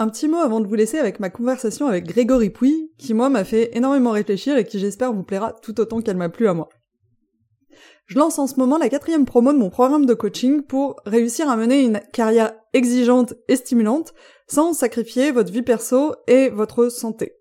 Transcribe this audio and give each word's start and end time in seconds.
Un 0.00 0.08
petit 0.08 0.28
mot 0.28 0.38
avant 0.38 0.60
de 0.60 0.66
vous 0.66 0.76
laisser 0.76 0.98
avec 0.98 1.20
ma 1.20 1.28
conversation 1.28 1.86
avec 1.86 2.06
Grégory 2.06 2.48
Pouy, 2.48 2.90
qui 2.96 3.12
moi 3.12 3.28
m'a 3.28 3.44
fait 3.44 3.76
énormément 3.76 4.12
réfléchir 4.12 4.56
et 4.56 4.64
qui 4.64 4.78
j'espère 4.78 5.12
vous 5.12 5.24
plaira 5.24 5.52
tout 5.52 5.78
autant 5.78 6.00
qu'elle 6.00 6.16
m'a 6.16 6.30
plu 6.30 6.48
à 6.48 6.54
moi. 6.54 6.70
Je 8.06 8.18
lance 8.18 8.38
en 8.38 8.46
ce 8.46 8.56
moment 8.56 8.78
la 8.78 8.88
quatrième 8.88 9.26
promo 9.26 9.52
de 9.52 9.58
mon 9.58 9.68
programme 9.68 10.06
de 10.06 10.14
coaching 10.14 10.62
pour 10.62 10.96
réussir 11.04 11.50
à 11.50 11.56
mener 11.58 11.82
une 11.82 12.00
carrière 12.14 12.54
exigeante 12.72 13.34
et 13.48 13.56
stimulante 13.56 14.14
sans 14.48 14.72
sacrifier 14.72 15.32
votre 15.32 15.52
vie 15.52 15.60
perso 15.60 16.14
et 16.26 16.48
votre 16.48 16.88
santé. 16.88 17.36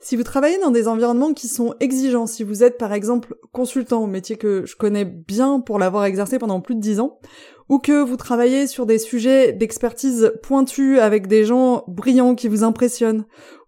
Si 0.00 0.16
vous 0.16 0.24
travaillez 0.24 0.58
dans 0.58 0.72
des 0.72 0.88
environnements 0.88 1.32
qui 1.32 1.46
sont 1.46 1.74
exigeants, 1.78 2.26
si 2.26 2.42
vous 2.42 2.64
êtes 2.64 2.76
par 2.76 2.92
exemple 2.92 3.36
consultant, 3.52 4.06
métier 4.08 4.36
que 4.36 4.66
je 4.66 4.74
connais 4.74 5.04
bien 5.04 5.60
pour 5.60 5.78
l'avoir 5.78 6.06
exercé 6.06 6.40
pendant 6.40 6.60
plus 6.60 6.74
de 6.74 6.80
dix 6.80 6.98
ans, 6.98 7.20
ou 7.68 7.78
que 7.78 8.02
vous 8.02 8.16
travaillez 8.16 8.66
sur 8.66 8.86
des 8.86 8.98
sujets 8.98 9.52
d'expertise 9.52 10.32
pointus 10.42 10.98
avec 10.98 11.26
des 11.26 11.44
gens 11.44 11.84
brillants 11.88 12.34
qui 12.34 12.48
vous 12.48 12.64
impressionnent, 12.64 13.24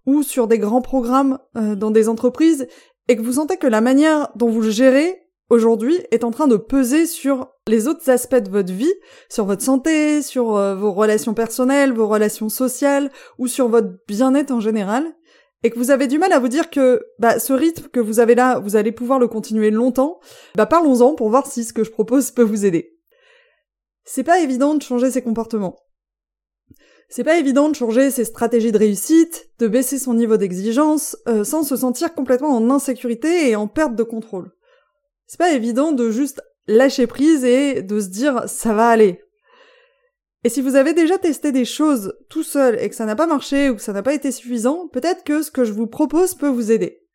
ou 0.06 0.22
sur 0.22 0.46
des 0.46 0.58
grands 0.58 0.82
programmes 0.82 1.38
euh, 1.56 1.74
dans 1.74 1.90
des 1.90 2.08
entreprises, 2.08 2.66
et 3.08 3.16
que 3.16 3.22
vous 3.22 3.34
sentez 3.34 3.56
que 3.56 3.66
la 3.66 3.80
manière 3.80 4.28
dont 4.36 4.48
vous 4.48 4.62
le 4.62 4.70
gérez 4.70 5.22
aujourd'hui 5.50 5.98
est 6.10 6.24
en 6.24 6.30
train 6.30 6.46
de 6.46 6.56
peser 6.56 7.06
sur 7.06 7.48
les 7.66 7.88
autres 7.88 8.10
aspects 8.10 8.36
de 8.36 8.50
votre 8.50 8.72
vie, 8.72 8.92
sur 9.28 9.46
votre 9.46 9.62
santé, 9.62 10.22
sur 10.22 10.56
euh, 10.56 10.74
vos 10.74 10.92
relations 10.92 11.34
personnelles, 11.34 11.92
vos 11.92 12.08
relations 12.08 12.48
sociales, 12.48 13.10
ou 13.38 13.46
sur 13.46 13.68
votre 13.68 13.90
bien-être 14.06 14.50
en 14.50 14.60
général, 14.60 15.14
et 15.64 15.70
que 15.70 15.78
vous 15.78 15.90
avez 15.90 16.06
du 16.06 16.18
mal 16.18 16.32
à 16.32 16.38
vous 16.38 16.48
dire 16.48 16.70
que 16.70 17.02
bah, 17.18 17.38
ce 17.38 17.52
rythme 17.52 17.88
que 17.88 18.00
vous 18.00 18.20
avez 18.20 18.34
là, 18.34 18.60
vous 18.60 18.76
allez 18.76 18.92
pouvoir 18.92 19.18
le 19.18 19.26
continuer 19.26 19.70
longtemps, 19.70 20.20
bah 20.54 20.66
parlons-en 20.66 21.14
pour 21.14 21.30
voir 21.30 21.46
si 21.46 21.64
ce 21.64 21.72
que 21.72 21.84
je 21.84 21.90
propose 21.90 22.30
peut 22.30 22.42
vous 22.42 22.64
aider. 22.64 22.97
C'est 24.10 24.24
pas 24.24 24.40
évident 24.40 24.74
de 24.74 24.82
changer 24.82 25.10
ses 25.10 25.20
comportements. 25.20 25.76
C'est 27.10 27.24
pas 27.24 27.36
évident 27.36 27.68
de 27.68 27.74
changer 27.74 28.10
ses 28.10 28.24
stratégies 28.24 28.72
de 28.72 28.78
réussite, 28.78 29.50
de 29.58 29.68
baisser 29.68 29.98
son 29.98 30.14
niveau 30.14 30.38
d'exigence, 30.38 31.18
euh, 31.28 31.44
sans 31.44 31.62
se 31.62 31.76
sentir 31.76 32.14
complètement 32.14 32.56
en 32.56 32.70
insécurité 32.70 33.50
et 33.50 33.54
en 33.54 33.68
perte 33.68 33.94
de 33.94 34.02
contrôle. 34.02 34.50
C'est 35.26 35.38
pas 35.38 35.52
évident 35.52 35.92
de 35.92 36.10
juste 36.10 36.40
lâcher 36.66 37.06
prise 37.06 37.44
et 37.44 37.82
de 37.82 38.00
se 38.00 38.08
dire 38.08 38.48
ça 38.48 38.72
va 38.72 38.88
aller. 38.88 39.20
Et 40.42 40.48
si 40.48 40.62
vous 40.62 40.76
avez 40.76 40.94
déjà 40.94 41.18
testé 41.18 41.52
des 41.52 41.66
choses 41.66 42.14
tout 42.30 42.42
seul 42.42 42.82
et 42.82 42.88
que 42.88 42.94
ça 42.94 43.04
n'a 43.04 43.16
pas 43.16 43.26
marché 43.26 43.68
ou 43.68 43.74
que 43.74 43.82
ça 43.82 43.92
n'a 43.92 44.02
pas 44.02 44.14
été 44.14 44.32
suffisant, 44.32 44.88
peut-être 44.88 45.22
que 45.22 45.42
ce 45.42 45.50
que 45.50 45.64
je 45.64 45.72
vous 45.72 45.86
propose 45.86 46.34
peut 46.34 46.48
vous 46.48 46.72
aider. 46.72 47.06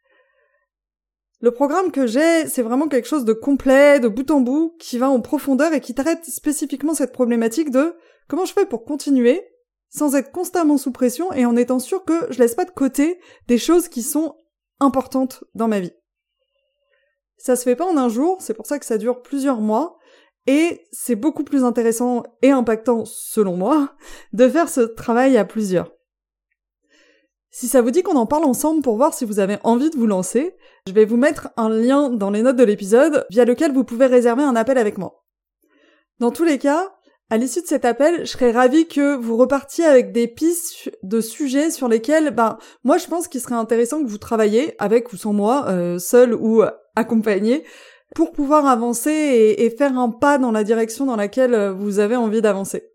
Le 1.44 1.52
programme 1.52 1.92
que 1.92 2.08
j'ai, 2.08 2.48
c'est 2.48 2.62
vraiment 2.62 2.88
quelque 2.88 3.06
chose 3.06 3.26
de 3.26 3.34
complet, 3.34 4.00
de 4.00 4.08
bout 4.08 4.32
en 4.32 4.40
bout, 4.40 4.78
qui 4.80 4.98
va 4.98 5.10
en 5.10 5.20
profondeur 5.20 5.74
et 5.74 5.82
qui 5.82 5.94
traite 5.94 6.24
spécifiquement 6.24 6.94
cette 6.94 7.12
problématique 7.12 7.70
de 7.70 7.98
comment 8.30 8.46
je 8.46 8.54
fais 8.54 8.66
pour 8.66 8.86
continuer 8.86 9.46
sans 9.90 10.16
être 10.16 10.32
constamment 10.32 10.78
sous 10.78 10.94
pression 10.94 11.34
et 11.34 11.46
en 11.46 11.58
étant 11.58 11.80
sûr 11.80 12.06
que 12.06 12.14
je 12.30 12.40
laisse 12.40 12.56
pas 12.56 12.64
de 12.64 12.72
côté 12.72 13.20
des 13.50 13.58
choses 13.58 13.90
qui 13.90 14.04
sont 14.04 14.38
importantes 14.80 15.44
dans 15.54 15.68
ma 15.68 15.82
vie. 15.82 15.92
Ça 17.36 17.58
se 17.58 17.64
fait 17.64 17.76
pas 17.76 17.92
en 17.92 17.98
un 17.98 18.08
jour, 18.08 18.38
c'est 18.40 18.54
pour 18.54 18.66
ça 18.66 18.80
que 18.80 18.86
ça 18.86 18.98
dure 18.98 19.22
plusieurs 19.22 19.60
mois, 19.60 19.98
et 20.48 20.88
c'est 20.94 21.18
beaucoup 21.18 21.44
plus 21.44 21.66
intéressant 21.66 22.24
et 22.42 22.52
impactant, 22.52 23.04
selon 23.04 23.58
moi, 23.58 23.98
de 24.32 24.48
faire 24.48 24.70
ce 24.70 24.80
travail 24.80 25.36
à 25.36 25.44
plusieurs. 25.44 25.92
Si 27.56 27.68
ça 27.68 27.84
vous 27.84 27.92
dit 27.92 28.02
qu'on 28.02 28.16
en 28.16 28.26
parle 28.26 28.46
ensemble 28.46 28.82
pour 28.82 28.98
voir 28.98 29.14
si 29.14 29.26
vous 29.26 29.38
avez 29.38 29.60
envie 29.64 29.92
de 29.92 29.96
vous 29.96 30.08
lancer, 30.08 30.56
je 30.88 30.92
vais 30.92 31.06
vous 31.06 31.18
mettre 31.18 31.50
un 31.56 31.70
lien 31.70 32.10
dans 32.10 32.32
les 32.32 32.42
notes 32.42 32.56
de 32.56 32.64
l'épisode 32.64 33.28
via 33.30 33.46
lequel 33.46 33.72
vous 33.72 33.84
pouvez 33.84 34.08
réserver 34.08 34.42
un 34.42 34.56
appel 34.56 34.80
avec 34.80 34.98
moi. 34.98 35.24
Dans 36.18 36.32
tous 36.32 36.46
les 36.46 36.58
cas, 36.58 36.96
à 37.30 37.38
l'issue 37.38 37.62
de 37.62 37.68
cet 37.68 37.86
appel, 37.86 38.22
je 38.22 38.32
serais 38.32 38.50
ravie 38.50 38.88
que 38.88 39.16
vous 39.16 39.38
repartiez 39.38 39.86
avec 39.86 40.12
des 40.12 40.28
pistes 40.28 40.90
de 41.04 41.22
sujets 41.22 41.70
sur 41.70 41.88
lesquels, 41.88 42.32
ben, 42.32 42.58
moi 42.84 42.98
je 42.98 43.06
pense 43.06 43.28
qu'il 43.28 43.40
serait 43.40 43.54
intéressant 43.54 44.04
que 44.04 44.10
vous 44.10 44.18
travailliez, 44.18 44.74
avec 44.80 45.14
ou 45.14 45.18
sans 45.18 45.34
moi, 45.34 45.66
euh, 45.68 46.00
seul 46.00 46.34
ou 46.34 46.64
accompagné, 46.96 47.66
pour 48.16 48.32
pouvoir 48.32 48.66
avancer 48.66 49.56
et, 49.60 49.70
faire 49.70 49.96
un 50.00 50.10
pas 50.10 50.40
dans 50.40 50.52
la 50.52 50.64
direction 50.64 51.06
dans 51.06 51.16
laquelle 51.16 51.54
euh, 51.54 51.72
vous 51.72 52.00
avez 52.00 52.16
envie 52.16 52.42
d'avancer. 52.42 52.93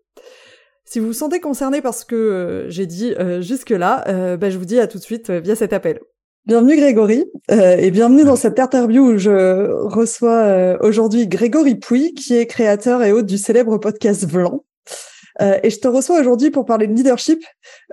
Si 0.91 0.99
vous 0.99 1.07
vous 1.07 1.13
sentez 1.13 1.39
concerné 1.39 1.83
par 1.83 1.93
ce 1.93 2.03
que 2.03 2.15
euh, 2.15 2.69
j'ai 2.69 2.87
dit 2.87 3.13
euh, 3.13 3.41
jusque-là, 3.41 4.37
bah, 4.37 4.49
je 4.49 4.57
vous 4.57 4.65
dis 4.65 4.79
à 4.79 4.87
tout 4.87 4.97
de 4.97 5.03
suite 5.03 5.29
via 5.29 5.55
cet 5.55 5.71
appel. 5.71 5.99
Bienvenue 6.45 6.77
Grégory 6.77 7.25
et 7.51 7.91
bienvenue 7.91 8.23
dans 8.23 8.35
cette 8.35 8.59
interview 8.59 9.11
où 9.11 9.17
je 9.19 9.69
reçois 9.83 10.79
aujourd'hui 10.81 11.27
Grégory 11.27 11.75
Pouy 11.75 12.13
qui 12.15 12.35
est 12.35 12.47
créateur 12.47 13.03
et 13.03 13.11
hôte 13.11 13.27
du 13.27 13.37
célèbre 13.37 13.77
podcast 13.77 14.25
Vlan. 14.25 14.63
et 15.39 15.69
je 15.69 15.79
te 15.79 15.87
reçois 15.87 16.19
aujourd'hui 16.19 16.49
pour 16.49 16.65
parler 16.65 16.87
de 16.87 16.93
leadership, 16.93 17.43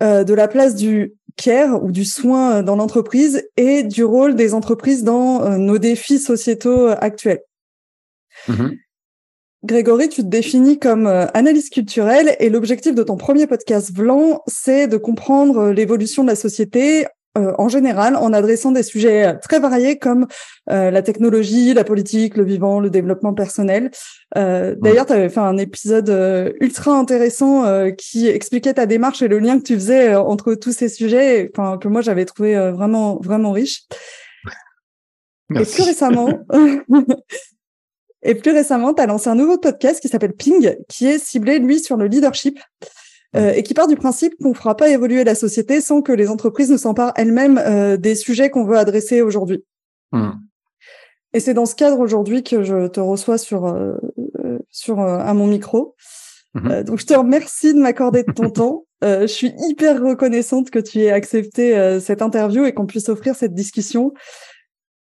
de 0.01 0.33
la 0.33 0.49
place 0.49 0.75
du 0.75 1.13
care 1.37 1.83
ou 1.83 1.93
du 1.93 2.05
soin 2.05 2.63
dans 2.63 2.77
l'entreprise 2.77 3.47
et 3.57 3.83
du 3.83 4.05
rôle 4.05 4.35
des 4.35 4.55
entreprises 4.55 5.05
dans 5.05 5.43
euh, 5.43 5.57
nos 5.59 5.79
défis 5.79 6.19
sociétaux 6.19 6.89
actuels. 6.89 7.43
Mm-hmm. 8.49 8.79
Grégory, 9.67 10.09
tu 10.09 10.23
te 10.23 10.27
définis 10.29 10.79
comme 10.79 11.07
euh, 11.07 11.27
analyste 11.35 11.73
culturelle 11.73 12.37
et 12.41 12.49
l'objectif 12.49 12.95
de 12.95 13.03
ton 13.03 13.17
premier 13.17 13.47
podcast 13.47 13.93
Blanc, 13.93 14.43
c'est 14.47 14.87
de 14.87 14.97
comprendre 14.97 15.71
l'évolution 15.71 16.23
de 16.23 16.29
la 16.29 16.37
société 16.37 17.07
euh, 17.37 17.53
en 17.59 17.69
général 17.69 18.17
en 18.17 18.33
adressant 18.33 18.73
des 18.73 18.83
sujets 18.83 19.27
euh, 19.27 19.35
très 19.35 19.61
variés 19.61 19.99
comme 19.99 20.27
euh, 20.71 20.91
la 20.91 21.03
technologie, 21.03 21.75
la 21.75 21.85
politique, 21.85 22.37
le 22.37 22.45
vivant, 22.45 22.81
le 22.81 22.89
développement 22.89 23.35
personnel. 23.35 23.91
D'ailleurs, 24.35 25.07
tu 25.07 25.13
avais 25.13 25.29
fait 25.29 25.41
un 25.41 25.57
épisode 25.57 26.55
ultra 26.61 26.93
intéressant 26.93 27.65
qui 27.97 28.29
expliquait 28.29 28.75
ta 28.75 28.87
démarche 28.87 29.23
et 29.23 29.29
le 29.29 29.39
lien 29.39 29.59
que 29.59 29.63
tu 29.63 29.75
faisais 29.75 30.15
entre 30.15 30.55
tous 30.55 30.73
ces 30.73 30.89
sujets, 30.89 31.51
enfin 31.55 31.79
que 31.79 31.89
moi 31.89 32.01
j'avais 32.01 32.25
trouvé 32.25 32.55
vraiment 32.73 33.19
vraiment 33.23 33.53
riche. 33.53 33.85
Et 35.55 35.65
plus 35.65 35.83
récemment, 35.83 36.29
et 38.27 38.35
plus 38.35 38.51
récemment, 38.51 38.93
tu 38.93 39.03
as 39.03 39.07
lancé 39.07 39.29
un 39.29 39.35
nouveau 39.35 39.59
podcast 39.59 40.01
qui 40.01 40.09
s'appelle 40.09 40.33
Ping, 40.33 40.77
qui 40.89 41.07
est 41.07 41.19
ciblé 41.19 41.59
lui 41.59 41.81
sur 41.81 41.97
le 41.97 42.07
leadership. 42.07 42.59
Euh, 43.35 43.53
et 43.53 43.63
qui 43.63 43.75
part 43.75 43.89
du 43.89 43.97
principe 43.97 44.35
qu'on 44.41 44.51
ne 44.51 44.55
fera 44.55 44.77
pas 44.77 44.89
évoluer 44.89 45.23
la 45.25 45.35
société 45.35 45.81
sans 45.81 46.01
que 46.01 46.13
les 46.13 46.31
entreprises 46.31 46.71
ne 46.71 46.77
s'emparent 46.77 47.13
elles-mêmes 47.17 47.59
euh, 47.59 47.97
des 47.97 48.15
sujets 48.15 48.51
qu'on 48.51 48.65
veut 48.65 48.79
adresser 48.79 49.21
aujourd'hui. 49.21 49.65
Hmm. 50.13 50.31
Et 51.35 51.41
c'est 51.41 51.53
dans 51.53 51.67
ce 51.67 51.75
cadre 51.75 51.99
aujourd'hui 51.99 52.43
que 52.43 52.63
je 52.63 52.87
te 52.87 53.01
reçois 53.01 53.37
sur 53.37 53.67
euh, 53.67 53.97
sur 54.71 55.01
à 55.01 55.35
mon 55.35 55.47
micro. 55.47 55.97
Mhm. 56.55 56.85
donc 56.85 56.99
je 56.99 57.05
te 57.05 57.13
remercie 57.13 57.75
de 57.75 57.79
m'accorder 57.79 58.23
de 58.23 58.33
ton 58.33 58.49
temps. 58.51 58.87
je 59.03 59.27
suis 59.27 59.53
hyper 59.69 60.01
reconnaissante 60.01 60.71
que 60.71 60.79
tu 60.79 61.01
aies 61.01 61.11
accepté 61.11 61.99
cette 62.01 62.23
interview 62.23 62.65
et 62.65 62.73
qu'on 62.73 62.87
puisse 62.87 63.11
offrir 63.11 63.35
cette 63.35 63.53
discussion. 63.53 64.15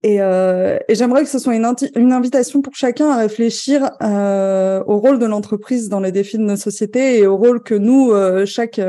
Euh, 0.05 0.79
et, 0.89 0.95
j'aimerais 0.95 1.23
que 1.25 1.29
ce 1.29 1.39
soit 1.39 1.57
une, 1.57 1.67
une, 1.97 2.13
invitation 2.13 2.63
pour 2.63 2.75
chacun 2.77 3.11
à 3.11 3.17
réfléchir 3.17 3.91
euh, 4.03 4.83
au 4.87 4.99
rôle 4.99 5.19
de 5.19 5.27
l'entreprise 5.27 5.89
dans 5.89 6.01
les 6.01 6.13
défis 6.13 6.39
de 6.39 6.43
nos 6.43 6.57
sociétés 6.57 7.19
et 7.19 7.27
au 7.27 7.37
rôle 7.37 7.63
que 7.63 7.75
nous, 7.75 8.13
euh, 8.13 8.47
chaque 8.47 8.81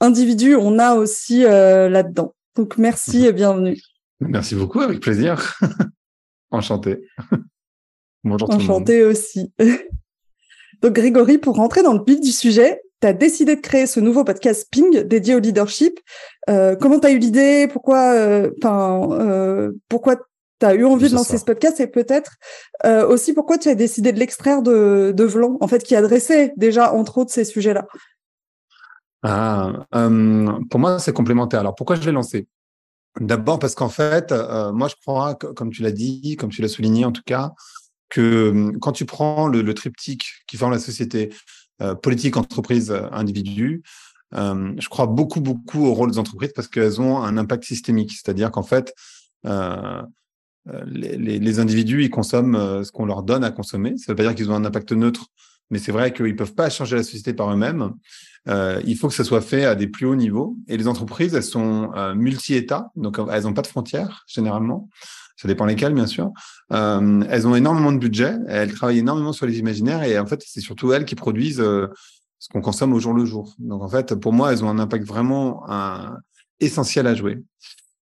individu, 0.00 0.54
on 0.54 0.78
a 0.78 0.94
aussi 0.94 1.40
là-dedans. 1.42 2.34
Donc 2.56 2.78
merci 2.78 3.26
et 3.26 3.32
bienvenue. 3.32 3.80
Merci 4.20 4.54
beaucoup, 4.54 4.80
avec 4.80 5.00
plaisir. 5.00 5.58
Enchanté. 6.50 7.00
Bonjour 8.24 8.50
Enchanté 8.50 9.04
aussi. 9.04 9.52
Donc 10.82 10.92
Grégory, 10.92 11.38
pour 11.38 11.56
rentrer 11.56 11.82
dans 11.82 11.94
le 11.94 12.00
vif 12.06 12.20
du 12.20 12.30
sujet, 12.30 12.80
tu 13.00 13.08
as 13.08 13.12
décidé 13.12 13.56
de 13.56 13.60
créer 13.60 13.86
ce 13.86 14.00
nouveau 14.00 14.24
podcast 14.24 14.68
Ping 14.70 15.02
dédié 15.02 15.34
au 15.34 15.38
leadership. 15.38 15.98
Euh, 16.48 16.76
comment 16.76 17.00
tu 17.00 17.06
as 17.06 17.10
eu 17.10 17.18
l'idée? 17.18 17.68
Pourquoi 17.70 18.12
euh, 18.12 18.50
euh, 18.64 19.72
pourquoi 19.88 20.16
tu 20.64 20.70
as 20.70 20.74
eu 20.74 20.84
envie 20.84 21.08
de 21.08 21.14
lancer 21.14 21.38
ce 21.38 21.44
podcast 21.44 21.78
et 21.80 21.86
peut-être 21.86 22.36
euh, 22.84 23.06
aussi 23.06 23.32
pourquoi 23.32 23.58
tu 23.58 23.68
as 23.68 23.74
décidé 23.74 24.12
de 24.12 24.18
l'extraire 24.18 24.62
de, 24.62 25.12
de 25.14 25.24
Vlon, 25.24 25.58
en 25.60 25.68
fait, 25.68 25.82
qui 25.82 25.94
adressait 25.94 26.52
déjà 26.56 26.92
entre 26.92 27.18
autres 27.18 27.32
ces 27.32 27.44
sujets-là? 27.44 27.86
Ah, 29.22 29.86
euh, 29.94 30.52
Pour 30.70 30.80
moi, 30.80 30.98
c'est 30.98 31.12
complémentaire. 31.12 31.60
Alors 31.60 31.74
pourquoi 31.74 31.96
je 31.96 32.02
l'ai 32.02 32.12
lancé? 32.12 32.46
D'abord 33.20 33.58
parce 33.58 33.74
qu'en 33.74 33.88
fait, 33.88 34.32
euh, 34.32 34.72
moi 34.72 34.88
je 34.88 34.94
crois, 35.00 35.34
comme 35.34 35.70
tu 35.70 35.82
l'as 35.82 35.92
dit, 35.92 36.36
comme 36.36 36.50
tu 36.50 36.62
l'as 36.62 36.68
souligné 36.68 37.04
en 37.04 37.12
tout 37.12 37.22
cas, 37.24 37.52
que 38.08 38.72
quand 38.80 38.92
tu 38.92 39.04
prends 39.04 39.46
le, 39.46 39.62
le 39.62 39.74
triptyque 39.74 40.24
qui 40.46 40.56
forme 40.56 40.72
la 40.72 40.78
société, 40.78 41.32
politique, 42.02 42.36
entreprise, 42.36 42.92
individu, 43.12 43.82
je 44.32 44.88
crois 44.88 45.06
beaucoup, 45.06 45.40
beaucoup 45.40 45.86
au 45.86 45.94
rôle 45.94 46.10
des 46.10 46.18
entreprises 46.18 46.52
parce 46.54 46.68
qu'elles 46.68 47.00
ont 47.00 47.22
un 47.22 47.36
impact 47.36 47.64
systémique. 47.64 48.12
C'est-à-dire 48.12 48.50
qu'en 48.50 48.62
fait, 48.62 48.94
euh, 49.46 50.02
les, 50.86 51.16
les, 51.16 51.58
individus, 51.58 52.04
ils 52.04 52.10
consomment 52.10 52.56
euh, 52.56 52.84
ce 52.84 52.92
qu'on 52.92 53.06
leur 53.06 53.22
donne 53.22 53.44
à 53.44 53.50
consommer. 53.50 53.96
Ça 53.98 54.04
ne 54.08 54.12
veut 54.12 54.16
pas 54.16 54.22
dire 54.22 54.34
qu'ils 54.34 54.50
ont 54.50 54.54
un 54.54 54.64
impact 54.64 54.92
neutre, 54.92 55.26
mais 55.70 55.78
c'est 55.78 55.92
vrai 55.92 56.12
qu'ils 56.12 56.26
ne 56.26 56.32
peuvent 56.32 56.54
pas 56.54 56.70
changer 56.70 56.96
la 56.96 57.02
société 57.02 57.34
par 57.34 57.52
eux-mêmes. 57.52 57.92
Euh, 58.48 58.80
il 58.84 58.96
faut 58.96 59.08
que 59.08 59.14
ça 59.14 59.24
soit 59.24 59.40
fait 59.40 59.64
à 59.64 59.74
des 59.74 59.86
plus 59.86 60.06
hauts 60.06 60.16
niveaux. 60.16 60.56
Et 60.68 60.76
les 60.76 60.88
entreprises, 60.88 61.34
elles 61.34 61.42
sont 61.42 61.90
euh, 61.96 62.14
multi-États, 62.14 62.90
donc 62.96 63.18
elles 63.30 63.44
n'ont 63.44 63.54
pas 63.54 63.62
de 63.62 63.66
frontières 63.66 64.24
généralement. 64.26 64.88
Ça 65.36 65.48
dépend 65.48 65.64
lesquelles, 65.64 65.94
bien 65.94 66.06
sûr. 66.06 66.30
Euh, 66.72 67.24
elles 67.28 67.46
ont 67.46 67.56
énormément 67.56 67.92
de 67.92 67.98
budget, 67.98 68.36
elles 68.48 68.72
travaillent 68.72 69.00
énormément 69.00 69.32
sur 69.32 69.46
les 69.46 69.58
imaginaires 69.58 70.02
et 70.04 70.18
en 70.18 70.26
fait, 70.26 70.42
c'est 70.46 70.60
surtout 70.60 70.92
elles 70.92 71.04
qui 71.04 71.16
produisent 71.16 71.58
ce 71.58 72.48
qu'on 72.52 72.60
consomme 72.60 72.92
au 72.92 73.00
jour 73.00 73.14
le 73.14 73.24
jour. 73.24 73.54
Donc 73.58 73.82
en 73.82 73.88
fait, 73.88 74.14
pour 74.14 74.32
moi, 74.32 74.52
elles 74.52 74.64
ont 74.64 74.68
un 74.68 74.78
impact 74.78 75.06
vraiment 75.06 75.66
essentiel 76.60 77.06
à 77.08 77.14
jouer. 77.14 77.42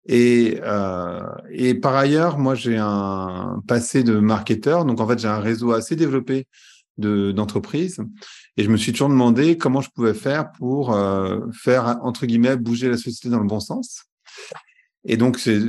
Et, 0.07 0.59
euh, 0.63 1.21
et 1.51 1.75
par 1.75 1.95
ailleurs, 1.95 2.37
moi, 2.37 2.55
j'ai 2.55 2.77
un 2.77 3.61
passé 3.67 4.03
de 4.03 4.19
marketeur. 4.19 4.85
Donc, 4.85 5.01
en 5.01 5.07
fait, 5.07 5.19
j'ai 5.19 5.27
un 5.27 5.39
réseau 5.39 5.73
assez 5.73 5.95
développé 5.97 6.47
de, 6.97 7.31
d'entreprises. 7.33 7.99
Et 8.55 8.63
je 8.63 8.69
me 8.69 8.77
suis 8.77 8.93
toujours 8.93 9.09
demandé 9.09 9.57
comment 9.57 9.81
je 9.81 9.89
pouvais 9.89 10.13
faire 10.13 10.51
pour 10.53 10.93
euh, 10.93 11.41
faire, 11.51 11.99
entre 12.03 12.25
guillemets, 12.25 12.55
bouger 12.55 12.89
la 12.89 12.97
société 12.97 13.29
dans 13.29 13.39
le 13.39 13.47
bon 13.47 13.59
sens. 13.59 14.05
Et 15.03 15.17
donc, 15.17 15.39
c'est, 15.39 15.59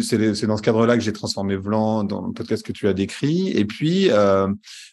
dans 0.47 0.57
ce 0.57 0.63
cadre-là 0.63 0.97
que 0.97 1.03
j'ai 1.03 1.13
transformé 1.13 1.57
Vlan 1.57 2.05
dans 2.05 2.27
le 2.27 2.33
podcast 2.33 2.65
que 2.65 2.73
tu 2.73 2.87
as 2.87 2.93
décrit. 2.93 3.49
Et 3.51 3.65
puis, 3.65 4.09
euh, 4.11 4.49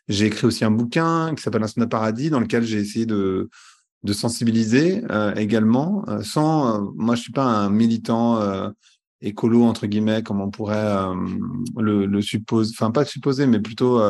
j'ai 0.08 0.26
écrit 0.26 0.48
aussi 0.48 0.66
un 0.66 0.72
bouquin 0.72 1.34
qui 1.36 1.44
s'appelle 1.44 1.64
Un 1.64 1.88
paradis, 1.88 2.32
dans 2.32 2.40
lequel 2.40 2.64
j'ai 2.64 2.80
essayé 2.80 3.06
de, 3.06 3.50
sensibiliser 4.12 5.02
également, 5.36 6.06
sans, 6.22 6.94
moi 6.96 7.16
je 7.16 7.22
suis 7.22 7.32
pas 7.32 7.46
un 7.46 7.72
militant 7.72 8.40
écolo 9.26 9.64
entre 9.64 9.88
guillemets 9.88 10.24
comme 10.24 10.40
on 10.40 10.50
pourrait 10.50 11.06
le, 11.78 12.06
le 12.06 12.22
supposer, 12.22 12.74
enfin 12.78 12.92
pas 12.92 13.06
supposer, 13.06 13.48
mais 13.48 13.60
plutôt, 13.60 14.02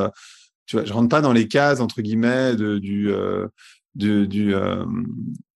tu 0.65 0.75
vois, 0.75 0.85
je 0.85 0.94
rentre 0.94 1.09
pas 1.09 1.21
dans 1.21 1.33
les 1.33 1.47
cases 1.47 1.79
entre 1.79 2.01
guillemets 2.01 2.56
du 2.56 3.09
du 3.95 4.27
du, 4.27 4.53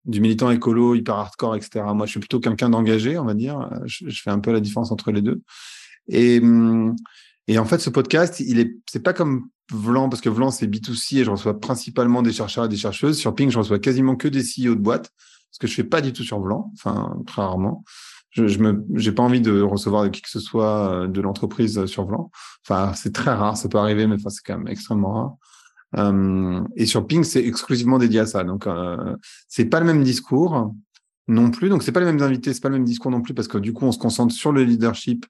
du 0.05 0.21
militant 0.21 0.49
écolo 0.49 0.95
hyper 0.95 1.15
hardcore, 1.15 1.55
etc. 1.55 1.85
Moi, 1.93 2.05
je 2.05 2.11
suis 2.11 2.19
plutôt 2.19 2.39
quelqu'un 2.39 2.69
d'engagé, 2.69 3.17
on 3.17 3.25
va 3.25 3.33
dire. 3.33 3.69
Je, 3.85 4.09
fais 4.09 4.31
un 4.31 4.39
peu 4.39 4.51
la 4.51 4.61
différence 4.61 4.91
entre 4.91 5.11
les 5.11 5.21
deux. 5.21 5.41
Et 6.07 6.41
et 7.49 7.57
en 7.57 7.65
fait, 7.65 7.79
ce 7.79 7.89
podcast, 7.89 8.39
il 8.39 8.59
est, 8.59 8.77
c'est 8.87 9.01
pas 9.01 9.11
comme 9.11 9.49
Vlan, 9.71 10.07
parce 10.07 10.21
que 10.21 10.29
Vlan, 10.29 10.51
c'est 10.51 10.67
B2C 10.67 11.17
et 11.17 11.23
je 11.23 11.31
reçois 11.31 11.59
principalement 11.59 12.21
des 12.21 12.31
chercheurs 12.31 12.65
et 12.65 12.69
des 12.69 12.77
chercheuses. 12.77 13.17
Sur 13.17 13.33
Ping, 13.33 13.49
je 13.49 13.57
reçois 13.57 13.79
quasiment 13.79 14.15
que 14.15 14.27
des 14.27 14.41
CEO 14.41 14.75
de 14.75 14.81
boîte, 14.81 15.11
ce 15.49 15.57
que 15.57 15.65
je 15.65 15.73
fais 15.73 15.83
pas 15.83 16.01
du 16.01 16.13
tout 16.13 16.21
sur 16.23 16.39
Vlan, 16.39 16.71
enfin, 16.75 17.11
très 17.25 17.41
rarement. 17.41 17.83
Je, 18.31 18.47
je 18.47 18.59
me, 18.59 18.85
j'ai 18.95 19.11
pas 19.11 19.23
envie 19.23 19.41
de 19.41 19.61
recevoir 19.61 20.03
de 20.03 20.09
qui 20.09 20.21
que 20.21 20.29
ce 20.29 20.39
soit 20.39 20.93
euh, 20.93 21.07
de 21.07 21.21
l'entreprise 21.21 21.85
sur 21.85 22.05
Vlan. 22.05 22.29
Enfin, 22.63 22.93
c'est 22.93 23.13
très 23.13 23.33
rare, 23.33 23.57
ça 23.57 23.69
peut 23.69 23.79
arriver, 23.79 24.05
mais 24.07 24.15
enfin, 24.15 24.29
c'est 24.29 24.43
quand 24.45 24.57
même 24.57 24.67
extrêmement 24.67 25.13
rare. 25.13 25.35
Euh, 25.97 26.61
et 26.75 26.85
sur 26.85 27.07
Ping, 27.07 27.23
c'est 27.23 27.43
exclusivement 27.43 27.97
dédié 27.97 28.19
à 28.19 28.25
ça. 28.25 28.43
Donc, 28.43 28.67
euh, 28.67 29.15
c'est 29.47 29.65
pas 29.65 29.79
le 29.79 29.85
même 29.85 30.03
discours 30.03 30.73
non 31.27 31.51
plus. 31.51 31.69
Donc, 31.69 31.83
c'est 31.83 31.91
pas 31.91 31.99
les 31.99 32.05
mêmes 32.05 32.21
invités, 32.21 32.53
c'est 32.53 32.61
pas 32.61 32.69
le 32.69 32.75
même 32.75 32.85
discours 32.85 33.11
non 33.11 33.21
plus, 33.21 33.33
parce 33.33 33.47
que 33.47 33.57
du 33.57 33.73
coup, 33.73 33.85
on 33.85 33.91
se 33.91 33.99
concentre 33.99 34.33
sur 34.33 34.51
le 34.51 34.63
leadership 34.63 35.25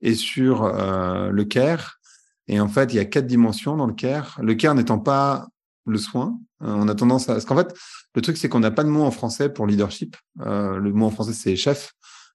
et 0.00 0.14
sur 0.14 0.64
euh, 0.64 1.30
le 1.30 1.44
care. 1.44 1.98
Et 2.46 2.60
en 2.60 2.68
fait, 2.68 2.92
il 2.92 2.96
y 2.96 3.00
a 3.00 3.04
quatre 3.04 3.26
dimensions 3.26 3.76
dans 3.76 3.86
le 3.86 3.94
care. 3.94 4.38
Le 4.42 4.54
care 4.54 4.74
n'étant 4.74 4.98
pas 4.98 5.48
le 5.86 5.98
soin, 5.98 6.38
euh, 6.62 6.74
on 6.74 6.88
a 6.88 6.94
tendance 6.94 7.28
à... 7.28 7.34
Parce 7.34 7.44
qu'en 7.44 7.56
fait, 7.56 7.74
le 8.14 8.22
truc, 8.22 8.36
c'est 8.36 8.48
qu'on 8.48 8.60
n'a 8.60 8.70
pas 8.70 8.84
de 8.84 8.88
mot 8.88 9.02
en 9.02 9.10
français 9.10 9.48
pour 9.48 9.66
leadership. 9.66 10.16
Euh, 10.40 10.76
le 10.78 10.92
mot 10.92 11.06
en 11.06 11.10
français, 11.10 11.32
c'est 11.32 11.56
chef. 11.56 11.92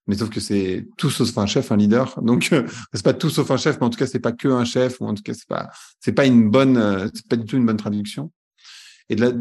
Mais 0.07 0.16
sauf 0.16 0.30
que 0.30 0.40
c'est 0.40 0.88
tout 0.98 1.10
sauf 1.10 1.38
un 1.38 1.46
chef, 1.46 1.72
un 1.72 1.78
leader. 1.78 2.19
Donc, 2.22 2.54
c'est 2.94 3.04
pas 3.04 3.13
tout 3.13 3.30
sauf 3.30 3.51
un 3.51 3.57
chef, 3.57 3.80
mais 3.80 3.86
en 3.86 3.90
tout 3.90 4.00
cas, 4.00 4.07
c'est 4.07 4.19
pas 4.19 4.31
que 4.31 4.48
un 4.48 4.66
chef, 4.66 5.00
ou 5.01 5.07
en 5.07 5.13
tout 5.13 5.24
cas, 5.24 5.34
c'est 5.34 5.48
pas, 5.48 5.69
c'est 6.00 6.13
pas 6.13 6.25
une 6.25 6.50
bonne, 6.50 7.12
c'est 7.13 7.28
pas 7.28 7.36
du 7.36 7.46
tout 7.46 7.57
une 7.57 7.66
bonne 7.66 7.78
traduction. 7.78 8.31
Et 9.10 9.16
d'un 9.16 9.31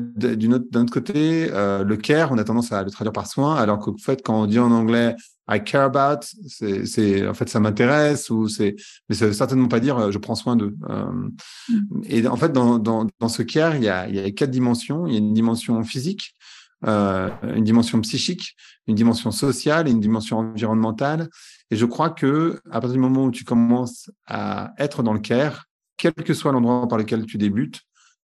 autre, 0.52 0.66
autre, 0.74 0.92
côté, 0.92 1.48
euh, 1.52 1.84
le 1.84 1.96
care, 1.98 2.32
on 2.32 2.38
a 2.38 2.44
tendance 2.44 2.72
à 2.72 2.82
le 2.82 2.90
traduire 2.90 3.12
par 3.12 3.26
soin, 3.26 3.54
alors 3.56 3.78
qu'en 3.78 3.98
fait, 3.98 4.22
quand 4.24 4.42
on 4.42 4.46
dit 4.46 4.58
en 4.58 4.70
anglais 4.70 5.14
I 5.50 5.62
care 5.62 5.84
about, 5.84 6.26
c'est 6.46 7.26
en 7.26 7.34
fait 7.34 7.48
ça 7.48 7.60
m'intéresse 7.60 8.30
ou 8.30 8.48
c'est, 8.48 8.76
mais 9.08 9.14
ça 9.14 9.26
veut 9.26 9.32
certainement 9.32 9.68
pas 9.68 9.80
dire 9.80 9.98
euh, 9.98 10.10
je 10.10 10.18
prends 10.18 10.34
soin 10.34 10.56
d'eux. 10.56 10.74
Euh, 10.88 11.04
mm. 11.68 12.02
Et 12.08 12.26
en 12.26 12.36
fait, 12.36 12.50
dans, 12.50 12.78
dans, 12.78 13.06
dans 13.20 13.28
ce 13.28 13.42
care, 13.42 13.76
il 13.76 13.84
y 13.84 13.88
a, 13.88 14.08
il 14.08 14.14
y 14.14 14.18
a 14.18 14.30
quatre 14.30 14.50
dimensions. 14.50 15.06
Il 15.06 15.12
y 15.12 15.16
a 15.16 15.18
une 15.18 15.34
dimension 15.34 15.82
physique, 15.84 16.34
euh, 16.86 17.28
une 17.42 17.64
dimension 17.64 18.00
psychique, 18.00 18.54
une 18.86 18.94
dimension 18.94 19.30
sociale 19.30 19.88
et 19.88 19.90
une 19.90 20.00
dimension 20.00 20.38
environnementale. 20.38 21.28
Et 21.70 21.76
je 21.76 21.84
crois 21.84 22.10
que 22.10 22.60
à 22.70 22.80
partir 22.80 22.92
du 22.92 22.98
moment 22.98 23.24
où 23.24 23.30
tu 23.30 23.44
commences 23.44 24.10
à 24.26 24.72
être 24.78 25.02
dans 25.02 25.12
le 25.12 25.20
care, 25.20 25.64
quel 25.96 26.14
que 26.14 26.34
soit 26.34 26.52
l'endroit 26.52 26.86
par 26.88 26.98
lequel 26.98 27.26
tu 27.26 27.38
débutes, 27.38 27.82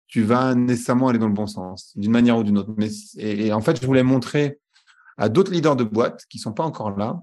tu 0.07 0.21
vas 0.21 0.53
nécessairement 0.53 1.07
aller 1.07 1.17
dans 1.17 1.27
le 1.27 1.33
bon 1.33 1.47
sens, 1.47 1.91
d'une 1.95 2.11
manière 2.11 2.37
ou 2.37 2.43
d'une 2.43 2.59
autre. 2.59 2.71
Et, 3.17 3.51
en 3.51 3.61
fait, 3.61 3.81
je 3.81 3.85
voulais 3.85 4.03
montrer 4.03 4.59
à 5.17 5.27
d'autres 5.27 5.51
leaders 5.51 5.75
de 5.75 5.83
boîtes 5.83 6.25
qui 6.29 6.37
sont 6.37 6.53
pas 6.53 6.63
encore 6.63 6.95
là, 6.95 7.19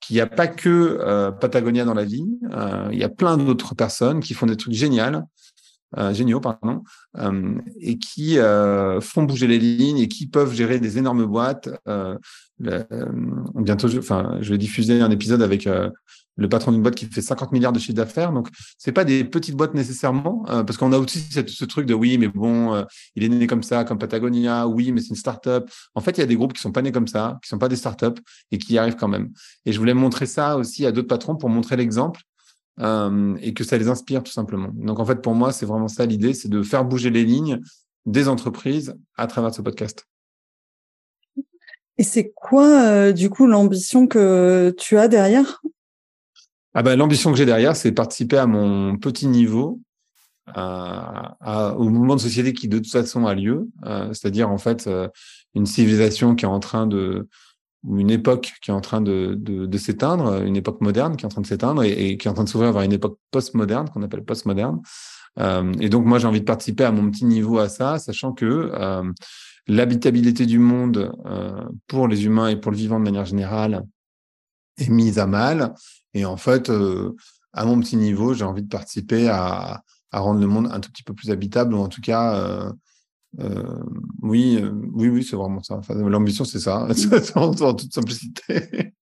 qu'il 0.00 0.14
n'y 0.14 0.20
a 0.20 0.26
pas 0.26 0.46
que 0.46 0.98
euh, 1.00 1.30
Patagonia 1.30 1.86
dans 1.86 1.94
la 1.94 2.04
vie, 2.04 2.26
euh, 2.52 2.88
il 2.92 2.98
y 2.98 3.04
a 3.04 3.08
plein 3.08 3.38
d'autres 3.38 3.74
personnes 3.74 4.20
qui 4.20 4.34
font 4.34 4.44
des 4.44 4.56
trucs 4.58 4.74
géniaux, 4.74 5.22
géniaux 6.12 6.40
pardon, 6.40 6.82
euh, 7.18 7.54
et 7.80 7.98
qui 7.98 8.38
euh, 8.38 9.00
font 9.00 9.22
bouger 9.22 9.46
les 9.46 9.58
lignes 9.58 9.98
et 9.98 10.08
qui 10.08 10.26
peuvent 10.26 10.52
gérer 10.52 10.78
des 10.78 10.98
énormes 10.98 11.24
boîtes. 11.24 11.68
Euh, 11.88 12.16
bientôt, 12.58 13.88
je, 13.88 13.98
enfin, 13.98 14.38
je 14.40 14.50
vais 14.50 14.58
diffuser 14.58 15.00
un 15.00 15.10
épisode 15.10 15.42
avec 15.42 15.66
le 16.36 16.48
patron 16.48 16.72
d'une 16.72 16.82
boîte 16.82 16.94
qui 16.94 17.06
fait 17.06 17.22
50 17.22 17.52
milliards 17.52 17.72
de 17.72 17.78
chiffre 17.78 17.94
d'affaires. 17.94 18.32
Donc, 18.32 18.48
c'est 18.78 18.92
pas 18.92 19.04
des 19.04 19.24
petites 19.24 19.56
boîtes 19.56 19.74
nécessairement, 19.74 20.44
euh, 20.48 20.64
parce 20.64 20.76
qu'on 20.76 20.92
a 20.92 20.98
aussi 20.98 21.20
cette, 21.20 21.50
ce 21.50 21.64
truc 21.64 21.86
de 21.86 21.94
oui, 21.94 22.18
mais 22.18 22.28
bon, 22.28 22.74
euh, 22.74 22.84
il 23.14 23.24
est 23.24 23.28
né 23.28 23.46
comme 23.46 23.62
ça, 23.62 23.84
comme 23.84 23.98
Patagonia. 23.98 24.66
Oui, 24.66 24.92
mais 24.92 25.00
c'est 25.00 25.10
une 25.10 25.16
start-up. 25.16 25.70
En 25.94 26.00
fait, 26.00 26.12
il 26.18 26.20
y 26.20 26.24
a 26.24 26.26
des 26.26 26.36
groupes 26.36 26.52
qui 26.52 26.60
sont 26.60 26.72
pas 26.72 26.82
nés 26.82 26.92
comme 26.92 27.08
ça, 27.08 27.38
qui 27.42 27.48
sont 27.48 27.58
pas 27.58 27.68
des 27.68 27.76
start-up 27.76 28.18
et 28.50 28.58
qui 28.58 28.74
y 28.74 28.78
arrivent 28.78 28.96
quand 28.96 29.08
même. 29.08 29.30
Et 29.64 29.72
je 29.72 29.78
voulais 29.78 29.94
montrer 29.94 30.26
ça 30.26 30.56
aussi 30.56 30.86
à 30.86 30.92
d'autres 30.92 31.08
patrons 31.08 31.36
pour 31.36 31.48
montrer 31.48 31.76
l'exemple 31.76 32.20
euh, 32.80 33.36
et 33.40 33.54
que 33.54 33.64
ça 33.64 33.78
les 33.78 33.88
inspire 33.88 34.22
tout 34.22 34.32
simplement. 34.32 34.70
Donc, 34.74 34.98
en 34.98 35.04
fait, 35.04 35.22
pour 35.22 35.34
moi, 35.34 35.52
c'est 35.52 35.66
vraiment 35.66 35.88
ça 35.88 36.06
l'idée, 36.06 36.34
c'est 36.34 36.48
de 36.48 36.62
faire 36.62 36.84
bouger 36.84 37.10
les 37.10 37.24
lignes 37.24 37.60
des 38.06 38.28
entreprises 38.28 38.94
à 39.16 39.26
travers 39.26 39.54
ce 39.54 39.62
podcast. 39.62 40.06
Et 41.96 42.02
c'est 42.02 42.32
quoi, 42.34 43.12
du 43.12 43.30
coup, 43.30 43.46
l'ambition 43.46 44.06
que 44.06 44.74
tu 44.76 44.98
as 44.98 45.08
derrière? 45.08 45.62
Ah 46.74 46.82
ben, 46.82 46.96
L'ambition 46.96 47.30
que 47.30 47.38
j'ai 47.38 47.46
derrière, 47.46 47.76
c'est 47.76 47.92
participer 47.92 48.36
à 48.36 48.46
mon 48.46 48.98
petit 48.98 49.28
niveau 49.28 49.80
à, 50.46 51.36
à, 51.40 51.74
au 51.74 51.88
mouvement 51.88 52.16
de 52.16 52.20
société 52.20 52.52
qui 52.52 52.68
de 52.68 52.78
toute 52.78 52.90
façon 52.90 53.26
a 53.26 53.34
lieu, 53.34 53.68
euh, 53.86 54.08
c'est-à-dire 54.12 54.50
en 54.50 54.58
fait 54.58 54.86
euh, 54.86 55.08
une 55.54 55.66
civilisation 55.66 56.34
qui 56.34 56.44
est 56.44 56.48
en 56.48 56.60
train 56.60 56.86
de 56.86 57.28
une 57.88 58.10
époque 58.10 58.54
qui 58.62 58.70
est 58.70 58.74
en 58.74 58.80
train 58.80 59.00
de, 59.00 59.68
s'éteindre, 59.76 60.42
une 60.42 60.56
époque 60.56 60.80
moderne 60.80 61.16
qui 61.16 61.24
est 61.24 61.26
en 61.26 61.30
train 61.30 61.42
de 61.42 61.46
s'éteindre 61.46 61.82
et, 61.82 62.16
qui 62.16 62.26
est 62.26 62.30
en 62.30 62.34
train 62.34 62.44
de 62.44 62.48
s'ouvrir 62.48 62.72
vers 62.72 62.82
une 62.82 62.92
époque 62.92 63.18
post-moderne 63.30 63.88
qu'on 63.90 64.02
appelle 64.02 64.24
post-moderne. 64.24 64.80
Euh, 65.40 65.72
et 65.80 65.88
donc 65.88 66.06
moi 66.06 66.18
j'ai 66.18 66.28
envie 66.28 66.40
de 66.40 66.44
participer 66.44 66.84
à 66.84 66.92
mon 66.92 67.10
petit 67.10 67.24
niveau 67.24 67.58
à 67.58 67.68
ça, 67.68 67.98
sachant 67.98 68.32
que 68.32 68.70
euh, 68.72 69.02
l'habitabilité 69.66 70.46
du 70.46 70.58
monde 70.58 71.12
euh, 71.26 71.64
pour 71.88 72.08
les 72.08 72.24
humains 72.24 72.48
et 72.48 72.56
pour 72.56 72.70
le 72.70 72.76
vivant 72.76 72.98
de 72.98 73.04
manière 73.04 73.24
générale 73.24 73.84
est 74.78 74.88
mise 74.88 75.18
à 75.18 75.26
mal 75.26 75.74
et 76.14 76.24
en 76.24 76.36
fait, 76.36 76.70
euh, 76.70 77.14
à 77.52 77.64
mon 77.64 77.78
petit 77.80 77.96
niveau, 77.96 78.34
j'ai 78.34 78.44
envie 78.44 78.62
de 78.62 78.68
participer 78.68 79.28
à, 79.28 79.82
rendre 80.12 80.40
le 80.40 80.46
monde 80.46 80.68
un 80.70 80.78
tout 80.78 80.92
petit 80.92 81.02
peu 81.02 81.12
plus 81.12 81.32
habitable, 81.32 81.74
ou 81.74 81.78
en 81.78 81.88
tout 81.88 82.00
cas, 82.00 82.70
euh, 83.40 83.62
oui, 84.22 84.58
euh, 84.62 84.70
oui, 84.92 85.08
oui, 85.08 85.24
c'est 85.24 85.36
vraiment 85.36 85.62
ça. 85.62 85.76
Enfin, 85.76 85.94
L'ambition, 85.94 86.44
c'est 86.44 86.60
ça, 86.60 86.86
en, 87.34 87.50
en 87.50 87.74
toute 87.74 87.92
simplicité. 87.92 88.92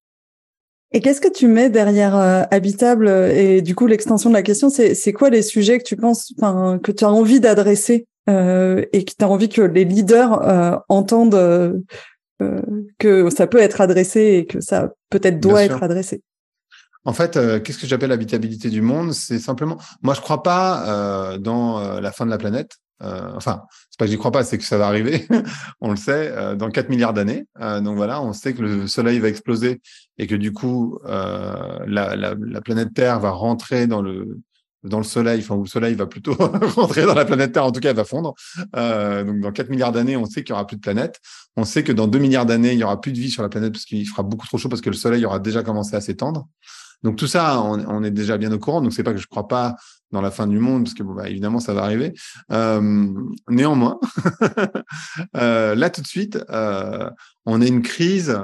Et 0.92 1.00
qu'est-ce 1.00 1.20
que 1.20 1.32
tu 1.32 1.48
mets 1.48 1.70
derrière 1.70 2.16
euh, 2.16 2.42
habitable? 2.50 3.08
Et 3.08 3.62
du 3.62 3.74
coup, 3.74 3.86
l'extension 3.86 4.30
de 4.30 4.34
la 4.34 4.42
question, 4.42 4.68
c'est 4.70 5.12
quoi 5.12 5.30
les 5.30 5.42
sujets 5.42 5.78
que 5.78 5.84
tu 5.84 5.96
penses, 5.96 6.32
que 6.38 6.92
tu 6.92 7.04
as 7.04 7.10
envie 7.10 7.40
d'adresser 7.40 8.06
et 8.28 9.04
que 9.04 9.12
tu 9.18 9.24
as 9.24 9.28
envie 9.28 9.48
que 9.48 9.62
les 9.62 9.84
leaders 9.84 10.82
entendent 10.88 11.82
que 12.98 13.30
ça 13.30 13.46
peut 13.46 13.60
être 13.60 13.80
adressé 13.80 14.20
et 14.20 14.46
que 14.46 14.60
ça 14.60 14.92
peut-être 15.08 15.40
doit 15.40 15.64
être 15.64 15.82
adressé? 15.82 16.22
En 17.04 17.14
fait, 17.14 17.38
qu'est-ce 17.62 17.78
que 17.78 17.86
j'appelle 17.86 18.10
l'habitabilité 18.10 18.68
du 18.68 18.82
monde? 18.82 19.12
C'est 19.12 19.38
simplement, 19.40 19.78
moi 20.02 20.12
je 20.12 20.20
crois 20.20 20.42
pas 20.42 21.38
dans 21.40 22.00
la 22.00 22.12
fin 22.12 22.26
de 22.26 22.30
la 22.30 22.38
planète. 22.38 22.76
Euh, 23.02 23.32
enfin, 23.35 23.62
c'est 23.90 23.99
pas 23.99 24.04
que 24.04 24.11
j'y 24.11 24.18
crois 24.18 24.30
pas, 24.30 24.44
c'est 24.44 24.59
que 24.59 24.64
ça 24.64 24.78
va 24.78 24.87
arriver. 24.87 25.26
on 25.80 25.90
le 25.90 25.97
sait 25.97 26.30
euh, 26.32 26.54
dans 26.54 26.71
4 26.71 26.88
milliards 26.88 27.12
d'années. 27.12 27.47
Euh, 27.61 27.80
donc 27.80 27.97
voilà, 27.97 28.23
on 28.23 28.32
sait 28.32 28.54
que 28.54 28.62
le 28.62 28.87
Soleil 28.87 29.18
va 29.18 29.28
exploser 29.28 29.80
et 30.18 30.26
que 30.26 30.35
du 30.35 30.52
coup, 30.52 30.99
la, 31.04 31.85
la, 31.87 32.35
la, 32.38 32.61
planète 32.61 32.94
Terre 32.94 33.18
va 33.18 33.30
rentrer 33.30 33.87
dans 33.87 34.02
le 34.02 34.37
Soleil, 35.02 35.40
enfin, 35.40 35.56
le 35.56 35.66
Soleil 35.66 35.94
va 35.94 36.06
plutôt 36.06 36.35
rentrer 36.76 37.04
dans 37.04 37.14
la 37.14 37.25
planète 37.25 37.52
Terre, 37.52 37.64
en 37.64 37.73
tout 37.73 37.80
cas, 37.80 37.90
elle 37.90 37.97
va 37.97 38.04
fondre. 38.04 38.35
donc, 38.75 39.40
dans 39.40 39.52
4 39.52 39.71
milliards 39.71 39.92
d'années, 39.92 40.16
on 40.16 40.26
sait 40.26 40.44
qu'il 40.44 40.50
y 40.50 40.52
aura 40.52 40.66
plus 40.66 40.76
de 40.76 40.82
planète. 40.82 41.18
On 41.56 41.64
sait 41.64 41.82
que 41.82 41.92
dans 41.92 42.06
2 42.06 42.18
milliards 42.18 42.47
d'années, 42.47 42.73
il 42.73 42.78
y 42.78 42.85
aura 42.85 43.00
plus 43.00 43.12
de 43.12 43.18
vie 43.18 43.30
sur 43.30 43.42
la 43.42 43.49
planète 43.49 43.73
parce 43.73 43.85
qu'il 43.85 44.06
fera 44.06 44.23
beaucoup 44.23 44.47
trop 44.47 44.59
chaud 44.59 44.68
parce 44.68 44.82
que 44.82 44.90
le 44.90 44.97
Soleil 44.97 45.25
aura 45.25 45.38
déjà 45.38 45.62
commencé 45.62 45.97
à 45.97 46.00
s'étendre. 46.00 46.47
Donc 47.02 47.16
tout 47.16 47.26
ça, 47.26 47.61
on, 47.61 48.04
est 48.04 48.11
déjà 48.11 48.38
bien 48.38 48.52
au 48.52 48.59
courant. 48.59 48.80
Donc 48.80 48.92
c'est 48.92 49.02
pas 49.02 49.12
que 49.12 49.18
je 49.18 49.26
crois 49.26 49.49
pas 49.49 49.76
dans 50.12 50.21
la 50.21 50.30
fin 50.30 50.47
du 50.47 50.59
monde, 50.59 50.85
parce 50.85 50.94
que 50.94 51.02
bah, 51.02 51.28
évidemment 51.28 51.59
ça 51.59 51.75
va 51.75 51.82
arriver. 51.82 52.14
Euh, 52.52 53.12
néanmoins, 53.49 53.99
euh, 55.37 55.75
là 55.75 55.90
tout 55.90 56.02
de 56.02 56.06
suite, 56.06 56.38
euh, 56.50 57.11
on 57.47 57.61
a 57.61 57.66
une 57.66 57.82
crise 57.82 58.38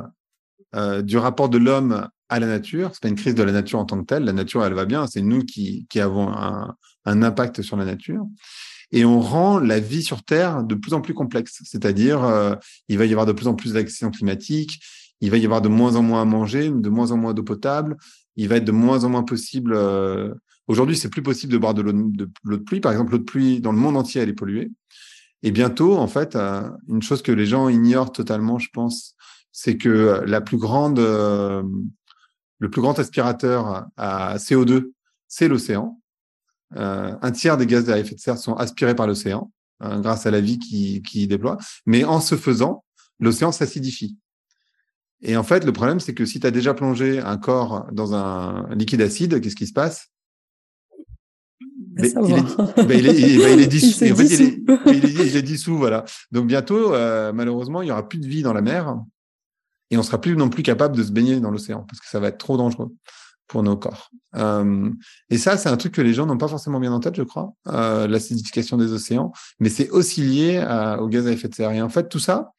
du 1.03 1.17
rapport 1.17 1.49
de 1.49 1.57
l'homme 1.57 2.09
à 2.29 2.41
la 2.41 2.47
nature. 2.47 2.91
C'est 2.93 3.03
pas 3.03 3.09
une 3.09 3.15
crise 3.15 3.35
de 3.35 3.43
la 3.43 3.53
nature 3.53 3.79
en 3.79 3.87
tant 3.87 3.99
que 4.01 4.05
telle. 4.05 4.25
La 4.25 4.35
nature, 4.35 4.65
elle 4.65 4.75
va 4.75 4.85
bien. 4.85 5.07
C'est 5.07 5.23
nous 5.23 5.43
qui, 5.45 5.87
avons 5.97 6.29
un, 6.29 6.75
un, 7.07 7.23
impact 7.23 7.63
sur 7.63 7.77
la 7.79 7.87
nature. 7.87 8.27
Et 8.93 9.07
on 9.07 9.19
rend 9.19 9.61
la 9.61 9.81
vie 9.81 10.03
sur 10.03 10.23
Terre 10.23 10.63
de 10.63 10.75
plus 10.75 10.93
en 10.93 11.01
plus 11.01 11.15
complexe. 11.15 11.63
C'est-à-dire, 11.65 12.21
il 12.89 12.99
va 12.99 13.07
y 13.07 13.11
avoir 13.13 13.25
de 13.25 13.33
plus 13.33 13.47
en 13.47 13.55
plus 13.55 13.73
d'accidents 13.73 14.11
climatiques. 14.11 14.79
Il 15.23 15.31
va 15.31 15.39
y 15.39 15.45
avoir 15.47 15.63
de 15.63 15.69
moins 15.69 15.97
en 15.97 16.03
moins 16.03 16.21
à 16.21 16.27
manger, 16.27 16.71
de 16.71 16.89
moins 16.91 17.13
en 17.13 17.17
moins 17.17 17.33
d'eau 17.33 17.45
potable 17.45 17.97
il 18.39 18.49
va 18.49 18.57
être 18.57 18.65
de 18.65 18.73
moins 18.73 19.05
en 19.05 19.11
moins 19.11 19.25
possible. 19.25 19.75
Euh, 19.75 20.33
aujourd'hui, 20.69 20.97
c'est 20.97 21.11
plus 21.11 21.23
possible 21.23 21.53
de 21.53 21.59
boire 21.59 21.75
de 21.75 21.83
l'eau 21.83 21.93
de, 21.93 22.57
pluie. 22.57 22.81
Par 22.81 22.93
exemple, 22.93 23.13
l'eau 23.13 23.19
de 23.19 23.25
pluie 23.25 23.61
dans 23.61 23.73
le 23.73 23.79
monde 23.79 23.97
entier, 23.97 24.23
elle 24.23 24.29
est 24.29 24.35
polluée. 24.35 24.71
Et 25.43 25.51
bientôt, 25.51 25.97
en 25.97 26.07
fait, 26.07 26.37
euh, 26.37 26.71
une 26.89 27.03
chose 27.03 27.21
que 27.21 27.33
les 27.33 27.47
gens 27.47 27.69
ignorent 27.69 28.13
totalement, 28.13 28.59
je 28.59 28.69
pense, 28.73 29.17
c'est 29.51 29.77
que 29.77 30.23
la 30.25 30.41
plus 30.41 30.57
grande, 30.57 31.01
euh, 31.01 31.65
le 32.61 32.71
plus 32.71 32.81
grand 32.81 32.97
aspirateur 32.99 33.87
à 33.97 34.37
CO2, 34.37 34.93
c'est 35.27 35.49
l'océan. 35.49 36.01
un 36.71 37.31
tiers 37.33 37.57
des 37.57 37.67
gaz 37.67 37.91
à 37.91 37.99
effet 37.99 38.15
de 38.15 38.21
serre 38.21 38.39
sont 38.39 38.55
aspirés 38.55 38.95
par 38.95 39.07
l'océan, 39.07 39.51
grâce 39.81 40.27
à 40.27 40.31
la 40.31 40.41
vie 40.41 40.59
qui, 40.59 41.03
qui 41.03 41.27
déploie. 41.27 41.59
Mais 41.87 42.05
en 42.05 42.21
ce 42.21 42.37
faisant, 42.37 42.85
l'océan 43.21 43.53
s'acidifie. 43.53 44.17
Et 45.23 45.37
en 45.37 45.43
fait, 45.43 45.65
le 45.65 45.73
problème, 45.73 46.01
c'est 46.01 46.15
que 46.15 46.25
si 46.25 46.39
tu 46.41 46.47
as 46.47 46.51
déjà 46.51 46.75
plongé 46.75 47.19
un 47.21 47.37
corps 47.37 47.87
dans 47.93 48.15
un 48.15 48.69
liquide 48.75 49.01
acide, 49.01 49.41
qu'est-ce 49.41 49.57
qui 49.57 49.67
se 49.67 49.73
passe? 49.73 50.11
Il, 51.99 52.05
est, 52.07 53.67
dissous. 53.67 54.05
il, 54.87 55.37
est, 55.37 55.43
dissous, 55.43 55.77
voilà. 55.77 56.05
Donc 56.31 56.47
bientôt, 56.47 56.95
euh, 56.95 57.33
malheureusement, 57.33 57.83
il 57.83 57.87
n'y 57.87 57.91
aura 57.91 58.09
plus 58.09 58.21
de 58.21 58.27
vie 58.29 58.43
dans 58.43 58.53
la 58.53 58.61
mer 58.61 58.97
et 59.91 59.99
on 59.99 60.03
sera 60.05 60.21
plus 60.21 60.37
non 60.37 60.49
plus 60.49 60.63
capable 60.63 60.97
de 60.97 61.03
se 61.03 61.11
baigner 61.11 61.41
dans 61.41 61.51
l'océan 61.51 61.85
parce 61.89 61.99
que 62.01 62.07
ça 62.07 62.21
va 62.21 62.29
être 62.29 62.39
trop 62.39 62.57
dangereux 62.57 62.95
pour 63.49 63.65
nos 63.65 63.77
corps. 63.77 64.11
Euh, 64.37 64.91
et 65.31 65.39
ça, 65.39 65.57
c'est 65.57 65.71
un 65.71 65.77
truc 65.77 65.93
que 65.93 66.03
les 66.03 66.15
gens 66.15 66.27
n'ont 66.27 66.39
pas 66.39 66.49
forcément 66.49 66.79
bien 66.79 66.93
en 66.93 67.01
tête, 67.01 67.17
je 67.17 67.23
crois, 67.23 67.53
euh, 67.67 68.07
l'acidification 68.07 68.77
des 68.77 68.93
océans, 68.93 69.33
mais 69.59 69.69
c'est 69.69 69.91
aussi 69.91 70.21
lié 70.21 70.59
au 71.01 71.09
gaz 71.09 71.27
à 71.27 71.33
effet 71.33 71.49
de 71.49 71.55
serre. 71.55 71.73
Et 71.73 71.83
en 71.83 71.89
fait, 71.89 72.09
tout 72.09 72.21
ça, 72.21 72.53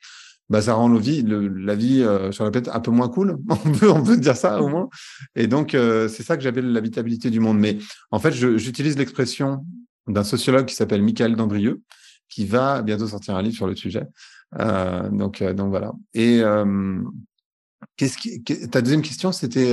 bah, 0.49 0.61
ça 0.61 0.73
rend 0.73 0.89
la 0.89 0.99
vie, 0.99 1.23
la 1.23 1.75
vie 1.75 2.01
euh, 2.01 2.31
sur 2.31 2.43
la 2.43 2.51
planète 2.51 2.69
un 2.73 2.79
peu 2.79 2.91
moins 2.91 3.09
cool. 3.09 3.37
on, 3.49 3.71
peut, 3.71 3.89
on 3.89 4.03
peut 4.03 4.17
dire 4.17 4.35
ça 4.35 4.61
au 4.61 4.67
moins. 4.67 4.89
Et 5.35 5.47
donc, 5.47 5.75
euh, 5.75 6.07
c'est 6.07 6.23
ça 6.23 6.37
que 6.37 6.43
j'appelle 6.43 6.71
l'habitabilité 6.71 7.29
du 7.29 7.39
monde. 7.39 7.59
Mais 7.59 7.77
en 8.11 8.19
fait, 8.19 8.31
j'utilise 8.33 8.97
l'expression 8.97 9.65
d'un 10.07 10.23
sociologue 10.23 10.65
qui 10.65 10.75
s'appelle 10.75 11.03
Michael 11.03 11.35
Dandrieux, 11.35 11.81
qui 12.29 12.45
va 12.45 12.81
bientôt 12.81 13.07
sortir 13.07 13.35
un 13.35 13.41
livre 13.41 13.55
sur 13.55 13.67
le 13.67 13.75
sujet. 13.75 14.03
Euh, 14.59 15.07
donc, 15.09 15.43
donc 15.43 15.69
voilà. 15.69 15.91
Et 16.15 16.41
qu'est-ce 17.95 18.17
qui, 18.17 18.41
ta 18.43 18.81
deuxième 18.81 19.03
question, 19.03 19.31
c'était 19.31 19.71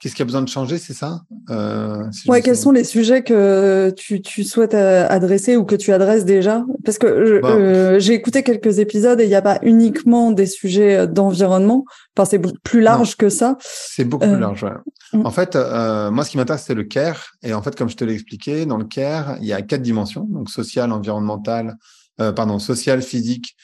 Qu'est-ce 0.00 0.14
qui 0.14 0.22
a 0.22 0.24
besoin 0.24 0.40
de 0.40 0.48
changer, 0.48 0.78
c'est 0.78 0.94
ça 0.94 1.20
euh, 1.50 2.08
Ouais, 2.26 2.40
quels 2.40 2.56
sont 2.56 2.72
les 2.72 2.84
sujets 2.84 3.22
que 3.22 3.90
tu, 3.90 4.22
tu, 4.22 4.44
souhaites 4.44 4.72
euh, 4.72 5.06
adresser 5.10 5.56
ou 5.56 5.66
que 5.66 5.74
tu 5.74 5.92
adresses 5.92 6.24
déjà? 6.24 6.64
Parce 6.86 6.96
que 6.96 7.40
bah. 7.42 7.50
euh, 7.50 7.98
j'ai 7.98 8.14
écouté 8.14 8.42
quelques 8.42 8.78
épisodes 8.78 9.20
et 9.20 9.24
il 9.24 9.28
n'y 9.28 9.34
a 9.34 9.42
pas 9.42 9.58
uniquement 9.60 10.30
des 10.30 10.46
sujets 10.46 11.06
d'environnement. 11.06 11.84
Enfin, 12.16 12.24
c'est 12.24 12.40
plus 12.62 12.80
large 12.80 13.16
que 13.16 13.28
ça. 13.28 13.58
C'est 13.60 14.04
beaucoup 14.04 14.26
plus 14.26 14.38
large, 14.38 14.64
ouais. 14.64 14.70
Mm. 15.12 15.26
En 15.26 15.30
fait, 15.30 15.54
moi, 15.54 16.24
ce 16.24 16.30
qui 16.30 16.38
m'intéresse, 16.38 16.64
c'est 16.66 16.74
le 16.74 16.84
CARE. 16.84 17.32
Et 17.42 17.52
en 17.52 17.60
fait, 17.60 17.76
comme 17.76 17.90
je 17.90 17.96
te 17.96 18.04
l'ai 18.04 18.14
expliqué, 18.14 18.64
dans 18.64 18.78
le 18.78 18.86
CARE, 18.86 19.36
il 19.42 19.46
y 19.46 19.52
a 19.52 19.60
quatre 19.60 19.82
dimensions, 19.82 20.26
donc 20.30 20.48
social, 20.48 20.92
environnemental, 20.92 21.76
pardon, 22.16 22.58
social, 22.58 23.02
physique, 23.02 23.54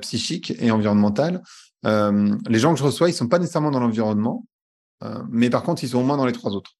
psychique 0.00 0.54
et 0.58 0.72
environnemental. 0.72 1.40
les 1.84 2.58
gens 2.58 2.72
que 2.72 2.80
je 2.80 2.84
reçois, 2.84 3.08
ils 3.08 3.14
sont 3.14 3.28
pas 3.28 3.38
nécessairement 3.38 3.70
dans 3.70 3.80
l'environnement, 3.80 4.44
euh, 4.44 4.53
mais 5.30 5.50
par 5.50 5.62
contre, 5.62 5.84
ils 5.84 5.90
sont 5.90 5.98
au 5.98 6.04
moins 6.04 6.16
dans 6.16 6.26
les 6.26 6.32
trois 6.32 6.52
autres 6.52 6.72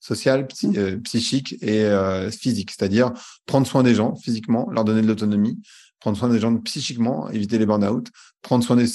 social, 0.00 0.48
mmh. 0.62 0.76
euh, 0.76 0.96
psychique 0.98 1.56
et 1.60 1.84
euh, 1.84 2.30
physique, 2.30 2.70
c'est-à-dire 2.70 3.12
prendre 3.46 3.66
soin 3.66 3.82
des 3.82 3.94
gens 3.94 4.16
physiquement, 4.16 4.68
leur 4.70 4.84
donner 4.84 5.02
de 5.02 5.06
l'autonomie, 5.06 5.60
prendre 6.00 6.16
soin 6.16 6.30
des 6.30 6.40
gens 6.40 6.56
psychiquement, 6.56 7.30
éviter 7.30 7.58
les 7.58 7.66
burn-out, 7.66 8.08
prendre 8.40 8.64
soin 8.64 8.76
des, 8.76 8.86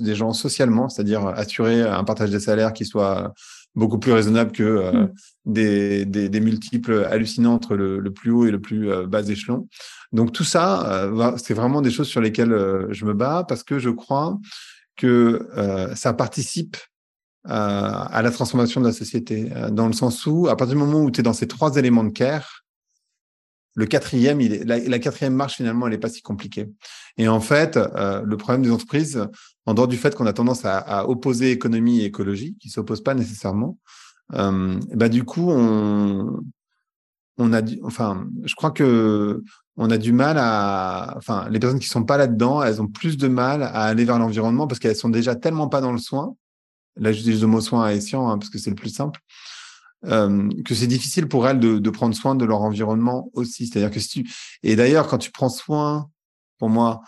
des 0.00 0.14
gens 0.14 0.32
socialement, 0.34 0.90
c'est-à-dire 0.90 1.26
assurer 1.26 1.82
un 1.82 2.04
partage 2.04 2.30
des 2.30 2.40
salaires 2.40 2.74
qui 2.74 2.84
soit 2.84 3.32
beaucoup 3.74 3.98
plus 3.98 4.12
raisonnable 4.12 4.52
que 4.52 4.92
mmh. 4.92 5.08
des, 5.46 6.04
des, 6.04 6.28
des, 6.28 6.40
multiples 6.40 7.06
hallucinants 7.08 7.54
entre 7.54 7.76
le, 7.76 7.98
le, 7.98 8.12
plus 8.12 8.30
haut 8.30 8.44
et 8.44 8.50
le 8.50 8.60
plus 8.60 8.90
bas 9.06 9.22
échelon. 9.22 9.68
Donc 10.12 10.32
tout 10.32 10.44
ça, 10.44 11.08
c'est 11.36 11.54
vraiment 11.54 11.80
des 11.80 11.92
choses 11.92 12.08
sur 12.08 12.20
lesquelles 12.20 12.88
je 12.90 13.04
me 13.04 13.14
bats 13.14 13.44
parce 13.48 13.62
que 13.62 13.78
je 13.78 13.90
crois 13.90 14.36
que 14.96 15.48
ça 15.94 16.12
participe 16.14 16.76
euh, 16.76 16.89
à 17.44 18.20
la 18.22 18.30
transformation 18.30 18.80
de 18.80 18.86
la 18.86 18.92
société, 18.92 19.50
euh, 19.54 19.70
dans 19.70 19.86
le 19.86 19.92
sens 19.92 20.26
où, 20.26 20.48
à 20.48 20.56
partir 20.56 20.76
du 20.76 20.82
moment 20.82 21.02
où 21.02 21.10
tu 21.10 21.20
es 21.20 21.22
dans 21.22 21.32
ces 21.32 21.48
trois 21.48 21.76
éléments 21.76 22.04
de 22.04 22.10
care, 22.10 22.64
le 23.74 23.86
quatrième, 23.86 24.40
la, 24.40 24.98
quatrième 24.98 25.34
marche, 25.34 25.56
finalement, 25.56 25.86
elle 25.86 25.92
n'est 25.92 25.98
pas 25.98 26.08
si 26.08 26.22
compliquée. 26.22 26.68
Et 27.16 27.28
en 27.28 27.40
fait, 27.40 27.76
euh, 27.76 28.20
le 28.24 28.36
problème 28.36 28.62
des 28.62 28.72
entreprises, 28.72 29.26
en 29.64 29.74
dehors 29.74 29.88
du 29.88 29.96
fait 29.96 30.14
qu'on 30.14 30.26
a 30.26 30.32
tendance 30.32 30.64
à, 30.64 31.08
opposer 31.08 31.52
économie 31.52 32.00
et 32.00 32.06
écologie, 32.06 32.56
qui 32.60 32.68
ne 32.68 32.72
s'opposent 32.72 33.02
pas 33.02 33.14
nécessairement, 33.14 33.78
euh, 34.34 34.78
bah, 34.92 35.08
du 35.08 35.24
coup, 35.24 35.50
on, 35.50 36.42
a, 37.38 37.62
enfin, 37.84 38.26
je 38.44 38.54
crois 38.54 38.72
que 38.72 39.42
on 39.76 39.90
a 39.90 39.98
du 39.98 40.12
mal 40.12 40.36
à, 40.38 41.14
enfin, 41.16 41.48
les 41.48 41.58
personnes 41.58 41.78
qui 41.78 41.88
sont 41.88 42.04
pas 42.04 42.18
là-dedans, 42.18 42.62
elles 42.62 42.82
ont 42.82 42.88
plus 42.88 43.16
de 43.16 43.28
mal 43.28 43.62
à 43.62 43.84
aller 43.84 44.04
vers 44.04 44.18
l'environnement 44.18 44.66
parce 44.66 44.78
qu'elles 44.78 44.96
sont 44.96 45.08
déjà 45.08 45.36
tellement 45.36 45.68
pas 45.68 45.80
dans 45.80 45.92
le 45.92 45.98
soin 45.98 46.34
là 47.00 47.12
j'utilise 47.12 47.40
le 47.40 47.48
mot 47.48 47.60
soin 47.60 47.84
à 47.84 47.92
escient 47.92 48.28
hein, 48.28 48.38
parce 48.38 48.50
que 48.50 48.58
c'est 48.58 48.70
le 48.70 48.76
plus 48.76 48.90
simple, 48.90 49.20
euh, 50.06 50.48
que 50.64 50.74
c'est 50.74 50.86
difficile 50.86 51.26
pour 51.26 51.48
elles 51.48 51.58
de, 51.58 51.78
de, 51.78 51.90
prendre 51.90 52.14
soin 52.14 52.34
de 52.34 52.44
leur 52.44 52.62
environnement 52.62 53.30
aussi. 53.34 53.66
C'est-à-dire 53.66 53.90
que 53.90 54.00
si 54.00 54.08
tu... 54.08 54.30
Et 54.62 54.76
d'ailleurs, 54.76 55.08
quand 55.08 55.18
tu 55.18 55.30
prends 55.30 55.50
soin, 55.50 56.08
pour 56.58 56.70
moi, 56.70 57.02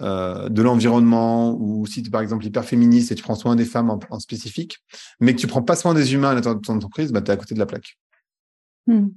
euh, 0.00 0.48
de 0.48 0.62
l'environnement, 0.62 1.56
ou 1.58 1.86
si 1.86 2.02
tu 2.02 2.08
es 2.08 2.10
par 2.10 2.20
exemple 2.20 2.46
hyper 2.46 2.64
féministe 2.64 3.10
et 3.10 3.14
tu 3.14 3.22
prends 3.22 3.34
soin 3.34 3.56
des 3.56 3.64
femmes 3.64 3.90
en, 3.90 4.20
spécifique, 4.20 4.78
mais 5.20 5.34
que 5.34 5.40
tu 5.40 5.46
prends 5.46 5.62
pas 5.62 5.76
soin 5.76 5.92
des 5.92 6.14
humains 6.14 6.30
à 6.30 6.34
l'intérieur 6.34 6.60
de 6.60 6.64
ton 6.64 6.76
entreprise, 6.76 7.10
bah, 7.10 7.20
tu 7.20 7.30
es 7.30 7.34
à 7.34 7.36
côté 7.36 7.54
de 7.54 7.58
la 7.58 7.66
plaque. 7.66 7.98
Hmm. 8.86 9.08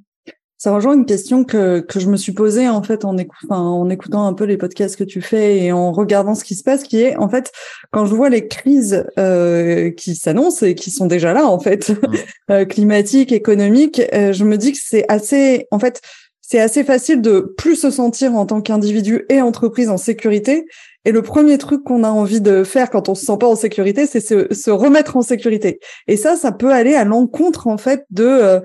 Ça 0.62 0.72
rejoint 0.72 0.94
une 0.94 1.08
question 1.08 1.44
que, 1.44 1.80
que 1.80 2.00
je 2.00 2.08
me 2.08 2.16
suis 2.18 2.34
posée 2.34 2.70
en 2.70 2.84
fait 2.84 3.04
en, 3.04 3.16
en 3.50 3.90
écoutant 3.90 4.28
un 4.28 4.34
peu 4.34 4.44
les 4.44 4.58
podcasts 4.58 4.96
que 4.96 5.04
tu 5.04 5.20
fais 5.20 5.58
et 5.58 5.72
en 5.72 5.92
regardant 5.92 6.36
ce 6.36 6.44
qui 6.44 6.54
se 6.54 6.62
passe, 6.62 6.84
qui 6.84 7.02
est 7.02 7.18
en 7.18 7.28
fait 7.30 7.52
quand 7.90 8.06
je 8.06 8.14
vois 8.14 8.30
les 8.30 8.48
crises 8.48 9.04
euh, 9.18 9.90
qui 9.90 10.14
s'annoncent 10.14 10.64
et 10.64 10.76
qui 10.76 10.92
sont 10.92 11.08
déjà 11.08 11.34
là 11.34 11.48
en 11.48 11.58
fait, 11.58 11.90
mmh. 11.90 11.96
euh, 12.52 12.66
climatiques, 12.66 13.32
économiques, 13.32 14.04
euh, 14.14 14.34
je 14.34 14.46
me 14.46 14.56
dis 14.56 14.74
que 14.74 14.78
c'est 14.80 15.04
assez 15.08 15.66
en 15.72 15.80
fait 15.80 16.00
c'est 16.42 16.60
assez 16.60 16.84
facile 16.84 17.24
de 17.24 17.56
plus 17.58 17.78
se 17.78 17.90
sentir 17.90 18.36
en 18.36 18.46
tant 18.46 18.62
qu'individu 18.62 19.26
et 19.30 19.42
entreprise 19.42 19.90
en 19.90 19.98
sécurité. 19.98 20.68
Et 21.06 21.12
le 21.12 21.24
premier 21.24 21.58
truc 21.58 21.84
qu'on 21.84 22.04
a 22.04 22.10
envie 22.10 22.42
de 22.42 22.64
faire 22.64 22.92
quand 22.92 23.10
on 23.10 23.16
se 23.16 23.26
sent 23.26 23.38
pas 23.40 23.48
en 23.48 23.56
sécurité, 23.56 24.06
c'est 24.06 24.20
se, 24.20 24.54
se, 24.54 24.70
remettre 24.70 25.18
en 25.18 25.24
sécurité. 25.24 25.80
Et 26.08 26.18
ça, 26.18 26.36
ça 26.36 26.52
peut 26.52 26.72
aller 26.72 26.94
à 26.94 27.04
l'encontre 27.04 27.66
en 27.66 27.80
fait 27.80 28.06
de 28.12 28.62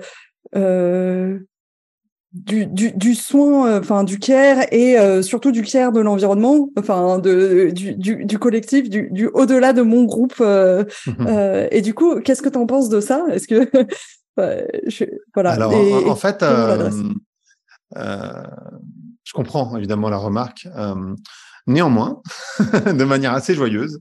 euh, 0.55 1.39
du, 2.33 2.65
du, 2.65 2.91
du 2.91 3.15
soin, 3.15 3.67
euh, 3.67 3.79
enfin 3.79 4.03
du 4.03 4.19
care 4.19 4.65
et 4.71 4.99
euh, 4.99 5.21
surtout 5.21 5.51
du 5.51 5.61
care 5.63 5.91
de 5.91 6.01
l'environnement, 6.01 6.69
enfin 6.77 7.19
de, 7.19 7.71
du, 7.71 7.95
du, 7.95 8.25
du 8.25 8.39
collectif, 8.39 8.89
du, 8.89 9.09
du 9.11 9.27
au-delà 9.27 9.73
de 9.73 9.81
mon 9.81 10.03
groupe. 10.03 10.35
Euh, 10.41 10.83
et 11.71 11.81
du 11.81 11.93
coup, 11.93 12.19
qu'est-ce 12.21 12.41
que 12.41 12.49
tu 12.49 12.57
en 12.57 12.65
penses 12.65 12.89
de 12.89 12.99
ça? 12.99 13.25
Est-ce 13.31 13.47
que 13.47 13.69
je, 14.87 15.05
voilà. 15.33 15.51
Alors 15.51 15.73
en, 15.73 16.15
fait, 16.15 16.43
je 17.95 19.33
comprends 19.33 19.77
évidemment 19.77 20.09
la 20.09 20.17
remarque. 20.17 20.67
Euh, 21.67 21.71
néanmoins, 21.71 22.21
de 22.59 23.03
manière 23.03 23.33
assez 23.33 23.53
joyeuse, 23.53 23.99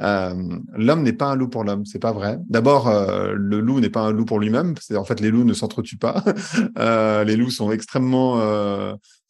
euh, 0.00 0.34
l'homme 0.74 1.02
n'est 1.02 1.12
pas 1.12 1.26
un 1.26 1.36
loup 1.36 1.48
pour 1.48 1.64
l'homme. 1.64 1.84
C'est 1.84 1.98
pas 1.98 2.12
vrai. 2.12 2.38
D'abord, 2.48 2.88
euh, 2.88 3.32
le 3.34 3.60
loup 3.60 3.80
n'est 3.80 3.90
pas 3.90 4.00
un 4.00 4.12
loup 4.12 4.24
pour 4.24 4.40
lui-même. 4.40 4.74
En 4.96 5.04
fait 5.04 5.20
les 5.20 5.30
loups 5.30 5.44
ne 5.44 5.54
s'entretuent 5.54 5.98
pas. 5.98 6.22
les 7.24 7.36
loups 7.36 7.50
sont 7.50 7.70
extrêmement 7.70 8.40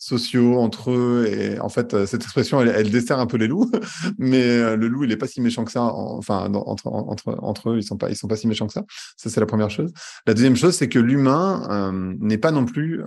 sociaux 0.00 0.58
entre 0.58 0.92
eux 0.92 1.26
et 1.26 1.58
en 1.58 1.68
fait 1.68 2.06
cette 2.06 2.22
expression 2.22 2.60
elle, 2.60 2.90
dessert 2.90 3.18
un 3.18 3.26
peu 3.26 3.36
les 3.36 3.48
loups 3.48 3.68
mais 4.18 4.76
le 4.76 4.86
loup 4.86 5.02
il 5.02 5.10
est 5.10 5.16
pas 5.16 5.26
si 5.26 5.40
méchant 5.40 5.64
que 5.64 5.72
ça 5.72 5.82
enfin 5.82 6.48
entre, 6.54 7.70
eux 7.70 7.78
ils 7.78 7.82
sont 7.82 7.98
sont 8.14 8.28
pas 8.28 8.36
si 8.36 8.46
méchants 8.46 8.68
que 8.68 8.72
ça 8.72 8.84
ça 9.16 9.28
c'est 9.28 9.40
la 9.40 9.46
première 9.46 9.70
chose 9.70 9.92
la 10.26 10.34
deuxième 10.34 10.54
chose 10.54 10.76
c'est 10.76 10.88
que 10.88 11.00
l'humain 11.00 11.92
n'est 12.20 12.38
pas 12.38 12.52
non 12.52 12.64
plus 12.64 13.02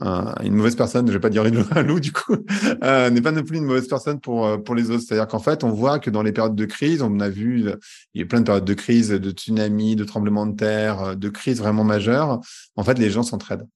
une 0.00 0.54
mauvaise 0.54 0.76
personne, 0.76 1.06
je 1.06 1.12
vais 1.12 1.20
pas 1.20 1.28
dire 1.28 1.44
un 1.44 1.82
loup 1.82 2.00
du 2.00 2.12
coup, 2.12 2.36
euh, 2.82 3.10
n'est 3.10 3.20
pas 3.20 3.32
non 3.32 3.42
plus 3.42 3.58
une 3.58 3.64
mauvaise 3.64 3.88
personne 3.88 4.20
pour 4.20 4.46
euh, 4.46 4.56
pour 4.56 4.74
les 4.74 4.90
autres. 4.90 5.02
C'est-à-dire 5.06 5.28
qu'en 5.28 5.38
fait, 5.38 5.64
on 5.64 5.70
voit 5.70 5.98
que 5.98 6.10
dans 6.10 6.22
les 6.22 6.32
périodes 6.32 6.54
de 6.54 6.64
crise, 6.64 7.02
on 7.02 7.20
a 7.20 7.28
vu, 7.28 7.64
il 8.14 8.20
y 8.20 8.22
a 8.22 8.26
plein 8.26 8.40
de 8.40 8.46
périodes 8.46 8.64
de 8.64 8.74
crise, 8.74 9.10
de 9.10 9.30
tsunamis, 9.30 9.96
de 9.96 10.04
tremblements 10.04 10.46
de 10.46 10.56
terre, 10.56 11.16
de 11.16 11.28
crises 11.28 11.58
vraiment 11.58 11.84
majeures. 11.84 12.40
En 12.76 12.84
fait, 12.84 12.98
les 12.98 13.10
gens 13.10 13.22
s'entraident. 13.22 13.66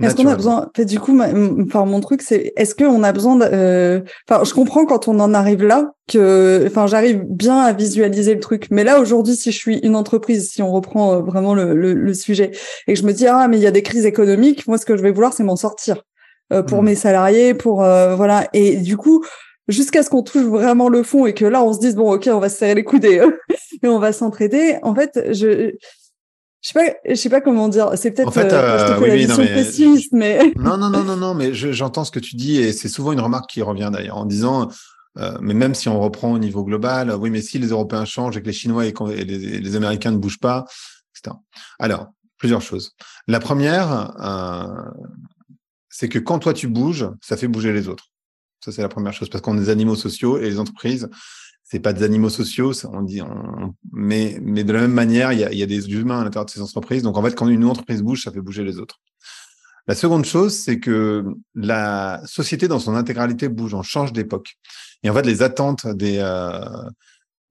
Est-ce 0.00 0.14
qu'on 0.14 0.26
a 0.26 0.36
besoin, 0.36 0.70
fait, 0.76 0.84
du 0.84 1.00
coup, 1.00 1.18
enfin, 1.20 1.84
mon 1.84 2.00
truc, 2.00 2.22
c'est, 2.22 2.52
est-ce 2.56 2.74
qu'on 2.76 3.02
a 3.02 3.12
besoin 3.12 3.40
euh, 3.40 4.00
enfin, 4.28 4.44
je 4.44 4.54
comprends 4.54 4.86
quand 4.86 5.08
on 5.08 5.18
en 5.18 5.34
arrive 5.34 5.64
là, 5.64 5.92
que, 6.06 6.64
enfin, 6.68 6.86
j'arrive 6.86 7.24
bien 7.28 7.58
à 7.58 7.72
visualiser 7.72 8.34
le 8.34 8.40
truc. 8.40 8.68
Mais 8.70 8.84
là, 8.84 9.00
aujourd'hui, 9.00 9.34
si 9.34 9.50
je 9.50 9.56
suis 9.56 9.78
une 9.78 9.96
entreprise, 9.96 10.50
si 10.50 10.62
on 10.62 10.70
reprend 10.70 11.14
euh, 11.14 11.18
vraiment 11.20 11.52
le, 11.52 11.74
le, 11.74 12.14
sujet, 12.14 12.52
et 12.86 12.94
que 12.94 12.98
je 12.98 13.04
me 13.04 13.12
dis, 13.12 13.26
ah, 13.26 13.48
mais 13.48 13.56
il 13.56 13.62
y 13.62 13.66
a 13.66 13.72
des 13.72 13.82
crises 13.82 14.06
économiques, 14.06 14.68
moi, 14.68 14.78
ce 14.78 14.86
que 14.86 14.96
je 14.96 15.02
vais 15.02 15.10
vouloir, 15.10 15.32
c'est 15.32 15.42
m'en 15.42 15.56
sortir. 15.56 16.04
Euh, 16.52 16.62
pour 16.62 16.82
mmh. 16.82 16.86
mes 16.86 16.94
salariés, 16.94 17.54
pour, 17.54 17.78
voilà. 17.78 18.48
Et 18.52 18.76
du 18.76 18.96
coup, 18.96 19.24
jusqu'à 19.66 20.04
ce 20.04 20.10
qu'on 20.10 20.22
touche 20.22 20.44
vraiment 20.44 20.88
le 20.88 21.02
fond 21.02 21.26
et 21.26 21.34
que 21.34 21.44
là, 21.44 21.62
on 21.62 21.72
se 21.72 21.80
dise, 21.80 21.96
bon, 21.96 22.12
ok, 22.12 22.28
on 22.32 22.38
va 22.38 22.48
se 22.48 22.56
serrer 22.56 22.76
les 22.76 22.84
coudes 22.84 23.04
et, 23.04 23.20
et 23.82 23.88
on 23.88 23.98
va 23.98 24.12
s'entraider. 24.12 24.76
En 24.82 24.94
fait, 24.94 25.32
je, 25.32 25.72
je 26.60 26.68
sais 26.70 26.74
pas, 26.74 26.94
je 27.08 27.14
sais 27.14 27.28
pas 27.28 27.40
comment 27.40 27.68
dire. 27.68 27.90
C'est 27.96 28.10
peut-être 28.10 28.28
en 28.28 28.32
fait, 28.32 28.52
euh, 28.52 28.96
euh, 28.96 29.00
oui, 29.00 29.26
non, 29.26 29.36
mais... 29.38 29.54
pessimiste, 29.54 30.12
mais 30.12 30.52
non, 30.56 30.76
non, 30.76 30.90
non, 30.90 31.04
non, 31.04 31.16
non, 31.16 31.34
mais 31.34 31.54
j'entends 31.54 32.04
ce 32.04 32.10
que 32.10 32.18
tu 32.18 32.36
dis 32.36 32.58
et 32.58 32.72
c'est 32.72 32.88
souvent 32.88 33.12
une 33.12 33.20
remarque 33.20 33.48
qui 33.48 33.62
revient 33.62 33.90
d'ailleurs 33.92 34.16
en 34.16 34.26
disant, 34.26 34.68
euh, 35.18 35.36
mais 35.40 35.54
même 35.54 35.74
si 35.74 35.88
on 35.88 36.00
reprend 36.00 36.32
au 36.32 36.38
niveau 36.38 36.64
global, 36.64 37.14
oui, 37.14 37.30
mais 37.30 37.42
si 37.42 37.58
les 37.58 37.68
Européens 37.68 38.04
changent 38.04 38.36
et 38.36 38.42
que 38.42 38.46
les 38.46 38.52
Chinois 38.52 38.86
et, 38.86 38.92
les, 39.24 39.60
les, 39.60 39.76
Américains 39.76 40.10
ne 40.10 40.18
bougent 40.18 40.40
pas, 40.40 40.64
etc. 41.14 41.36
Alors, 41.78 42.08
plusieurs 42.38 42.62
choses. 42.62 42.94
La 43.26 43.40
première, 43.40 44.14
euh, 44.20 44.66
c'est 45.88 46.08
que 46.08 46.18
quand 46.18 46.38
toi 46.38 46.54
tu 46.54 46.68
bouges, 46.68 47.08
ça 47.20 47.36
fait 47.36 47.48
bouger 47.48 47.72
les 47.72 47.88
autres. 47.88 48.06
Ça, 48.64 48.72
c'est 48.72 48.82
la 48.82 48.88
première 48.88 49.12
chose, 49.12 49.28
parce 49.28 49.42
qu'on 49.42 49.56
est 49.56 49.60
des 49.60 49.70
animaux 49.70 49.96
sociaux 49.96 50.38
et 50.38 50.48
les 50.48 50.58
entreprises, 50.58 51.08
c'est 51.70 51.80
pas 51.80 51.92
des 51.92 52.02
animaux 52.02 52.30
sociaux, 52.30 52.72
on 52.90 53.02
dit, 53.02 53.20
mais, 53.92 54.38
mais 54.42 54.64
de 54.64 54.72
la 54.72 54.80
même 54.80 54.92
manière, 54.92 55.32
il 55.32 55.40
y 55.40 55.44
a, 55.44 55.52
y 55.52 55.62
a 55.62 55.66
des 55.66 55.90
humains 55.90 56.20
à 56.20 56.24
l'intérieur 56.24 56.46
de 56.46 56.50
ces 56.50 56.62
entreprises. 56.62 57.02
Donc 57.02 57.18
en 57.18 57.22
fait, 57.22 57.34
quand 57.34 57.46
une 57.46 57.64
entreprise 57.64 58.02
bouge, 58.02 58.22
ça 58.24 58.32
fait 58.32 58.40
bouger 58.40 58.64
les 58.64 58.78
autres. 58.78 59.00
La 59.86 59.94
seconde 59.94 60.24
chose, 60.24 60.54
c'est 60.54 60.80
que 60.80 61.24
la 61.54 62.22
société 62.24 62.68
dans 62.68 62.78
son 62.78 62.94
intégralité 62.94 63.48
bouge, 63.48 63.74
on 63.74 63.82
change 63.82 64.12
d'époque. 64.12 64.56
Et 65.02 65.10
en 65.10 65.14
fait, 65.14 65.26
les 65.26 65.42
attentes 65.42 65.86
des, 65.86 66.18
euh, 66.18 66.60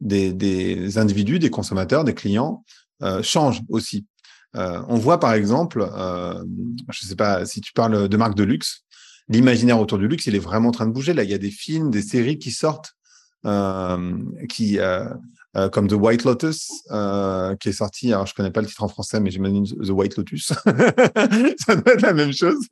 des, 0.02 0.34
des, 0.34 0.98
individus, 0.98 1.40
des 1.40 1.50
consommateurs, 1.50 2.04
des 2.04 2.14
clients 2.14 2.64
euh, 3.04 3.22
changent 3.22 3.62
aussi. 3.70 4.06
Euh, 4.56 4.82
on 4.88 4.98
voit 4.98 5.20
par 5.20 5.34
exemple, 5.34 5.88
euh, 5.92 6.44
je 6.90 7.06
ne 7.06 7.10
sais 7.10 7.16
pas 7.16 7.46
si 7.46 7.62
tu 7.62 7.74
parles 7.74 8.10
de 8.10 8.18
marques 8.18 8.36
de 8.36 8.44
luxe, 8.44 8.84
l'imaginaire 9.30 9.80
autour 9.80 9.98
du 9.98 10.08
luxe, 10.08 10.26
il 10.26 10.36
est 10.36 10.40
vraiment 10.40 10.70
en 10.70 10.72
train 10.72 10.88
de 10.88 10.91
bouger. 10.91 11.13
Là, 11.13 11.24
il 11.24 11.30
y 11.30 11.36
a 11.36 11.38
des 11.38 11.52
films, 11.52 11.91
des 11.91 12.02
séries 12.02 12.39
qui 12.39 12.52
sortent 12.52 12.97
qui 13.43 14.80
euh, 14.80 15.06
euh, 15.56 15.69
comme 15.69 15.88
The 15.88 15.93
White 15.93 16.23
Lotus, 16.23 16.67
qui 17.60 17.69
est 17.69 17.73
sorti, 17.73 18.13
alors 18.13 18.28
je 18.28 18.34
connais 18.34 18.52
pas 18.52 18.62
le 18.62 18.67
titre 18.67 18.84
en 18.84 18.88
français, 18.88 19.19
mais 19.19 19.32
j'imagine 19.32 19.65
The 19.65 19.89
White 19.89 20.17
Lotus, 20.17 20.45
ça 20.45 21.76
doit 21.76 21.93
être 21.93 22.02
la 22.02 22.13
même 22.13 22.34
chose, 22.34 22.67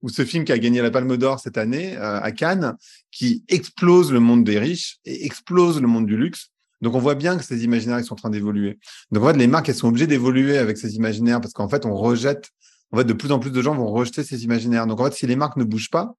ou 0.00 0.08
ce 0.08 0.24
film 0.24 0.44
qui 0.44 0.52
a 0.52 0.58
gagné 0.58 0.80
la 0.80 0.90
Palme 0.90 1.16
d'Or 1.16 1.40
cette 1.40 1.58
année 1.58 1.96
à 1.96 2.30
Cannes, 2.32 2.76
qui 3.10 3.44
explose 3.48 4.12
le 4.12 4.20
monde 4.20 4.44
des 4.44 4.58
riches 4.58 4.98
et 5.04 5.26
explose 5.26 5.80
le 5.80 5.88
monde 5.88 6.06
du 6.06 6.16
luxe. 6.16 6.50
Donc 6.80 6.94
on 6.94 7.00
voit 7.00 7.16
bien 7.16 7.36
que 7.36 7.44
ces 7.44 7.64
imaginaires 7.64 7.98
ils 7.98 8.04
sont 8.04 8.14
en 8.14 8.16
train 8.16 8.30
d'évoluer. 8.30 8.78
Donc 9.10 9.24
en 9.24 9.28
fait, 9.28 9.36
les 9.36 9.48
marques 9.48 9.68
elles 9.68 9.74
sont 9.74 9.88
obligées 9.88 10.06
d'évoluer 10.06 10.58
avec 10.58 10.78
ces 10.78 10.94
imaginaires 10.94 11.40
parce 11.40 11.52
qu'en 11.52 11.68
fait 11.68 11.84
on 11.84 11.94
rejette, 11.94 12.50
en 12.92 12.98
fait 12.98 13.04
de 13.04 13.12
plus 13.12 13.32
en 13.32 13.40
plus 13.40 13.50
de 13.50 13.60
gens 13.60 13.74
vont 13.74 13.88
rejeter 13.88 14.22
ces 14.22 14.44
imaginaires. 14.44 14.86
Donc 14.86 15.00
en 15.00 15.04
fait, 15.06 15.14
si 15.14 15.26
les 15.26 15.36
marques 15.36 15.56
ne 15.56 15.64
bougent 15.64 15.90
pas, 15.90 16.14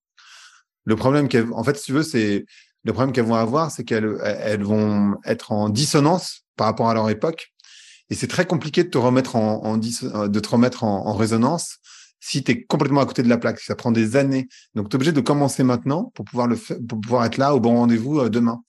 le 0.86 0.96
problème 0.96 1.28
en 1.54 1.64
fait, 1.64 1.78
si 1.78 1.86
tu 1.86 1.94
veux, 1.94 2.04
c'est 2.04 2.46
le 2.84 2.94
problème 2.94 3.14
qu'elles 3.14 3.26
vont 3.26 3.36
avoir, 3.36 3.72
c'est 3.72 3.84
qu'elles 3.84 4.18
elles 4.24 4.64
vont 4.64 5.16
être 5.26 5.52
en 5.52 5.70
dissonance 5.70 6.44
par 6.56 6.68
rapport 6.68 6.90
à 6.90 6.94
leur 6.94 7.10
époque. 7.10 7.52
Et 8.10 8.16
c'est 8.16 8.28
très 8.28 8.46
compliqué 8.46 8.84
de 8.84 8.90
te 8.90 8.98
remettre 8.98 9.36
en, 9.36 9.64
en 9.64 9.78
de 9.78 10.40
te 10.40 10.50
remettre 10.50 10.84
en, 10.84 11.14
résonance 11.14 11.78
si 12.20 12.44
tu 12.44 12.52
es 12.52 12.64
complètement 12.64 13.02
à 13.02 13.06
côté 13.06 13.24
de 13.24 13.30
la 13.30 13.38
plaque. 13.38 13.60
Ça 13.60 13.76
prend 13.76 13.92
des 13.92 14.16
années. 14.16 14.48
Donc, 14.76 14.90
tu 14.90 14.94
es 14.94 14.96
obligé 14.96 15.12
de 15.12 15.22
commencer 15.22 15.64
maintenant 15.64 16.12
pour 16.16 16.26
pouvoir, 16.26 16.48
le 16.48 16.58
pour 16.58 17.00
pouvoir 17.00 17.26
être 17.26 17.38
là 17.38 17.56
au 17.56 17.60
bon 17.60 17.78
rendez-vous 17.78 18.20
euh, 18.20 18.30
demain. 18.30 18.62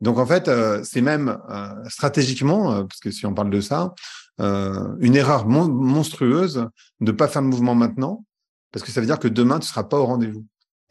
Donc, 0.00 0.18
en 0.18 0.26
fait, 0.26 0.48
euh, 0.48 0.82
c'est 0.84 1.00
même 1.00 1.38
euh, 1.50 1.68
stratégiquement, 1.88 2.84
parce 2.84 3.00
que 3.00 3.10
si 3.10 3.26
on 3.26 3.34
parle 3.34 3.50
de 3.50 3.60
ça, 3.60 3.94
une 4.38 5.14
erreur 5.14 5.46
monstrueuse 5.46 6.66
de 7.00 7.12
pas 7.12 7.28
faire 7.28 7.42
le 7.42 7.48
mouvement 7.48 7.76
maintenant, 7.76 8.24
parce 8.72 8.84
que 8.84 8.90
ça 8.90 9.00
veut 9.00 9.06
dire 9.06 9.20
que 9.20 9.28
demain, 9.28 9.60
tu 9.60 9.68
seras 9.68 9.84
pas 9.84 9.96
au 9.96 10.06
rendez-vous. 10.06 10.44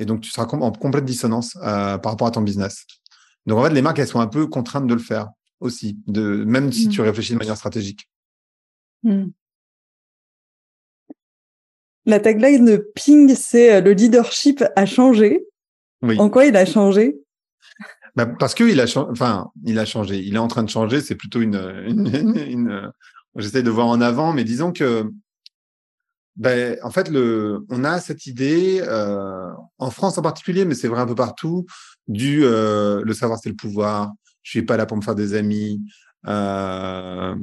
Et 0.04 0.06
donc, 0.06 0.20
tu 0.20 0.30
seras 0.30 0.46
en 0.46 0.72
complète 0.74 1.06
dissonance 1.06 1.56
euh, 1.62 1.98
par 1.98 2.12
rapport 2.12 2.28
à 2.28 2.32
ton 2.32 2.42
business. 2.42 2.86
Donc, 3.46 3.58
en 3.58 3.64
fait, 3.64 3.70
les 3.70 3.82
marques, 3.82 4.00
elles 4.00 4.08
sont 4.08 4.20
un 4.20 4.28
peu 4.28 4.48
contraintes 4.48 4.86
de 4.86 4.94
le 4.94 5.00
faire 5.00 5.30
aussi, 5.62 5.98
de, 6.08 6.44
même 6.44 6.74
si 6.74 6.90
tu 6.90 7.00
mm. 7.00 7.06
réfléchis 7.06 7.32
de 7.32 7.38
manière 7.38 7.56
stratégique. 7.56 8.10
Mm. 9.04 9.28
La 12.06 12.20
tagline 12.20 12.66
de 12.66 12.92
Ping, 12.96 13.34
c'est 13.34 13.76
euh, 13.76 13.82
le 13.82 13.94
leadership 13.94 14.62
a 14.76 14.86
changé. 14.86 15.46
Oui. 16.02 16.20
En 16.20 16.30
quoi 16.30 16.46
il 16.48 16.58
a 16.58 16.66
changé? 16.66 17.16
Bah, 18.18 18.26
Parce 18.26 18.56
qu'il 18.56 18.82
a, 18.82 18.86
enfin, 19.10 19.52
il 19.64 19.80
a 19.80 19.86
changé. 19.86 20.20
Il 20.20 20.36
est 20.36 20.40
en 20.40 20.50
train 20.50 20.64
de 20.64 20.70
changer. 20.70 21.00
C'est 21.00 21.16
plutôt 21.16 21.40
une, 21.40 21.56
une, 21.88 22.36
une 22.36 22.92
j'essaie 23.38 23.64
de 23.64 23.70
voir 23.70 23.88
en 23.88 24.02
avant, 24.02 24.34
mais 24.34 24.44
disons 24.44 24.74
que 24.74 25.10
ben, 26.36 26.78
en 26.84 26.90
fait, 26.90 27.10
le, 27.10 27.66
on 27.70 27.84
a 27.84 28.00
cette 28.00 28.26
idée, 28.26 28.82
euh, 28.82 29.50
en 29.78 29.92
France 29.92 30.18
en 30.18 30.22
particulier, 30.22 30.66
mais 30.66 30.76
c'est 30.76 30.88
vrai 30.88 31.02
un 31.02 31.06
peu 31.06 31.16
partout, 31.16 31.66
du 32.08 32.44
euh, 32.44 33.02
le 33.04 33.14
savoir 33.14 33.40
c'est 33.42 33.50
le 33.50 33.56
pouvoir. 33.56 34.12
Je 34.42 34.52
suis 34.52 34.64
pas 34.64 34.78
là 34.78 34.86
pour 34.86 34.98
me 34.98 35.02
faire 35.02 35.16
des 35.16 35.36
amis. 35.36 35.82
Euh, 36.26 37.36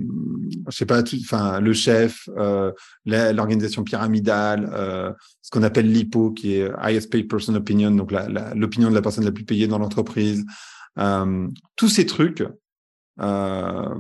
je 0.69 0.77
sais 0.77 0.87
pas, 0.87 1.03
enfin 1.03 1.61
le 1.61 1.73
chef, 1.73 2.29
euh, 2.37 2.73
l'organisation 3.05 3.85
pyramidale, 3.85 4.71
euh, 4.73 5.13
ce 5.43 5.51
qu'on 5.51 5.63
appelle 5.63 5.91
l'IPO, 5.91 6.33
qui 6.33 6.55
est 6.55 6.71
highest 6.81 7.11
paid 7.11 7.29
person 7.29 7.55
opinion, 7.55 7.91
donc 7.91 8.13
l'opinion 8.55 8.91
de 8.91 8.95
la 8.95 9.03
personne 9.03 9.25
la 9.25 9.33
plus 9.33 9.45
payée 9.45 9.67
dans 9.67 9.79
l'entreprise. 9.79 10.45
Euh, 10.99 11.47
tous 11.77 11.89
ces 11.89 12.07
trucs 12.07 12.43
euh, 13.21 13.95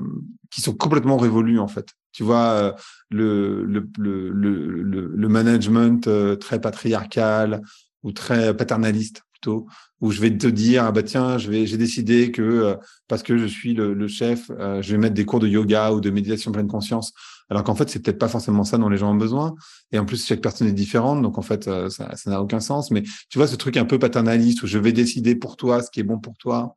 qui 0.50 0.60
sont 0.60 0.74
complètement 0.74 1.16
révolus 1.16 1.60
en 1.60 1.68
fait. 1.68 1.86
Tu 2.12 2.22
vois, 2.22 2.50
euh, 2.50 2.72
le, 3.10 3.64
le, 3.64 3.88
le, 3.98 4.30
le, 4.30 5.12
le 5.14 5.28
management 5.28 6.06
euh, 6.08 6.36
très 6.36 6.60
patriarcal 6.60 7.62
ou 8.02 8.12
très 8.12 8.56
paternaliste 8.56 9.22
plutôt, 9.32 9.66
où 10.00 10.10
je 10.10 10.20
vais 10.20 10.36
te 10.36 10.46
dire, 10.46 10.84
ah 10.84 10.92
bah 10.92 11.02
tiens, 11.02 11.38
je 11.38 11.50
vais, 11.50 11.66
j'ai 11.66 11.76
décidé 11.76 12.30
que 12.30 12.42
euh, 12.42 12.76
parce 13.08 13.22
que 13.22 13.38
je 13.38 13.46
suis 13.46 13.74
le, 13.74 14.08
chef, 14.08 14.50
je 14.58 14.92
vais 14.92 14.98
mettre 14.98 15.14
des 15.14 15.24
cours 15.24 15.40
de 15.40 15.48
yoga 15.48 15.92
ou 15.92 16.00
de 16.00 16.10
méditation 16.10 16.52
pleine 16.52 16.68
conscience. 16.68 17.12
Alors 17.48 17.64
qu'en 17.64 17.74
fait, 17.74 17.88
c'est 17.90 18.00
peut-être 18.00 18.18
pas 18.18 18.28
forcément 18.28 18.64
ça 18.64 18.78
dont 18.78 18.88
les 18.88 18.96
gens 18.96 19.10
ont 19.10 19.16
besoin. 19.16 19.54
Et 19.92 19.98
en 19.98 20.04
plus, 20.04 20.24
chaque 20.24 20.40
personne 20.40 20.68
est 20.68 20.72
différente, 20.72 21.20
donc 21.20 21.36
en 21.36 21.42
fait, 21.42 21.64
ça 21.88 22.08
n'a 22.26 22.42
aucun 22.42 22.60
sens. 22.60 22.90
Mais 22.90 23.02
tu 23.28 23.38
vois, 23.38 23.46
ce 23.46 23.56
truc 23.56 23.76
un 23.76 23.84
peu 23.84 23.98
paternaliste 23.98 24.62
où 24.62 24.66
je 24.66 24.78
vais 24.78 24.92
décider 24.92 25.34
pour 25.34 25.56
toi 25.56 25.82
ce 25.82 25.90
qui 25.90 26.00
est 26.00 26.04
bon 26.04 26.18
pour 26.18 26.36
toi 26.36 26.76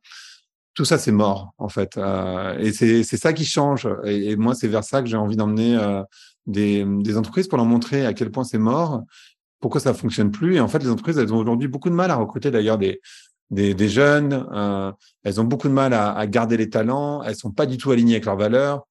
tout 0.74 0.84
ça, 0.84 0.98
c'est 0.98 1.12
mort, 1.12 1.54
en 1.58 1.68
fait. 1.68 1.96
Euh, 1.96 2.58
et 2.58 2.72
c'est 2.72 3.16
ça 3.16 3.32
qui 3.32 3.44
change. 3.44 3.88
Et, 4.04 4.34
moi, 4.36 4.54
c'est 4.54 4.68
vers 4.68 4.82
ça 4.82 5.02
que 5.02 5.08
j'ai 5.08 5.16
envie 5.16 5.36
d'emmener 5.36 5.76
euh, 5.76 6.02
des, 6.46 7.16
entreprises 7.16 7.46
pour 7.46 7.58
leur 7.58 7.66
montrer 7.66 8.04
à 8.04 8.12
quel 8.12 8.30
point 8.30 8.42
c'est 8.42 8.58
mort, 8.58 9.04
pourquoi 9.60 9.80
ça 9.80 9.94
fonctionne 9.94 10.32
plus. 10.32 10.56
Et 10.56 10.60
en 10.60 10.66
fait, 10.66 10.80
les 10.80 10.90
entreprises, 10.90 11.16
elles 11.16 11.32
ont 11.32 11.38
aujourd'hui 11.38 11.68
beaucoup 11.68 11.90
de 11.90 11.94
mal 11.94 12.10
à 12.10 12.16
recruter 12.16 12.50
d'ailleurs 12.50 12.78
des, 12.78 13.00
des, 13.50 13.88
jeunes. 13.88 14.46
Euh, 14.52 14.90
elles 15.22 15.40
ont 15.40 15.44
beaucoup 15.44 15.68
de 15.68 15.72
mal 15.72 15.94
à, 15.94 16.26
garder 16.26 16.56
les 16.56 16.68
talents. 16.68 17.22
Elles 17.22 17.36
sont 17.36 17.52
pas 17.52 17.66
du 17.66 17.78
tout 17.78 17.92
alignées 17.92 18.14
avec 18.14 18.24
leurs 18.24 18.36
valeurs 18.36 18.86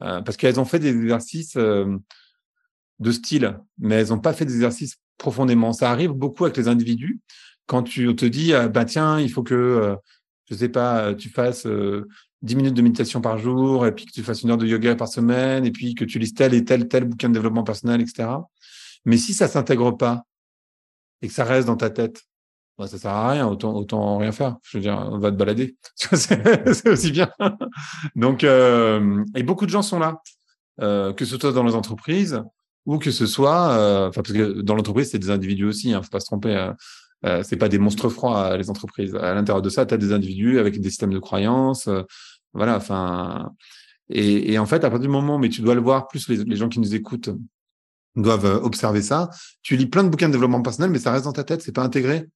parce 0.00 0.36
qu'elles 0.36 0.58
ont 0.58 0.64
fait 0.64 0.80
des 0.80 0.88
exercices 0.88 1.56
de 1.56 3.12
style, 3.12 3.56
mais 3.78 3.94
elles 3.94 4.08
n'ont 4.08 4.18
pas 4.18 4.32
fait 4.32 4.44
des 4.44 4.54
exercices 4.54 4.96
profondément. 5.16 5.72
Ça 5.72 5.92
arrive 5.92 6.10
beaucoup 6.10 6.44
avec 6.44 6.56
les 6.56 6.66
individus. 6.66 7.20
Quand 7.66 7.84
tu 7.84 8.14
te 8.16 8.26
dis, 8.26 8.52
bah 8.74 8.84
tiens, 8.84 9.20
il 9.20 9.30
faut 9.30 9.44
que 9.44 9.96
je 10.50 10.54
sais 10.54 10.68
pas, 10.68 11.06
euh, 11.06 11.14
tu 11.14 11.28
fasses 11.28 11.66
euh, 11.66 12.08
10 12.42 12.56
minutes 12.56 12.74
de 12.74 12.82
méditation 12.82 13.20
par 13.20 13.38
jour, 13.38 13.86
et 13.86 13.92
puis 13.92 14.06
que 14.06 14.12
tu 14.12 14.22
fasses 14.22 14.42
une 14.42 14.50
heure 14.50 14.58
de 14.58 14.66
yoga 14.66 14.94
par 14.96 15.08
semaine, 15.08 15.64
et 15.64 15.70
puis 15.70 15.94
que 15.94 16.04
tu 16.04 16.18
lises 16.18 16.34
tel 16.34 16.54
et 16.54 16.64
tel, 16.64 16.88
tel 16.88 17.04
bouquin 17.04 17.28
de 17.28 17.34
développement 17.34 17.64
personnel, 17.64 18.00
etc. 18.00 18.28
Mais 19.04 19.16
si 19.16 19.34
ça 19.34 19.48
s'intègre 19.48 19.92
pas 19.92 20.24
et 21.22 21.28
que 21.28 21.34
ça 21.34 21.44
reste 21.44 21.66
dans 21.66 21.76
ta 21.76 21.90
tête, 21.90 22.22
bah, 22.78 22.86
ça 22.86 22.98
sert 22.98 23.10
à 23.10 23.30
rien, 23.30 23.46
autant, 23.46 23.74
autant 23.74 24.18
rien 24.18 24.32
faire. 24.32 24.56
Je 24.62 24.78
veux 24.78 24.82
dire, 24.82 24.98
on 25.10 25.18
va 25.18 25.30
te 25.30 25.36
balader. 25.36 25.76
c'est 25.94 26.88
aussi 26.88 27.10
bien. 27.12 27.30
Donc, 28.16 28.44
euh, 28.44 29.24
et 29.34 29.42
beaucoup 29.42 29.66
de 29.66 29.70
gens 29.70 29.82
sont 29.82 29.98
là, 29.98 30.20
euh, 30.80 31.12
que 31.12 31.24
ce 31.24 31.38
soit 31.38 31.52
dans 31.52 31.64
les 31.64 31.74
entreprises 31.74 32.42
ou 32.86 32.98
que 32.98 33.12
ce 33.12 33.26
soit, 33.26 33.72
euh, 33.72 34.08
enfin, 34.08 34.22
parce 34.22 34.32
que 34.32 34.62
dans 34.62 34.74
l'entreprise, 34.74 35.10
c'est 35.10 35.18
des 35.18 35.30
individus 35.30 35.66
aussi, 35.66 35.92
hein, 35.92 36.02
faut 36.02 36.10
pas 36.10 36.18
se 36.18 36.26
tromper. 36.26 36.72
Euh, 37.24 37.42
c'est 37.44 37.56
pas 37.56 37.68
des 37.68 37.78
monstres 37.78 38.08
froids, 38.08 38.56
les 38.56 38.70
entreprises. 38.70 39.14
À 39.14 39.34
l'intérieur 39.34 39.62
de 39.62 39.68
ça, 39.68 39.86
tu 39.86 39.94
as 39.94 39.96
des 39.96 40.12
individus 40.12 40.58
avec 40.58 40.80
des 40.80 40.88
systèmes 40.88 41.12
de 41.12 41.18
croyances. 41.18 41.88
Euh, 41.88 42.02
voilà, 42.52 42.76
enfin. 42.76 43.52
Et, 44.08 44.52
et, 44.52 44.58
en 44.58 44.66
fait, 44.66 44.84
à 44.84 44.90
partir 44.90 45.00
du 45.00 45.08
moment, 45.08 45.38
mais 45.38 45.48
tu 45.48 45.62
dois 45.62 45.74
le 45.74 45.80
voir, 45.80 46.08
plus 46.08 46.28
les, 46.28 46.44
les 46.44 46.56
gens 46.56 46.68
qui 46.68 46.80
nous 46.80 46.94
écoutent 46.94 47.30
doivent 48.16 48.46
euh, 48.46 48.60
observer 48.60 49.02
ça. 49.02 49.30
Tu 49.62 49.76
lis 49.76 49.86
plein 49.86 50.04
de 50.04 50.08
bouquins 50.08 50.28
de 50.28 50.32
développement 50.32 50.62
personnel, 50.62 50.90
mais 50.90 50.98
ça 50.98 51.12
reste 51.12 51.24
dans 51.24 51.32
ta 51.32 51.44
tête, 51.44 51.62
c'est 51.62 51.72
pas 51.72 51.82
intégré. 51.82 52.26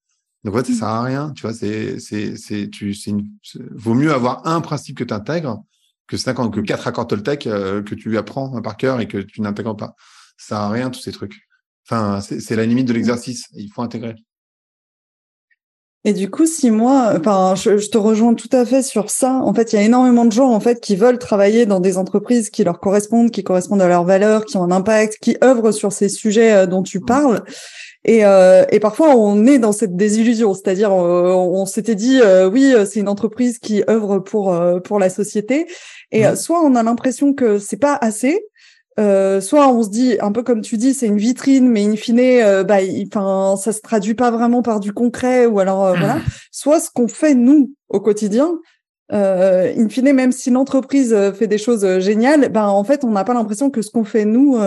Donc 0.44 0.54
en 0.54 0.58
fait, 0.58 0.66
ça 0.66 0.72
mmh. 0.72 0.76
sert 0.76 0.88
à 0.88 1.02
rien. 1.02 1.32
Tu 1.34 1.42
vois, 1.42 1.52
c'est, 1.52 1.98
c'est, 1.98 2.36
c'est, 2.36 2.70
tu, 2.70 2.94
c'est 2.94 3.10
une, 3.10 3.28
vaut 3.72 3.94
mieux 3.94 4.12
avoir 4.12 4.46
un 4.46 4.60
principe 4.60 4.96
que 4.96 5.04
tu 5.04 5.12
intègres 5.12 5.62
que 6.06 6.16
cinq 6.16 6.36
que 6.52 6.60
quatre 6.60 6.86
accords 6.86 7.08
Toltec 7.08 7.46
euh, 7.46 7.82
que 7.82 7.94
tu 7.94 8.16
apprends 8.16 8.62
par 8.62 8.76
cœur 8.76 9.00
et 9.00 9.08
que 9.08 9.18
tu 9.18 9.40
n'intègres 9.40 9.76
pas. 9.76 9.96
Ça 10.36 10.48
sert 10.48 10.58
à 10.58 10.70
rien 10.70 10.90
tous 10.90 11.00
ces 11.00 11.12
trucs. 11.12 11.48
Enfin, 11.84 12.20
c'est, 12.20 12.40
c'est 12.40 12.56
la 12.56 12.64
limite 12.64 12.86
de 12.86 12.92
l'exercice. 12.92 13.46
Il 13.54 13.70
faut 13.70 13.82
intégrer. 13.82 14.14
Et 16.06 16.12
du 16.12 16.30
coup, 16.30 16.46
si 16.46 16.70
moi, 16.70 17.14
enfin, 17.18 17.56
je, 17.56 17.78
je, 17.78 17.88
te 17.88 17.98
rejoins 17.98 18.34
tout 18.34 18.48
à 18.52 18.64
fait 18.64 18.82
sur 18.82 19.10
ça. 19.10 19.40
En 19.42 19.52
fait, 19.52 19.72
il 19.72 19.76
y 19.76 19.78
a 19.80 19.82
énormément 19.82 20.24
de 20.24 20.30
gens 20.30 20.50
en 20.50 20.60
fait 20.60 20.80
qui 20.80 20.94
veulent 20.94 21.18
travailler 21.18 21.66
dans 21.66 21.80
des 21.80 21.98
entreprises 21.98 22.48
qui 22.48 22.62
leur 22.62 22.78
correspondent, 22.78 23.32
qui 23.32 23.42
correspondent 23.42 23.82
à 23.82 23.88
leurs 23.88 24.04
valeurs, 24.04 24.44
qui 24.44 24.56
ont 24.56 24.62
un 24.62 24.70
impact, 24.70 25.18
qui 25.20 25.36
œuvrent 25.42 25.72
sur 25.72 25.90
ces 25.90 26.08
sujets 26.08 26.52
euh, 26.52 26.66
dont 26.66 26.84
tu 26.84 27.00
parles. 27.00 27.42
Et, 28.06 28.24
euh, 28.24 28.64
et 28.70 28.78
parfois, 28.78 29.16
on 29.16 29.46
est 29.46 29.58
dans 29.58 29.72
cette 29.72 29.96
désillusion, 29.96 30.54
c'est-à-dire 30.54 30.92
euh, 30.92 31.32
on, 31.32 31.66
s'était 31.66 31.96
dit 31.96 32.20
euh, 32.20 32.48
oui, 32.48 32.72
c'est 32.86 33.00
une 33.00 33.08
entreprise 33.08 33.58
qui 33.58 33.82
œuvre 33.90 34.20
pour 34.20 34.56
pour 34.84 35.00
la 35.00 35.10
société, 35.10 35.66
et 36.12 36.24
soit 36.36 36.62
on 36.62 36.76
a 36.76 36.84
l'impression 36.84 37.34
que 37.34 37.58
c'est 37.58 37.80
pas 37.80 37.98
assez, 38.00 38.46
euh, 38.98 39.42
soit 39.42 39.68
on 39.68 39.82
se 39.82 39.90
dit 39.90 40.16
un 40.20 40.32
peu 40.32 40.42
comme 40.42 40.62
tu 40.62 40.78
dis 40.78 40.94
c'est 40.94 41.06
une 41.06 41.18
vitrine 41.18 41.68
mais 41.68 41.84
in 41.84 41.96
fine 41.96 42.18
euh, 42.18 42.64
bah 42.64 42.78
enfin 43.06 43.54
ça 43.56 43.72
se 43.72 43.82
traduit 43.82 44.14
pas 44.14 44.30
vraiment 44.30 44.62
par 44.62 44.80
du 44.80 44.94
concret 44.94 45.44
ou 45.44 45.58
alors 45.60 45.84
euh, 45.84 45.94
voilà. 45.98 46.18
Soit 46.50 46.80
ce 46.80 46.88
qu'on 46.90 47.06
fait 47.06 47.34
nous 47.34 47.72
au 47.90 48.00
quotidien 48.00 48.58
in 49.12 49.88
fine 49.90 50.12
même 50.14 50.32
si 50.32 50.50
l'entreprise 50.50 51.14
fait 51.34 51.46
des 51.46 51.58
choses 51.58 51.98
géniales 51.98 52.48
ben 52.48 52.66
en 52.66 52.84
fait 52.84 53.04
on 53.04 53.10
n'a 53.10 53.24
pas 53.24 53.34
l'impression 53.34 53.70
que 53.70 53.82
ce 53.82 53.90
qu'on 53.90 54.04
fait 54.04 54.24
nous 54.24 54.58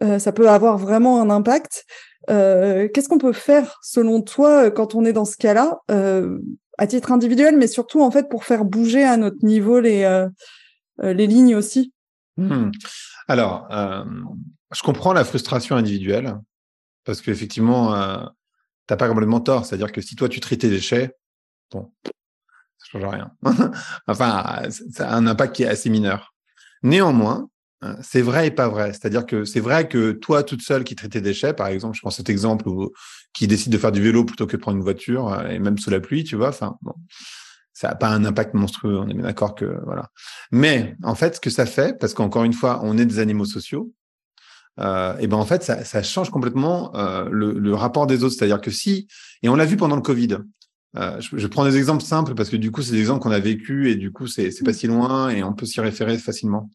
ça 0.00 0.32
peut 0.32 0.48
avoir 0.48 0.78
vraiment 0.78 1.20
un 1.20 1.28
impact. 1.28 1.84
Qu'est-ce 2.28 3.08
qu'on 3.08 3.18
peut 3.18 3.32
faire 3.32 3.78
selon 3.82 4.22
toi 4.22 4.70
quand 4.70 4.94
on 4.94 5.04
est 5.04 5.12
dans 5.12 5.26
ce 5.26 5.36
cas-là 5.36 5.80
à 6.78 6.86
titre 6.86 7.12
individuel 7.12 7.56
mais 7.58 7.66
surtout 7.66 8.00
en 8.02 8.10
fait 8.10 8.28
pour 8.28 8.44
faire 8.44 8.64
bouger 8.64 9.02
à 9.02 9.16
notre 9.16 9.44
niveau 9.44 9.80
les 9.80 10.26
les 11.02 11.26
lignes 11.26 11.56
aussi? 11.56 11.92
Hmm. 12.38 12.72
Alors, 13.28 13.68
euh, 13.70 14.04
je 14.74 14.82
comprends 14.82 15.12
la 15.12 15.24
frustration 15.24 15.76
individuelle 15.76 16.36
parce 17.04 17.20
qu'effectivement, 17.20 17.94
euh, 17.94 18.18
tu 18.86 18.92
n'as 18.92 18.96
pas 18.96 19.08
complètement 19.08 19.40
tort. 19.40 19.66
C'est-à-dire 19.66 19.92
que 19.92 20.00
si 20.00 20.16
toi, 20.16 20.28
tu 20.28 20.40
traites 20.40 20.60
tes 20.60 20.70
déchets, 20.70 21.14
bon, 21.70 21.90
ça 22.04 22.86
change 22.92 23.04
rien. 23.04 23.32
enfin, 24.06 24.62
ça 24.92 25.10
a 25.10 25.14
un 25.14 25.26
impact 25.26 25.56
qui 25.56 25.62
est 25.64 25.68
assez 25.68 25.90
mineur. 25.90 26.34
Néanmoins, 26.82 27.48
euh, 27.84 27.94
c'est 28.02 28.22
vrai 28.22 28.48
et 28.48 28.50
pas 28.50 28.68
vrai. 28.68 28.92
C'est-à-dire 28.92 29.24
que 29.24 29.44
c'est 29.44 29.60
vrai 29.60 29.88
que 29.88 30.12
toi, 30.12 30.42
toute 30.42 30.62
seule 30.62 30.84
qui 30.84 30.96
traite 30.96 31.12
tes 31.12 31.20
déchets, 31.20 31.54
par 31.54 31.68
exemple, 31.68 31.96
je 31.96 32.00
prends 32.00 32.10
cet 32.10 32.28
exemple 32.28 32.68
où, 32.68 32.92
qui 33.32 33.46
décide 33.46 33.72
de 33.72 33.78
faire 33.78 33.92
du 33.92 34.02
vélo 34.02 34.24
plutôt 34.24 34.46
que 34.46 34.56
de 34.56 34.60
prendre 34.60 34.76
une 34.76 34.82
voiture, 34.82 35.32
euh, 35.32 35.48
et 35.48 35.58
même 35.58 35.78
sous 35.78 35.90
la 35.90 36.00
pluie, 36.00 36.24
tu 36.24 36.36
vois, 36.36 36.48
enfin, 36.48 36.76
bon, 36.82 36.94
ça 37.78 37.90
n'a 37.90 37.94
pas 37.94 38.08
un 38.08 38.24
impact 38.24 38.54
monstrueux, 38.54 38.98
on 38.98 39.08
est 39.08 39.14
bien 39.14 39.22
d'accord 39.22 39.54
que 39.54 39.80
voilà. 39.84 40.10
Mais 40.50 40.96
en 41.04 41.14
fait, 41.14 41.36
ce 41.36 41.40
que 41.40 41.48
ça 41.48 41.64
fait, 41.64 41.96
parce 41.96 42.12
qu'encore 42.12 42.42
une 42.42 42.52
fois, 42.52 42.80
on 42.82 42.98
est 42.98 43.06
des 43.06 43.20
animaux 43.20 43.44
sociaux, 43.44 43.92
euh, 44.80 45.16
et 45.18 45.28
ben 45.28 45.36
en 45.36 45.44
fait, 45.44 45.62
ça, 45.62 45.84
ça 45.84 46.02
change 46.02 46.30
complètement 46.30 46.92
euh, 46.96 47.28
le, 47.30 47.52
le, 47.52 47.74
rapport 47.76 48.08
des 48.08 48.24
autres. 48.24 48.34
C'est-à-dire 48.34 48.60
que 48.60 48.72
si, 48.72 49.06
et 49.44 49.48
on 49.48 49.54
l'a 49.54 49.64
vu 49.64 49.76
pendant 49.76 49.94
le 49.94 50.02
Covid. 50.02 50.38
Euh, 50.96 51.20
je, 51.20 51.36
je, 51.36 51.46
prends 51.46 51.64
des 51.64 51.76
exemples 51.76 52.02
simples 52.02 52.34
parce 52.34 52.48
que 52.48 52.56
du 52.56 52.72
coup, 52.72 52.82
c'est 52.82 52.92
des 52.92 53.00
exemples 53.00 53.22
qu'on 53.22 53.30
a 53.30 53.38
vécu 53.38 53.90
et 53.90 53.94
du 53.94 54.10
coup, 54.10 54.26
c'est 54.26 54.50
c'est 54.50 54.64
pas 54.64 54.72
si 54.72 54.88
loin 54.88 55.28
et 55.28 55.44
on 55.44 55.52
peut 55.52 55.66
s'y 55.66 55.80
référer 55.80 56.18
facilement. 56.18 56.70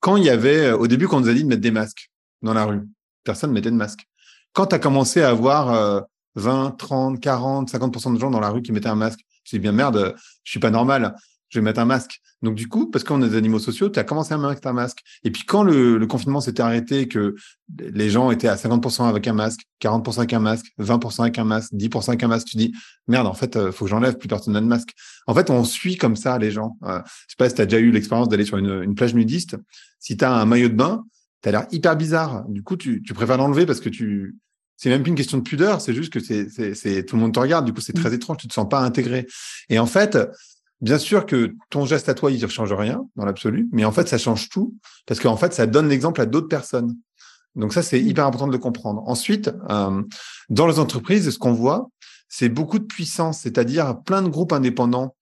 Quand 0.00 0.16
il 0.16 0.24
y 0.24 0.30
avait, 0.30 0.72
au 0.72 0.88
début, 0.88 1.06
quand 1.06 1.18
on 1.18 1.20
nous 1.20 1.28
a 1.28 1.34
dit 1.34 1.44
de 1.44 1.48
mettre 1.48 1.60
des 1.60 1.70
masques 1.70 2.10
dans 2.42 2.54
la 2.54 2.64
rue, 2.64 2.80
personne 3.22 3.50
ne 3.50 3.54
mettait 3.54 3.70
de 3.70 3.76
masque. 3.76 4.08
Quand 4.52 4.66
tu 4.66 4.74
as 4.74 4.80
commencé 4.80 5.22
à 5.22 5.28
avoir 5.28 6.06
20, 6.34 6.72
30, 6.72 7.20
40, 7.20 7.70
50% 7.70 8.14
de 8.14 8.18
gens 8.18 8.30
dans 8.30 8.40
la 8.40 8.48
rue 8.48 8.62
qui 8.62 8.72
mettaient 8.72 8.88
un 8.88 8.96
masque, 8.96 9.20
je 9.44 9.56
dis 9.56 9.60
bien 9.60 9.72
merde, 9.72 10.14
je 10.44 10.50
suis 10.50 10.60
pas 10.60 10.70
normal, 10.70 11.14
je 11.50 11.58
vais 11.58 11.64
mettre 11.64 11.80
un 11.80 11.84
masque. 11.84 12.20
Donc 12.42 12.54
du 12.54 12.68
coup, 12.68 12.90
parce 12.90 13.04
qu'on 13.04 13.20
est 13.22 13.28
des 13.28 13.36
animaux 13.36 13.58
sociaux, 13.58 13.90
tu 13.90 13.98
as 13.98 14.04
commencé 14.04 14.32
à 14.32 14.38
mettre 14.38 14.66
un 14.66 14.72
masque. 14.72 15.00
Et 15.24 15.30
puis 15.30 15.42
quand 15.44 15.62
le, 15.62 16.04
confinement 16.06 16.40
s'était 16.40 16.62
arrêté, 16.62 17.06
que 17.06 17.34
les 17.78 18.08
gens 18.08 18.30
étaient 18.30 18.48
à 18.48 18.54
50% 18.54 19.08
avec 19.08 19.28
un 19.28 19.34
masque, 19.34 19.60
40% 19.82 20.18
avec 20.18 20.32
un 20.32 20.38
masque, 20.38 20.66
20% 20.80 21.22
avec 21.22 21.38
un 21.38 21.44
masque, 21.44 21.72
10% 21.74 22.08
avec 22.08 22.22
un 22.22 22.28
masque, 22.28 22.46
tu 22.46 22.56
dis 22.56 22.72
merde, 23.08 23.26
en 23.26 23.34
fait, 23.34 23.56
euh, 23.56 23.72
faut 23.72 23.84
que 23.84 23.90
j'enlève, 23.90 24.16
plus 24.16 24.28
personne 24.28 24.54
n'a 24.54 24.60
de 24.60 24.66
masque. 24.66 24.90
En 25.26 25.34
fait, 25.34 25.50
on 25.50 25.64
suit 25.64 25.96
comme 25.96 26.16
ça 26.16 26.38
les 26.38 26.50
gens. 26.50 26.78
Euh, 26.84 27.00
sais 27.28 27.36
pas 27.36 27.48
si 27.48 27.56
tu 27.56 27.60
as 27.60 27.66
déjà 27.66 27.80
eu 27.80 27.90
l'expérience 27.90 28.28
d'aller 28.28 28.44
sur 28.44 28.56
une, 28.56 28.94
plage 28.94 29.14
nudiste. 29.14 29.56
Si 29.98 30.16
tu 30.16 30.24
as 30.24 30.32
un 30.32 30.46
maillot 30.46 30.68
de 30.68 30.74
bain, 30.74 31.04
tu 31.42 31.48
as 31.48 31.52
l'air 31.52 31.66
hyper 31.72 31.96
bizarre. 31.96 32.44
Du 32.48 32.62
coup, 32.62 32.76
tu 32.76 33.02
préfères 33.12 33.36
l'enlever 33.36 33.66
parce 33.66 33.80
que 33.80 33.88
tu 33.88 34.36
c'est 34.80 34.88
même 34.88 35.02
plus 35.02 35.10
une 35.10 35.16
question 35.16 35.36
de 35.36 35.42
pudeur, 35.42 35.82
c'est 35.82 35.92
juste 35.92 36.10
que 36.10 36.20
c'est, 36.20 36.48
c'est, 36.74 37.04
tout 37.04 37.16
le 37.16 37.20
monde 37.20 37.34
te 37.34 37.38
regarde, 37.38 37.66
du 37.66 37.72
coup 37.74 37.82
c'est 37.82 37.92
très 37.92 38.08
mm. 38.08 38.14
étrange, 38.14 38.38
tu 38.38 38.48
te 38.48 38.54
sens 38.54 38.66
pas 38.66 38.80
intégré. 38.80 39.26
Et 39.68 39.78
en 39.78 39.84
fait, 39.84 40.16
bien 40.80 40.96
sûr 40.96 41.26
que 41.26 41.54
ton 41.68 41.84
geste 41.84 42.08
à 42.08 42.14
toi, 42.14 42.32
il 42.32 42.40
ne 42.40 42.46
change 42.48 42.72
rien 42.72 43.04
dans 43.14 43.26
l'absolu, 43.26 43.68
mais 43.72 43.84
en 43.84 43.92
fait 43.92 44.08
ça 44.08 44.16
change 44.16 44.48
tout 44.48 44.74
parce 45.04 45.20
qu'en 45.20 45.36
fait 45.36 45.52
ça 45.52 45.66
donne 45.66 45.86
l'exemple 45.90 46.22
à 46.22 46.26
d'autres 46.26 46.48
personnes. 46.48 46.96
Donc 47.56 47.74
ça 47.74 47.82
c'est 47.82 48.00
mm. 48.00 48.08
hyper 48.08 48.26
important 48.26 48.46
de 48.46 48.52
le 48.52 48.58
comprendre. 48.58 49.02
Ensuite, 49.06 49.50
euh, 49.68 50.02
dans 50.48 50.66
les 50.66 50.78
entreprises, 50.78 51.28
ce 51.28 51.38
qu'on 51.38 51.52
voit, 51.52 51.90
c'est 52.30 52.48
beaucoup 52.48 52.78
de 52.78 52.86
puissance, 52.86 53.40
c'est-à-dire 53.40 54.00
plein 54.06 54.22
de 54.22 54.28
groupes 54.28 54.54
indépendants 54.54 55.14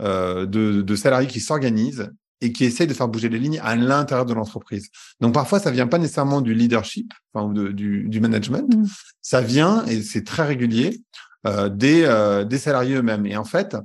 euh, 0.00 0.46
de, 0.46 0.80
de 0.80 0.96
salariés 0.96 1.28
qui 1.28 1.40
s'organisent 1.40 2.10
et 2.42 2.52
qui 2.52 2.64
essaye 2.64 2.88
de 2.88 2.92
faire 2.92 3.08
bouger 3.08 3.28
les 3.28 3.38
lignes 3.38 3.60
à 3.62 3.76
l'intérieur 3.76 4.26
de 4.26 4.34
l'entreprise. 4.34 4.90
Donc 5.20 5.32
parfois, 5.32 5.60
ça 5.60 5.70
vient 5.70 5.86
pas 5.86 5.98
nécessairement 5.98 6.40
du 6.40 6.54
leadership, 6.54 7.14
enfin, 7.32 7.46
ou 7.46 7.54
de, 7.54 7.68
du, 7.68 8.08
du, 8.08 8.20
management, 8.20 8.74
mm. 8.74 8.86
ça 9.22 9.40
vient, 9.40 9.86
et 9.86 10.02
c'est 10.02 10.24
très 10.24 10.44
régulier, 10.44 11.00
euh, 11.46 11.68
des, 11.68 12.02
euh, 12.02 12.44
des 12.44 12.58
salariés 12.58 12.96
eux-mêmes. 12.96 13.26
Et 13.26 13.36
en 13.36 13.44
fait, 13.44 13.76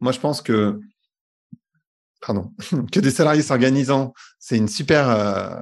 moi, 0.00 0.12
je 0.12 0.20
pense 0.20 0.42
que 0.42 0.78
pardon, 2.20 2.52
que 2.92 3.00
des 3.00 3.10
salariés 3.10 3.42
s'organisant, 3.42 4.12
c'est 4.38 4.58
une 4.58 4.68
super... 4.68 5.08
Euh, 5.08 5.56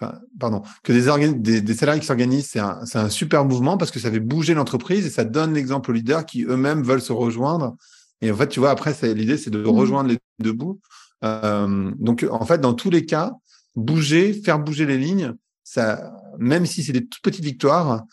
enfin, 0.00 0.20
pardon, 0.38 0.62
que 0.84 0.92
des, 0.92 1.34
des, 1.34 1.60
des, 1.60 1.74
salariés 1.74 2.00
qui 2.00 2.06
s'organisent, 2.06 2.50
c'est 2.50 2.60
un, 2.60 2.82
un 2.94 3.08
super 3.08 3.44
mouvement 3.44 3.76
parce 3.76 3.90
que 3.90 3.98
ça 3.98 4.12
fait 4.12 4.20
bouger 4.20 4.54
l'entreprise 4.54 5.04
et 5.06 5.10
ça 5.10 5.24
donne 5.24 5.54
l'exemple 5.54 5.90
aux 5.90 5.94
leaders 5.94 6.24
qui 6.24 6.44
eux-mêmes 6.44 6.84
veulent 6.84 7.02
se 7.02 7.12
rejoindre. 7.12 7.76
Et 8.20 8.30
en 8.30 8.36
fait, 8.36 8.48
tu 8.48 8.60
vois, 8.60 8.70
après, 8.70 8.94
l'idée, 9.14 9.38
c'est 9.38 9.50
de 9.50 9.60
mm. 9.60 9.68
rejoindre 9.68 10.10
les 10.10 10.18
deux 10.38 10.52
bouts 10.52 10.80
euh, 11.24 11.90
donc, 11.98 12.26
en 12.30 12.44
fait, 12.44 12.60
dans 12.60 12.74
tous 12.74 12.90
les 12.90 13.06
cas, 13.06 13.32
bouger, 13.74 14.32
faire 14.32 14.58
bouger 14.58 14.86
les 14.86 14.98
lignes, 14.98 15.34
ça, 15.64 16.12
même 16.38 16.66
si 16.66 16.82
c'est 16.82 16.92
des 16.92 17.06
toutes 17.06 17.22
petites 17.22 17.44
victoires, 17.44 18.04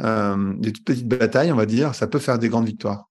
euh, 0.00 0.54
des 0.58 0.72
toutes 0.72 0.84
petites 0.84 1.08
batailles, 1.08 1.52
on 1.52 1.56
va 1.56 1.66
dire, 1.66 1.94
ça 1.94 2.06
peut 2.06 2.18
faire 2.18 2.38
des 2.38 2.48
grandes 2.48 2.66
victoires. 2.66 3.08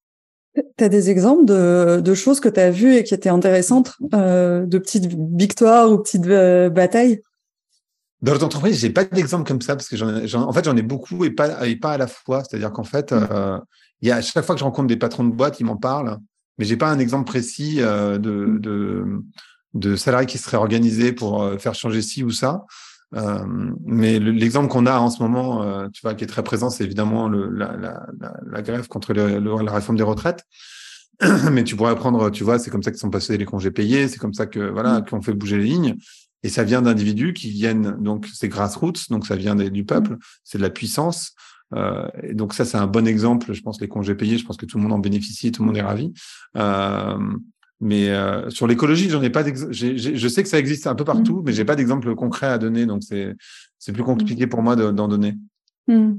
Tu 0.77 0.83
as 0.83 0.89
des 0.89 1.09
exemples 1.09 1.45
de, 1.45 2.01
de 2.03 2.13
choses 2.13 2.39
que 2.39 2.49
tu 2.49 2.59
as 2.59 2.71
vues 2.71 2.95
et 2.95 3.03
qui 3.03 3.13
étaient 3.13 3.29
intéressantes, 3.29 3.93
euh, 4.13 4.65
de 4.65 4.77
petites 4.77 5.07
victoires 5.07 5.89
ou 5.91 5.99
petites 5.99 6.25
batailles? 6.25 7.21
Dans 8.21 8.33
l'entreprise, 8.33 8.79
j'ai 8.79 8.89
pas 8.89 9.05
d'exemple 9.05 9.47
comme 9.47 9.61
ça 9.61 9.75
parce 9.75 9.87
que 9.87 9.95
j'en, 9.95 10.43
en 10.43 10.53
fait 10.53 10.65
j'en 10.65 10.77
ai 10.77 10.83
beaucoup 10.83 11.25
et 11.25 11.31
pas 11.31 11.65
et 11.65 11.75
pas 11.75 11.93
à 11.93 11.97
la 11.97 12.07
fois. 12.07 12.43
C'est-à-dire 12.43 12.71
qu'en 12.71 12.83
fait, 12.83 13.11
mmh. 13.11 13.27
euh, 13.31 13.59
y 14.01 14.11
a 14.11 14.17
à 14.17 14.21
chaque 14.21 14.45
fois 14.45 14.53
que 14.53 14.59
je 14.59 14.65
rencontre 14.65 14.87
des 14.87 14.97
patrons 14.97 15.23
de 15.23 15.33
boîte, 15.33 15.59
ils 15.59 15.65
m'en 15.65 15.77
parlent 15.77 16.17
mais 16.57 16.65
j'ai 16.65 16.77
pas 16.77 16.89
un 16.89 16.99
exemple 16.99 17.25
précis 17.25 17.77
euh, 17.79 18.17
de, 18.17 18.57
de, 18.59 19.05
de 19.73 19.95
salariés 19.95 20.27
qui 20.27 20.37
seraient 20.37 20.57
organisés 20.57 21.13
pour 21.13 21.43
euh, 21.43 21.57
faire 21.57 21.75
changer 21.75 22.01
ci 22.01 22.23
ou 22.23 22.31
ça. 22.31 22.65
Euh, 23.15 23.45
mais 23.83 24.19
l'exemple 24.19 24.69
qu'on 24.69 24.85
a 24.85 24.97
en 24.97 25.09
ce 25.09 25.21
moment, 25.21 25.63
euh, 25.63 25.87
tu 25.89 26.01
vois, 26.01 26.13
qui 26.13 26.23
est 26.23 26.27
très 26.27 26.43
présent, 26.43 26.69
c'est 26.69 26.83
évidemment 26.83 27.27
le, 27.27 27.49
la, 27.49 27.75
la, 27.75 28.07
la, 28.49 28.61
grève 28.61 28.87
contre 28.87 29.13
le, 29.13 29.39
la 29.39 29.71
réforme 29.71 29.97
des 29.97 30.03
retraites. 30.03 30.45
mais 31.51 31.63
tu 31.63 31.75
pourrais 31.75 31.95
prendre, 31.95 32.29
tu 32.29 32.43
vois, 32.43 32.57
c'est 32.57 32.71
comme 32.71 32.83
ça 32.83 32.91
qu'ils 32.91 32.99
sont 32.99 33.09
passés 33.09 33.37
les 33.37 33.45
congés 33.45 33.71
payés, 33.71 34.07
c'est 34.07 34.17
comme 34.17 34.33
ça 34.33 34.45
que 34.45 34.59
voilà, 34.59 34.99
mmh. 34.99 35.05
qu'on 35.05 35.21
fait 35.21 35.33
bouger 35.33 35.57
les 35.57 35.65
lignes. 35.65 35.95
Et 36.43 36.49
ça 36.49 36.63
vient 36.63 36.81
d'individus 36.81 37.33
qui 37.33 37.51
viennent, 37.51 37.97
donc 37.99 38.27
c'est 38.33 38.49
grassroots, 38.49 39.09
donc 39.09 39.27
ça 39.27 39.35
vient 39.35 39.55
des, 39.55 39.69
du 39.69 39.85
peuple, 39.85 40.17
c'est 40.43 40.57
de 40.57 40.63
la 40.63 40.71
puissance. 40.71 41.33
Euh, 41.73 42.07
et 42.23 42.33
donc 42.33 42.53
ça, 42.53 42.65
c'est 42.65 42.77
un 42.77 42.87
bon 42.87 43.07
exemple. 43.07 43.53
Je 43.53 43.61
pense 43.61 43.79
les 43.81 43.87
congés 43.87 44.15
payés, 44.15 44.37
je 44.37 44.45
pense 44.45 44.57
que 44.57 44.65
tout 44.65 44.77
le 44.77 44.83
monde 44.83 44.93
en 44.93 44.99
bénéficie, 44.99 45.51
tout 45.51 45.63
le 45.63 45.67
monde 45.67 45.77
est 45.77 45.81
ravi. 45.81 46.13
Euh, 46.57 47.17
mais 47.79 48.09
euh, 48.09 48.49
sur 48.49 48.67
l'écologie, 48.67 49.09
j'en 49.09 49.21
ai 49.21 49.29
pas. 49.29 49.43
Je 49.43 50.27
sais 50.27 50.43
que 50.43 50.49
ça 50.49 50.59
existe 50.59 50.87
un 50.87 50.95
peu 50.95 51.05
partout, 51.05 51.37
mmh. 51.37 51.43
mais 51.45 51.53
j'ai 51.53 51.65
pas 51.65 51.75
d'exemple 51.75 52.13
concret 52.15 52.47
à 52.47 52.57
donner, 52.57 52.85
donc 52.85 53.01
c'est 53.03 53.33
c'est 53.79 53.91
plus 53.91 54.03
compliqué 54.03 54.45
pour 54.45 54.61
moi 54.61 54.75
d'en 54.75 55.07
donner. 55.07 55.35
Mmh. 55.87 56.13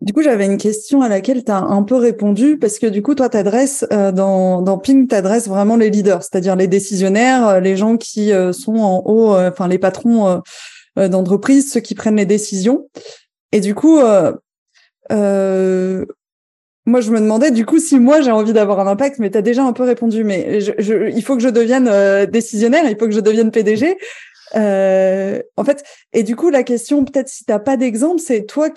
du 0.00 0.12
coup, 0.12 0.22
j'avais 0.22 0.46
une 0.46 0.58
question 0.58 1.02
à 1.02 1.08
laquelle 1.08 1.44
tu 1.44 1.52
as 1.52 1.62
un 1.62 1.84
peu 1.84 1.94
répondu, 1.94 2.58
parce 2.58 2.80
que 2.80 2.88
du 2.88 3.00
coup, 3.00 3.14
toi, 3.14 3.28
t'adresses 3.28 3.86
dans, 3.90 4.60
dans 4.60 4.78
Ping, 4.78 5.06
t'adresses 5.06 5.46
vraiment 5.46 5.76
les 5.76 5.88
leaders, 5.88 6.24
c'est-à-dire 6.24 6.56
les 6.56 6.66
décisionnaires, 6.66 7.60
les 7.60 7.76
gens 7.76 7.96
qui 7.96 8.32
sont 8.52 8.76
en 8.76 9.04
haut, 9.06 9.36
enfin 9.36 9.68
les 9.68 9.78
patrons 9.78 10.42
d'entreprise, 10.96 11.72
ceux 11.72 11.80
qui 11.80 11.94
prennent 11.94 12.16
les 12.16 12.26
décisions. 12.26 12.88
Et 13.52 13.60
du 13.60 13.74
coup, 13.74 14.00
euh, 15.12 16.04
moi, 16.84 17.00
je 17.00 17.10
me 17.10 17.20
demandais 17.20 17.50
du 17.50 17.66
coup 17.66 17.80
si 17.80 17.98
moi 17.98 18.20
j'ai 18.20 18.30
envie 18.30 18.52
d'avoir 18.52 18.80
un 18.80 18.86
impact, 18.86 19.18
mais 19.18 19.30
tu 19.30 19.38
as 19.38 19.42
déjà 19.42 19.64
un 19.64 19.72
peu 19.72 19.82
répondu. 19.82 20.24
Mais 20.24 20.60
il 20.60 21.22
faut 21.22 21.36
que 21.36 21.42
je 21.42 21.48
devienne 21.48 21.88
euh, 21.88 22.26
décisionnaire, 22.26 22.88
il 22.88 22.96
faut 22.96 23.06
que 23.06 23.12
je 23.12 23.20
devienne 23.20 23.50
PDG. 23.50 23.96
Euh, 24.54 25.42
en 25.56 25.64
fait, 25.64 25.82
et 26.12 26.22
du 26.22 26.36
coup, 26.36 26.50
la 26.50 26.62
question, 26.62 27.04
peut-être 27.04 27.28
si 27.28 27.44
t'as 27.44 27.58
pas 27.58 27.76
d'exemple, 27.76 28.20
c'est 28.20 28.44
toi, 28.44 28.70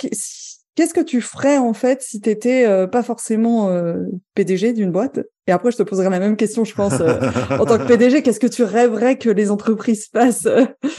qu'est-ce 0.79 0.93
que 0.93 1.03
tu 1.03 1.19
ferais 1.19 1.57
en 1.57 1.73
fait 1.73 2.01
si 2.01 2.21
tu 2.21 2.29
n'étais 2.29 2.65
euh, 2.65 2.87
pas 2.87 3.03
forcément 3.03 3.69
PDG 4.33 4.71
d'une 4.71 4.93
boîte? 4.93 5.19
Et 5.45 5.51
après, 5.51 5.71
je 5.71 5.77
te 5.77 5.83
poserai 5.83 6.09
la 6.09 6.19
même 6.19 6.37
question, 6.37 6.63
je 6.63 6.73
pense, 6.73 6.93
en 6.93 7.65
tant 7.65 7.77
que 7.77 7.83
PDG, 7.87 8.23
qu'est-ce 8.23 8.39
que 8.39 8.47
tu 8.47 8.63
rêverais 8.63 9.17
que 9.17 9.29
les 9.29 9.51
entreprises 9.51 10.07
fassent? 10.07 10.47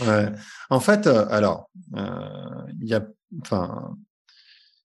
Ouais. 0.06 0.28
En 0.68 0.80
fait, 0.80 1.06
alors, 1.06 1.70
il 1.96 2.88
y 2.88 2.92
a, 2.92 3.06
enfin, 3.40 3.96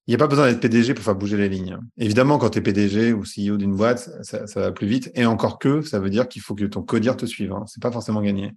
il 0.08 0.12
n'y 0.12 0.16
a 0.16 0.18
pas 0.20 0.28
besoin 0.28 0.48
d'être 0.48 0.62
PDG 0.62 0.94
pour 0.94 1.04
faire 1.04 1.16
bouger 1.16 1.36
les 1.36 1.50
lignes. 1.50 1.78
Évidemment, 1.98 2.38
quand 2.38 2.52
tu 2.52 2.60
es 2.60 2.62
PDG 2.62 3.12
ou 3.12 3.24
CEO 3.24 3.58
d'une 3.58 3.76
boîte, 3.76 4.10
ça, 4.22 4.46
va 4.56 4.72
plus 4.72 4.88
vite. 4.88 5.12
Et 5.16 5.26
encore 5.26 5.60
que, 5.60 5.82
ça 5.82 6.00
veut 6.00 6.10
dire 6.10 6.30
qu'il 6.30 6.42
faut 6.42 6.56
que 6.56 6.64
ton 6.64 6.84
codir 6.84 7.18
te 7.18 7.26
suive. 7.26 7.52
Hein. 7.52 7.66
C'est 7.68 7.82
pas 7.82 7.92
forcément 7.92 8.22
gagné. 8.22 8.54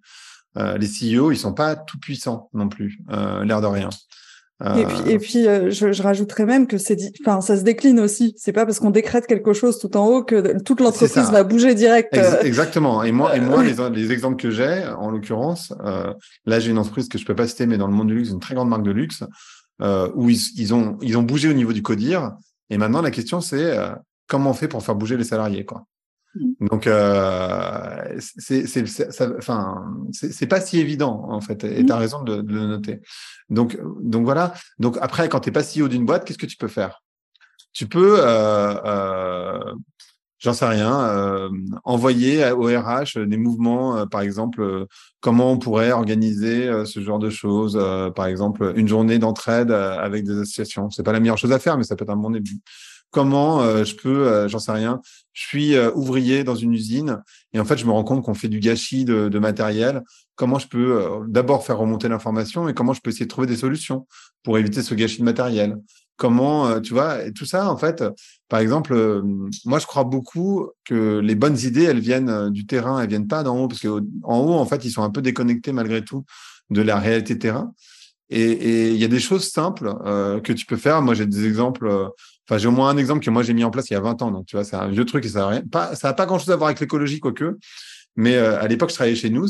Euh, 0.59 0.77
les 0.77 0.87
CEO, 0.87 1.33
ils 1.33 1.38
sont 1.38 1.55
pas 1.55 1.74
tout 1.74 1.98
puissants 1.98 2.51
non 2.53 2.68
plus, 2.68 3.01
euh, 3.11 3.44
l'air 3.44 3.61
de 3.61 3.66
rien. 3.66 3.88
Et 4.77 4.85
puis, 4.87 5.12
et 5.12 5.18
puis 5.18 5.47
euh, 5.47 5.71
je, 5.71 5.92
je, 5.92 6.03
rajouterais 6.03 6.44
même 6.44 6.66
que 6.66 6.79
c'est, 6.79 6.99
enfin, 7.21 7.40
ça 7.40 7.57
se 7.57 7.62
décline 7.62 8.01
aussi. 8.01 8.35
C'est 8.37 8.53
pas 8.53 8.66
parce 8.66 8.81
qu'on 8.81 8.90
décrète 8.90 9.29
quelque 9.29 9.53
chose 9.53 9.79
tout 9.79 9.97
en 9.97 10.05
haut 10.07 10.25
que 10.25 10.61
toute 10.62 10.81
l'entreprise 10.81 11.31
va 11.31 11.44
bouger 11.44 11.77
direct. 11.77 12.18
exactement. 12.42 13.05
Et 13.05 13.12
moi, 13.12 13.37
et 13.37 13.40
moi, 13.40 13.62
les, 13.62 13.75
les 13.90 14.11
exemples 14.12 14.35
que 14.35 14.51
j'ai, 14.51 14.85
en 14.99 15.11
l'occurrence, 15.11 15.73
là, 16.44 16.59
j'ai 16.59 16.73
une 16.73 16.79
entreprise 16.79 17.09
que 17.09 17.18
je 17.18 17.25
peux 17.25 17.37
pas 17.37 17.47
citer, 17.47 17.66
mais 17.66 17.79
dans 17.79 17.87
le 17.87 17.92
monde 17.92 18.09
du 18.09 18.14
luxe, 18.14 18.31
une 18.31 18.40
très 18.40 18.57
grande 18.57 18.68
marque 18.68 18.83
de 18.83 18.90
luxe 18.90 19.23
euh, 19.81 20.11
où 20.14 20.29
ils, 20.29 20.40
ils, 20.57 20.75
ont, 20.75 20.99
ils 21.03 21.16
ont 21.16 21.23
bougé 21.23 21.49
au 21.49 21.53
niveau 21.53 21.73
du 21.73 21.83
codir. 21.83 22.33
Et 22.68 22.79
maintenant, 22.79 23.01
la 23.01 23.12
question, 23.12 23.40
c'est 23.40 23.79
euh, 23.79 23.94
comment 24.27 24.51
on 24.51 24.55
fait 24.55 24.66
pour 24.66 24.83
faire 24.83 24.97
bouger 24.97 25.16
les 25.16 25.25
salariés, 25.25 25.64
quoi? 25.64 25.85
Donc, 26.61 26.87
euh, 26.87 28.19
c'est, 28.19 30.47
pas 30.47 30.61
si 30.61 30.79
évident 30.79 31.27
en 31.29 31.41
fait. 31.41 31.64
Et 31.64 31.85
tu 31.85 31.93
as 31.93 31.97
raison 31.97 32.23
de, 32.23 32.43
de, 32.43 32.55
le 32.55 32.67
noter. 32.67 33.01
Donc, 33.51 33.79
donc 34.03 34.25
voilà. 34.25 34.55
Donc 34.79 34.99
après, 35.01 35.29
quand 35.29 35.41
t'es 35.41 35.51
pas 35.51 35.62
CEO 35.62 35.88
d'une 35.88 36.05
boîte, 36.05 36.25
qu'est-ce 36.25 36.38
que 36.38 36.47
tu 36.47 36.57
peux 36.57 36.69
faire? 36.69 37.03
Tu 37.73 37.87
peux 37.87 38.17
euh, 38.19 38.75
euh, 38.85 39.75
j'en 40.38 40.53
sais 40.53 40.67
rien, 40.67 41.01
euh, 41.01 41.49
envoyer 41.85 42.51
au 42.51 42.64
RH 42.64 43.27
des 43.27 43.37
mouvements, 43.37 44.07
par 44.07 44.21
exemple, 44.21 44.87
comment 45.21 45.53
on 45.53 45.59
pourrait 45.59 45.93
organiser 45.93 46.71
ce 46.85 47.01
genre 47.01 47.19
de 47.19 47.31
choses, 47.31 47.79
par 48.14 48.27
exemple, 48.27 48.73
une 48.77 48.88
journée 48.88 49.19
d'entraide 49.19 49.71
avec 49.71 50.25
des 50.25 50.41
associations. 50.41 50.91
C'est 50.91 51.03
pas 51.03 51.12
la 51.12 51.21
meilleure 51.21 51.38
chose 51.38 51.53
à 51.53 51.59
faire, 51.59 51.77
mais 51.77 51.85
ça 51.85 51.97
peut 51.97 52.05
être 52.05 52.11
un 52.11 52.17
bon 52.17 52.31
début. 52.31 52.59
Comment 53.11 53.85
je 53.85 53.97
peux, 53.97 54.49
j'en 54.49 54.59
sais 54.59 54.73
rien, 54.73 55.01
je 55.38 55.46
suis 55.46 55.79
ouvrier 55.94 56.42
dans 56.42 56.57
une 56.57 56.72
usine 56.72 57.22
et 57.53 57.61
en 57.61 57.64
fait 57.64 57.79
je 57.79 57.87
me 57.87 57.92
rends 57.92 58.03
compte 58.03 58.24
qu'on 58.24 58.35
fait 58.35 58.48
du 58.48 58.59
gâchis 58.59 59.05
de, 59.05 59.38
matériel. 59.38 60.03
Comment 60.35 60.59
je 60.59 60.66
peux 60.68 61.22
d'abord 61.29 61.64
faire 61.64 61.79
remonter 61.79 62.09
l'information 62.09 62.68
et 62.68 62.74
comment 62.74 62.92
je 62.92 63.01
peux 63.01 63.11
essayer 63.11 63.27
de 63.27 63.31
trouver 63.31 63.46
des 63.46 63.57
solutions 63.57 64.07
pour 64.42 64.59
éviter 64.59 64.83
ce 64.83 64.94
gâchis 64.94 65.20
de 65.20 65.24
matériel? 65.24 65.77
Comment, 66.18 66.66
euh, 66.66 66.81
tu 66.81 66.94
vois, 66.94 67.31
tout 67.31 67.46
ça, 67.46 67.70
en 67.70 67.77
fait, 67.77 68.03
par 68.48 68.59
exemple, 68.59 68.92
euh, 68.92 69.22
moi, 69.64 69.79
je 69.79 69.87
crois 69.87 70.03
beaucoup 70.03 70.68
que 70.85 71.20
les 71.20 71.37
bonnes 71.37 71.57
idées, 71.59 71.85
elles 71.85 72.01
viennent 72.01 72.29
euh, 72.29 72.51
du 72.51 72.66
terrain, 72.66 73.01
elles 73.01 73.09
viennent 73.09 73.29
pas 73.29 73.44
d'en 73.44 73.57
haut, 73.57 73.68
parce 73.68 73.81
qu'en 73.81 74.01
haut, 74.40 74.55
en 74.55 74.66
fait, 74.66 74.85
ils 74.85 74.90
sont 74.90 75.05
un 75.05 75.11
peu 75.11 75.22
déconnectés 75.22 75.70
malgré 75.70 76.05
tout 76.05 76.24
de 76.70 76.83
la 76.83 76.98
réalité 76.98 77.38
terrain. 77.38 77.72
Et 78.31 78.90
il 78.90 78.96
y 78.96 79.05
a 79.05 79.09
des 79.09 79.20
choses 79.20 79.48
simples 79.48 79.90
que 80.44 80.53
tu 80.53 80.66
peux 80.66 80.77
faire. 80.77 81.01
Moi, 81.01 81.14
j'ai 81.14 81.24
des 81.24 81.46
exemples. 81.46 82.11
Enfin, 82.49 82.59
j'ai 82.59 82.69
au 82.69 82.73
moins 82.73 82.89
un 82.89 82.97
exemple 82.97 83.25
que 83.25 83.31
moi 83.31 83.43
j'ai 83.43 83.53
mis 83.53 83.65
en 83.65 83.71
place 83.71 83.91
il 83.91 83.95
y 83.95 83.97
a 83.97 84.01
20 84.01 84.23
ans. 84.23 84.31
Donc, 84.31 84.47
tu 84.47 84.57
vois, 84.57 84.65
c'est 84.65 84.77
un 84.77 84.89
vieux 84.89 85.05
truc 85.05 85.25
et 85.25 85.29
ça 85.29 85.51
n'a 85.51 85.63
pas, 85.63 85.95
ça 85.95 86.13
pas 86.15 86.27
grand 86.27 86.39
chose 86.39 86.51
à 86.51 86.57
voir 86.57 86.69
avec 86.69 86.81
l'écologie, 86.81 87.21
quoique. 87.21 87.59
Mais 88.17 88.37
à 88.37 88.67
l'époque, 88.67 88.91
je 88.91 88.95
travaillais 88.95 89.17
chez 89.17 89.31
nous. 89.31 89.47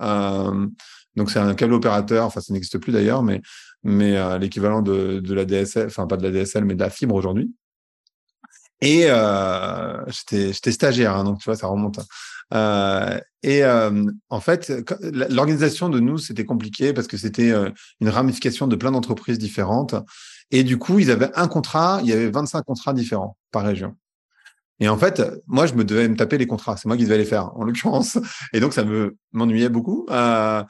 donc, 0.00 1.30
c'est 1.30 1.38
un 1.38 1.54
câble 1.54 1.74
opérateur. 1.74 2.26
Enfin, 2.26 2.40
ça 2.40 2.52
n'existe 2.52 2.78
plus 2.78 2.92
d'ailleurs, 2.92 3.22
mais 3.22 3.40
mais 3.82 4.16
euh, 4.16 4.38
l'équivalent 4.38 4.82
de, 4.82 5.22
la 5.32 5.44
DSL, 5.44 5.86
enfin 5.86 6.06
pas 6.06 6.16
de 6.16 6.22
la 6.22 6.30
DSL, 6.30 6.64
mais 6.64 6.74
de 6.74 6.80
la 6.80 6.90
fibre 6.90 7.14
aujourd'hui. 7.14 7.52
Et 8.82 9.04
euh, 9.06 10.02
j'étais 10.08 10.72
stagiaire, 10.72 11.14
hein, 11.14 11.24
donc 11.24 11.38
tu 11.38 11.44
vois, 11.44 11.56
ça 11.56 11.66
remonte. 11.66 11.98
Hein. 11.98 12.04
Euh, 12.52 13.20
et 13.42 13.64
euh, 13.64 14.04
en 14.28 14.40
fait, 14.40 14.72
l'organisation 15.30 15.88
de 15.88 16.00
nous, 16.00 16.18
c'était 16.18 16.44
compliqué 16.44 16.92
parce 16.92 17.06
que 17.06 17.16
c'était 17.16 17.50
euh, 17.50 17.70
une 18.00 18.08
ramification 18.08 18.66
de 18.66 18.76
plein 18.76 18.90
d'entreprises 18.90 19.38
différentes. 19.38 19.94
Et 20.50 20.64
du 20.64 20.78
coup, 20.78 20.98
ils 20.98 21.10
avaient 21.10 21.30
un 21.34 21.48
contrat, 21.48 22.00
il 22.02 22.08
y 22.08 22.12
avait 22.12 22.30
25 22.30 22.62
contrats 22.62 22.92
différents 22.92 23.36
par 23.52 23.64
région. 23.64 23.96
Et 24.80 24.88
en 24.88 24.96
fait, 24.96 25.22
moi, 25.46 25.66
je 25.66 25.74
me 25.74 25.84
devais 25.84 26.08
me 26.08 26.16
taper 26.16 26.38
les 26.38 26.46
contrats. 26.46 26.76
C'est 26.76 26.86
moi 26.86 26.96
qui 26.96 27.04
devais 27.04 27.18
les 27.18 27.26
faire, 27.26 27.54
en 27.56 27.64
l'occurrence. 27.64 28.18
Et 28.52 28.60
donc, 28.60 28.72
ça 28.72 28.82
me 28.82 29.16
m'ennuyait 29.32 29.68
beaucoup. 29.68 30.06
Euh, 30.10 30.64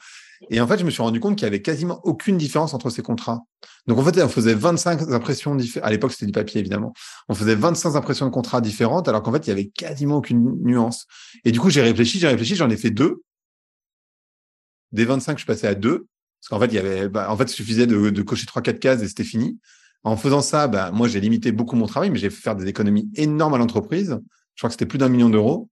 et 0.49 0.59
en 0.59 0.67
fait, 0.67 0.79
je 0.79 0.85
me 0.85 0.89
suis 0.89 1.01
rendu 1.01 1.19
compte 1.19 1.35
qu'il 1.35 1.45
y 1.45 1.47
avait 1.47 1.61
quasiment 1.61 2.01
aucune 2.03 2.37
différence 2.37 2.73
entre 2.73 2.89
ces 2.89 3.01
contrats. 3.01 3.41
Donc 3.87 3.99
en 3.99 4.03
fait, 4.03 4.21
on 4.21 4.27
faisait 4.27 4.55
25 4.55 5.11
impressions 5.11 5.55
différentes. 5.55 5.87
À 5.87 5.91
l'époque, 5.91 6.11
c'était 6.11 6.25
du 6.25 6.31
papier, 6.31 6.59
évidemment. 6.59 6.93
On 7.29 7.35
faisait 7.35 7.55
25 7.55 7.95
impressions 7.95 8.25
de 8.25 8.31
contrats 8.31 8.59
différentes, 8.59 9.07
alors 9.07 9.21
qu'en 9.21 9.31
fait, 9.31 9.45
il 9.45 9.49
y 9.49 9.53
avait 9.53 9.67
quasiment 9.67 10.17
aucune 10.17 10.57
nuance. 10.63 11.05
Et 11.45 11.51
du 11.51 11.59
coup, 11.59 11.69
j'ai 11.69 11.81
réfléchi, 11.81 12.19
j'ai 12.19 12.27
réfléchi, 12.27 12.55
j'en 12.55 12.69
ai 12.69 12.77
fait 12.77 12.89
deux. 12.89 13.21
Des 14.91 15.05
25, 15.05 15.37
je 15.39 15.45
passais 15.45 15.67
à 15.67 15.75
deux. 15.75 16.07
Parce 16.41 16.49
qu'en 16.49 16.59
fait, 16.59 16.73
il 16.73 16.75
y 16.75 16.79
avait, 16.79 17.07
bah, 17.07 17.31
en 17.31 17.37
fait, 17.37 17.45
il 17.45 17.53
suffisait 17.53 17.87
de, 17.87 18.09
de 18.09 18.21
cocher 18.21 18.45
trois, 18.45 18.61
quatre 18.61 18.79
cases 18.79 19.01
et 19.01 19.07
c'était 19.07 19.23
fini. 19.23 19.59
En 20.03 20.17
faisant 20.17 20.41
ça, 20.41 20.67
bah, 20.67 20.91
moi, 20.91 21.07
j'ai 21.07 21.19
limité 21.19 21.51
beaucoup 21.51 21.75
mon 21.75 21.85
travail, 21.85 22.09
mais 22.09 22.17
j'ai 22.17 22.29
fait 22.29 22.41
faire 22.41 22.55
des 22.55 22.67
économies 22.67 23.09
énormes 23.15 23.53
à 23.53 23.57
l'entreprise. 23.57 24.19
Je 24.55 24.61
crois 24.61 24.69
que 24.69 24.73
c'était 24.73 24.87
plus 24.87 24.97
d'un 24.97 25.09
million 25.09 25.29
d'euros 25.29 25.69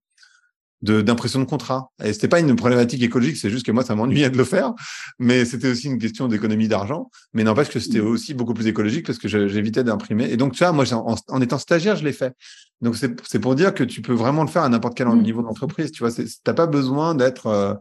d'impression 0.82 1.40
de, 1.40 1.44
contrat. 1.44 1.90
Et 2.02 2.12
c'était 2.12 2.28
pas 2.28 2.40
une 2.40 2.56
problématique 2.56 3.02
écologique, 3.02 3.36
c'est 3.36 3.50
juste 3.50 3.66
que 3.66 3.72
moi, 3.72 3.84
ça 3.84 3.94
m'ennuyait 3.94 4.30
de 4.30 4.38
le 4.38 4.44
faire, 4.44 4.72
mais 5.18 5.44
c'était 5.44 5.68
aussi 5.68 5.88
une 5.88 5.98
question 5.98 6.26
d'économie 6.28 6.68
d'argent. 6.68 7.10
Mais 7.34 7.44
n'empêche 7.44 7.68
que 7.68 7.78
c'était 7.78 8.00
mmh. 8.00 8.06
aussi 8.06 8.34
beaucoup 8.34 8.54
plus 8.54 8.66
écologique 8.66 9.06
parce 9.06 9.18
que 9.18 9.28
j'évitais 9.28 9.84
d'imprimer. 9.84 10.30
Et 10.30 10.36
donc, 10.36 10.52
tu 10.54 10.64
vois, 10.64 10.72
moi, 10.72 10.84
en, 10.92 11.40
étant 11.40 11.58
stagiaire, 11.58 11.96
je 11.96 12.04
l'ai 12.04 12.12
fait. 12.12 12.34
Donc, 12.80 12.96
c'est 12.96 13.38
pour 13.38 13.54
dire 13.54 13.74
que 13.74 13.84
tu 13.84 14.00
peux 14.00 14.14
vraiment 14.14 14.42
le 14.42 14.48
faire 14.48 14.62
à 14.62 14.68
n'importe 14.68 14.96
quel 14.96 15.08
mmh. 15.08 15.22
niveau 15.22 15.42
d'entreprise. 15.42 15.92
Tu 15.92 16.02
vois, 16.02 16.12
t'as 16.44 16.54
pas 16.54 16.66
besoin 16.66 17.14
d'être. 17.14 17.46
Euh, 17.46 17.74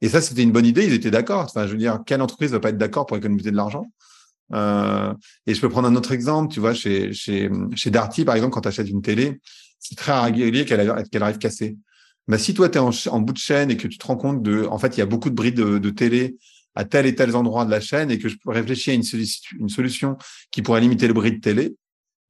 et 0.00 0.08
ça, 0.08 0.20
c'était 0.20 0.42
une 0.42 0.52
bonne 0.52 0.66
idée. 0.66 0.86
Ils 0.86 0.92
étaient 0.92 1.10
d'accord. 1.10 1.44
Enfin, 1.44 1.66
je 1.66 1.72
veux 1.72 1.78
dire, 1.78 2.00
quelle 2.06 2.22
entreprise 2.22 2.52
va 2.52 2.60
pas 2.60 2.70
être 2.70 2.78
d'accord 2.78 3.06
pour 3.06 3.16
économiser 3.16 3.50
de 3.50 3.56
l'argent? 3.56 3.86
Euh, 4.52 5.12
Et 5.46 5.54
je 5.54 5.60
peux 5.60 5.68
prendre 5.68 5.88
un 5.88 5.96
autre 5.96 6.12
exemple. 6.12 6.52
Tu 6.52 6.60
vois, 6.60 6.74
chez 6.74 7.12
chez 7.12 7.50
chez 7.74 7.90
Darty, 7.90 8.24
par 8.24 8.34
exemple, 8.34 8.52
quand 8.54 8.62
tu 8.62 8.68
achètes 8.68 8.88
une 8.88 9.02
télé, 9.02 9.40
c'est 9.78 9.96
très 9.96 10.18
régulier 10.18 10.64
qu'elle 10.64 11.22
arrive 11.22 11.38
cassée. 11.38 11.76
Bah, 12.28 12.38
si 12.38 12.54
toi, 12.54 12.68
tu 12.68 12.78
es 12.78 12.80
en, 12.80 13.20
bout 13.20 13.32
de 13.32 13.38
chaîne 13.38 13.70
et 13.70 13.76
que 13.76 13.88
tu 13.88 13.98
te 13.98 14.06
rends 14.06 14.16
compte 14.16 14.42
de, 14.42 14.64
en 14.66 14.78
fait, 14.78 14.96
il 14.96 15.00
y 15.00 15.02
a 15.02 15.06
beaucoup 15.06 15.30
de 15.30 15.34
bris 15.34 15.52
de, 15.52 15.90
télé 15.90 16.36
à 16.74 16.84
tel 16.84 17.06
et 17.06 17.14
tel 17.14 17.34
endroit 17.34 17.64
de 17.64 17.70
la 17.70 17.80
chaîne 17.80 18.10
et 18.10 18.18
que 18.18 18.28
je 18.28 18.36
réfléchis 18.46 18.92
à 18.92 18.94
une, 18.94 19.02
une 19.58 19.68
solution 19.68 20.16
qui 20.52 20.62
pourrait 20.62 20.80
limiter 20.80 21.08
le 21.08 21.14
bris 21.14 21.32
de 21.32 21.40
télé, 21.40 21.74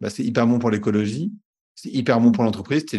bah, 0.00 0.08
c'est 0.08 0.24
hyper 0.24 0.46
bon 0.46 0.58
pour 0.58 0.70
l'écologie, 0.70 1.32
c'est 1.82 1.90
hyper 1.90 2.20
bon 2.20 2.32
pour 2.32 2.44
l'entreprise, 2.44 2.84
tu, 2.84 2.96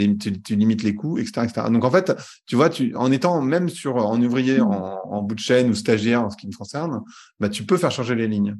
limites 0.56 0.84
les 0.84 0.96
coûts, 0.96 1.18
etc., 1.18 1.42
etc. 1.44 1.68
Donc, 1.72 1.84
en 1.84 1.92
fait, 1.92 2.14
tu 2.46 2.56
vois, 2.56 2.70
tu, 2.70 2.96
en 2.96 3.12
étant 3.12 3.42
même 3.42 3.70
sur, 3.70 3.98
en 3.98 4.22
ouvrier, 4.22 4.60
mmh. 4.60 4.64
en, 4.64 5.22
bout 5.22 5.36
de 5.36 5.40
chaîne 5.40 5.70
ou 5.70 5.76
stagiaire 5.76 6.24
en 6.24 6.30
ce 6.30 6.38
qui 6.38 6.48
me 6.48 6.54
concerne, 6.54 7.02
bah, 7.40 7.50
tu 7.50 7.64
peux 7.64 7.78
faire 7.78 7.92
changer 7.92 8.16
les 8.16 8.28
lignes. 8.28 8.56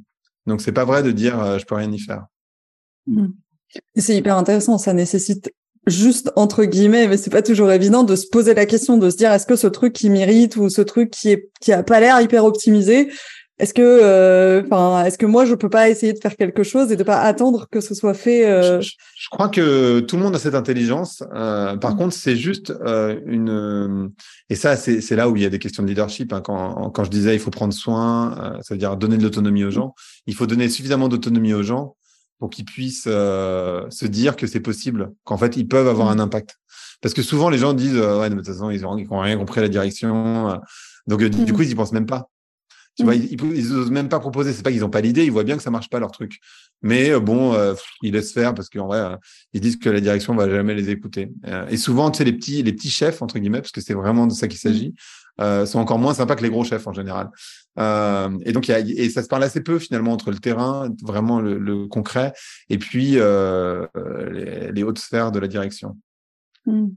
Donc, 0.46 0.60
c'est 0.60 0.72
pas 0.72 0.84
vrai 0.84 1.02
de 1.02 1.10
dire, 1.10 1.40
euh, 1.40 1.58
je 1.58 1.64
peux 1.64 1.74
rien 1.74 1.90
y 1.90 1.98
faire. 1.98 2.26
Mmh. 3.06 3.28
C'est 3.96 4.16
hyper 4.16 4.36
intéressant. 4.36 4.78
Ça 4.78 4.92
nécessite 4.92 5.50
juste 5.86 6.30
entre 6.36 6.64
guillemets, 6.64 7.08
mais 7.08 7.16
c'est 7.16 7.30
pas 7.30 7.42
toujours 7.42 7.72
évident 7.72 8.04
de 8.04 8.14
se 8.14 8.28
poser 8.28 8.54
la 8.54 8.66
question, 8.66 8.98
de 8.98 9.10
se 9.10 9.16
dire 9.16 9.32
est-ce 9.32 9.46
que 9.46 9.56
ce 9.56 9.66
truc 9.66 9.92
qui 9.92 10.10
mérite 10.10 10.56
ou 10.56 10.68
ce 10.68 10.82
truc 10.82 11.10
qui 11.10 11.30
est 11.30 11.50
qui 11.60 11.72
a 11.72 11.82
pas 11.82 11.98
l'air 11.98 12.20
hyper 12.20 12.44
optimisé, 12.44 13.10
est-ce 13.62 13.74
que, 13.74 13.80
euh, 13.80 14.60
enfin, 14.64 15.04
est-ce 15.04 15.16
que 15.16 15.24
moi 15.24 15.44
je 15.44 15.54
peux 15.54 15.68
pas 15.68 15.88
essayer 15.88 16.12
de 16.12 16.18
faire 16.18 16.34
quelque 16.34 16.64
chose 16.64 16.90
et 16.90 16.96
de 16.96 17.04
pas 17.04 17.20
attendre 17.20 17.68
que 17.70 17.80
ce 17.80 17.94
soit 17.94 18.12
fait 18.12 18.44
euh... 18.44 18.80
je, 18.80 19.28
crois 19.30 19.48
que 19.48 20.00
tout 20.00 20.16
le 20.16 20.22
monde 20.24 20.34
a 20.34 20.40
cette 20.40 20.56
intelligence. 20.56 21.22
Euh, 21.32 21.76
par 21.76 21.94
mmh. 21.94 21.96
contre, 21.96 22.12
c'est 22.12 22.34
juste 22.34 22.74
une 23.24 24.10
et 24.50 24.56
ça 24.56 24.74
c'est 24.74 25.14
là 25.14 25.28
où 25.28 25.36
il 25.36 25.44
y 25.44 25.46
a 25.46 25.48
des 25.48 25.60
questions 25.60 25.84
de 25.84 25.88
leadership. 25.88 26.32
Hein. 26.32 26.40
Quand 26.40 26.90
quand 26.90 27.04
je 27.04 27.10
disais 27.10 27.36
il 27.36 27.38
faut 27.38 27.52
prendre 27.52 27.72
soin, 27.72 28.58
ça 28.62 28.74
veut 28.74 28.78
dire 28.78 28.96
donner 28.96 29.16
de 29.16 29.22
l'autonomie 29.22 29.62
aux 29.62 29.68
mmh. 29.68 29.70
gens. 29.70 29.94
Il 30.26 30.34
faut 30.34 30.46
donner 30.46 30.68
suffisamment 30.68 31.06
d'autonomie 31.06 31.54
aux 31.54 31.62
gens 31.62 31.94
pour 32.40 32.50
qu'ils 32.50 32.64
puissent 32.64 33.04
se 33.04 34.06
dire 34.06 34.34
que 34.34 34.48
c'est 34.48 34.58
possible, 34.58 35.12
qu'en 35.22 35.38
fait, 35.38 35.56
ils 35.56 35.68
peuvent 35.68 35.86
avoir 35.86 36.08
mmh. 36.08 36.18
un 36.18 36.24
impact. 36.24 36.56
Parce 37.00 37.14
que 37.14 37.22
souvent, 37.22 37.48
les 37.48 37.58
gens 37.58 37.74
disent, 37.74 37.96
ouais, 37.96 38.28
de 38.28 38.34
toute 38.34 38.46
façon, 38.46 38.70
ils 38.70 38.80
n'ont 38.80 39.20
rien 39.20 39.36
compris 39.36 39.60
à 39.60 39.62
la 39.62 39.68
direction. 39.68 40.60
Donc, 41.06 41.22
du 41.22 41.52
coup, 41.52 41.62
ils 41.62 41.70
y 41.70 41.74
pensent 41.76 41.92
même 41.92 42.06
pas. 42.06 42.31
Tu 42.96 43.04
vois, 43.04 43.14
ils, 43.14 43.32
ils 43.32 43.72
osent 43.72 43.90
même 43.90 44.08
pas 44.08 44.20
proposer. 44.20 44.52
C'est 44.52 44.62
pas 44.62 44.70
qu'ils 44.70 44.80
n'ont 44.80 44.90
pas 44.90 45.00
l'idée, 45.00 45.24
ils 45.24 45.32
voient 45.32 45.44
bien 45.44 45.56
que 45.56 45.62
ça 45.62 45.70
marche 45.70 45.88
pas 45.88 45.98
leur 45.98 46.10
truc. 46.10 46.38
Mais 46.82 47.10
euh, 47.10 47.20
bon, 47.20 47.54
euh, 47.54 47.74
ils 48.02 48.12
laissent 48.12 48.32
faire 48.32 48.54
parce 48.54 48.68
qu'en 48.68 48.86
vrai, 48.86 48.98
euh, 48.98 49.16
ils 49.52 49.60
disent 49.60 49.76
que 49.76 49.88
la 49.88 50.00
direction 50.00 50.34
va 50.34 50.50
jamais 50.50 50.74
les 50.74 50.90
écouter. 50.90 51.32
et 51.68 51.76
souvent, 51.76 52.10
tu 52.10 52.18
sais, 52.18 52.24
les 52.24 52.32
petits, 52.32 52.62
les 52.62 52.72
petits 52.72 52.90
chefs 52.90 53.22
entre 53.22 53.38
guillemets, 53.38 53.60
parce 53.60 53.72
que 53.72 53.80
c'est 53.80 53.94
vraiment 53.94 54.26
de 54.26 54.32
ça 54.32 54.48
qu'il 54.48 54.58
s'agit, 54.58 54.94
sont 55.38 55.78
encore 55.78 55.98
moins 55.98 56.14
sympas 56.14 56.36
que 56.36 56.42
les 56.42 56.50
gros 56.50 56.64
chefs 56.64 56.86
en 56.86 56.92
général. 56.92 57.30
et 57.78 58.52
donc, 58.52 58.68
y 58.68 58.72
a, 58.72 58.80
et 58.80 59.08
ça 59.08 59.22
se 59.22 59.28
parle 59.28 59.44
assez 59.44 59.62
peu 59.62 59.78
finalement 59.78 60.12
entre 60.12 60.30
le 60.30 60.38
terrain, 60.38 60.90
vraiment 61.02 61.40
le, 61.40 61.86
concret, 61.86 62.32
et 62.68 62.78
puis 62.78 63.12
les, 63.12 64.72
les, 64.72 64.82
hautes 64.82 64.98
sphères 64.98 65.32
de 65.32 65.38
la 65.38 65.48
direction. 65.48 65.96
Mmh. 66.66 66.88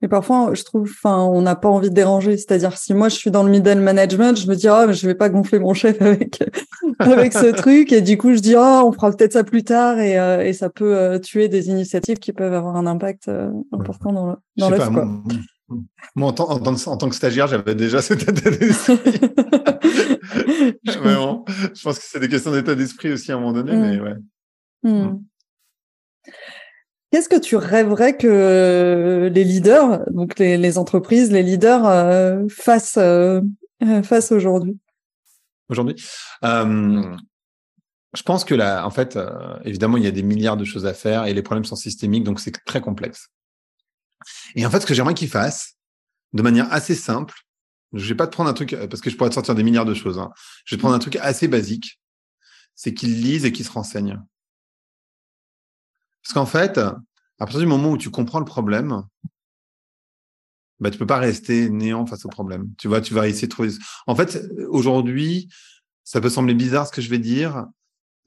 Et 0.00 0.08
parfois, 0.08 0.50
je 0.54 0.62
trouve, 0.62 0.82
enfin, 0.82 1.24
on 1.24 1.42
n'a 1.42 1.56
pas 1.56 1.68
envie 1.68 1.90
de 1.90 1.94
déranger. 1.94 2.36
C'est-à-dire, 2.36 2.78
si 2.78 2.94
moi 2.94 3.08
je 3.08 3.16
suis 3.16 3.32
dans 3.32 3.42
le 3.42 3.50
middle 3.50 3.80
management, 3.80 4.38
je 4.38 4.46
me 4.46 4.54
dis, 4.54 4.68
ah, 4.68 4.86
mais 4.86 4.94
je 4.94 5.06
vais 5.06 5.16
pas 5.16 5.28
gonfler 5.28 5.58
mon 5.58 5.74
chef 5.74 6.00
avec 6.00 6.40
avec 7.00 7.32
ce 7.32 7.46
truc. 7.56 7.92
Et 7.92 8.00
du 8.00 8.16
coup, 8.16 8.32
je 8.32 8.38
dis, 8.38 8.54
ah, 8.54 8.82
on 8.84 8.92
fera 8.92 9.10
peut-être 9.10 9.32
ça 9.32 9.44
plus 9.44 9.64
tard, 9.64 9.98
et, 9.98 10.18
euh, 10.18 10.44
et 10.44 10.52
ça 10.52 10.70
peut 10.70 10.96
euh, 10.96 11.18
tuer 11.18 11.48
des 11.48 11.68
initiatives 11.68 12.18
qui 12.18 12.32
peuvent 12.32 12.54
avoir 12.54 12.76
un 12.76 12.86
impact 12.86 13.28
euh, 13.28 13.50
important 13.72 14.12
dans 14.12 14.26
le 14.26 14.36
dans 14.56 14.70
l'œuf. 14.70 14.88
Moi, 16.16 16.30
en, 16.30 16.32
tant, 16.32 16.50
en, 16.50 16.96
tant 16.96 17.08
que 17.10 17.14
stagiaire, 17.14 17.46
j'avais 17.46 17.74
déjà 17.74 18.00
cet 18.00 18.22
état 18.22 18.50
d'esprit. 18.50 18.98
je 20.84 21.82
pense 21.82 21.98
que 21.98 22.04
c'est 22.04 22.20
des 22.20 22.28
questions 22.28 22.52
d'état 22.52 22.74
d'esprit 22.74 23.12
aussi 23.12 23.32
à 23.32 23.36
un 23.36 23.40
moment 23.40 23.52
donné, 23.52 23.76
mmh. 23.76 23.80
mais 23.80 24.00
ouais. 24.00 24.14
Mmh. 24.82 24.90
Mmh. 24.90 25.24
Qu'est-ce 27.10 27.28
que 27.30 27.40
tu 27.40 27.56
rêverais 27.56 28.18
que 28.18 29.30
les 29.32 29.44
leaders, 29.44 30.04
donc 30.10 30.38
les, 30.38 30.78
entreprises, 30.78 31.30
les 31.30 31.42
leaders 31.42 31.86
euh, 31.86 32.46
fassent, 32.50 32.98
euh, 32.98 33.40
fassent 34.02 34.32
aujourd'hui? 34.32 34.78
Aujourd'hui, 35.70 35.96
euh, 36.44 37.16
je 38.14 38.22
pense 38.22 38.44
que 38.44 38.54
là, 38.54 38.86
en 38.86 38.90
fait, 38.90 39.18
évidemment, 39.64 39.96
il 39.96 40.04
y 40.04 40.06
a 40.06 40.10
des 40.10 40.22
milliards 40.22 40.58
de 40.58 40.64
choses 40.64 40.84
à 40.84 40.92
faire 40.92 41.24
et 41.24 41.32
les 41.32 41.42
problèmes 41.42 41.64
sont 41.64 41.76
systémiques, 41.76 42.24
donc 42.24 42.40
c'est 42.40 42.52
très 42.64 42.80
complexe. 42.82 43.28
Et 44.54 44.66
en 44.66 44.70
fait, 44.70 44.80
ce 44.80 44.86
que 44.86 44.94
j'aimerais 44.94 45.14
qu'ils 45.14 45.28
fassent, 45.28 45.76
de 46.34 46.42
manière 46.42 46.70
assez 46.72 46.94
simple, 46.94 47.34
je 47.94 48.06
vais 48.06 48.14
pas 48.14 48.26
te 48.26 48.32
prendre 48.32 48.50
un 48.50 48.54
truc 48.54 48.76
parce 48.90 49.00
que 49.00 49.08
je 49.08 49.16
pourrais 49.16 49.30
te 49.30 49.34
sortir 49.34 49.54
des 49.54 49.62
milliards 49.62 49.86
de 49.86 49.94
choses. 49.94 50.18
Hein. 50.18 50.30
Je 50.66 50.74
vais 50.74 50.78
te 50.78 50.82
prendre 50.82 50.94
un 50.94 50.98
truc 50.98 51.16
assez 51.16 51.48
basique, 51.48 52.00
c'est 52.74 52.92
qu'ils 52.92 53.22
lisent 53.22 53.46
et 53.46 53.52
qu'ils 53.52 53.64
se 53.64 53.72
renseignent. 53.72 54.18
Parce 56.22 56.34
qu'en 56.34 56.46
fait, 56.46 56.78
à 56.78 56.96
partir 57.38 57.60
du 57.60 57.66
moment 57.66 57.90
où 57.90 57.98
tu 57.98 58.10
comprends 58.10 58.38
le 58.38 58.44
problème, 58.44 59.02
bah, 60.80 60.90
tu 60.90 60.98
peux 60.98 61.06
pas 61.06 61.18
rester 61.18 61.68
néant 61.70 62.06
face 62.06 62.24
au 62.24 62.28
problème. 62.28 62.68
Tu 62.78 62.88
vois, 62.88 63.00
tu 63.00 63.14
vas 63.14 63.28
essayer 63.28 63.48
de 63.48 63.52
trouver. 63.52 63.70
En 64.06 64.14
fait, 64.14 64.44
aujourd'hui, 64.68 65.48
ça 66.04 66.20
peut 66.20 66.30
sembler 66.30 66.54
bizarre 66.54 66.86
ce 66.86 66.92
que 66.92 67.00
je 67.00 67.10
vais 67.10 67.18
dire. 67.18 67.66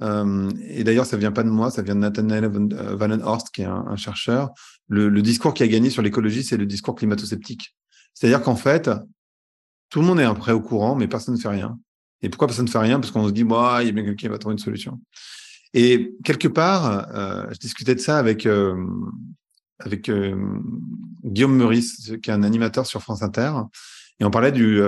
Euh, 0.01 0.49
et 0.67 0.83
d'ailleurs, 0.83 1.05
ça 1.05 1.17
vient 1.17 1.31
pas 1.31 1.43
de 1.43 1.49
moi, 1.49 1.71
ça 1.71 1.81
vient 1.81 1.95
de 1.95 2.01
Nathaniel 2.01 2.45
Wallenhorst, 2.47 3.49
qui 3.51 3.61
est 3.61 3.65
un, 3.65 3.95
chercheur. 3.95 4.51
Le, 4.87 5.09
discours 5.21 5.53
qui 5.53 5.63
a 5.63 5.67
gagné 5.67 5.89
sur 5.89 6.01
l'écologie, 6.01 6.43
c'est 6.43 6.57
le 6.57 6.65
discours 6.65 6.95
climato-sceptique. 6.95 7.75
C'est-à-dire 8.13 8.41
qu'en 8.41 8.55
fait, 8.55 8.89
tout 9.89 10.01
le 10.01 10.07
monde 10.07 10.19
est 10.19 10.25
un 10.25 10.35
peu 10.35 10.51
au 10.51 10.61
courant, 10.61 10.95
mais 10.95 11.07
personne 11.07 11.35
ne 11.35 11.39
fait 11.39 11.49
rien. 11.49 11.79
Et 12.21 12.29
pourquoi 12.29 12.47
personne 12.47 12.65
ne 12.65 12.71
fait 12.71 12.79
rien? 12.79 12.99
Parce 12.99 13.11
qu'on 13.11 13.27
se 13.27 13.33
dit, 13.33 13.43
bah, 13.43 13.79
il 13.81 13.87
y 13.87 13.89
a 13.89 13.91
bien 13.91 14.03
quelqu'un 14.03 14.17
qui 14.17 14.27
va 14.27 14.37
trouver 14.37 14.53
une 14.53 14.59
solution. 14.59 14.99
Et 15.73 16.15
quelque 16.23 16.47
part, 16.47 17.07
euh, 17.15 17.45
je 17.51 17.57
discutais 17.57 17.95
de 17.95 17.99
ça 17.99 18.17
avec 18.17 18.45
euh, 18.45 18.75
avec 19.79 20.09
euh, 20.09 20.35
Guillaume 21.23 21.55
Meurice, 21.55 22.13
qui 22.21 22.29
est 22.29 22.33
un 22.33 22.43
animateur 22.43 22.85
sur 22.85 23.01
France 23.01 23.23
Inter, 23.23 23.53
et 24.19 24.25
on 24.25 24.31
parlait 24.31 24.51
du 24.51 24.81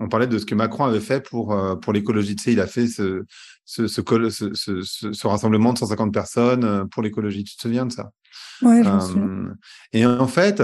on 0.00 0.08
parlait 0.08 0.26
de 0.26 0.38
ce 0.38 0.44
que 0.44 0.54
Macron 0.54 0.84
avait 0.84 1.00
fait 1.00 1.24
pour 1.24 1.56
pour 1.80 1.92
l'écologie. 1.92 2.34
Tu 2.34 2.42
sais, 2.42 2.52
il 2.52 2.60
a 2.60 2.66
fait 2.66 2.88
ce 2.88 3.24
ce, 3.64 3.86
ce, 3.86 4.02
ce, 4.52 4.82
ce, 4.82 5.26
rassemblement 5.26 5.72
de 5.72 5.78
150 5.78 6.12
personnes 6.12 6.88
pour 6.90 7.02
l'écologie. 7.02 7.44
Tu 7.44 7.56
te 7.56 7.62
souviens 7.62 7.86
de 7.86 7.92
ça? 7.92 8.10
Ouais, 8.60 8.82
Et 9.92 10.04
en 10.04 10.26
fait, 10.26 10.62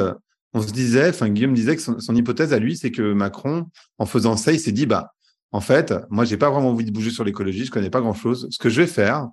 on 0.53 0.61
se 0.61 0.73
disait, 0.73 1.09
enfin 1.09 1.29
Guillaume 1.29 1.55
disait 1.55 1.77
que 1.77 1.83
son, 1.83 1.99
son 1.99 2.15
hypothèse 2.15 2.53
à 2.53 2.59
lui, 2.59 2.77
c'est 2.77 2.91
que 2.91 3.13
Macron, 3.15 3.69
en 3.99 4.07
faisant 4.07 4.37
ça, 4.37 4.53
il 4.53 4.61
s'est 4.61 4.73
dit, 4.73 4.87
bah 4.87 5.13
en 5.53 5.61
fait, 5.61 5.95
moi, 6.11 6.25
j'ai 6.25 6.37
pas 6.37 6.51
vraiment 6.51 6.71
envie 6.71 6.85
de 6.85 6.93
bouger 6.93 7.11
sur 7.11 7.25
l'écologie, 7.25 7.65
je 7.65 7.71
connais 7.71 7.91
pas 7.91 8.01
grand 8.01 8.15
chose. 8.15 8.49
Ce 8.51 8.59
que 8.59 8.69
je 8.69 8.81
vais 8.81 8.87
faire, 8.87 9.29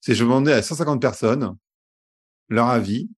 c'est 0.00 0.14
je 0.14 0.22
vais 0.22 0.28
demander 0.28 0.52
à 0.52 0.62
150 0.62 1.00
personnes 1.00 1.56
leur 2.48 2.68
avis, 2.68 3.08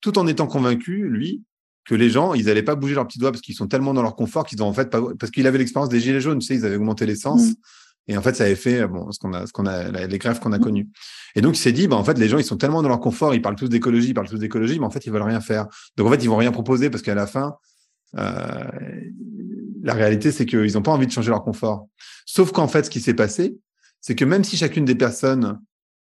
tout 0.00 0.18
en 0.18 0.26
étant 0.26 0.46
convaincu, 0.46 1.08
lui, 1.08 1.44
que 1.84 1.94
les 1.94 2.10
gens, 2.10 2.34
ils 2.34 2.50
allaient 2.50 2.62
pas 2.62 2.74
bouger 2.74 2.94
leurs 2.94 3.06
petits 3.06 3.18
doigts 3.18 3.30
parce 3.30 3.42
qu'ils 3.42 3.54
sont 3.54 3.68
tellement 3.68 3.94
dans 3.94 4.02
leur 4.02 4.16
confort 4.16 4.44
qu'ils 4.44 4.62
ont 4.62 4.66
en 4.66 4.72
fait 4.72 4.90
pas, 4.90 5.00
parce 5.18 5.30
qu'il 5.30 5.46
avait 5.46 5.58
l'expérience 5.58 5.88
des 5.88 6.00
gilets 6.00 6.20
jaunes, 6.20 6.40
tu 6.40 6.46
sais, 6.46 6.56
ils 6.56 6.66
avaient 6.66 6.76
augmenté 6.76 7.06
l'essence. 7.06 7.42
Mmh. 7.42 7.54
Et 8.08 8.16
en 8.16 8.22
fait, 8.22 8.34
ça 8.34 8.44
avait 8.44 8.56
fait 8.56 8.86
bon 8.86 9.10
ce 9.10 9.18
qu'on 9.18 9.32
a, 9.32 9.46
ce 9.46 9.52
qu'on 9.52 9.66
a, 9.66 10.06
les 10.06 10.18
grèves 10.18 10.40
qu'on 10.40 10.52
a 10.52 10.58
mmh. 10.58 10.62
connues. 10.62 10.88
Et 11.36 11.40
donc, 11.40 11.56
il 11.56 11.60
s'est 11.60 11.72
dit, 11.72 11.86
bah 11.86 11.96
en 11.96 12.04
fait, 12.04 12.18
les 12.18 12.28
gens, 12.28 12.38
ils 12.38 12.44
sont 12.44 12.56
tellement 12.56 12.82
dans 12.82 12.88
leur 12.88 13.00
confort, 13.00 13.34
ils 13.34 13.42
parlent 13.42 13.56
tous 13.56 13.68
d'écologie, 13.68 14.08
ils 14.08 14.14
parlent 14.14 14.28
tous 14.28 14.38
d'écologie, 14.38 14.78
mais 14.80 14.86
en 14.86 14.90
fait, 14.90 15.06
ils 15.06 15.12
veulent 15.12 15.22
rien 15.22 15.40
faire. 15.40 15.66
Donc, 15.96 16.08
en 16.08 16.10
fait, 16.10 16.22
ils 16.22 16.28
vont 16.28 16.36
rien 16.36 16.52
proposer 16.52 16.90
parce 16.90 17.02
qu'à 17.02 17.14
la 17.14 17.26
fin, 17.26 17.56
euh, 18.16 18.64
la 19.86 19.94
réalité, 19.94 20.32
c'est 20.32 20.46
qu'ils 20.46 20.72
n'ont 20.74 20.82
pas 20.82 20.90
envie 20.90 21.06
de 21.06 21.12
changer 21.12 21.30
leur 21.30 21.44
confort. 21.44 21.86
Sauf 22.26 22.50
qu'en 22.50 22.66
fait, 22.66 22.86
ce 22.86 22.90
qui 22.90 23.00
s'est 23.00 23.14
passé, 23.14 23.56
c'est 24.00 24.16
que 24.16 24.24
même 24.24 24.42
si 24.42 24.56
chacune 24.56 24.84
des 24.84 24.96
personnes 24.96 25.60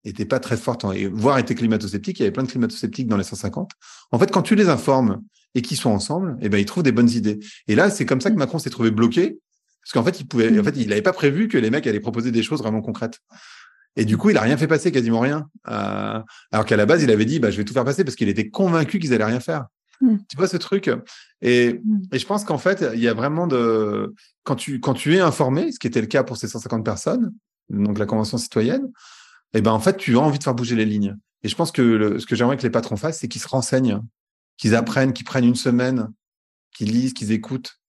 était 0.04 0.26
pas 0.26 0.40
très 0.40 0.58
forte, 0.58 0.84
voire 1.14 1.38
était 1.38 1.54
climato-sceptique, 1.54 2.20
il 2.20 2.24
y 2.24 2.26
avait 2.26 2.32
plein 2.32 2.44
de 2.44 2.50
climato-sceptiques 2.50 3.08
dans 3.08 3.18
les 3.18 3.24
150. 3.24 3.72
En 4.12 4.18
fait, 4.18 4.32
quand 4.32 4.42
tu 4.42 4.56
les 4.56 4.70
informes 4.70 5.22
et 5.54 5.62
qu'ils 5.62 5.78
sont 5.78 5.92
ensemble, 5.92 6.36
eh 6.42 6.50
ben, 6.50 6.58
ils 6.58 6.66
trouvent 6.66 6.84
des 6.84 6.92
bonnes 6.92 7.12
idées. 7.12 7.40
Et 7.68 7.76
là, 7.76 7.92
c'est 7.92 8.08
comme 8.08 8.22
ça 8.22 8.32
que 8.32 8.36
Macron 8.36 8.58
s'est 8.58 8.72
trouvé 8.72 8.90
bloqué, 8.90 9.40
parce 9.84 9.94
qu'en 9.94 10.04
fait, 10.04 10.20
il 10.20 10.28
pouvait, 10.28 10.60
en 10.60 10.64
fait, 10.64 10.76
il 10.76 10.90
n'avait 10.90 11.04
pas 11.04 11.14
prévu 11.14 11.48
que 11.48 11.58
les 11.60 11.70
mecs 11.70 11.86
allaient 11.86 12.00
proposer 12.00 12.32
des 12.32 12.42
choses 12.42 12.62
vraiment 12.62 12.82
concrètes. 12.82 13.20
Et 13.96 14.06
du 14.06 14.18
coup, 14.18 14.32
il 14.32 14.38
a 14.38 14.42
rien 14.42 14.58
fait 14.58 14.68
passer, 14.68 14.92
quasiment 14.92 15.20
rien. 15.20 15.48
Euh, 15.68 16.20
alors 16.52 16.66
qu'à 16.66 16.78
la 16.78 16.88
base, 16.88 17.04
il 17.04 17.12
avait 17.12 17.26
dit, 17.26 17.40
bah, 17.40 17.52
je 17.52 17.58
vais 17.58 17.66
tout 17.66 17.74
faire 17.74 17.86
passer 17.86 18.04
parce 18.04 18.16
qu'il 18.16 18.30
était 18.30 18.50
convaincu 18.50 18.98
qu'ils 18.98 19.14
allaient 19.14 19.26
rien 19.26 19.40
faire. 19.40 19.66
Mmh. 20.02 20.18
Tu 20.30 20.38
vois 20.38 20.48
ce 20.48 20.58
truc? 20.58 20.90
Et, 21.42 21.74
mmh. 21.74 22.02
et 22.12 22.20
je 22.20 22.26
pense 22.26 22.44
qu'en 22.44 22.58
fait, 22.58 22.86
il 22.94 23.00
y 23.00 23.08
a 23.08 23.14
vraiment 23.14 23.48
de 23.48 24.14
quand 24.44 24.56
tu 24.56 24.80
quand 24.80 24.94
tu 24.94 25.16
es 25.16 25.20
informé, 25.20 25.72
ce 25.72 25.80
qui 25.80 25.88
était 25.88 26.02
le 26.02 26.08
cas 26.08 26.24
pour 26.24 26.38
ces 26.38 26.48
150 26.48 26.84
personnes, 26.86 27.34
donc 27.70 28.00
la 28.00 28.06
convention 28.06 28.38
citoyenne, 28.38 28.86
et 29.54 29.60
eh 29.60 29.62
ben 29.62 29.72
en 29.72 29.80
fait, 29.80 29.98
tu 29.98 30.16
as 30.16 30.20
envie 30.20 30.38
de 30.38 30.44
faire 30.44 30.56
bouger 30.56 30.76
les 30.76 30.86
lignes. 30.86 31.18
Et 31.44 31.48
je 31.48 31.56
pense 31.56 31.72
que 31.72 32.20
ce 32.20 32.26
que 32.26 32.36
j'aimerais 32.36 32.58
que 32.58 32.64
les 32.64 32.70
patrons 32.70 32.98
fassent, 32.98 33.20
c'est 33.20 33.28
qu'ils 33.28 33.42
se 33.42 33.48
renseignent, 33.48 34.02
qu'ils 34.58 34.76
apprennent, 34.76 35.14
qu'ils 35.14 35.26
prennent 35.26 35.46
une 35.46 35.56
semaine, 35.56 36.10
qu'ils 36.72 36.92
lisent, 36.92 37.14
qu'ils 37.14 37.32
écoutent, 37.32 37.80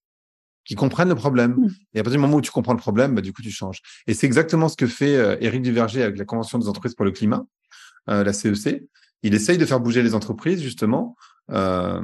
qu'ils 0.64 0.77
comprennent 0.77 1.09
le 1.09 1.14
problème. 1.14 1.53
Mmh. 1.53 1.70
Et 1.94 2.01
à 2.01 2.03
partir 2.03 2.18
du 2.18 2.23
moment 2.23 2.37
où 2.37 2.40
tu 2.40 2.51
comprends 2.51 2.73
le 2.73 2.79
problème, 2.79 3.14
bah, 3.14 3.20
du 3.20 3.33
coup, 3.33 3.42
tu 3.42 3.51
changes. 3.51 3.81
Et 4.07 4.14
c'est 4.14 4.27
exactement 4.27 4.68
ce 4.68 4.77
que 4.77 4.87
fait 4.87 5.16
euh, 5.16 5.37
Éric 5.40 5.62
Duverger 5.62 6.03
avec 6.03 6.16
la 6.16 6.25
Convention 6.25 6.59
des 6.59 6.68
entreprises 6.68 6.94
pour 6.94 7.05
le 7.05 7.11
climat, 7.11 7.44
euh, 8.09 8.25
la 8.25 8.33
CEC. 8.33 8.85
Il 9.22 9.35
essaye 9.35 9.59
de 9.59 9.66
faire 9.66 9.80
bouger 9.80 10.02
les 10.02 10.14
entreprises, 10.14 10.62
justement, 10.62 11.16
euh, 11.50 12.00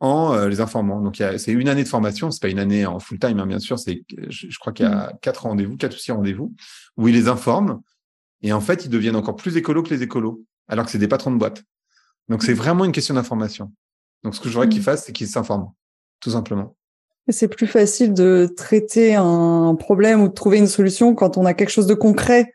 en 0.00 0.34
euh, 0.34 0.48
les 0.48 0.60
informant. 0.60 1.00
Donc, 1.00 1.22
c'est 1.38 1.52
une 1.52 1.68
année 1.68 1.82
de 1.82 1.88
formation, 1.88 2.30
c'est 2.30 2.40
pas 2.40 2.48
une 2.48 2.58
année 2.58 2.86
en 2.86 3.00
full 3.00 3.18
time, 3.18 3.40
hein, 3.40 3.46
bien 3.46 3.58
sûr. 3.58 3.78
C'est, 3.78 4.04
je, 4.28 4.58
crois 4.58 4.72
qu'il 4.72 4.86
y 4.86 4.88
a 4.88 5.08
mmh. 5.08 5.18
quatre 5.22 5.42
rendez-vous, 5.42 5.76
quatre 5.76 5.94
ou 5.94 5.98
six 5.98 6.12
rendez-vous, 6.12 6.54
où 6.96 7.08
il 7.08 7.14
les 7.14 7.28
informe. 7.28 7.80
Et 8.42 8.52
en 8.52 8.60
fait, 8.60 8.84
ils 8.84 8.90
deviennent 8.90 9.16
encore 9.16 9.36
plus 9.36 9.56
écolos 9.56 9.82
que 9.82 9.92
les 9.92 10.02
écolos, 10.02 10.42
alors 10.68 10.84
que 10.84 10.90
c'est 10.90 10.98
des 10.98 11.08
patrons 11.08 11.32
de 11.32 11.38
boîte. 11.38 11.64
Donc, 12.28 12.42
c'est 12.42 12.54
vraiment 12.54 12.84
une 12.84 12.92
question 12.92 13.14
d'information. 13.14 13.72
Donc, 14.22 14.34
ce 14.34 14.40
que 14.40 14.48
j'aurais 14.48 14.68
qu'ils 14.68 14.80
mmh. 14.80 14.84
fassent, 14.84 15.04
c'est 15.04 15.12
qu'ils 15.12 15.28
s'informent, 15.28 15.72
tout 16.20 16.30
simplement. 16.30 16.76
C'est 17.28 17.48
plus 17.48 17.66
facile 17.66 18.14
de 18.14 18.48
traiter 18.56 19.16
un 19.16 19.74
problème 19.74 20.22
ou 20.22 20.28
de 20.28 20.32
trouver 20.32 20.58
une 20.58 20.68
solution 20.68 21.14
quand 21.14 21.36
on 21.36 21.44
a 21.44 21.54
quelque 21.54 21.70
chose 21.70 21.88
de 21.88 21.94
concret 21.94 22.52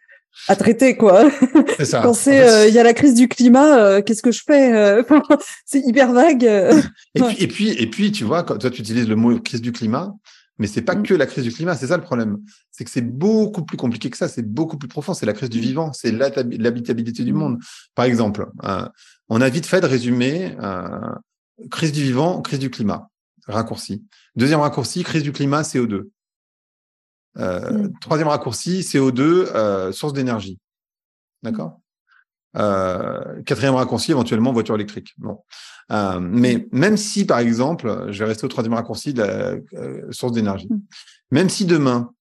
à 0.48 0.56
traiter 0.56 0.98
quoi. 0.98 1.30
C'est 1.78 1.86
ça. 1.86 2.02
Quand 2.02 2.14
c'est 2.14 2.42
euh, 2.42 2.68
il 2.68 2.74
y 2.74 2.80
a 2.80 2.84
la 2.84 2.94
crise 2.94 3.14
du 3.14 3.28
climat, 3.28 3.80
euh, 3.80 4.02
qu'est-ce 4.02 4.22
que 4.22 4.32
je 4.32 4.42
fais 4.46 4.74
euh, 4.74 5.04
C'est 5.66 5.80
hyper 5.80 6.12
vague. 6.12 6.44
et 6.44 7.22
puis 7.22 7.36
et 7.40 7.48
puis 7.48 7.70
et 7.72 7.88
puis 7.88 8.12
tu 8.12 8.24
vois, 8.24 8.44
quand 8.44 8.58
toi 8.58 8.70
tu 8.70 8.82
utilises 8.82 9.08
le 9.08 9.16
mot 9.16 9.38
crise 9.40 9.62
du 9.62 9.72
climat, 9.72 10.14
mais 10.58 10.68
c'est 10.68 10.82
pas 10.82 10.96
mm. 10.96 11.04
que 11.04 11.14
la 11.14 11.26
crise 11.26 11.44
du 11.44 11.52
climat, 11.52 11.76
c'est 11.76 11.88
ça 11.88 11.98
le 11.98 12.04
problème. 12.04 12.38
C'est 12.72 12.84
que 12.84 12.92
c'est 12.92 13.02
beaucoup 13.02 13.64
plus 13.64 13.78
compliqué 13.78 14.10
que 14.10 14.18
ça, 14.18 14.28
c'est 14.28 14.46
beaucoup 14.46 14.78
plus 14.78 14.88
profond, 14.88 15.14
c'est 15.14 15.26
la 15.26 15.34
crise 15.34 15.50
du 15.50 15.60
mm. 15.60 15.62
vivant, 15.62 15.94
c'est 15.94 16.12
l'habitabilité 16.12 17.24
du 17.24 17.34
mm. 17.34 17.38
monde. 17.38 17.58
Par 17.96 18.06
exemple, 18.06 18.48
on 19.30 19.42
a 19.42 19.50
vite 19.50 19.66
fait 19.66 19.82
de 19.82 19.88
résumer 19.88 20.56
crise 21.70 21.92
du 21.92 22.04
vivant, 22.04 22.42
crise 22.42 22.60
du 22.60 22.70
climat, 22.70 23.10
raccourci. 23.48 24.04
Deuxième 24.36 24.62
raccourci, 24.62 25.04
crise 25.04 25.24
du 25.24 25.32
climat, 25.32 25.62
CO2. 25.62 26.06
Euh, 27.38 27.72
mm. 27.72 27.94
Troisième 28.02 28.28
raccourci, 28.28 28.82
CO2, 28.82 29.22
euh, 29.22 29.92
source 29.92 30.14
d'énergie. 30.14 30.60
D'accord? 31.44 31.80
Euh, 32.58 33.42
Quatrième 33.44 33.76
raccourci, 33.76 34.12
éventuellement 34.12 34.52
voiture 34.52 34.76
électrique. 34.76 35.14
Bon. 35.18 35.40
Euh, 35.92 36.20
mais 36.20 36.68
même 36.72 36.98
si, 36.98 37.26
par 37.26 37.40
exemple, 37.40 38.08
je 38.10 38.20
vais 38.20 38.26
rester 38.26 38.46
au 38.46 38.50
troisième 38.50 38.74
raccourci 38.74 39.14
de 39.14 39.22
la 39.22 39.56
euh, 39.74 40.12
source 40.12 40.34
d'énergie, 40.34 40.68
mm. 40.70 40.82
même 41.32 41.50
si 41.50 41.66
demain, 41.66 42.12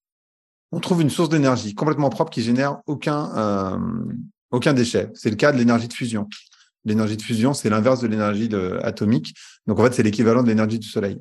on 0.73 0.79
trouve 0.79 1.03
une 1.03 1.11
source 1.11 1.29
d'énergie 1.29 1.75
complètement 1.75 2.11
propre 2.11 2.31
qui 2.31 2.43
génère 2.43 2.79
aucun, 2.87 3.81
aucun 4.53 4.73
déchet, 4.73 5.11
c'est 5.15 5.29
le 5.31 5.35
cas 5.35 5.51
de 5.51 5.59
l'énergie 5.59 5.89
de 5.89 5.93
fusion. 5.93 6.29
L'énergie 6.85 7.17
de 7.17 7.23
fusion, 7.23 7.55
c'est 7.55 7.69
l'inverse 7.71 8.01
de 8.01 8.07
l'énergie 8.07 8.49
atomique. 8.85 9.35
Donc, 9.67 9.81
en 9.81 9.85
fait, 9.85 9.95
c'est 9.95 10.05
l'équivalent 10.05 10.45
de 10.45 10.49
l'énergie 10.49 10.79
du 10.79 10.87
soleil. 10.87 11.19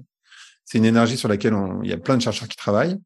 C'est 0.66 0.78
une 0.78 0.86
énergie 0.86 1.18
sur 1.18 1.28
laquelle 1.28 1.56
il 1.84 1.90
y 1.90 1.94
a 1.94 1.98
plein 1.98 2.16
de 2.16 2.22
chercheurs 2.22 2.48
qui 2.48 2.58
travaillent. 2.58 3.00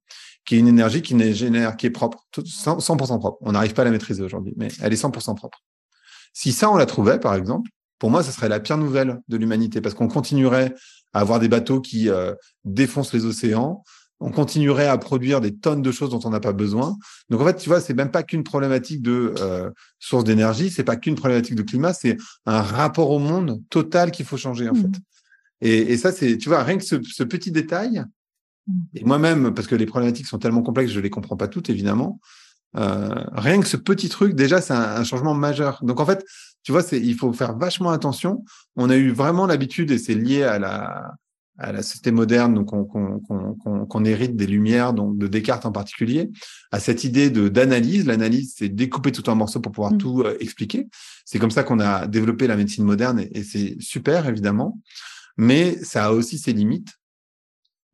Qui 0.45 0.55
est 0.55 0.59
une 0.59 0.67
énergie 0.67 1.01
qui 1.01 1.33
génère, 1.33 1.77
qui 1.77 1.85
est 1.85 1.91
propre, 1.91 2.25
100% 2.35 3.19
propre. 3.19 3.37
On 3.41 3.53
n'arrive 3.53 3.73
pas 3.73 3.83
à 3.83 3.85
la 3.85 3.91
maîtriser 3.91 4.23
aujourd'hui, 4.23 4.53
mais 4.57 4.67
elle 4.81 4.93
est 4.93 5.01
100% 5.01 5.35
propre. 5.35 5.63
Si 6.33 6.51
ça, 6.51 6.69
on 6.69 6.75
la 6.75 6.85
trouvait, 6.85 7.19
par 7.19 7.35
exemple, 7.35 7.69
pour 7.99 8.09
moi, 8.09 8.23
ce 8.23 8.31
serait 8.31 8.49
la 8.49 8.59
pire 8.59 8.77
nouvelle 8.77 9.21
de 9.27 9.37
l'humanité, 9.37 9.79
parce 9.79 9.95
qu'on 9.95 10.07
continuerait 10.07 10.73
à 11.13 11.21
avoir 11.21 11.39
des 11.39 11.47
bateaux 11.47 11.79
qui 11.79 12.09
euh, 12.09 12.33
défoncent 12.65 13.13
les 13.13 13.25
océans, 13.25 13.83
on 14.19 14.31
continuerait 14.31 14.87
à 14.87 14.97
produire 14.97 15.41
des 15.41 15.55
tonnes 15.55 15.81
de 15.81 15.91
choses 15.91 16.09
dont 16.09 16.19
on 16.23 16.29
n'a 16.29 16.39
pas 16.39 16.53
besoin. 16.53 16.97
Donc 17.29 17.41
en 17.41 17.45
fait, 17.45 17.57
tu 17.57 17.69
vois, 17.69 17.81
c'est 17.81 17.93
même 17.93 18.11
pas 18.11 18.23
qu'une 18.23 18.43
problématique 18.43 19.01
de 19.01 19.33
euh, 19.39 19.69
source 19.99 20.23
d'énergie, 20.23 20.69
c'est 20.69 20.83
pas 20.83 20.95
qu'une 20.95 21.15
problématique 21.15 21.55
de 21.55 21.61
climat, 21.61 21.93
c'est 21.93 22.17
un 22.45 22.61
rapport 22.61 23.09
au 23.11 23.19
monde 23.19 23.61
total 23.69 24.11
qu'il 24.11 24.25
faut 24.25 24.37
changer 24.37 24.69
en 24.69 24.73
mmh. 24.73 24.81
fait. 24.81 25.01
Et, 25.65 25.95
ça, 25.95 26.11
c'est, 26.11 26.37
tu 26.37 26.49
vois, 26.49 26.61
rien 26.63 26.77
que 26.77 26.83
ce, 26.83 27.23
petit 27.23 27.51
détail. 27.51 28.03
Et 28.93 29.03
moi-même, 29.03 29.53
parce 29.53 29.67
que 29.67 29.75
les 29.75 29.85
problématiques 29.85 30.27
sont 30.27 30.39
tellement 30.39 30.61
complexes, 30.61 30.91
je 30.91 30.99
les 30.99 31.09
comprends 31.09 31.37
pas 31.37 31.47
toutes 31.47 31.69
évidemment. 31.69 32.19
Euh, 32.75 33.23
rien 33.33 33.59
que 33.59 33.67
ce 33.67 33.77
petit 33.77 34.09
truc, 34.09 34.33
déjà, 34.35 34.61
c'est 34.61 34.73
un, 34.73 35.03
changement 35.03 35.33
majeur. 35.33 35.79
Donc 35.83 35.99
en 35.99 36.05
fait, 36.05 36.25
tu 36.63 36.71
vois, 36.71 36.81
il 36.91 37.15
faut 37.15 37.33
faire 37.33 37.57
vachement 37.57 37.91
attention. 37.91 38.43
On 38.75 38.89
a 38.89 38.95
eu 38.95 39.11
vraiment 39.11 39.45
l'habitude, 39.45 39.91
et 39.91 39.97
c'est 39.97 40.15
lié 40.15 40.43
à 40.43 40.59
la, 40.59 41.13
à 41.57 41.71
la 41.71 41.83
société 41.83 42.11
moderne, 42.11 42.55
donc 42.55 42.67
qu'on 42.67 44.05
hérite 44.05 44.35
des 44.35 44.47
Lumières, 44.47 44.93
donc 44.93 45.17
de 45.17 45.27
Descartes 45.27 45.65
en 45.65 45.71
particulier, 45.71 46.31
à 46.71 46.79
cette 46.79 47.03
idée 47.03 47.29
de 47.29 47.47
d'analyse. 47.47 48.05
L'analyse, 48.05 48.55
c'est 48.57 48.69
découper 48.69 49.11
tout 49.11 49.29
en 49.29 49.35
morceaux 49.35 49.59
pour 49.59 49.71
pouvoir 49.71 49.93
mmh. 49.93 49.97
tout 49.97 50.21
euh, 50.21 50.37
expliquer. 50.39 50.87
C'est 51.25 51.39
comme 51.39 51.51
ça 51.51 51.63
qu'on 51.63 51.79
a 51.79 52.07
développé 52.07 52.47
la 52.47 52.55
médecine 52.55 52.85
moderne, 52.85 53.19
et, 53.19 53.43
c'est 53.43 53.77
super 53.79 54.27
évidemment, 54.27 54.79
mais 55.37 55.77
ça 55.83 56.05
a 56.05 56.11
aussi 56.11 56.39
ses 56.39 56.53
limites 56.53 56.89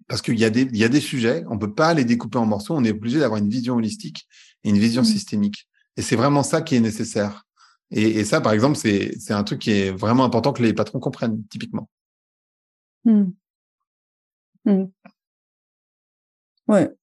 parce 0.10 0.22
qu'il 0.22 0.38
y 0.39 0.43
a 0.43 0.49
des 0.49 0.64
il 0.64 0.78
y 0.78 0.84
a 0.84 0.89
des 0.89 0.99
sujets, 0.99 1.45
on 1.49 1.57
peut 1.57 1.74
pas 1.74 1.93
les 1.93 2.03
découper 2.03 2.39
en 2.39 2.45
morceaux, 2.45 2.76
on 2.76 2.84
est 2.84 2.91
obligé 2.91 3.20
d'avoir 3.20 3.39
une 3.39 3.49
vision 3.49 3.76
holistique 3.76 4.28
et 4.64 4.70
une 4.70 4.80
vision 4.80 5.03
mmh. 5.03 5.05
systémique. 5.05 5.70
Et 5.95 6.01
c'est 6.01 6.18
vraiment 6.18 6.43
ça 6.43 6.62
qui 6.62 6.76
est 6.76 6.80
nécessaire. 6.82 7.45
Et, 7.91 8.20
et 8.20 8.26
ça, 8.26 8.41
par 8.41 8.53
exemple, 8.53 8.78
c'est 8.78 9.14
c'est 9.20 9.34
un 9.34 9.43
truc 9.43 9.60
qui 9.60 9.72
est 9.72 9.91
vraiment 9.91 10.26
important 10.26 10.51
que 10.53 10.64
les 10.64 10.74
patrons 10.74 10.99
comprennent 10.99 11.43
typiquement. 11.49 11.89
Mmh. 13.05 13.32
Mmh. 14.66 14.86
Ouais. 16.68 16.99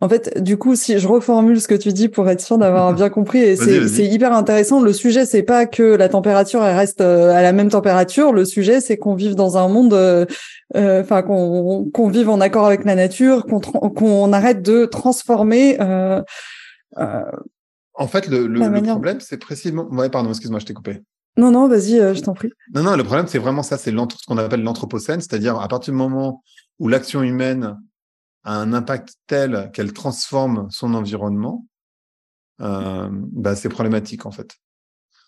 En 0.00 0.08
fait, 0.08 0.42
du 0.42 0.56
coup, 0.56 0.76
si 0.76 0.98
je 0.98 1.08
reformule 1.08 1.60
ce 1.60 1.68
que 1.68 1.74
tu 1.74 1.92
dis 1.92 2.08
pour 2.08 2.28
être 2.28 2.40
sûr 2.40 2.58
d'avoir 2.58 2.92
bien 2.94 3.08
compris, 3.08 3.38
et 3.38 3.56
c'est 3.56 4.04
hyper 4.04 4.32
intéressant. 4.32 4.80
Le 4.80 4.92
sujet, 4.92 5.26
c'est 5.26 5.42
pas 5.42 5.66
que 5.66 5.82
la 5.82 6.08
température 6.08 6.64
elle 6.64 6.76
reste 6.76 7.00
euh, 7.00 7.30
à 7.30 7.42
la 7.42 7.52
même 7.52 7.68
température. 7.68 8.32
Le 8.32 8.44
sujet, 8.44 8.80
c'est 8.80 8.96
qu'on 8.96 9.14
vive 9.14 9.34
dans 9.34 9.56
un 9.56 9.68
monde, 9.68 9.94
euh, 9.94 10.26
euh, 10.76 11.02
enfin 11.02 11.22
qu'on 11.22 12.08
vive 12.08 12.28
en 12.28 12.40
accord 12.40 12.66
avec 12.66 12.84
la 12.84 12.94
nature, 12.94 13.44
qu'on 13.46 13.60
qu'on 13.60 14.32
arrête 14.32 14.62
de 14.62 14.84
transformer. 14.84 15.76
Euh, 15.80 16.22
en 17.96 18.08
fait, 18.08 18.28
le, 18.28 18.46
le, 18.46 18.82
problème, 18.82 19.20
c'est 19.20 19.38
précisément. 19.38 19.86
Ouais, 19.90 20.10
pardon, 20.10 20.30
excuse-moi, 20.30 20.58
je 20.58 20.66
t'ai 20.66 20.74
coupé. 20.74 21.02
Non, 21.36 21.50
non, 21.50 21.68
vas-y, 21.68 21.98
je 22.14 22.20
t'en 22.20 22.32
prie. 22.32 22.50
Non, 22.74 22.82
non, 22.82 22.96
le 22.96 23.02
problème, 23.02 23.26
c'est 23.26 23.38
vraiment 23.38 23.64
ça, 23.64 23.76
c'est 23.76 23.90
ce 23.90 24.26
qu'on 24.26 24.38
appelle 24.38 24.62
l'anthropocène, 24.62 25.20
c'est-à-dire 25.20 25.58
à 25.60 25.66
partir 25.66 25.92
du 25.92 25.98
moment 25.98 26.42
où 26.78 26.88
l'action 26.88 27.22
humaine 27.22 27.76
a 28.44 28.56
un 28.56 28.72
impact 28.72 29.14
tel 29.26 29.70
qu'elle 29.72 29.92
transforme 29.92 30.68
son 30.70 30.94
environnement, 30.94 31.66
euh, 32.60 33.08
bah, 33.10 33.56
c'est 33.56 33.68
problématique 33.68 34.26
en 34.26 34.30
fait. 34.30 34.56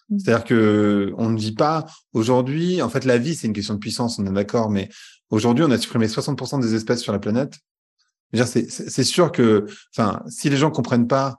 Mmh. 0.08 0.18
C'est-à-dire 0.18 0.44
que 0.44 1.12
on 1.16 1.30
ne 1.30 1.38
vit 1.38 1.54
pas 1.54 1.86
aujourd'hui. 2.12 2.82
En 2.82 2.88
fait, 2.88 3.04
la 3.04 3.18
vie, 3.18 3.34
c'est 3.34 3.46
une 3.46 3.52
question 3.52 3.74
de 3.74 3.78
puissance, 3.78 4.18
on 4.18 4.26
est 4.26 4.32
d'accord. 4.32 4.70
Mais 4.70 4.88
aujourd'hui, 5.30 5.64
on 5.64 5.70
a 5.70 5.78
supprimé 5.78 6.06
60% 6.06 6.60
des 6.60 6.74
espèces 6.74 7.02
sur 7.02 7.12
la 7.12 7.18
planète. 7.18 7.58
C'est 8.32 9.04
sûr 9.04 9.32
que, 9.32 9.66
enfin, 9.96 10.22
si 10.28 10.50
les 10.50 10.56
gens 10.56 10.70
comprennent 10.70 11.06
pas 11.06 11.36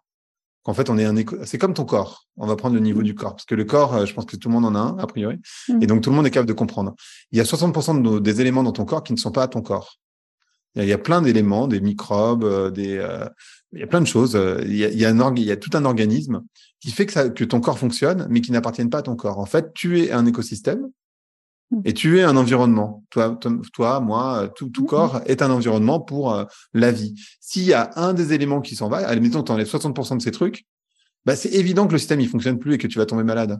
qu'en 0.64 0.74
fait, 0.74 0.90
on 0.90 0.98
est 0.98 1.06
un 1.06 1.16
éco... 1.16 1.38
c'est 1.44 1.58
comme 1.58 1.74
ton 1.74 1.86
corps. 1.86 2.28
On 2.38 2.48
va 2.48 2.56
prendre 2.56 2.76
le 2.76 2.82
niveau 2.82 3.02
mmh. 3.02 3.06
du 3.06 3.16
corps, 3.16 3.36
parce 3.36 3.46
que 3.46 3.56
le 3.56 3.66
corps, 3.66 3.94
euh, 3.94 4.06
je 4.06 4.14
pense 4.14 4.26
que 4.26 4.36
tout 4.36 4.50
le 4.50 4.54
monde 4.54 4.66
en 4.66 4.76
a 4.76 4.80
un 4.80 4.98
a 4.98 5.06
priori, 5.06 5.38
mmh. 5.70 5.82
et 5.82 5.88
donc 5.88 6.02
tout 6.02 6.10
le 6.10 6.16
monde 6.16 6.26
est 6.26 6.32
capable 6.32 6.48
de 6.48 6.54
comprendre. 6.54 6.96
Il 7.32 7.38
y 7.38 7.42
a 7.42 7.44
60% 7.44 8.22
des 8.22 8.42
éléments 8.42 8.64
dans 8.64 8.72
ton 8.72 8.86
corps 8.86 9.04
qui 9.04 9.14
ne 9.14 9.18
sont 9.18 9.32
pas 9.32 9.44
à 9.44 9.48
ton 9.48 9.62
corps. 9.62 9.98
Il 10.78 10.86
y 10.86 10.94
a, 10.94 10.98
plein 10.98 11.22
d'éléments, 11.22 11.68
des 11.68 11.82
microbes, 11.82 12.44
euh, 12.44 12.70
des, 12.70 12.98
euh, 12.98 13.28
il 13.74 13.80
y 13.80 13.84
a 13.84 13.88
plein 13.88 14.02
de 14.02 14.08
choses. 14.08 14.36
Euh, 14.36 14.62
il 14.66 14.76
y 14.76 14.86
a, 14.86 14.90
il 14.90 14.98
y 14.98 15.06
a, 15.06 15.10
un 15.10 15.36
il 15.36 15.44
y 15.44 15.52
a 15.52 15.58
tout 15.58 15.72
un 15.74 15.86
organisme 15.86 16.44
qui 16.80 16.92
fait 16.92 17.06
que, 17.06 17.14
ça, 17.14 17.30
que 17.30 17.44
ton 17.44 17.60
corps 17.60 17.80
fonctionne, 17.80 18.28
mais 18.30 18.42
qui 18.42 18.52
n'appartiennent 18.52 18.90
pas 18.90 19.00
à 19.00 19.02
ton 19.02 19.16
corps. 19.16 19.40
En 19.40 19.46
fait, 19.46 19.74
tu 19.74 20.02
es 20.02 20.12
un 20.12 20.26
écosystème 20.26 20.90
mmh. 21.72 21.82
et 21.86 21.94
tu 21.94 22.20
es 22.20 22.24
un 22.24 22.38
environnement. 22.38 23.04
Toi, 23.10 23.40
toi, 23.74 24.00
moi, 24.00 24.50
tout, 24.56 24.70
tout 24.70 24.84
mmh. 24.84 24.88
corps 24.88 25.22
est 25.26 25.42
un 25.42 25.50
environnement 25.50 26.00
pour 26.00 26.46
la 26.74 26.92
vie. 26.92 27.16
S'il 27.40 27.64
y 27.64 27.74
a 27.74 27.92
un 27.96 28.14
des 28.14 28.34
éléments 28.34 28.62
qui 28.62 28.76
s'en 28.76 28.90
va, 28.90 28.98
admettons, 29.08 29.44
tu 29.44 29.52
enlèves 29.52 29.70
60% 29.70 30.18
de 30.18 30.22
ces 30.22 30.32
trucs, 30.32 30.66
bah, 31.26 31.36
c'est 31.36 31.54
évident 31.54 31.88
que 31.88 31.94
le 31.94 31.98
système 31.98 32.22
il 32.22 32.30
fonctionne 32.30 32.60
plus 32.60 32.76
et 32.76 32.78
que 32.78 32.88
tu 32.88 33.00
vas 33.00 33.06
tomber 33.06 33.24
malade. 33.24 33.60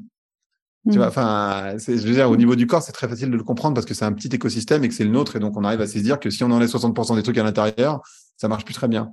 Tu 0.92 0.98
vois, 0.98 1.08
mm. 1.08 1.10
enfin, 1.10 1.74
je 1.78 1.94
veux 1.94 2.14
dire, 2.14 2.30
au 2.30 2.38
niveau 2.38 2.56
du 2.56 2.68
corps, 2.68 2.82
c'est 2.82 2.92
très 2.92 3.08
facile 3.08 3.30
de 3.30 3.38
le 3.38 3.44
comprendre 3.44 3.74
parce 3.74 3.86
que 3.86 3.94
c'est 3.94 4.06
un 4.06 4.14
petit 4.14 4.30
écosystème 4.30 4.84
et 4.84 4.88
que 4.88 4.94
c'est 4.94 5.04
le 5.04 5.10
nôtre, 5.10 5.36
et 5.36 5.40
donc 5.40 5.58
on 5.58 5.64
arrive 5.64 5.82
à 5.82 5.88
se 5.88 5.98
dire 6.00 6.20
que 6.20 6.30
si 6.30 6.44
on 6.44 6.52
enlève 6.52 6.70
60% 6.70 7.16
des 7.16 7.24
trucs 7.24 7.38
à 7.38 7.44
l'intérieur, 7.44 8.02
ça 8.38 8.48
marche 8.48 8.66
plus 8.66 8.74
très 8.74 8.88
bien. 8.88 9.12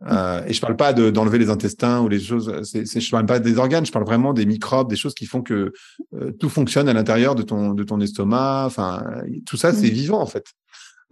Mm. 0.00 0.08
Euh, 0.10 0.44
et 0.46 0.52
je 0.52 0.60
parle 0.60 0.76
pas 0.76 0.92
d'enlever 0.92 1.38
les 1.38 1.50
intestins 1.50 2.00
ou 2.00 2.08
les 2.08 2.20
choses. 2.20 2.62
C'est, 2.64 2.86
c'est, 2.86 3.00
je 3.00 3.10
parle 3.10 3.26
pas 3.26 3.38
des 3.38 3.58
organes. 3.58 3.86
Je 3.86 3.92
parle 3.92 4.04
vraiment 4.04 4.32
des 4.32 4.46
microbes, 4.46 4.88
des 4.88 4.96
choses 4.96 5.14
qui 5.14 5.26
font 5.26 5.42
que 5.42 5.72
euh, 6.14 6.32
tout 6.32 6.48
fonctionne 6.48 6.88
à 6.88 6.92
l'intérieur 6.92 7.34
de 7.34 7.42
ton 7.42 7.72
de 7.72 7.84
ton 7.84 8.00
estomac. 8.00 8.64
Enfin, 8.66 9.04
tout 9.46 9.56
ça, 9.56 9.72
c'est 9.72 9.90
mm. 9.90 9.94
vivant 9.94 10.20
en 10.20 10.26
fait. 10.26 10.46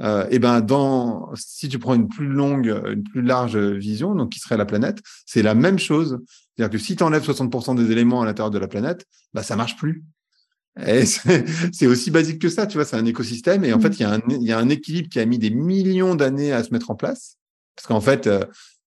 Euh, 0.00 0.26
et 0.30 0.38
ben 0.38 0.60
dans 0.60 1.30
si 1.34 1.68
tu 1.68 1.78
prends 1.78 1.94
une 1.94 2.08
plus 2.08 2.26
longue, 2.26 2.74
une 2.86 3.02
plus 3.02 3.22
large 3.22 3.56
vision, 3.56 4.14
donc 4.14 4.30
qui 4.30 4.40
serait 4.40 4.56
la 4.56 4.64
planète, 4.64 5.00
c'est 5.26 5.42
la 5.42 5.54
même 5.54 5.78
chose. 5.78 6.18
C'est-à-dire 6.56 6.70
que 6.70 6.78
si 6.78 6.96
tu 6.96 7.02
enlèves 7.02 7.24
60% 7.24 7.76
des 7.76 7.90
éléments 7.92 8.22
à 8.22 8.26
l'intérieur 8.26 8.50
de 8.50 8.58
la 8.58 8.68
planète, 8.68 9.06
bah 9.32 9.42
ça 9.42 9.56
marche 9.56 9.76
plus. 9.76 10.04
Et 10.86 11.04
c'est 11.72 11.86
aussi 11.86 12.10
basique 12.10 12.40
que 12.40 12.48
ça, 12.48 12.66
tu 12.66 12.78
vois, 12.78 12.84
c'est 12.84 12.96
un 12.96 13.04
écosystème 13.04 13.64
et 13.64 13.72
en 13.72 13.78
mmh. 13.78 13.82
fait, 13.82 13.98
il 13.98 14.00
y, 14.00 14.04
a 14.04 14.12
un, 14.12 14.20
il 14.28 14.42
y 14.42 14.52
a 14.52 14.58
un 14.58 14.68
équilibre 14.68 15.08
qui 15.08 15.20
a 15.20 15.26
mis 15.26 15.38
des 15.38 15.50
millions 15.50 16.14
d'années 16.14 16.52
à 16.52 16.64
se 16.64 16.72
mettre 16.72 16.90
en 16.90 16.94
place. 16.94 17.36
Parce 17.76 17.86
qu'en 17.86 18.00
fait, 18.00 18.26
euh, 18.26 18.44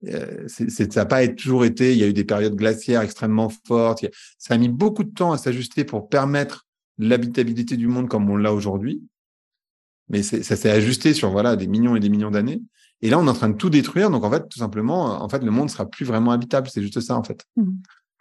euh 0.08 0.48
ça 0.48 0.86
n'a 0.96 1.06
pas 1.06 1.28
toujours 1.28 1.66
été, 1.66 1.94
il 1.94 2.00
y 2.00 2.04
a 2.04 2.08
eu 2.08 2.14
des 2.14 2.24
périodes 2.24 2.56
glaciaires 2.56 3.02
extrêmement 3.02 3.52
fortes, 3.68 4.06
ça 4.38 4.54
a 4.54 4.58
mis 4.58 4.70
beaucoup 4.70 5.04
de 5.04 5.12
temps 5.12 5.32
à 5.32 5.38
s'ajuster 5.38 5.84
pour 5.84 6.10
permettre 6.10 6.66
l'habitabilité 6.98 7.78
du 7.78 7.88
monde 7.88 8.08
comme 8.08 8.30
on 8.30 8.38
l'a 8.38 8.54
aujourd'hui. 8.54 9.02
Mais 10.10 10.22
ça 10.24 10.56
s'est 10.56 10.70
ajusté 10.70 11.14
sur 11.14 11.32
voilà 11.32 11.56
des 11.56 11.68
millions 11.68 11.96
et 11.96 12.00
des 12.00 12.10
millions 12.10 12.32
d'années. 12.32 12.62
Et 13.02 13.10
là, 13.10 13.20
on 13.20 13.26
est 13.28 13.30
en 13.30 13.34
train 13.34 13.50
de 13.50 13.58
tout 13.58 13.70
détruire. 13.70 14.10
Donc, 14.10 14.24
en 14.24 14.32
fait, 14.32 14.48
tout 14.50 14.60
simplement, 14.60 15.22
en 15.22 15.30
fait, 15.30 15.44
le 15.44 15.52
monde 15.52 15.70
sera 15.70 15.86
plus 15.86 16.06
vraiment 16.06 16.32
habitable. 16.32 16.70
C'est 16.72 16.82
juste 16.82 17.00
ça, 17.02 17.16
en 17.16 17.24
fait. 17.24 17.44
Mmh. 17.56 17.72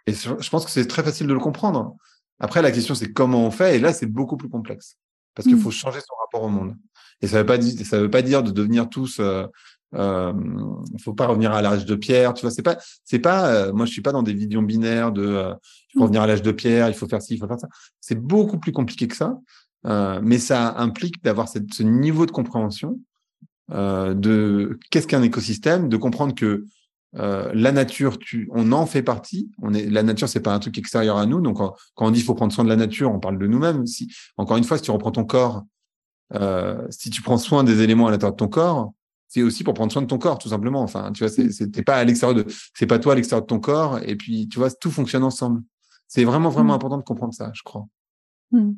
Et 0.07 0.13
je 0.13 0.49
pense 0.49 0.65
que 0.65 0.71
c'est 0.71 0.85
très 0.85 1.03
facile 1.03 1.27
de 1.27 1.33
le 1.33 1.39
comprendre. 1.39 1.95
Après, 2.39 2.61
la 2.61 2.71
question, 2.71 2.93
c'est 2.93 3.11
comment 3.11 3.45
on 3.45 3.51
fait. 3.51 3.77
Et 3.77 3.79
là, 3.79 3.93
c'est 3.93 4.05
beaucoup 4.05 4.37
plus 4.37 4.49
complexe. 4.49 4.97
Parce 5.33 5.47
qu'il 5.47 5.57
mmh. 5.57 5.61
faut 5.61 5.71
changer 5.71 5.99
son 5.99 6.13
rapport 6.23 6.43
au 6.43 6.49
monde. 6.49 6.75
Et 7.21 7.27
ça 7.27 7.41
veut 7.41 7.45
pas 7.45 7.61
ça 7.61 7.99
veut 7.99 8.09
pas 8.09 8.21
dire 8.21 8.43
de 8.43 8.51
devenir 8.51 8.89
tous, 8.89 9.19
euh, 9.19 9.47
euh, 9.95 10.33
faut 10.99 11.13
pas 11.13 11.27
revenir 11.27 11.53
à 11.53 11.61
l'âge 11.61 11.85
de 11.85 11.95
pierre, 11.95 12.33
tu 12.33 12.41
vois. 12.41 12.51
C'est 12.51 12.61
pas, 12.61 12.77
c'est 13.03 13.19
pas, 13.19 13.47
euh, 13.47 13.73
moi, 13.73 13.85
je 13.85 13.91
suis 13.91 14.01
pas 14.01 14.11
dans 14.11 14.23
des 14.23 14.33
visions 14.33 14.61
binaires 14.61 15.11
de, 15.11 15.25
euh, 15.25 15.53
il 15.89 15.93
faut 15.93 15.99
mmh. 15.99 16.03
revenir 16.03 16.21
à 16.21 16.27
l'âge 16.27 16.41
de 16.41 16.51
pierre, 16.51 16.89
il 16.89 16.93
faut 16.93 17.07
faire 17.07 17.21
ci, 17.21 17.35
il 17.35 17.39
faut 17.39 17.47
faire 17.47 17.59
ça. 17.59 17.69
C'est 18.01 18.19
beaucoup 18.19 18.59
plus 18.59 18.71
compliqué 18.71 19.07
que 19.07 19.15
ça. 19.15 19.37
Euh, 19.85 20.19
mais 20.23 20.39
ça 20.39 20.77
implique 20.77 21.23
d'avoir 21.23 21.47
ce 21.47 21.83
niveau 21.83 22.25
de 22.25 22.31
compréhension 22.31 22.99
euh, 23.71 24.13
de 24.13 24.79
qu'est-ce 24.89 25.07
qu'un 25.07 25.21
écosystème, 25.21 25.89
de 25.89 25.97
comprendre 25.97 26.33
que 26.33 26.65
euh, 27.17 27.51
la 27.53 27.71
nature, 27.71 28.17
tu, 28.17 28.49
on 28.51 28.71
en 28.71 28.85
fait 28.85 29.03
partie. 29.03 29.49
On 29.61 29.73
est, 29.73 29.89
la 29.89 30.03
nature, 30.03 30.27
c'est 30.27 30.41
pas 30.41 30.53
un 30.53 30.59
truc 30.59 30.77
extérieur 30.77 31.17
à 31.17 31.25
nous. 31.25 31.39
Donc, 31.39 31.57
quand 31.57 32.07
on 32.07 32.11
dit 32.11 32.19
qu'il 32.19 32.25
faut 32.25 32.35
prendre 32.35 32.51
soin 32.51 32.63
de 32.63 32.69
la 32.69 32.75
nature, 32.75 33.11
on 33.11 33.19
parle 33.19 33.37
de 33.37 33.47
nous-mêmes. 33.47 33.85
Si, 33.85 34.11
encore 34.37 34.57
une 34.57 34.63
fois, 34.63 34.77
si 34.77 34.83
tu 34.83 34.91
reprends 34.91 35.11
ton 35.11 35.23
corps, 35.23 35.63
si 36.89 37.09
tu 37.09 37.21
prends 37.21 37.37
soin 37.37 37.63
des 37.63 37.81
éléments 37.81 38.07
à 38.07 38.11
l'intérieur 38.11 38.33
de 38.33 38.37
ton 38.37 38.49
corps, 38.49 38.91
c'est 39.27 39.43
aussi 39.43 39.63
pour 39.63 39.73
prendre 39.73 39.91
soin 39.91 40.01
de 40.01 40.07
ton 40.07 40.17
corps, 40.17 40.37
tout 40.37 40.49
simplement. 40.49 40.81
Enfin, 40.81 41.11
tu 41.13 41.25
vois, 41.25 41.29
c'est 41.29 41.83
pas 41.83 41.95
à 41.95 42.03
l'extérieur 42.03 42.35
de, 42.35 42.45
c'est 42.73 42.85
pas 42.85 42.99
toi 42.99 43.13
à 43.13 43.15
l'extérieur 43.15 43.43
de 43.43 43.47
ton 43.47 43.59
corps. 43.59 43.99
Et 44.03 44.15
puis, 44.15 44.47
tu 44.49 44.59
vois, 44.59 44.71
tout 44.71 44.91
fonctionne 44.91 45.23
ensemble. 45.23 45.61
C'est 46.07 46.23
vraiment, 46.23 46.49
vraiment 46.49 46.73
mmh. 46.73 46.75
important 46.75 46.97
de 46.97 47.03
comprendre 47.03 47.33
ça, 47.33 47.51
je 47.53 47.63
crois. 47.63 47.85
Mmh. 48.51 48.73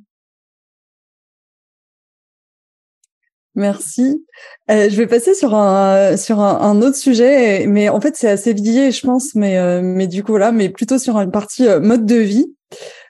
Merci. 3.57 4.23
Euh, 4.69 4.87
je 4.87 4.95
vais 4.95 5.07
passer 5.07 5.33
sur 5.33 5.55
un 5.55 6.15
sur 6.15 6.39
un, 6.41 6.79
autre 6.83 6.95
sujet, 6.95 7.65
mais 7.65 7.89
en 7.89 7.99
fait 7.99 8.15
c'est 8.15 8.29
assez 8.29 8.53
lié, 8.53 8.91
je 8.91 9.01
pense, 9.01 9.33
mais 9.33 9.57
euh, 9.57 9.81
mais 9.83 10.05
du 10.05 10.23
coup 10.23 10.37
là, 10.37 10.51
mais 10.51 10.69
plutôt 10.69 10.99
sur 10.99 11.17
une 11.17 11.31
partie 11.31 11.67
euh, 11.67 11.79
mode 11.79 12.05
de 12.05 12.17
vie. 12.17 12.53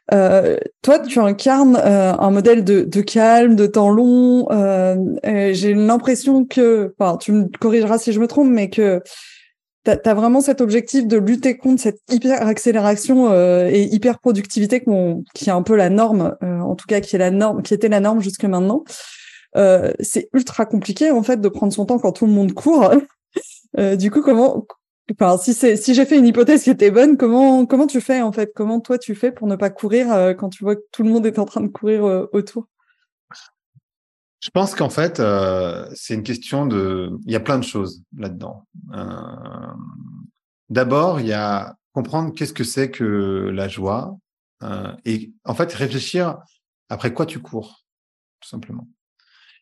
toi, 0.09 0.99
tu 1.05 1.19
incarnes 1.19 1.75
un 1.75 2.31
modèle 2.31 2.63
de, 2.63 2.83
de, 2.83 3.01
calme, 3.01 3.55
de 3.55 3.67
temps 3.67 3.89
long. 3.89 4.47
J'ai 5.25 5.73
l'impression 5.73 6.45
que, 6.45 6.95
enfin, 6.97 7.17
tu 7.17 7.33
me 7.33 7.49
corrigeras 7.59 7.97
si 7.97 8.13
je 8.13 8.21
me 8.21 8.27
trompe, 8.27 8.49
mais 8.49 8.69
que 8.69 9.01
tu 9.83 9.91
as, 9.91 10.13
vraiment 10.13 10.39
cet 10.39 10.61
objectif 10.61 11.07
de 11.07 11.17
lutter 11.17 11.57
contre 11.57 11.81
cette 11.81 11.99
hyper 12.09 12.47
accélération 12.47 13.33
et 13.33 13.83
hyper 13.91 14.19
productivité 14.19 14.81
qui 15.33 15.49
est 15.49 15.53
un 15.53 15.63
peu 15.63 15.75
la 15.75 15.89
norme, 15.89 16.37
en 16.41 16.75
tout 16.75 16.85
cas 16.87 17.01
qui 17.01 17.17
est 17.17 17.19
la 17.19 17.31
norme, 17.31 17.61
qui 17.63 17.73
était 17.73 17.89
la 17.89 17.99
norme 17.99 18.21
jusque 18.21 18.45
maintenant. 18.45 18.85
Euh, 19.55 19.93
c'est 19.99 20.29
ultra 20.33 20.65
compliqué 20.65 21.11
en 21.11 21.23
fait 21.23 21.39
de 21.39 21.49
prendre 21.49 21.73
son 21.73 21.85
temps 21.85 21.99
quand 21.99 22.11
tout 22.11 22.25
le 22.25 22.33
monde 22.33 22.53
court. 22.53 22.91
du 23.97 24.11
coup, 24.11 24.21
comment, 24.21 24.65
si 25.39 25.53
c'est, 25.53 25.77
si 25.77 25.93
j'ai 25.93 26.05
fait 26.05 26.17
une 26.17 26.27
hypothèse 26.27 26.63
qui 26.63 26.69
était 26.69 26.91
bonne, 26.91 27.17
comment, 27.17 27.65
comment 27.65 27.87
tu 27.87 28.01
fais 28.01 28.21
en 28.21 28.31
fait? 28.31 28.51
Comment 28.55 28.79
toi 28.79 28.97
tu 28.97 29.15
fais 29.15 29.31
pour 29.31 29.47
ne 29.47 29.55
pas 29.55 29.69
courir 29.69 30.35
quand 30.37 30.49
tu 30.49 30.63
vois 30.63 30.75
que 30.75 30.83
tout 30.91 31.03
le 31.03 31.09
monde 31.09 31.25
est 31.25 31.39
en 31.39 31.45
train 31.45 31.61
de 31.61 31.67
courir 31.67 32.27
autour? 32.33 32.67
Je 34.39 34.51
pense 34.51 34.75
qu'en 34.75 34.89
fait, 34.89 35.19
euh, 35.19 35.89
c'est 35.93 36.13
une 36.13 36.23
question 36.23 36.65
de. 36.65 37.17
Il 37.25 37.31
y 37.31 37.35
a 37.35 37.39
plein 37.39 37.57
de 37.57 37.63
choses 37.63 38.03
là-dedans. 38.15 38.65
Euh, 38.93 39.73
D'abord, 40.69 41.19
il 41.19 41.27
y 41.27 41.33
a 41.33 41.75
comprendre 41.93 42.33
qu'est-ce 42.33 42.53
que 42.53 42.63
c'est 42.63 42.91
que 42.91 43.49
la 43.53 43.67
joie 43.67 44.17
euh, 44.63 44.93
et 45.05 45.33
en 45.45 45.55
fait 45.55 45.71
réfléchir 45.73 46.37
après 46.89 47.13
quoi 47.13 47.25
tu 47.25 47.39
cours, 47.39 47.85
tout 48.41 48.49
simplement. 48.49 48.87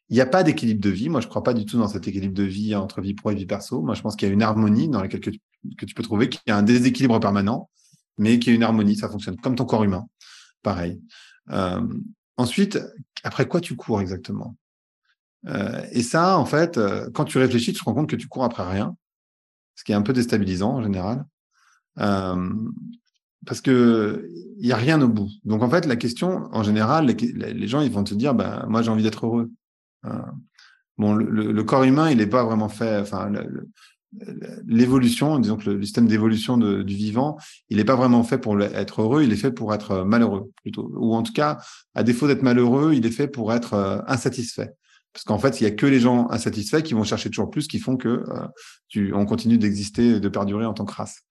Il 0.10 0.16
n'y 0.16 0.22
a 0.22 0.26
pas 0.26 0.44
d'équilibre 0.44 0.82
de 0.82 0.90
vie. 0.90 1.10
Moi, 1.10 1.20
je 1.20 1.26
ne 1.26 1.30
crois 1.30 1.44
pas 1.44 1.54
du 1.54 1.66
tout 1.66 1.78
dans 1.78 1.88
cet 1.88 2.08
équilibre 2.08 2.36
de 2.36 2.44
vie 2.44 2.76
entre 2.76 3.02
vie 3.02 3.16
pro 3.16 3.32
et 3.32 3.36
vie 3.36 3.48
perso. 3.48 3.82
Moi, 3.82 3.96
je 3.96 4.02
pense 4.02 4.16
qu'il 4.16 4.28
y 4.28 4.32
a 4.32 4.34
une 4.34 4.44
harmonie 4.44 4.88
dans 4.88 5.02
laquelle 5.02 5.20
que 5.20 5.32
tu, 5.32 5.96
peux 5.96 6.04
trouver, 6.04 6.30
qu'il 6.30 6.42
y 6.48 6.52
a 6.52 6.58
un 6.58 6.64
déséquilibre 6.64 7.20
permanent, 7.20 7.70
mais 8.18 8.38
qu'il 8.38 8.52
y 8.52 8.54
a 8.54 8.56
une 8.56 8.64
harmonie. 8.64 8.96
Ça 8.96 9.10
fonctionne 9.10 9.38
comme 9.38 9.56
ton 9.56 9.66
corps 9.66 9.84
humain. 9.84 10.06
Pareil. 10.62 11.02
Euh, 11.52 11.82
ensuite, 12.38 12.80
après 13.24 13.48
quoi 13.48 13.62
tu 13.62 13.76
cours 13.76 14.00
exactement? 14.00 14.56
Euh, 15.48 15.84
et 15.92 16.04
ça, 16.04 16.38
en 16.38 16.46
fait, 16.46 16.78
euh, 16.78 17.10
quand 17.14 17.26
tu 17.26 17.40
réfléchis, 17.40 17.74
tu 17.74 17.80
te 17.80 17.86
rends 17.86 17.94
compte 17.94 18.10
que 18.10 18.16
tu 18.16 18.28
cours 18.28 18.44
après 18.44 18.70
rien, 18.70 18.96
ce 19.76 19.84
qui 19.84 19.92
est 19.92 19.96
un 19.96 20.02
peu 20.02 20.14
déstabilisant 20.14 20.74
en 20.74 20.84
général, 20.84 21.26
parce 21.96 23.62
que 23.62 24.30
il 24.58 24.68
y 24.68 24.72
a 24.72 24.76
rien 24.76 25.02
au 25.02 25.08
bout. 25.08 25.30
Donc 25.44 25.62
en 25.62 25.70
fait, 25.70 25.86
la 25.86 25.96
question, 25.96 26.50
en 26.52 26.64
général, 26.64 27.06
les, 27.06 27.68
gens 27.68 27.82
ils 27.82 27.92
vont 27.92 28.04
te 28.04 28.14
dire, 28.14 28.34
ben 28.34 28.66
moi 28.68 28.82
j'ai 28.82 28.90
envie 28.90 29.04
d'être 29.04 29.26
heureux. 29.26 29.52
Bon, 30.98 31.14
le, 31.14 31.64
corps 31.64 31.84
humain, 31.84 32.10
il 32.10 32.18
n'est 32.18 32.28
pas 32.28 32.44
vraiment 32.44 32.70
fait. 32.70 33.00
Enfin, 33.00 33.32
l'évolution, 34.68 35.40
disons 35.40 35.58
que 35.58 35.70
le, 35.70 35.82
système 35.84 36.08
d'évolution 36.08 36.58
du 36.58 36.96
vivant, 36.96 37.38
il 37.70 37.78
n'est 37.78 37.86
pas 37.86 37.96
vraiment 37.96 38.24
fait 38.24 38.38
pour 38.38 38.62
être 38.62 39.02
heureux, 39.02 39.24
il 39.24 39.32
est 39.34 39.38
fait 39.38 39.52
pour 39.52 39.74
être 39.74 40.04
malheureux 40.04 40.52
plutôt. 40.62 40.92
Ou 40.96 41.16
en 41.16 41.24
tout 41.24 41.34
cas, 41.34 41.58
à 41.94 42.04
défaut 42.04 42.28
d'être 42.28 42.44
malheureux, 42.44 42.94
il 42.94 43.06
est 43.06 43.12
fait 43.12 43.28
pour 43.28 43.54
être 43.54 44.04
insatisfait. 44.08 44.74
Parce 45.16 45.24
qu'en 45.24 45.40
fait, 45.40 45.62
il 45.62 45.64
y 45.64 45.68
a 45.68 45.72
que 45.72 45.86
les 45.86 46.02
gens 46.02 46.28
insatisfaits 46.30 46.82
qui 46.82 46.94
vont 46.94 47.06
chercher 47.06 47.30
toujours 47.30 47.50
plus, 47.50 47.70
qui 47.70 47.80
font 47.80 47.96
que 47.96 48.10
euh, 48.10 48.48
tu, 48.90 49.14
on 49.14 49.26
continue 49.26 49.58
d'exister, 49.58 50.20
de 50.20 50.28
perdurer 50.28 50.66
en 50.66 50.74
tant 50.74 50.84
que 50.84 50.94
race. 50.94 51.22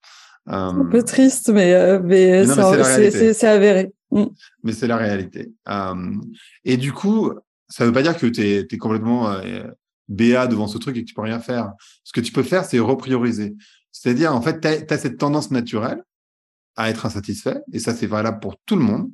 un 0.47 0.85
peu 0.85 1.03
triste, 1.03 1.49
mais, 1.49 1.71
euh, 1.75 1.99
mais, 2.03 2.47
c'est 2.47 3.43
avéré. 3.47 3.93
Mm. 4.09 4.23
Mais 4.63 4.73
c'est 4.73 4.87
la 4.87 4.97
réalité. 4.97 5.51
Euh, 5.69 6.15
et 6.63 6.77
du 6.77 6.93
coup, 6.93 7.31
ça 7.67 7.85
veut 7.85 7.91
pas 7.91 8.01
dire 8.01 8.17
que 8.17 8.27
tu 8.27 8.41
es, 8.41 8.77
complètement 8.77 9.39
béat 10.07 10.47
devant 10.47 10.67
ce 10.67 10.77
truc 10.77 10.97
et 10.97 11.01
que 11.01 11.07
tu 11.07 11.13
peux 11.13 11.21
rien 11.21 11.39
faire. 11.39 11.73
Ce 12.03 12.13
que 12.13 12.21
tu 12.21 12.31
peux 12.31 12.43
faire, 12.43 12.65
c'est 12.65 12.79
reprioriser. 12.79 13.55
C'est-à-dire, 13.91 14.35
en 14.35 14.41
fait, 14.41 14.59
tu 14.61 14.93
as, 14.93 14.97
cette 14.97 15.17
tendance 15.17 15.51
naturelle 15.51 16.03
à 16.75 16.89
être 16.89 17.05
insatisfait, 17.05 17.61
et 17.71 17.79
ça, 17.79 17.93
c'est 17.93 18.07
valable 18.07 18.39
pour 18.39 18.57
tout 18.65 18.75
le 18.75 18.83
monde, 18.83 19.09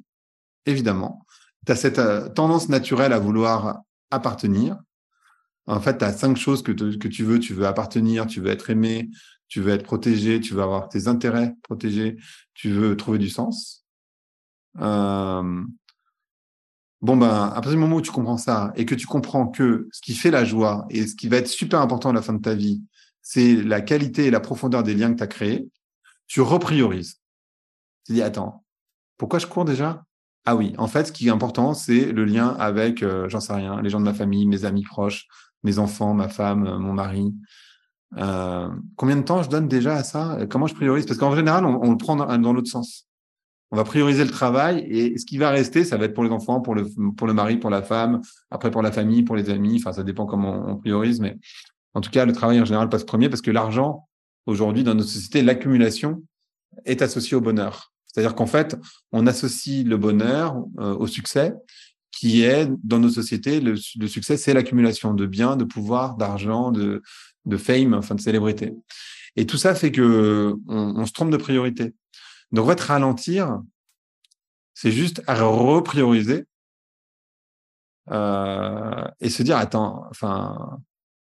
évidemment. 0.65 1.25
Tu 1.65 1.71
as 1.71 1.75
cette 1.75 2.01
tendance 2.33 2.69
naturelle 2.69 3.13
à 3.13 3.19
vouloir 3.19 3.81
appartenir. 4.09 4.77
En 5.67 5.79
fait, 5.79 5.99
tu 5.99 6.05
as 6.05 6.11
cinq 6.11 6.37
choses 6.37 6.63
que, 6.63 6.71
que 6.71 7.07
tu 7.07 7.23
veux. 7.23 7.39
Tu 7.39 7.53
veux 7.53 7.67
appartenir, 7.67 8.25
tu 8.25 8.41
veux 8.41 8.49
être 8.49 8.71
aimé, 8.71 9.09
tu 9.47 9.61
veux 9.61 9.71
être 9.71 9.83
protégé, 9.83 10.39
tu 10.39 10.53
veux 10.53 10.61
avoir 10.63 10.89
tes 10.89 11.07
intérêts 11.07 11.53
protégés, 11.63 12.17
tu 12.53 12.71
veux 12.71 12.97
trouver 12.97 13.19
du 13.19 13.29
sens. 13.29 13.85
Euh... 14.79 15.63
Bon, 17.01 17.17
ben, 17.17 17.45
à 17.47 17.53
partir 17.53 17.71
du 17.71 17.77
moment 17.77 17.95
où 17.95 18.01
tu 18.01 18.11
comprends 18.11 18.37
ça 18.37 18.71
et 18.75 18.85
que 18.85 18.93
tu 18.93 19.07
comprends 19.07 19.47
que 19.47 19.87
ce 19.91 20.01
qui 20.01 20.13
fait 20.13 20.29
la 20.29 20.45
joie 20.45 20.85
et 20.89 21.07
ce 21.07 21.15
qui 21.15 21.27
va 21.29 21.37
être 21.37 21.47
super 21.47 21.81
important 21.81 22.09
à 22.09 22.13
la 22.13 22.21
fin 22.21 22.33
de 22.33 22.41
ta 22.41 22.53
vie, 22.53 22.83
c'est 23.21 23.55
la 23.55 23.81
qualité 23.81 24.27
et 24.27 24.31
la 24.31 24.39
profondeur 24.39 24.83
des 24.83 24.93
liens 24.93 25.11
que 25.11 25.17
tu 25.17 25.23
as 25.23 25.27
créés, 25.27 25.67
tu 26.27 26.41
repriorises. 26.41 27.19
Tu 28.05 28.13
dis, 28.13 28.21
attends, 28.21 28.63
pourquoi 29.17 29.39
je 29.39 29.47
cours 29.47 29.65
déjà? 29.65 30.03
Ah 30.45 30.55
oui, 30.55 30.73
en 30.77 30.87
fait, 30.87 31.05
ce 31.05 31.11
qui 31.11 31.27
est 31.27 31.31
important, 31.31 31.73
c'est 31.73 32.11
le 32.11 32.25
lien 32.25 32.49
avec, 32.59 33.03
euh, 33.03 33.29
j'en 33.29 33.39
sais 33.39 33.53
rien, 33.53 33.81
les 33.81 33.89
gens 33.89 33.99
de 33.99 34.05
ma 34.05 34.13
famille, 34.13 34.47
mes 34.47 34.65
amis 34.65 34.83
proches, 34.83 35.27
mes 35.63 35.77
enfants, 35.77 36.13
ma 36.13 36.29
femme, 36.29 36.65
euh, 36.65 36.79
mon 36.79 36.93
mari. 36.93 37.33
Euh, 38.17 38.69
combien 38.95 39.15
de 39.15 39.21
temps 39.21 39.43
je 39.43 39.49
donne 39.49 39.67
déjà 39.67 39.95
à 39.95 40.03
ça? 40.03 40.39
Comment 40.49 40.67
je 40.67 40.73
priorise? 40.73 41.05
Parce 41.05 41.19
qu'en 41.19 41.35
général, 41.35 41.65
on, 41.65 41.91
le 41.91 41.97
prend 41.97 42.15
dans, 42.15 42.53
l'autre 42.53 42.69
sens. 42.69 43.07
On 43.71 43.77
va 43.77 43.83
prioriser 43.83 44.25
le 44.25 44.31
travail 44.31 44.85
et 44.89 45.17
ce 45.17 45.25
qui 45.25 45.37
va 45.37 45.49
rester, 45.49 45.85
ça 45.85 45.97
va 45.97 46.05
être 46.05 46.13
pour 46.13 46.23
les 46.23 46.29
enfants, 46.29 46.59
pour 46.59 46.75
le, 46.75 46.85
pour 47.15 47.25
le 47.25 47.33
mari, 47.33 47.57
pour 47.57 47.69
la 47.69 47.81
femme, 47.81 48.21
après 48.49 48.69
pour 48.69 48.81
la 48.81 48.91
famille, 48.91 49.23
pour 49.23 49.35
les 49.35 49.49
amis. 49.49 49.77
Enfin, 49.77 49.93
ça 49.93 50.03
dépend 50.03 50.25
comment 50.25 50.65
on 50.67 50.75
priorise, 50.75 51.21
mais 51.21 51.37
en 51.93 52.01
tout 52.01 52.09
cas, 52.09 52.25
le 52.25 52.33
travail 52.33 52.59
en 52.59 52.65
général 52.65 52.89
passe 52.89 53.03
premier 53.03 53.29
parce 53.29 53.41
que 53.41 53.51
l'argent, 53.51 54.07
aujourd'hui, 54.45 54.83
dans 54.83 54.93
notre 54.93 55.09
société, 55.09 55.41
l'accumulation 55.41 56.23
est 56.85 57.01
associée 57.01 57.37
au 57.37 57.41
bonheur. 57.41 57.93
C'est-à-dire 58.07 58.35
qu'en 58.35 58.45
fait, 58.45 58.77
on 59.11 59.25
associe 59.25 59.85
le 59.85 59.97
bonheur 59.97 60.65
euh, 60.79 60.95
au 60.95 61.07
succès, 61.07 61.53
qui 62.11 62.43
est 62.43 62.69
dans 62.83 62.99
nos 62.99 63.09
sociétés, 63.09 63.61
le, 63.61 63.77
succès, 63.77 64.35
c'est 64.35 64.53
l'accumulation 64.53 65.13
de 65.13 65.25
biens, 65.25 65.55
de 65.55 65.63
pouvoir, 65.63 66.17
d'argent, 66.17 66.71
de, 66.71 67.01
de 67.45 67.57
fame, 67.57 67.93
enfin 67.93 68.15
de 68.15 68.21
célébrité. 68.21 68.73
Et 69.37 69.45
tout 69.45 69.57
ça 69.57 69.75
fait 69.75 69.91
que 69.91 70.55
on, 70.67 71.05
se 71.05 71.13
trompe 71.13 71.31
de 71.31 71.37
priorité. 71.37 71.93
Donc, 72.51 72.65
en 72.65 72.69
fait, 72.69 72.81
ralentir, 72.81 73.61
c'est 74.73 74.91
juste 74.91 75.21
à 75.27 75.35
reprioriser 75.35 76.47
euh, 78.09 79.05
et 79.19 79.29
se 79.29 79.43
dire, 79.43 79.57
attends, 79.57 80.05
enfin, 80.09 80.79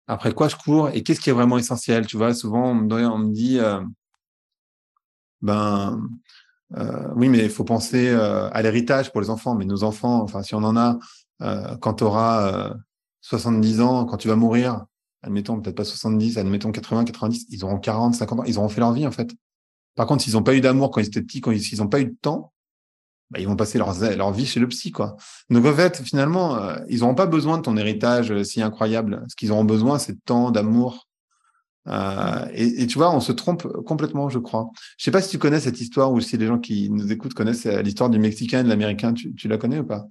après 0.07 0.33
quoi 0.33 0.49
je 0.49 0.57
cours 0.57 0.89
et 0.91 1.03
qu'est-ce 1.03 1.21
qui 1.21 1.31
est 1.31 1.35
vraiment 1.35 1.59
essentiel 1.59 2.07
Tu 2.07 2.17
vois, 2.17 2.35
souvent, 2.35 2.71
on 2.71 2.75
me, 2.75 3.33
dit, 3.33 3.59
euh, 3.59 3.81
ben, 5.43 6.01
euh, 6.77 7.09
oui, 7.17 7.29
mais 7.29 7.39
il 7.39 7.51
faut 7.51 7.65
penser 7.65 8.11
à 8.11 8.63
l'héritage 8.63 9.13
pour 9.13 9.21
les 9.21 9.31
enfants. 9.31 9.55
Mais 9.55 9.65
nos 9.65 9.85
enfants, 9.85 10.23
enfin, 10.23 10.43
si 10.43 10.55
on 10.55 10.63
en 10.65 10.77
a, 10.77 10.99
quand 11.81 11.95
tu 11.95 12.05
auras 12.05 12.75
70 13.21 13.81
ans, 13.81 14.05
quand 14.07 14.17
tu 14.17 14.29
vas 14.29 14.37
mourir, 14.37 14.87
admettons 15.23 15.61
peut-être 15.61 15.77
pas 15.77 15.85
70, 15.85 16.39
admettons 16.39 16.73
80, 16.73 17.05
90, 17.05 17.47
ils 17.51 17.65
auront 17.65 17.79
40, 17.79 18.15
50 18.15 18.41
ans, 18.41 18.45
ils 18.45 18.59
auront 18.59 18.69
fait 18.69 18.81
leur 18.81 18.93
vie 18.93 19.07
en 19.07 19.13
fait. 19.13 19.33
Par 19.95 20.07
contre, 20.07 20.25
s'ils 20.25 20.35
n'ont 20.35 20.43
pas 20.43 20.55
eu 20.55 20.61
d'amour 20.61 20.91
quand 20.91 21.01
ils 21.01 21.07
étaient 21.07 21.23
petits, 21.23 21.41
quand 21.41 21.53
ils 21.53 21.79
n'ont 21.79 21.89
pas 21.89 22.01
eu 22.01 22.07
de 22.07 22.17
temps, 22.21 22.53
bah, 23.31 23.41
ils 23.41 23.49
vont 23.49 23.57
passer 23.57 23.79
leur, 23.79 24.33
vie 24.33 24.47
chez 24.47 24.61
le 24.61 24.69
psy, 24.69 24.91
quoi. 24.91 25.17
Donc 25.51 25.65
en 25.65 25.75
fait, 25.75 26.03
finalement, 26.03 26.59
ils 26.89 27.01
n'auront 27.01 27.15
pas 27.15 27.27
besoin 27.27 27.59
de 27.59 27.63
ton 27.63 27.77
héritage 27.77 28.43
si 28.43 28.63
incroyable. 28.63 29.25
Ce 29.29 29.37
qu'ils 29.37 29.53
auront 29.53 29.65
besoin, 29.65 29.99
c'est 29.99 30.13
de 30.13 30.21
temps, 30.25 30.51
d'amour, 30.51 31.09
euh, 31.89 32.47
et, 32.53 32.87
tu 32.87 32.99
vois, 32.99 33.15
on 33.15 33.21
se 33.21 33.33
trompe 33.33 33.67
complètement, 33.85 34.29
je 34.29 34.39
crois. 34.39 34.71
Je 34.99 35.05
sais 35.05 35.11
pas 35.11 35.23
si 35.23 35.31
tu 35.31 35.39
connais 35.39 35.61
cette 35.61 35.81
histoire 35.81 36.13
ou 36.13 36.21
si 36.21 36.37
les 36.37 36.47
gens 36.47 36.59
qui 36.59 36.91
nous 36.91 37.11
écoutent 37.13 37.35
connaissent 37.35 37.67
euh, 37.67 37.83
l'histoire 37.83 38.11
du 38.11 38.19
Mexicain 38.19 38.61
et 38.61 38.65
de 38.65 38.69
l'Américain. 38.69 39.13
Tu, 39.13 39.49
la 39.49 39.59
connais 39.59 39.81
ou 39.81 39.85
pas? 39.85 40.07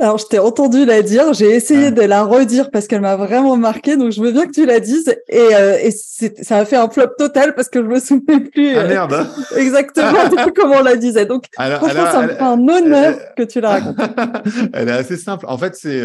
Alors, 0.00 0.18
je 0.18 0.26
t'ai 0.26 0.38
entendu 0.38 0.86
la 0.86 1.02
dire, 1.02 1.34
j'ai 1.34 1.50
essayé 1.50 1.88
ah. 1.88 1.90
de 1.90 2.02
la 2.02 2.24
redire 2.24 2.70
parce 2.70 2.86
qu'elle 2.86 3.02
m'a 3.02 3.14
vraiment 3.14 3.56
marqué, 3.56 3.96
donc 3.96 4.10
je 4.10 4.22
veux 4.22 4.32
bien 4.32 4.46
que 4.46 4.52
tu 4.52 4.64
la 4.64 4.80
dises. 4.80 5.14
Et, 5.28 5.38
euh, 5.38 5.78
et 5.82 5.90
ça 5.90 6.58
a 6.58 6.64
fait 6.64 6.76
un 6.76 6.88
flop 6.88 7.08
total 7.18 7.54
parce 7.54 7.68
que 7.68 7.82
je 7.82 7.86
me 7.86 8.00
souvenais 8.00 8.40
plus 8.40 8.76
ah, 8.76 8.84
merde. 8.84 9.26
exactement 9.56 10.30
comment 10.56 10.76
on 10.76 10.82
la 10.82 10.96
disait. 10.96 11.26
Donc, 11.26 11.44
franchement, 11.52 12.10
ça 12.10 12.22
me 12.22 12.28
fait 12.28 12.40
un 12.40 12.68
honneur 12.68 13.18
que 13.36 13.42
tu 13.42 13.60
la 13.60 13.70
racontes. 13.70 13.96
elle 14.72 14.88
est 14.88 14.92
assez 14.92 15.18
simple. 15.18 15.44
En 15.46 15.58
fait, 15.58 15.76
c'est 15.76 16.02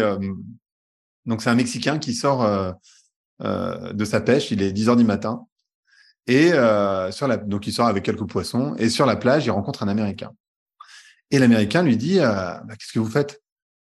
donc 1.26 1.42
c'est 1.42 1.50
un 1.50 1.54
Mexicain 1.54 1.98
qui 1.98 2.14
sort 2.14 2.74
euh, 3.40 3.92
de 3.92 4.04
sa 4.04 4.20
pêche. 4.20 4.50
Il 4.50 4.62
est 4.62 4.72
10 4.72 4.88
heures 4.88 4.96
du 4.96 5.04
matin. 5.04 5.46
Et 6.26 6.52
euh, 6.52 7.12
sur 7.12 7.28
la, 7.28 7.36
donc 7.36 7.68
il 7.68 7.72
sort 7.72 7.86
avec 7.86 8.04
quelques 8.04 8.26
poissons. 8.28 8.74
Et 8.78 8.88
sur 8.88 9.06
la 9.06 9.14
plage, 9.14 9.46
il 9.46 9.50
rencontre 9.50 9.84
un 9.84 9.88
Américain. 9.88 10.32
Et 11.30 11.38
l'Américain 11.38 11.84
lui 11.84 11.96
dit 11.96 12.18
euh, 12.18 12.24
bah, 12.24 12.74
Qu'est-ce 12.76 12.92
que 12.92 12.98
vous 12.98 13.10
faites? 13.10 13.40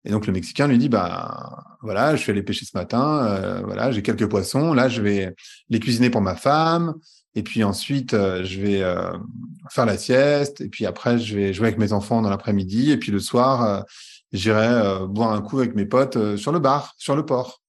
Et 0.06 0.12
donc 0.12 0.28
le 0.28 0.34
Mexicain 0.34 0.68
lui 0.68 0.78
dit 0.78 0.89
Bah 0.89 1.78
voilà, 1.82 2.16
je 2.16 2.22
suis 2.22 2.32
allé 2.32 2.43
pêcher 2.43 2.66
ce 2.66 2.78
matin. 2.78 3.62
voilà, 3.64 3.91
j'ai 3.91 4.01
quelques 4.01 4.28
poissons. 4.28 4.74
Là, 4.74 4.89
je 4.89 5.01
vais 5.01 5.34
les 5.70 5.80
cuisiner 5.80 6.10
pour 6.10 6.22
ma 6.22 6.36
femme. 6.36 6.95
Et 7.36 7.43
puis 7.43 7.64
ensuite, 7.64 8.12
je 8.12 8.62
vais 8.62 8.84
faire 9.70 9.86
la 9.86 9.97
sieste. 9.97 10.62
Et 10.62 10.70
puis 10.70 10.86
après, 10.86 11.20
je 11.20 11.36
vais 11.36 11.54
jouer 11.54 11.68
avec 11.68 11.80
mes 11.80 11.93
enfants 11.93 12.22
dans 12.22 12.30
l'après-midi. 12.30 12.91
Et 12.91 12.97
puis 12.97 13.12
le 13.12 13.20
soir, 13.20 13.86
j'irai 14.32 15.06
boire 15.08 15.32
un 15.32 15.41
coup 15.41 15.60
avec 15.60 15.76
mes 15.76 15.86
potes 15.86 16.36
sur 16.36 16.51
le 16.51 16.60
bar, 16.60 16.93
sur 16.97 17.16
le 17.16 17.26
port. 17.26 17.64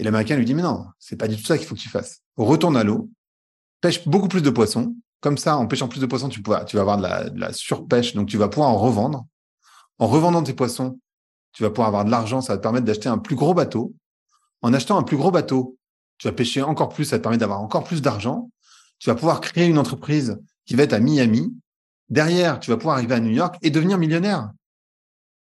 Et 0.00 0.02
l'Américain 0.02 0.34
lui 0.36 0.46
dit, 0.46 0.54
mais 0.54 0.62
non, 0.62 0.86
c'est 0.98 1.16
pas 1.16 1.28
du 1.28 1.36
tout 1.36 1.44
ça 1.44 1.58
qu'il 1.58 1.66
faut 1.66 1.74
que 1.74 1.80
tu 1.80 1.90
fasses. 1.90 2.22
Retourne 2.38 2.74
à 2.74 2.84
l'eau, 2.84 3.10
pêche 3.82 4.08
beaucoup 4.08 4.28
plus 4.28 4.40
de 4.40 4.48
poissons. 4.48 4.96
Comme 5.20 5.36
ça, 5.36 5.58
en 5.58 5.66
pêchant 5.66 5.88
plus 5.88 6.00
de 6.00 6.06
poissons, 6.06 6.30
tu, 6.30 6.40
pourras, 6.40 6.64
tu 6.64 6.76
vas 6.76 6.82
avoir 6.82 6.96
de 6.96 7.38
la, 7.38 7.52
surpêche, 7.52 8.14
donc 8.14 8.26
tu 8.26 8.38
vas 8.38 8.48
pouvoir 8.48 8.70
en 8.70 8.78
revendre. 8.78 9.26
En 9.98 10.06
revendant 10.06 10.42
tes 10.42 10.54
poissons, 10.54 10.98
tu 11.52 11.62
vas 11.62 11.70
pouvoir 11.70 11.88
avoir 11.88 12.04
de 12.04 12.10
l'argent, 12.10 12.40
ça 12.40 12.54
va 12.54 12.56
te 12.58 12.62
permettre 12.62 12.86
d'acheter 12.86 13.08
un 13.08 13.18
plus 13.18 13.36
gros 13.36 13.54
bateau. 13.54 13.94
En 14.62 14.72
achetant 14.72 14.98
un 14.98 15.02
plus 15.02 15.16
gros 15.16 15.30
bateau, 15.30 15.76
tu 16.18 16.28
vas 16.28 16.32
pêcher 16.32 16.62
encore 16.62 16.90
plus, 16.90 17.06
ça 17.06 17.18
te 17.18 17.22
permet 17.22 17.38
d'avoir 17.38 17.60
encore 17.60 17.84
plus 17.84 18.02
d'argent. 18.02 18.50
Tu 18.98 19.08
vas 19.08 19.14
pouvoir 19.14 19.40
créer 19.40 19.66
une 19.66 19.78
entreprise 19.78 20.38
qui 20.66 20.74
va 20.74 20.82
être 20.82 20.92
à 20.92 21.00
Miami. 21.00 21.54
Derrière, 22.10 22.60
tu 22.60 22.70
vas 22.70 22.76
pouvoir 22.76 22.96
arriver 22.96 23.14
à 23.14 23.20
New 23.20 23.30
York 23.30 23.56
et 23.62 23.70
devenir 23.70 23.96
millionnaire. 23.96 24.50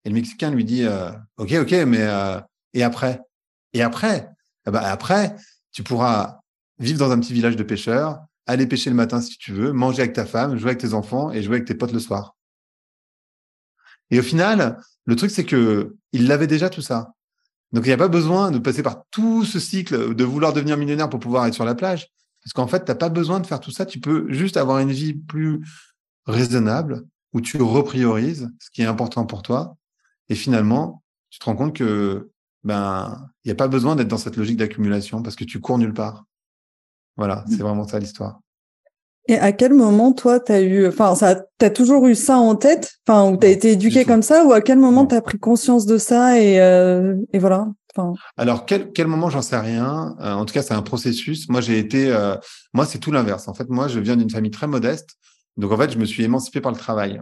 Et 0.06 0.10
le 0.10 0.16
Mexicain 0.16 0.50
lui 0.52 0.64
dit, 0.64 0.84
euh, 0.84 1.12
OK, 1.38 1.54
OK, 1.54 1.72
mais 1.72 2.02
euh, 2.02 2.40
et 2.74 2.84
après? 2.84 3.22
Et 3.74 3.82
après, 3.82 4.30
eh 4.68 4.72
ben, 4.72 4.80
après, 4.80 5.36
tu 5.72 5.84
pourras 5.84 6.40
vivre 6.80 7.00
dans 7.00 7.12
un 7.12 7.20
petit 7.20 7.34
village 7.34 7.56
de 7.56 7.64
pêcheurs, 7.64 8.20
aller 8.48 8.68
pêcher 8.68 8.90
le 8.90 8.96
matin 8.96 9.22
si 9.22 9.38
tu 9.38 9.52
veux, 9.52 9.72
manger 9.74 10.02
avec 10.02 10.14
ta 10.14 10.26
femme, 10.26 10.58
jouer 10.58 10.72
avec 10.72 10.82
tes 10.82 10.94
enfants 10.94 11.32
et 11.32 11.44
jouer 11.44 11.58
avec 11.58 11.68
tes 11.68 11.76
potes 11.76 11.94
le 11.94 12.00
soir. 12.00 12.36
Et 14.12 14.20
au 14.20 14.24
final, 14.24 14.78
le 15.06 15.16
truc, 15.16 15.32
c'est 15.32 15.46
que 15.46 15.96
il 16.12 16.28
l'avait 16.28 16.48
déjà 16.48 16.70
tout 16.70 16.82
ça. 16.82 17.14
Donc, 17.72 17.86
il 17.86 17.88
n'y 17.88 17.94
a 17.94 17.98
pas 17.98 18.10
besoin 18.10 18.52
de 18.52 18.60
passer 18.60 18.84
par 18.84 19.04
tout 19.12 19.46
ce 19.46 19.60
cycle 19.60 20.14
de 20.14 20.24
vouloir 20.24 20.54
devenir 20.54 20.78
millionnaire 20.78 21.10
pour 21.10 21.20
pouvoir 21.20 21.46
être 21.48 21.54
sur 21.54 21.66
la 21.66 21.76
plage. 21.76 22.10
Parce 22.44 22.54
qu'en 22.54 22.68
fait, 22.68 22.86
tu 22.86 22.92
n'as 22.92 22.96
pas 22.96 23.10
besoin 23.10 23.40
de 23.40 23.48
faire 23.48 23.60
tout 23.60 23.72
ça. 23.72 23.86
Tu 23.86 24.00
peux 24.00 24.32
juste 24.32 24.58
avoir 24.58 24.80
une 24.80 24.92
vie 24.92 25.14
plus 25.14 25.62
raisonnable 26.26 27.06
où 27.34 27.42
tu 27.42 27.62
repriorises 27.62 28.50
ce 28.60 28.70
qui 28.72 28.82
est 28.82 28.86
important 28.86 29.26
pour 29.26 29.42
toi. 29.42 29.78
Et 30.30 30.36
finalement, 30.36 31.04
tu 31.30 31.40
te 31.40 31.46
rends 31.46 31.56
compte 31.56 31.76
que 31.76 32.30
ben 32.64 33.30
il 33.44 33.48
n'y 33.48 33.52
a 33.52 33.56
pas 33.56 33.68
besoin 33.68 33.96
d'être 33.96 34.08
dans 34.08 34.18
cette 34.18 34.38
logique 34.38 34.58
d'accumulation 34.58 35.24
parce 35.24 35.36
que 35.36 35.46
tu 35.46 35.60
cours 35.60 35.78
nulle 35.78 35.94
part. 35.94 36.26
Voilà, 37.18 37.44
c'est 37.48 37.58
vraiment 37.58 37.88
ça 37.88 38.00
l'histoire. 38.00 38.40
Et 39.28 39.38
à 39.38 39.52
quel 39.52 39.74
moment, 39.74 40.14
toi, 40.14 40.40
tu 40.40 40.52
as 40.52 40.62
eu, 40.62 40.88
enfin, 40.88 41.14
ça, 41.16 41.44
t'as 41.58 41.70
toujours 41.70 42.08
eu 42.08 42.16
ça 42.16 42.38
en 42.38 42.56
tête, 42.56 42.94
enfin, 43.08 43.30
ou 43.30 43.38
t'as 43.38 43.50
été 43.50 43.72
éduqué 43.72 44.04
comme 44.04 44.24
ça, 44.24 44.46
ou 44.46 44.52
à 44.52 44.62
quel 44.62 44.80
moment 44.80 45.06
tu 45.06 45.16
as 45.16 45.22
pris 45.22 45.38
conscience 45.38 45.86
de 45.86 45.98
ça 45.98 46.40
et, 46.40 46.60
euh, 46.60 47.16
et 47.32 47.40
voilà? 47.40 47.68
Enfin... 47.96 48.14
Alors, 48.38 48.66
quel, 48.66 48.92
quel 48.92 49.08
moment, 49.08 49.30
j'en 49.30 49.42
sais 49.42 49.60
rien. 49.60 50.16
Euh, 50.22 50.34
en 50.34 50.46
tout 50.46 50.54
cas, 50.54 50.64
c'est 50.64 50.74
un 50.74 50.82
processus. 50.82 51.50
Moi, 51.50 51.62
j'ai 51.62 51.78
été, 51.78 52.12
euh, 52.12 52.36
moi, 52.74 52.86
c'est 52.86 52.98
tout 52.98 53.12
l'inverse. 53.12 53.48
En 53.48 53.54
fait, 53.54 53.70
moi, 53.70 53.88
je 53.88 54.00
viens 54.00 54.16
d'une 54.16 54.30
famille 54.30 54.52
très 54.52 54.68
modeste. 54.68 55.12
Donc, 55.58 55.72
en 55.72 55.78
fait, 55.78 55.92
je 55.92 56.00
me 56.00 56.06
suis 56.06 56.24
émancipé 56.24 56.60
par 56.60 56.72
le 56.72 56.78
travail. 56.78 57.22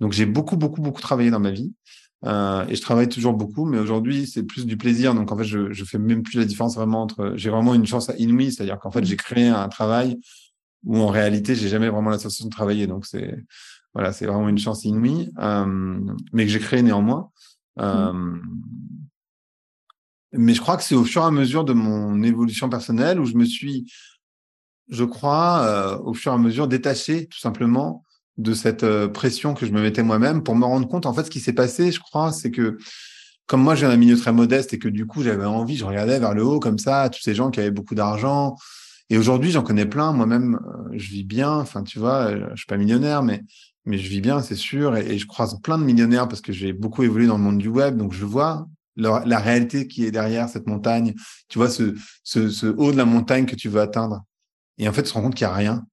donc, 0.00 0.12
j'ai 0.12 0.26
beaucoup, 0.26 0.56
beaucoup, 0.56 0.80
beaucoup 0.80 1.00
travaillé 1.00 1.30
dans 1.30 1.40
ma 1.40 1.52
vie. 1.52 1.72
Euh, 2.26 2.66
et 2.68 2.74
je 2.74 2.82
travaille 2.82 3.08
toujours 3.08 3.32
beaucoup, 3.32 3.64
mais 3.64 3.78
aujourd'hui, 3.78 4.26
c'est 4.26 4.42
plus 4.42 4.66
du 4.66 4.76
plaisir. 4.76 5.14
Donc, 5.14 5.32
en 5.32 5.36
fait, 5.36 5.44
je, 5.44 5.72
je 5.72 5.84
fais 5.84 5.98
même 5.98 6.22
plus 6.22 6.38
la 6.38 6.44
différence 6.44 6.74
vraiment 6.74 7.02
entre. 7.02 7.32
J'ai 7.36 7.50
vraiment 7.50 7.74
une 7.74 7.86
chance 7.86 8.10
inouïe, 8.18 8.52
c'est-à-dire 8.52 8.78
qu'en 8.78 8.90
fait, 8.90 9.04
j'ai 9.04 9.16
créé 9.16 9.48
un 9.48 9.68
travail 9.68 10.18
où 10.84 10.98
en 10.98 11.08
réalité, 11.08 11.54
j'ai 11.54 11.68
jamais 11.68 11.88
vraiment 11.88 12.10
la 12.10 12.18
sensation 12.18 12.46
de 12.46 12.50
travailler. 12.50 12.86
Donc, 12.86 13.06
c'est 13.06 13.44
voilà, 13.94 14.12
c'est 14.12 14.26
vraiment 14.26 14.48
une 14.48 14.58
chance 14.58 14.84
inouïe, 14.84 15.30
euh, 15.38 15.98
mais 16.32 16.44
que 16.44 16.52
j'ai 16.52 16.60
créé 16.60 16.82
néanmoins. 16.82 17.30
Euh, 17.80 18.36
mais 20.32 20.54
je 20.54 20.60
crois 20.60 20.76
que 20.76 20.84
c'est 20.84 20.94
au 20.94 21.04
fur 21.04 21.22
et 21.22 21.26
à 21.26 21.30
mesure 21.30 21.64
de 21.64 21.72
mon 21.72 22.22
évolution 22.22 22.68
personnelle 22.68 23.18
où 23.18 23.24
je 23.24 23.34
me 23.34 23.44
suis, 23.44 23.92
je 24.88 25.02
crois, 25.02 25.62
euh, 25.64 25.98
au 25.98 26.14
fur 26.14 26.30
et 26.30 26.34
à 26.36 26.38
mesure 26.38 26.68
détaché, 26.68 27.26
tout 27.26 27.38
simplement, 27.38 28.04
de 28.36 28.54
cette 28.54 28.86
pression 29.08 29.54
que 29.54 29.66
je 29.66 29.72
me 29.72 29.82
mettais 29.82 30.04
moi-même 30.04 30.42
pour 30.42 30.54
me 30.54 30.64
rendre 30.64 30.88
compte, 30.88 31.04
en 31.04 31.12
fait, 31.12 31.24
ce 31.24 31.30
qui 31.30 31.40
s'est 31.40 31.52
passé, 31.52 31.90
je 31.90 32.00
crois, 32.00 32.32
c'est 32.32 32.50
que 32.50 32.78
comme 33.46 33.62
moi, 33.62 33.74
j'ai 33.74 33.86
un 33.86 33.96
milieu 33.96 34.16
très 34.16 34.32
modeste 34.32 34.72
et 34.72 34.78
que 34.78 34.88
du 34.88 35.06
coup, 35.06 35.24
j'avais 35.24 35.44
envie, 35.44 35.76
je 35.76 35.84
regardais 35.84 36.20
vers 36.20 36.34
le 36.34 36.44
haut 36.44 36.60
comme 36.60 36.78
ça, 36.78 37.08
tous 37.10 37.20
ces 37.20 37.34
gens 37.34 37.50
qui 37.50 37.58
avaient 37.58 37.72
beaucoup 37.72 37.96
d'argent. 37.96 38.54
Et 39.10 39.18
aujourd'hui, 39.18 39.50
j'en 39.50 39.62
connais 39.62 39.86
plein. 39.86 40.12
Moi-même, 40.12 40.58
euh, 40.66 40.88
je 40.92 41.10
vis 41.10 41.24
bien. 41.24 41.52
Enfin, 41.52 41.82
tu 41.82 41.98
vois, 41.98 42.30
euh, 42.30 42.48
je 42.52 42.58
suis 42.58 42.66
pas 42.66 42.76
millionnaire, 42.76 43.22
mais 43.22 43.42
mais 43.86 43.98
je 43.98 44.08
vis 44.08 44.20
bien, 44.20 44.40
c'est 44.40 44.56
sûr. 44.56 44.96
Et, 44.96 45.18
je 45.18 45.26
croise 45.26 45.60
plein 45.62 45.78
de 45.78 45.84
millionnaires 45.84 46.28
parce 46.28 46.40
que 46.40 46.52
j'ai 46.52 46.72
beaucoup 46.72 47.02
évolué 47.02 47.26
dans 47.26 47.38
le 47.38 47.42
monde 47.42 47.58
du 47.58 47.68
web, 47.68 47.96
donc 47.96 48.12
je 48.12 48.24
vois 48.24 48.68
la, 48.96 49.22
la 49.26 49.38
réalité 49.38 49.88
qui 49.88 50.04
est 50.04 50.10
derrière 50.10 50.48
cette 50.48 50.66
montagne. 50.66 51.14
Tu 51.48 51.58
vois 51.58 51.70
ce, 51.70 51.94
ce, 52.22 52.50
ce 52.50 52.66
haut 52.66 52.92
de 52.92 52.96
la 52.96 53.04
montagne 53.04 53.46
que 53.46 53.56
tu 53.56 53.68
veux 53.68 53.80
atteindre. 53.80 54.22
Et 54.78 54.88
en 54.88 54.92
fait, 54.92 55.02
tu 55.02 55.10
te 55.10 55.14
rends 55.14 55.22
compte 55.22 55.34
qu'il 55.34 55.46
n'y 55.46 55.52
a 55.52 55.56
rien. 55.56 55.86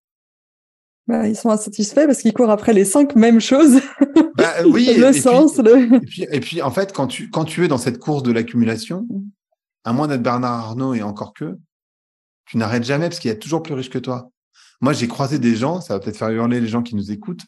Bah, 1.07 1.27
ils 1.27 1.37
sont 1.37 1.49
insatisfaits 1.49 2.05
parce 2.05 2.21
qu'ils 2.21 2.33
courent 2.33 2.51
après 2.51 2.73
les 2.73 2.83
cinq 2.83 3.15
mêmes 3.15 3.39
choses. 3.39 3.79
Bah, 4.35 4.53
oui, 4.65 4.93
le 4.97 5.13
sens. 5.13 5.53
Puis, 5.53 5.63
le... 5.63 5.95
Et, 5.95 5.99
puis, 6.01 6.27
et 6.29 6.39
puis, 6.41 6.61
en 6.61 6.71
fait, 6.71 6.93
quand 6.93 7.07
tu, 7.07 7.29
quand 7.29 7.45
tu 7.45 7.63
es 7.63 7.69
dans 7.69 7.77
cette 7.77 7.97
course 7.97 8.23
de 8.23 8.31
l'accumulation, 8.31 9.07
à 9.85 9.93
moins 9.93 10.07
d'être 10.07 10.21
Bernard 10.21 10.51
Arnault 10.51 10.93
et 10.93 11.01
encore 11.01 11.33
que, 11.33 11.57
tu 12.47 12.57
n'arrêtes 12.57 12.83
jamais 12.83 13.09
parce 13.09 13.19
qu'il 13.19 13.29
y 13.29 13.33
a 13.33 13.37
toujours 13.37 13.61
plus 13.61 13.73
riche 13.73 13.89
que 13.89 13.99
toi. 13.99 14.29
Moi, 14.81 14.93
j'ai 14.93 15.07
croisé 15.07 15.39
des 15.39 15.55
gens, 15.55 15.81
ça 15.81 15.95
va 15.95 15.99
peut-être 15.99 16.17
faire 16.17 16.29
hurler 16.29 16.61
les 16.61 16.67
gens 16.67 16.83
qui 16.83 16.95
nous 16.95 17.11
écoutent, 17.11 17.45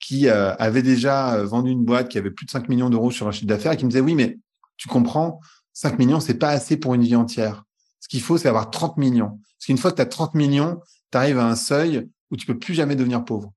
qui 0.00 0.28
euh, 0.28 0.54
avaient 0.56 0.82
déjà 0.82 1.34
euh, 1.34 1.46
vendu 1.46 1.70
une 1.70 1.84
boîte 1.84 2.08
qui 2.08 2.18
avait 2.18 2.30
plus 2.30 2.46
de 2.46 2.50
5 2.50 2.68
millions 2.68 2.90
d'euros 2.90 3.10
sur 3.10 3.28
un 3.28 3.32
chiffre 3.32 3.46
d'affaires 3.46 3.72
et 3.72 3.76
qui 3.76 3.84
me 3.84 3.90
disaient, 3.90 4.00
oui, 4.00 4.14
mais 4.14 4.38
tu 4.76 4.88
comprends, 4.88 5.40
5 5.74 5.98
millions, 5.98 6.20
c'est 6.20 6.34
pas 6.34 6.50
assez 6.50 6.76
pour 6.76 6.94
une 6.94 7.02
vie 7.02 7.16
entière. 7.16 7.64
Ce 8.00 8.08
qu'il 8.08 8.20
faut, 8.20 8.36
c'est 8.36 8.48
avoir 8.48 8.70
30 8.70 8.96
millions. 8.96 9.38
Parce 9.58 9.66
qu'une 9.66 9.78
fois 9.78 9.92
que 9.92 9.96
tu 9.96 10.02
as 10.02 10.06
30 10.06 10.34
millions, 10.34 10.80
tu 11.12 11.18
arrives 11.18 11.38
à 11.38 11.46
un 11.46 11.56
seuil 11.56 12.08
où 12.30 12.36
tu 12.36 12.46
peux 12.46 12.58
plus 12.58 12.74
jamais 12.74 12.96
devenir 12.96 13.24
pauvre. 13.24 13.52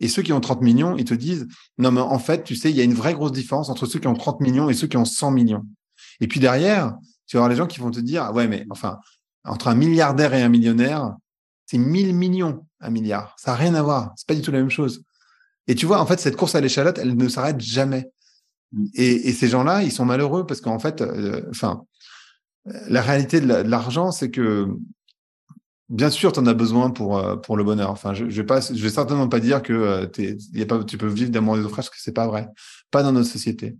Et 0.00 0.08
ceux 0.08 0.22
qui 0.22 0.32
ont 0.32 0.40
30 0.40 0.60
millions, 0.62 0.96
ils 0.96 1.04
te 1.04 1.14
disent, 1.14 1.46
non, 1.78 1.90
mais 1.92 2.00
en 2.00 2.18
fait, 2.18 2.42
tu 2.42 2.56
sais, 2.56 2.70
il 2.70 2.76
y 2.76 2.80
a 2.80 2.84
une 2.84 2.94
vraie 2.94 3.14
grosse 3.14 3.32
différence 3.32 3.70
entre 3.70 3.86
ceux 3.86 3.98
qui 3.98 4.08
ont 4.08 4.14
30 4.14 4.40
millions 4.40 4.68
et 4.68 4.74
ceux 4.74 4.86
qui 4.86 4.96
ont 4.96 5.04
100 5.04 5.30
millions. 5.30 5.64
Et 6.20 6.28
puis 6.28 6.40
derrière, 6.40 6.94
tu 7.26 7.36
vas 7.36 7.40
avoir 7.40 7.50
les 7.50 7.56
gens 7.56 7.66
qui 7.66 7.80
vont 7.80 7.90
te 7.90 8.00
dire, 8.00 8.30
ouais, 8.34 8.48
mais 8.48 8.66
enfin, 8.70 8.98
entre 9.46 9.68
un 9.68 9.74
milliardaire 9.74 10.34
et 10.34 10.42
un 10.42 10.48
millionnaire, 10.48 11.14
c'est 11.66 11.78
1000 11.78 12.14
millions, 12.14 12.66
un 12.80 12.90
milliard. 12.90 13.34
Ça 13.38 13.52
n'a 13.52 13.56
rien 13.56 13.74
à 13.74 13.82
voir. 13.82 14.12
C'est 14.16 14.26
pas 14.26 14.34
du 14.34 14.42
tout 14.42 14.52
la 14.52 14.58
même 14.58 14.70
chose. 14.70 15.02
Et 15.66 15.74
tu 15.74 15.86
vois, 15.86 16.00
en 16.00 16.06
fait, 16.06 16.20
cette 16.20 16.36
course 16.36 16.54
à 16.54 16.60
l'échalote, 16.60 16.98
elle 16.98 17.16
ne 17.16 17.28
s'arrête 17.28 17.60
jamais. 17.60 18.10
Et, 18.94 19.32
ces 19.32 19.48
gens-là, 19.48 19.82
ils 19.82 19.92
sont 19.92 20.04
malheureux 20.04 20.46
parce 20.46 20.60
qu'en 20.60 20.78
fait, 20.78 21.00
euh, 21.00 21.42
enfin, 21.50 21.82
la 22.64 23.00
réalité 23.00 23.40
de 23.40 23.46
l'argent, 23.46 24.10
c'est 24.10 24.30
que 24.30 24.68
Bien 25.88 26.10
sûr, 26.10 26.32
tu 26.32 26.40
en 26.40 26.46
as 26.46 26.54
besoin 26.54 26.90
pour, 26.90 27.16
euh, 27.16 27.36
pour 27.36 27.56
le 27.56 27.62
bonheur. 27.62 27.90
Enfin, 27.90 28.12
je, 28.12 28.28
je 28.28 28.40
vais 28.40 28.46
pas, 28.46 28.60
je 28.60 28.82
vais 28.82 28.90
certainement 28.90 29.28
pas 29.28 29.38
dire 29.38 29.62
que 29.62 29.72
euh, 29.72 30.06
y 30.52 30.62
a 30.62 30.66
pas, 30.66 30.82
tu 30.82 30.98
peux 30.98 31.06
vivre 31.06 31.30
d'amour 31.30 31.56
et 31.56 31.62
parce 31.62 31.90
que 31.90 31.96
c'est 31.98 32.12
pas 32.12 32.26
vrai. 32.26 32.48
Pas 32.90 33.04
dans 33.04 33.12
notre 33.12 33.28
société. 33.28 33.76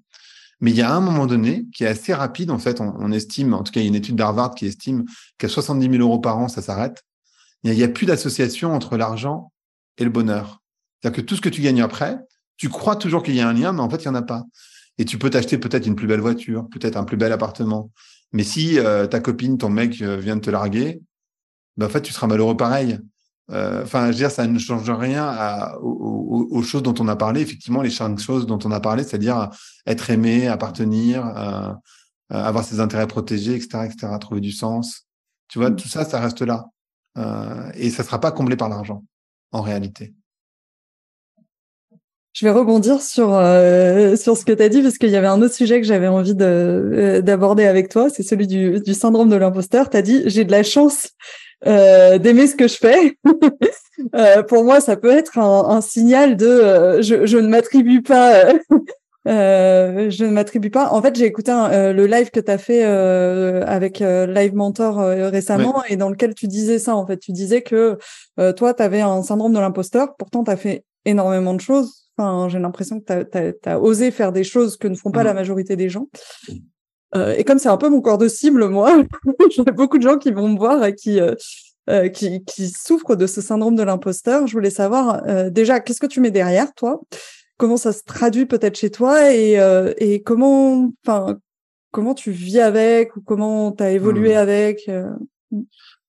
Mais 0.61 0.71
il 0.71 0.77
y 0.77 0.83
a 0.83 0.95
un 0.95 1.01
moment 1.01 1.27
donné 1.27 1.67
qui 1.75 1.85
est 1.85 1.89
assez 1.89 2.15
rapide. 2.15 2.51
En 2.51 2.59
fait, 2.59 2.81
on, 2.81 3.13
estime, 3.13 3.53
en 3.53 3.63
tout 3.63 3.73
cas, 3.73 3.81
il 3.81 3.85
y 3.85 3.87
a 3.87 3.89
une 3.89 3.95
étude 3.95 4.17
d'Harvard 4.17 4.55
qui 4.55 4.67
estime 4.67 5.05
qu'à 5.39 5.49
70 5.49 5.91
000 5.91 6.03
euros 6.03 6.19
par 6.19 6.39
an, 6.39 6.49
ça 6.49 6.63
s'arrête. 6.63 7.05
Il 7.63 7.73
n'y 7.73 7.83
a, 7.83 7.89
plus 7.89 8.07
d'association 8.07 8.73
entre 8.73 8.97
l'argent 8.97 9.53
et 9.99 10.05
le 10.05 10.11
bonheur. 10.11 10.63
C'est-à-dire 11.01 11.23
que 11.23 11.27
tout 11.27 11.37
ce 11.37 11.41
que 11.41 11.49
tu 11.49 11.61
gagnes 11.61 11.83
après, 11.83 12.19
tu 12.57 12.69
crois 12.69 12.97
toujours 12.97 13.23
qu'il 13.23 13.35
y 13.35 13.41
a 13.41 13.49
un 13.49 13.53
lien, 13.53 13.73
mais 13.73 13.81
en 13.81 13.91
fait, 13.91 14.05
il 14.05 14.09
n'y 14.09 14.13
en 14.13 14.15
a 14.15 14.23
pas. 14.23 14.45
Et 14.99 15.05
tu 15.05 15.19
peux 15.19 15.29
t'acheter 15.29 15.59
peut-être 15.59 15.87
une 15.87 15.97
plus 15.97 16.07
belle 16.07 16.21
voiture, 16.21 16.69
peut-être 16.71 16.97
un 16.97 17.05
plus 17.05 17.19
bel 17.19 17.33
appartement. 17.33 17.91
Mais 18.33 18.45
si 18.45 18.79
euh, 18.79 19.07
ta 19.07 19.21
copine, 19.21 19.59
ton 19.59 19.69
mec 19.69 20.01
vient 20.01 20.37
de 20.37 20.41
te 20.41 20.51
larguer, 20.51 21.03
ben, 21.77 21.87
en 21.87 21.89
fait, 21.89 22.03
tu 22.03 22.13
seras 22.13 22.27
malheureux 22.27 22.57
pareil. 22.57 22.99
Euh, 23.51 23.85
enfin, 23.85 24.07
je 24.07 24.13
veux 24.13 24.15
dire, 24.15 24.31
ça 24.31 24.47
ne 24.47 24.59
change 24.59 24.91
rien 24.91 25.25
à, 25.25 25.77
aux, 25.81 26.63
choses 26.63 26.83
dont 26.83 26.95
on 26.99 27.09
a 27.09 27.17
parlé. 27.17 27.41
Effectivement, 27.41 27.83
les 27.83 27.91
cinq 27.91 28.19
choses 28.19 28.47
dont 28.47 28.59
on 28.65 28.71
a 28.73 28.81
parlé, 28.81 29.05
c'est-à-dire 29.05 29.51
être 29.87 30.11
aimé, 30.11 30.49
appartenir, 30.49 31.27
euh, 31.27 31.73
avoir 32.29 32.65
ses 32.65 32.81
intérêts 32.81 33.07
protégés, 33.07 33.55
etc., 33.55 33.85
etc., 33.85 34.13
trouver 34.21 34.41
du 34.41 34.53
sens. 34.53 35.07
Tu 35.49 35.59
vois, 35.59 35.71
tout 35.71 35.89
ça, 35.89 36.05
ça 36.05 36.21
reste 36.21 36.43
là. 36.43 36.67
Euh, 37.19 37.71
et 37.75 37.91
ça 37.91 38.03
ne 38.03 38.07
sera 38.07 38.21
pas 38.21 38.33
comblé 38.33 38.57
par 38.57 38.69
l'argent, 38.69 39.05
en 39.53 39.63
réalité. 39.63 40.13
Je 42.33 42.45
vais 42.45 42.53
rebondir 42.53 43.01
sur 43.01 43.33
euh, 43.33 44.15
sur 44.17 44.37
ce 44.37 44.45
que 44.45 44.53
tu 44.53 44.63
as 44.63 44.69
dit 44.69 44.83
parce 44.83 44.99
qu'il 44.99 45.09
y 45.09 45.17
avait 45.17 45.27
un 45.27 45.41
autre 45.41 45.55
sujet 45.55 45.81
que 45.81 45.87
j'avais 45.87 46.09
envie 46.09 46.35
de 46.35 47.23
d'aborder 47.25 47.65
avec 47.65 47.89
toi, 47.89 48.11
c'est 48.11 48.23
celui 48.23 48.47
du, 48.47 48.81
du 48.81 48.93
syndrome 48.93 49.31
de 49.31 49.37
l'imposteur. 49.37 49.89
Tu 49.89 49.97
as 49.97 50.03
dit 50.03 50.23
j'ai 50.27 50.45
de 50.45 50.51
la 50.51 50.63
chance 50.63 51.13
euh, 51.67 52.19
d'aimer 52.19 52.47
ce 52.47 52.55
que 52.55 52.69
je 52.69 52.77
fais. 52.77 53.19
euh, 54.15 54.43
pour 54.43 54.65
moi, 54.65 54.81
ça 54.81 54.97
peut 54.97 55.11
être 55.11 55.39
un, 55.39 55.69
un 55.69 55.81
signal 55.81 56.37
de 56.37 56.47
euh, 56.47 57.03
je, 57.03 57.27
je, 57.27 57.39
ne 57.39 57.49
m'attribue 57.49 58.03
pas. 58.03 58.45
Je 59.29 60.25
ne 60.25 60.31
m'attribue 60.31 60.71
pas. 60.71 60.93
En 60.93 61.03
fait, 61.03 61.17
j'ai 61.17 61.25
écouté 61.25 61.51
le 61.51 62.07
live 62.07 62.31
que 62.31 62.39
tu 62.39 62.49
as 62.49 62.59
fait 62.59 62.85
avec 62.85 63.99
Live 63.99 64.55
Mentor 64.55 64.99
récemment 64.99 65.83
et 65.89 65.97
dans 65.97 66.11
lequel 66.11 66.33
tu 66.33 66.47
disais 66.47 66.79
ça. 66.79 66.95
En 66.95 67.05
fait, 67.09 67.17
tu 67.17 67.33
disais 67.33 67.63
que 67.63 67.99
toi, 68.53 68.73
tu 68.73 68.83
avais 68.85 69.01
un 69.01 69.25
syndrome 69.25 69.53
de 69.53 69.59
l'imposteur. 69.59 70.15
Pourtant, 70.17 70.45
tu 70.45 70.53
as 70.53 70.57
fait 70.57 70.85
énormément 71.05 71.55
de 71.55 71.61
choses. 71.61 72.09
Enfin, 72.17 72.49
j'ai 72.49 72.61
l'impression 72.61 73.01
que 73.01 73.25
tu 73.25 73.69
as, 73.69 73.81
osé 73.81 74.13
faire 74.13 74.31
des 74.31 74.45
choses 74.45 74.77
que 74.77 74.87
ne 74.87 74.95
font 74.95 75.11
pas 75.11 75.25
la 75.25 75.33
mmh. 75.33 75.37
majorité 75.37 75.75
des 75.75 75.89
gens. 75.89 76.07
Euh, 77.17 77.35
et 77.37 77.45
comme 77.45 77.59
c'est 77.59 77.69
un 77.69 77.77
peu 77.77 77.89
mon 77.89 78.01
corps 78.01 78.19
de 78.19 78.29
cible, 78.29 78.69
moi, 78.69 79.03
j'ai 79.51 79.63
beaucoup 79.73 79.99
de 79.99 80.03
gens 80.03 80.19
qui 80.19 80.31
vont 80.31 80.49
me 80.49 80.59
voir 80.59 80.85
et 80.85 80.95
qui, 80.95 81.21
euh, 81.21 81.35
euh, 81.89 82.09
qui, 82.09 82.45
qui, 82.45 82.69
souffrent 82.69 83.17
de 83.17 83.27
ce 83.27 83.41
syndrome 83.41 83.75
de 83.75 83.83
l'imposteur. 83.83 84.47
Je 84.47 84.53
voulais 84.53 84.71
savoir 84.71 85.23
déjà, 85.51 85.81
qu'est-ce 85.81 86.01
que 86.01 86.07
tu 86.07 86.21
mets 86.21 86.31
derrière 86.31 86.75
toi? 86.75 87.01
Comment 87.59 87.79
ça 87.79 87.93
se 87.93 88.03
traduit 88.05 88.45
peut-être 88.45 88.77
chez 88.77 88.91
toi 88.91 89.33
et, 89.33 89.59
et 89.99 90.23
comment, 90.23 90.93
enfin, 91.05 91.39
comment 91.91 92.15
tu 92.15 92.31
vis 92.31 92.61
avec 92.61 93.17
ou 93.17 93.23
comment 93.23 93.73
tu 93.73 93.83
as 93.83 93.93
évolué 93.93 94.35
mmh. 94.35 94.39
avec 94.39 94.89
mmh. 94.89 95.63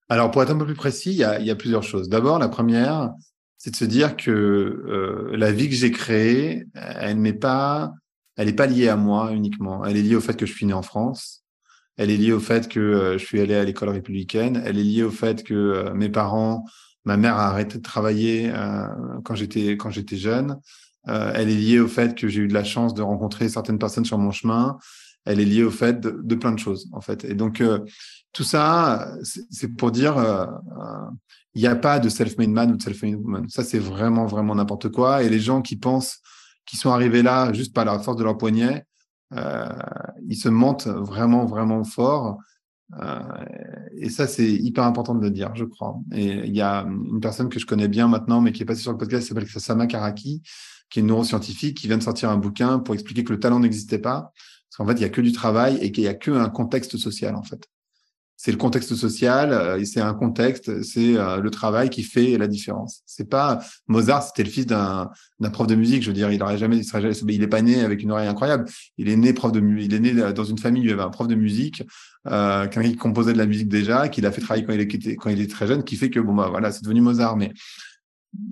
Alors, 0.10 0.32
pour 0.32 0.42
être 0.42 0.52
un 0.52 0.58
peu 0.58 0.66
plus 0.66 0.74
précis, 0.74 1.12
il 1.12 1.18
y 1.18 1.24
a, 1.24 1.40
y 1.40 1.52
a 1.52 1.56
plusieurs 1.56 1.84
choses. 1.84 2.10
D'abord, 2.10 2.40
la 2.40 2.50
première, 2.50 3.12
c'est 3.58 3.72
de 3.72 3.76
se 3.76 3.86
dire 3.86 4.18
que 4.18 5.32
la 5.34 5.52
vie 5.52 5.70
que 5.70 5.76
j'ai 5.76 5.92
créée, 5.92 6.66
elle 6.74 7.22
n'est 7.22 7.34
pas 7.34 7.94
elle 8.38 8.48
n'est 8.48 8.54
pas 8.54 8.68
liée 8.68 8.88
à 8.88 8.96
moi 8.96 9.32
uniquement. 9.34 9.84
Elle 9.84 9.98
est 9.98 10.02
liée 10.02 10.16
au 10.16 10.22
fait 10.22 10.38
que 10.38 10.46
je 10.46 10.54
suis 10.54 10.66
né 10.66 10.74
en 10.74 10.84
France. 10.84 11.44
Elle 11.98 12.12
est 12.12 12.18
liée 12.18 12.32
au 12.32 12.40
fait 12.40 12.70
que 12.70 12.80
euh, 12.80 13.18
je 13.18 13.26
suis 13.26 13.42
allé 13.42 13.56
à 13.56 13.64
l'école 13.64 13.90
républicaine. 13.90 14.62
Elle 14.64 14.78
est 14.78 14.84
liée 14.84 15.04
au 15.04 15.10
fait 15.10 15.44
que 15.44 15.54
euh, 15.54 15.94
mes 15.96 16.10
parents, 16.10 16.64
ma 17.04 17.18
mère 17.18 17.36
a 17.36 17.48
arrêté 17.48 17.80
de 17.80 17.84
travailler 17.84 18.52
euh, 18.54 18.88
quand 19.24 19.34
j'étais 19.34 19.76
quand 19.76 19.90
j'étais 19.90 20.18
jeune. 20.18 20.60
elle 21.08 21.50
est 21.50 21.56
liée 21.56 21.80
au 21.80 21.88
fait 21.88 22.16
que 22.16 22.28
j'ai 22.28 22.42
eu 22.42 22.48
de 22.48 22.54
la 22.54 22.64
chance 22.64 22.94
de 22.94 23.02
rencontrer 23.02 23.50
certaines 23.50 23.80
personnes 23.80 24.06
sur 24.06 24.18
mon 24.18 24.32
chemin. 24.32 24.78
elle 25.26 25.40
est 25.40 25.46
liée 25.46 25.64
au 25.64 25.72
fait 25.72 26.00
de, 26.00 26.36
plein 26.36 26.52
de 26.52 26.60
choses, 26.60 26.90
en 26.94 27.02
fait. 27.02 27.24
Et 27.26 27.34
donc, 27.34 27.64
tout 28.34 28.44
ça, 28.44 29.08
c'est 29.50 29.70
pour 29.70 29.92
dire, 29.92 30.16
il 31.56 31.62
n'y 31.62 31.68
a 31.68 31.76
pas 31.76 32.00
de 32.00 32.10
self-made 32.10 32.50
man 32.50 32.72
ou 32.72 32.78
de 32.78 32.82
self-made 32.82 33.16
woman. 33.16 33.48
Ça, 33.50 33.64
c'est 33.64 33.80
vraiment, 33.80 34.26
vraiment 34.26 34.56
n'importe 34.56 34.90
quoi. 34.90 35.24
Et 35.24 35.30
les 35.30 35.40
gens 35.40 35.62
qui 35.62 35.78
pensent 35.78 36.22
qu'ils 36.68 36.80
sont 36.80 36.92
arrivés 36.92 37.24
là 37.24 37.52
juste 37.54 37.74
par 37.74 37.86
la 37.86 37.98
force 37.98 38.18
de 38.18 38.24
leur 38.24 38.38
poignet, 38.38 38.86
ils 39.32 40.38
se 40.38 40.50
mentent 40.50 40.88
vraiment, 40.88 41.46
vraiment 41.46 41.84
fort. 41.84 42.38
Euh, 43.02 43.46
et 43.98 44.10
ça, 44.10 44.28
c'est 44.28 44.50
hyper 44.50 44.84
important 44.84 45.16
de 45.16 45.22
le 45.22 45.32
dire, 45.32 45.54
je 45.56 45.66
crois. 45.66 45.98
Et 46.14 46.26
il 46.26 46.56
y 46.56 46.62
a 46.62 46.84
une 46.84 47.20
personne 47.20 47.50
que 47.50 47.60
je 47.60 47.66
connais 47.66 47.88
bien 47.88 48.08
maintenant, 48.08 48.42
mais 48.42 48.52
qui 48.52 48.64
est 48.64 48.66
passée 48.66 48.82
sur 48.82 48.92
le 48.92 48.98
podcast, 48.98 49.24
qui 49.24 49.30
s'appelle 49.30 49.48
Sama 49.48 49.88
Karaki, 49.88 50.42
qui 50.90 51.00
est 51.00 51.02
une 51.02 51.08
neuroscientifique, 51.08 51.78
qui 51.78 51.88
vient 51.88 51.98
de 51.98 52.04
sortir 52.04 52.30
un 52.30 52.38
bouquin 52.38 52.80
pour 52.80 52.94
expliquer 52.94 53.24
que 53.24 53.34
le 53.34 53.40
talent 53.40 53.60
n'existait 53.60 54.00
pas, 54.00 54.32
parce 54.70 54.78
qu'en 54.78 54.88
fait, 54.88 54.94
il 54.94 55.02
y 55.02 55.06
a 55.06 55.10
que 55.10 55.22
du 55.22 55.32
travail 55.32 55.78
et 55.82 55.92
qu'il 55.92 56.04
y 56.04 56.08
a 56.08 56.14
que 56.14 56.32
un 56.32 56.50
contexte 56.50 56.98
social, 56.98 57.36
en 57.36 57.44
fait 57.44 57.68
c'est 58.38 58.52
le 58.52 58.58
contexte 58.58 58.96
social, 58.96 59.52
euh, 59.52 59.84
c'est 59.84 60.00
un 60.00 60.14
contexte, 60.14 60.84
c'est 60.84 61.18
euh, 61.18 61.42
le 61.42 61.50
travail 61.50 61.90
qui 61.90 62.04
fait 62.04 62.38
la 62.38 62.48
différence. 62.48 63.02
C'est 63.08 63.28
pas 63.28 63.60
Mozart, 63.88 64.22
c'était 64.22 64.44
le 64.44 64.50
fils 64.50 64.68
d'un 64.68 65.10
prof 65.52 65.66
de 65.66 65.74
musique. 65.74 66.04
Je 66.04 66.10
veux 66.10 66.14
dire, 66.14 66.32
il 66.32 66.42
aurait 66.44 66.60
jamais, 66.60 66.78
il, 66.78 66.86
serait, 66.86 67.12
il 67.12 67.42
est 67.42 67.48
pas 67.48 67.64
né 67.64 67.82
avec 67.82 68.04
une 68.04 68.12
oreille 68.12 68.28
incroyable. 68.28 68.66
Il 69.00 69.10
est 69.10 69.16
né 69.16 69.34
prof 69.34 69.52
de, 69.52 69.60
il 69.80 69.92
est 69.92 70.00
né 70.00 70.14
dans 70.34 70.44
une 70.44 70.60
famille 70.60 70.84
où 70.84 70.86
il 70.86 70.90
y 70.92 70.94
avait 70.94 71.02
un 71.02 71.10
prof 71.10 71.28
de 71.28 71.34
musique, 71.34 71.84
euh, 72.28 72.68
quelqu'un 72.68 72.92
qui 72.92 72.96
composait 72.96 73.34
de 73.34 73.40
la 73.40 73.48
musique 73.48 73.70
déjà, 73.70 74.08
qui 74.08 74.22
l'a 74.22 74.32
fait 74.32 74.42
travailler 74.42 74.66
quand 74.66 74.74
il 74.74 74.82
était 74.82 75.16
quand 75.16 75.32
il 75.32 75.42
est 75.42 75.50
très 75.50 75.66
jeune, 75.66 75.84
qui 75.84 75.96
fait 75.96 76.12
que 76.12 76.20
bon 76.20 76.36
bah 76.36 76.48
voilà, 76.52 76.72
c'est 76.72 76.84
devenu 76.84 77.02
Mozart. 77.02 77.38
Mais 77.38 77.52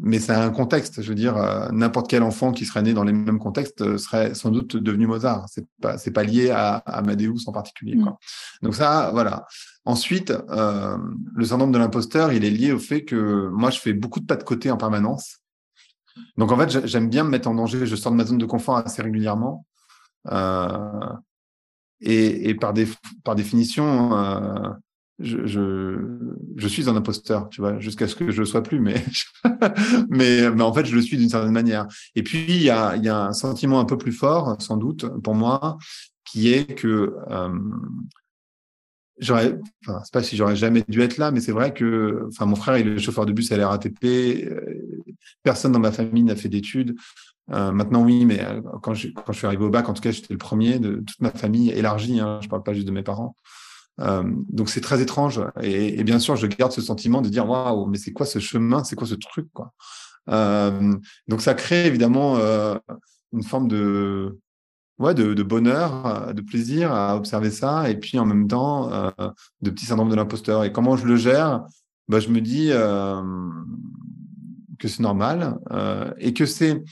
mais 0.02 0.20
c'est 0.20 0.34
un 0.34 0.50
contexte. 0.52 1.02
Je 1.02 1.10
veux 1.10 1.16
dire, 1.16 1.38
euh, 1.38 1.70
n'importe 1.72 2.10
quel 2.10 2.24
enfant 2.24 2.52
qui 2.52 2.66
serait 2.66 2.82
né 2.82 2.94
dans 2.94 3.04
les 3.04 3.14
mêmes 3.14 3.40
contextes 3.40 3.82
euh, 3.82 3.98
serait 3.98 4.34
sans 4.34 4.52
doute 4.52 4.78
devenu 4.78 5.08
Mozart. 5.08 5.46
C'est 5.50 5.66
pas, 5.82 5.98
c'est 5.98 6.12
pas 6.12 6.24
lié 6.24 6.50
à, 6.50 6.78
Amadeus 6.78 7.48
en 7.48 7.52
particulier. 7.52 7.98
Quoi. 7.98 8.12
Mm. 8.12 8.66
Donc 8.66 8.76
ça, 8.76 9.12
voilà. 9.12 9.46
Ensuite, 9.86 10.32
euh, 10.50 10.98
le 11.36 11.46
syndrome 11.46 11.72
de 11.72 11.78
l'imposteur, 11.78 12.32
il 12.34 12.46
est 12.46 12.50
lié 12.50 12.72
au 12.72 12.80
fait 12.80 13.04
que 13.04 13.50
moi, 13.50 13.70
je 13.70 13.80
fais 13.80 13.94
beaucoup 13.94 14.20
de 14.20 14.26
pas 14.26 14.36
de 14.36 14.44
côté 14.44 14.72
en 14.72 14.78
permanence. 14.78 15.40
Donc 16.38 16.52
en 16.52 16.58
fait, 16.58 16.88
j'aime 16.88 17.10
bien 17.10 17.24
me 17.24 17.30
mettre 17.30 17.48
en 17.48 17.56
danger. 17.56 17.86
Je 17.86 17.96
sors 17.96 18.12
de 18.12 18.18
ma 18.18 18.26
zone 18.26 18.38
de 18.38 18.46
confort 18.46 18.78
assez 18.78 19.02
régulièrement. 19.02 19.66
et, 22.02 22.50
et 22.50 22.56
par, 22.56 22.74
des, 22.74 22.88
par 23.24 23.36
définition, 23.36 24.12
je, 25.20 26.68
suis 26.68 26.90
un 26.90 26.96
imposteur, 26.96 27.50
tu 27.50 27.62
vois, 27.62 27.80
jusqu'à 27.80 28.08
ce 28.08 28.16
que 28.16 28.32
je 28.32 28.40
le 28.40 28.46
sois 28.46 28.64
plus, 28.64 28.80
mais, 28.82 29.04
mais, 30.10 30.62
en 30.62 30.74
fait, 30.74 30.86
je 30.86 30.96
le 30.96 31.02
suis 31.02 31.18
d'une 31.18 31.30
certaine 31.30 31.54
manière. 31.54 31.88
Et 32.16 32.24
puis, 32.24 32.46
il 32.48 32.64
y 32.64 32.70
a, 32.70 32.92
un 32.92 33.34
sentiment 33.34 33.80
un 33.80 33.86
peu 33.86 33.98
plus 33.98 34.12
fort, 34.12 34.56
sans 34.62 34.78
doute, 34.78 35.06
pour 35.24 35.36
moi, 35.36 35.78
qui 36.26 36.52
est 36.52 36.76
que 36.76 37.16
euh, 37.30 37.50
j'aurais, 39.18 39.58
enfin, 39.86 40.02
c'est 40.04 40.14
pas 40.14 40.24
si 40.24 40.36
j'aurais 40.36 40.56
jamais 40.56 40.84
dû 40.88 41.02
être 41.02 41.18
là, 41.18 41.32
mais 41.32 41.40
c'est 41.40 41.52
vrai 41.52 41.74
que, 41.74 42.28
enfin, 42.28 42.46
mon 42.46 42.56
frère, 42.56 42.78
il 42.78 42.88
est 42.88 43.00
chauffeur 43.00 43.26
de 43.26 43.32
bus 43.32 43.52
à 43.52 43.58
la 43.58 43.70
RATP. 43.70 44.04
Euh, 44.06 44.62
personne 45.44 45.72
dans 45.72 45.80
ma 45.80 45.92
famille 45.92 46.24
n'a 46.24 46.36
fait 46.36 46.50
d'études. 46.50 46.96
Euh, 47.52 47.72
maintenant, 47.72 48.04
oui, 48.04 48.26
mais 48.26 48.44
euh, 48.44 48.62
quand 48.82 48.94
je, 48.94 49.10
quand 49.10 49.32
je 49.32 49.38
suis 49.38 49.48
arrivé 49.48 49.64
au 49.64 49.70
bac, 49.70 49.88
en 49.88 49.94
tout 49.94 50.02
cas, 50.02 50.12
j'étais 50.12 50.34
le 50.34 50.40
premier 50.40 50.80
de 50.80 51.04
toute 51.06 51.22
ma 51.22 51.32
famille 51.32 51.70
élargie. 51.70 52.20
Hein, 52.20 52.40
je 52.42 52.50
parle 52.50 52.64
pas 52.64 52.74
juste 52.74 52.88
de 52.88 52.92
mes 52.92 53.04
parents. 53.04 53.36
Euh, 54.02 54.24
donc 54.50 54.70
c'est 54.70 54.82
très 54.82 55.02
étrange. 55.02 55.42
Et, 55.62 56.04
bien 56.04 56.20
sûr 56.20 56.36
je 56.36 56.48
garde 56.48 56.72
ce 56.72 56.82
sentiment 56.82 57.22
de 57.22 57.30
dire 57.30 57.48
waouh 57.50 57.86
mais 57.88 57.98
c'est 57.98 58.12
quoi 58.12 58.26
ce 58.26 58.40
chemin? 58.40 58.84
C'est 58.84 58.96
quoi 58.96 59.08
ce 59.08 59.16
truc 59.16 59.48
quoi? 59.54 59.74
Euh, 60.30 60.96
donc 61.28 61.42
ça 61.42 61.54
crée 61.54 61.86
évidemment 61.86 62.38
euh, 62.38 62.76
une 63.32 63.44
forme 63.44 63.68
de 63.68 64.40
ouais 64.98 65.14
de, 65.14 65.34
de, 65.34 65.44
bonheur 65.44 66.34
de 66.34 66.42
plaisir 66.42 66.92
à 66.92 67.16
observer 67.16 67.52
ça. 67.52 67.90
Et 67.90 67.98
puis 67.98 68.20
en 68.20 68.26
même 68.26 68.48
temps 68.48 68.90
de 69.62 69.70
petit 69.70 69.86
syndrome 69.86 70.10
de 70.10 70.16
l'imposteur. 70.16 70.64
Et 70.64 70.72
comment 70.72 70.98
je 70.98 71.06
le 71.06 71.16
gère? 71.16 71.64
Bah 72.08 72.20
je 72.20 72.30
me 72.30 72.42
dis 72.42 72.70
que 74.80 74.88
c'est 74.88 75.02
normal 75.02 75.58
et 76.20 76.34
que 76.34 76.46
c'est 76.46 76.84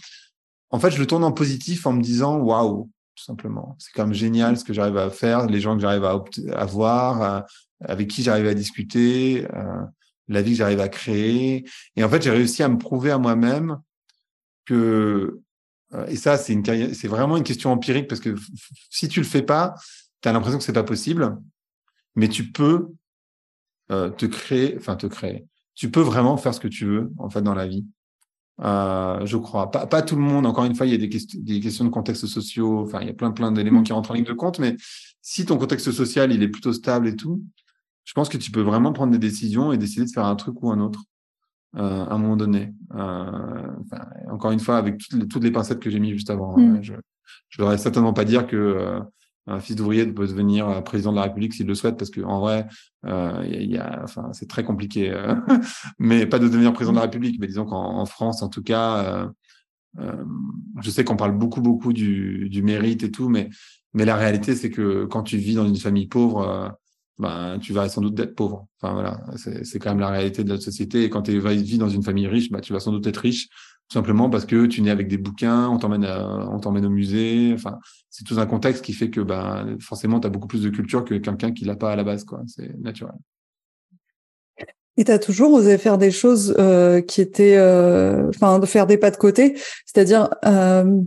en 0.70 0.80
fait 0.80 0.91
je 0.91 0.99
le 0.99 1.08
tourne 1.08 1.24
en 1.24 1.32
positif 1.32 1.86
en 1.86 1.93
me 1.93 2.01
disant 2.01 2.38
waouh 2.38 2.89
tout 3.16 3.24
simplement. 3.24 3.76
C'est 3.80 3.91
quand 3.93 4.05
même 4.05 4.14
génial 4.14 4.57
ce 4.57 4.64
que 4.64 4.74
j'arrive 4.74 4.97
à 4.97 5.09
faire, 5.09 5.47
les 5.47 5.59
gens 5.59 5.76
que 5.76 5.82
j'arrive 5.82 6.03
à, 6.03 6.24
à, 6.53 6.66
voir, 6.66 7.22
euh, 7.22 7.41
avec 7.82 8.09
qui 8.09 8.24
j'arrive 8.24 8.47
à 8.47 8.53
discuter, 8.53 9.47
euh, 9.53 9.82
la 10.28 10.41
vie 10.41 10.51
que 10.51 10.57
j'arrive 10.57 10.80
à 10.80 10.89
créer. 10.89 11.66
Et 11.95 12.03
en 12.03 12.09
fait, 12.09 12.22
j'ai 12.22 12.32
réussi 12.32 12.64
à 12.64 12.70
me 12.70 12.78
prouver 12.78 13.11
à 13.11 13.18
moi-même 13.18 13.78
que, 14.66 15.39
euh, 15.93 16.05
et 16.07 16.16
ça, 16.16 16.38
c'est 16.38 17.07
vraiment 17.07 17.38
une 17.38 17.43
question 17.43 17.72
empirique 17.72 18.07
parce 18.07 18.22
que 18.22 18.36
si 18.89 19.07
tu 19.07 19.20
le 19.20 19.26
fais 19.26 19.43
pas, 19.43 19.76
tu 20.22 20.30
as 20.30 20.34
l'impression 20.34 20.57
que 20.57 20.64
c'est 20.64 20.74
pas 20.74 20.84
possible, 20.84 21.38
mais 22.16 22.28
tu 22.28 22.51
peux 22.51 22.88
te 23.89 24.26
créer, 24.26 24.76
enfin 24.80 24.95
te 24.95 25.05
créer. 25.05 25.45
Tu 25.76 25.91
peux 25.91 26.01
vraiment 26.01 26.36
faire 26.38 26.51
ce 26.51 26.59
que 26.59 26.68
tu 26.68 26.86
veux 26.86 27.11
en 27.20 27.30
fait 27.30 27.43
dans 27.43 27.53
la 27.53 27.68
vie. 27.68 27.86
Euh, 28.62 29.26
je 29.26 29.38
crois. 29.38 29.72
Pas, 29.72 29.88
pas, 29.88 30.01
tout 30.01 30.16
le 30.16 30.22
monde. 30.22 30.45
Encore 30.45 30.66
une 30.66 30.76
fois, 30.76 30.86
il 30.86 30.91
y 30.91 30.95
a 30.95 30.97
des, 30.97 31.10
des 31.36 31.60
questions 31.60 31.86
de 31.86 31.89
contexte 31.89 32.26
sociaux. 32.28 32.82
Enfin, 32.82 32.99
il 33.01 33.08
y 33.08 33.10
a 33.10 33.14
plein, 33.14 33.32
plein 33.32 33.51
d'éléments 33.51 33.82
mm. 33.82 33.84
qui 33.84 33.93
rentrent 33.93 34.12
en 34.12 34.14
ligne 34.14 34.26
de 34.26 34.34
compte. 34.34 34.60
Mais 34.60 34.76
si 35.22 35.45
ton 35.45 35.58
contexte 35.58 35.91
social, 35.91 36.32
il 36.32 36.43
est 36.43 36.49
plutôt 36.49 36.74
stable 36.74 37.08
et 37.08 37.16
tout, 37.16 37.43
je 38.04 38.14
pense 38.14 38.30
que 38.30 38.38
tu 38.38 38.51
peux 38.51 38.62
vraiment 38.62 38.93
prendre 38.93 39.12
des 39.12 39.20
décisions 39.20 39.72
et 39.72 39.78
décider 39.78 40.06
de 40.06 40.12
faire 40.12 40.26
un 40.26 40.36
truc 40.36 40.62
ou 40.62 40.72
un 40.72 40.80
autre 40.80 41.01
euh, 41.76 42.06
à 42.06 42.14
un 42.14 42.18
moment 42.18 42.36
donné. 42.36 42.74
Euh, 42.93 43.68
enfin, 43.82 44.06
encore 44.30 44.51
une 44.51 44.60
fois, 44.60 44.78
avec 44.78 44.97
toutes 44.97 45.20
les, 45.20 45.28
toutes 45.28 45.43
les 45.43 45.51
pincettes 45.51 45.80
que 45.80 45.89
j'ai 45.89 45.99
mis 45.99 46.12
juste 46.12 46.30
avant. 46.30 46.58
Mm. 46.58 46.82
je 46.82 46.93
ne 46.93 46.99
devrais 47.58 47.78
certainement 47.78 48.14
pas 48.14 48.26
dire 48.26 48.45
que 48.45 49.01
un 49.48 49.60
fils 49.60 49.76
d'ouvrier 49.76 50.06
peut 50.06 50.28
devenir 50.28 50.70
euh, 50.70 50.82
président 50.82 51.12
de 51.12 51.18
la 51.18 51.24
République 51.24 51.54
s'il 51.54 51.68
le 51.68 51.76
souhaite, 51.76 51.98
parce 51.98 52.12
que 52.12 52.22
en 52.22 52.39
vrai, 52.39 52.68
euh, 53.06 53.44
y 53.46 53.78
a, 53.78 54.02
enfin, 54.04 54.30
c'est 54.34 54.48
très 54.48 54.64
compliqué. 54.64 55.12
Euh, 55.12 55.36
mais 56.00 56.26
pas 56.26 56.39
de 56.39 56.48
devenir 56.48 56.74
président 56.74 56.94
de 56.94 56.98
la 56.98 57.04
République, 57.04 57.39
mais 57.39 57.48
disons 57.48 57.66
qu'en 57.66 58.06
France, 58.06 58.41
en 58.41 58.50
tout 58.50 58.64
cas, 58.64 58.98
euh, 59.04 59.28
euh, 60.00 60.24
je 60.82 60.89
sais 60.89 61.04
qu'on 61.04 61.18
parle 61.18 61.38
beaucoup, 61.38 61.62
beaucoup 61.62 61.94
du, 61.94 62.50
du, 62.50 62.64
mérite 62.64 63.04
et 63.04 63.12
tout, 63.12 63.30
mais 63.30 63.50
mais 63.94 64.06
la 64.06 64.16
réalité, 64.16 64.56
c'est 64.56 64.72
que 64.72 65.06
quand 65.06 65.24
tu 65.24 65.38
vis 65.38 65.56
dans 65.56 65.68
une 65.68 65.78
famille 65.78 66.08
pauvre, 66.08 66.76
ben 67.20 67.60
tu 67.60 67.74
vas 67.74 67.89
sans 67.89 68.02
doute 68.02 68.20
être 68.20 68.34
pauvre. 68.34 68.68
Enfin 68.82 68.94
voilà, 68.94 69.22
c'est 69.36 69.78
quand 69.78 69.91
même 69.91 70.00
la 70.00 70.10
réalité 70.10 70.44
de 70.44 70.50
notre 70.50 70.64
société. 70.64 71.04
Et 71.04 71.10
quand 71.12 71.22
tu 71.22 71.39
vis 71.39 71.78
dans 71.78 71.89
une 71.89 72.02
famille 72.02 72.28
riche, 72.28 72.50
ben, 72.50 72.60
tu 72.60 72.74
vas 72.74 72.80
sans 72.80 72.91
doute 72.91 73.06
être 73.06 73.18
riche 73.18 73.50
simplement 73.92 74.30
parce 74.30 74.46
que 74.46 74.66
tu 74.66 74.82
nais 74.82 74.92
avec 74.92 75.08
des 75.08 75.18
bouquins, 75.18 75.70
on 75.70 75.78
t'emmène 75.78 76.06
on 76.06 76.60
t'emmène 76.60 76.86
au 76.86 76.90
musée. 76.90 77.52
Enfin, 77.54 77.80
c'est 78.10 78.24
tout 78.24 78.40
un 78.40 78.46
contexte 78.46 78.84
qui 78.84 78.94
fait 78.94 79.10
que 79.10 79.22
ben 79.22 79.78
forcément 79.80 80.20
tu 80.20 80.28
as 80.28 80.30
beaucoup 80.30 80.48
plus 80.48 80.64
de 80.64 80.70
culture 80.70 81.04
que 81.06 81.16
quelqu'un 81.16 81.52
qui 81.52 81.66
l'a 81.66 81.76
pas 81.76 81.92
à 81.92 81.96
la 81.96 82.04
base 82.04 82.24
quoi, 82.24 82.42
c'est 82.48 82.78
naturel. 82.80 83.16
Et 84.96 85.06
tu 85.06 85.12
as 85.12 85.20
toujours 85.20 85.54
osé 85.54 85.78
faire 85.78 85.98
des 85.98 86.12
choses 86.12 86.56
euh, 86.60 87.02
qui 87.02 87.22
étaient 87.22 87.58
euh, 87.58 88.30
enfin 88.30 88.60
de 88.60 88.66
faire 88.66 88.86
des 88.86 88.98
pas 88.98 89.12
de 89.12 89.18
côté, 89.18 89.56
c'est-à-dire 89.86 90.30
euh, 90.46 91.02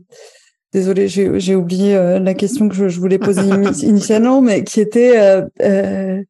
Désolée, 0.77 1.09
j'ai 1.09 1.55
oublié 1.55 1.97
euh, 1.97 2.18
la 2.18 2.35
question 2.35 2.68
que 2.68 2.74
je, 2.74 2.89
je 2.89 3.01
voulais 3.01 3.18
poser 3.18 3.41
initialement, 3.83 4.43
mais 4.43 4.62
qui 4.62 4.81
était 4.81 5.41
euh, 5.62 6.22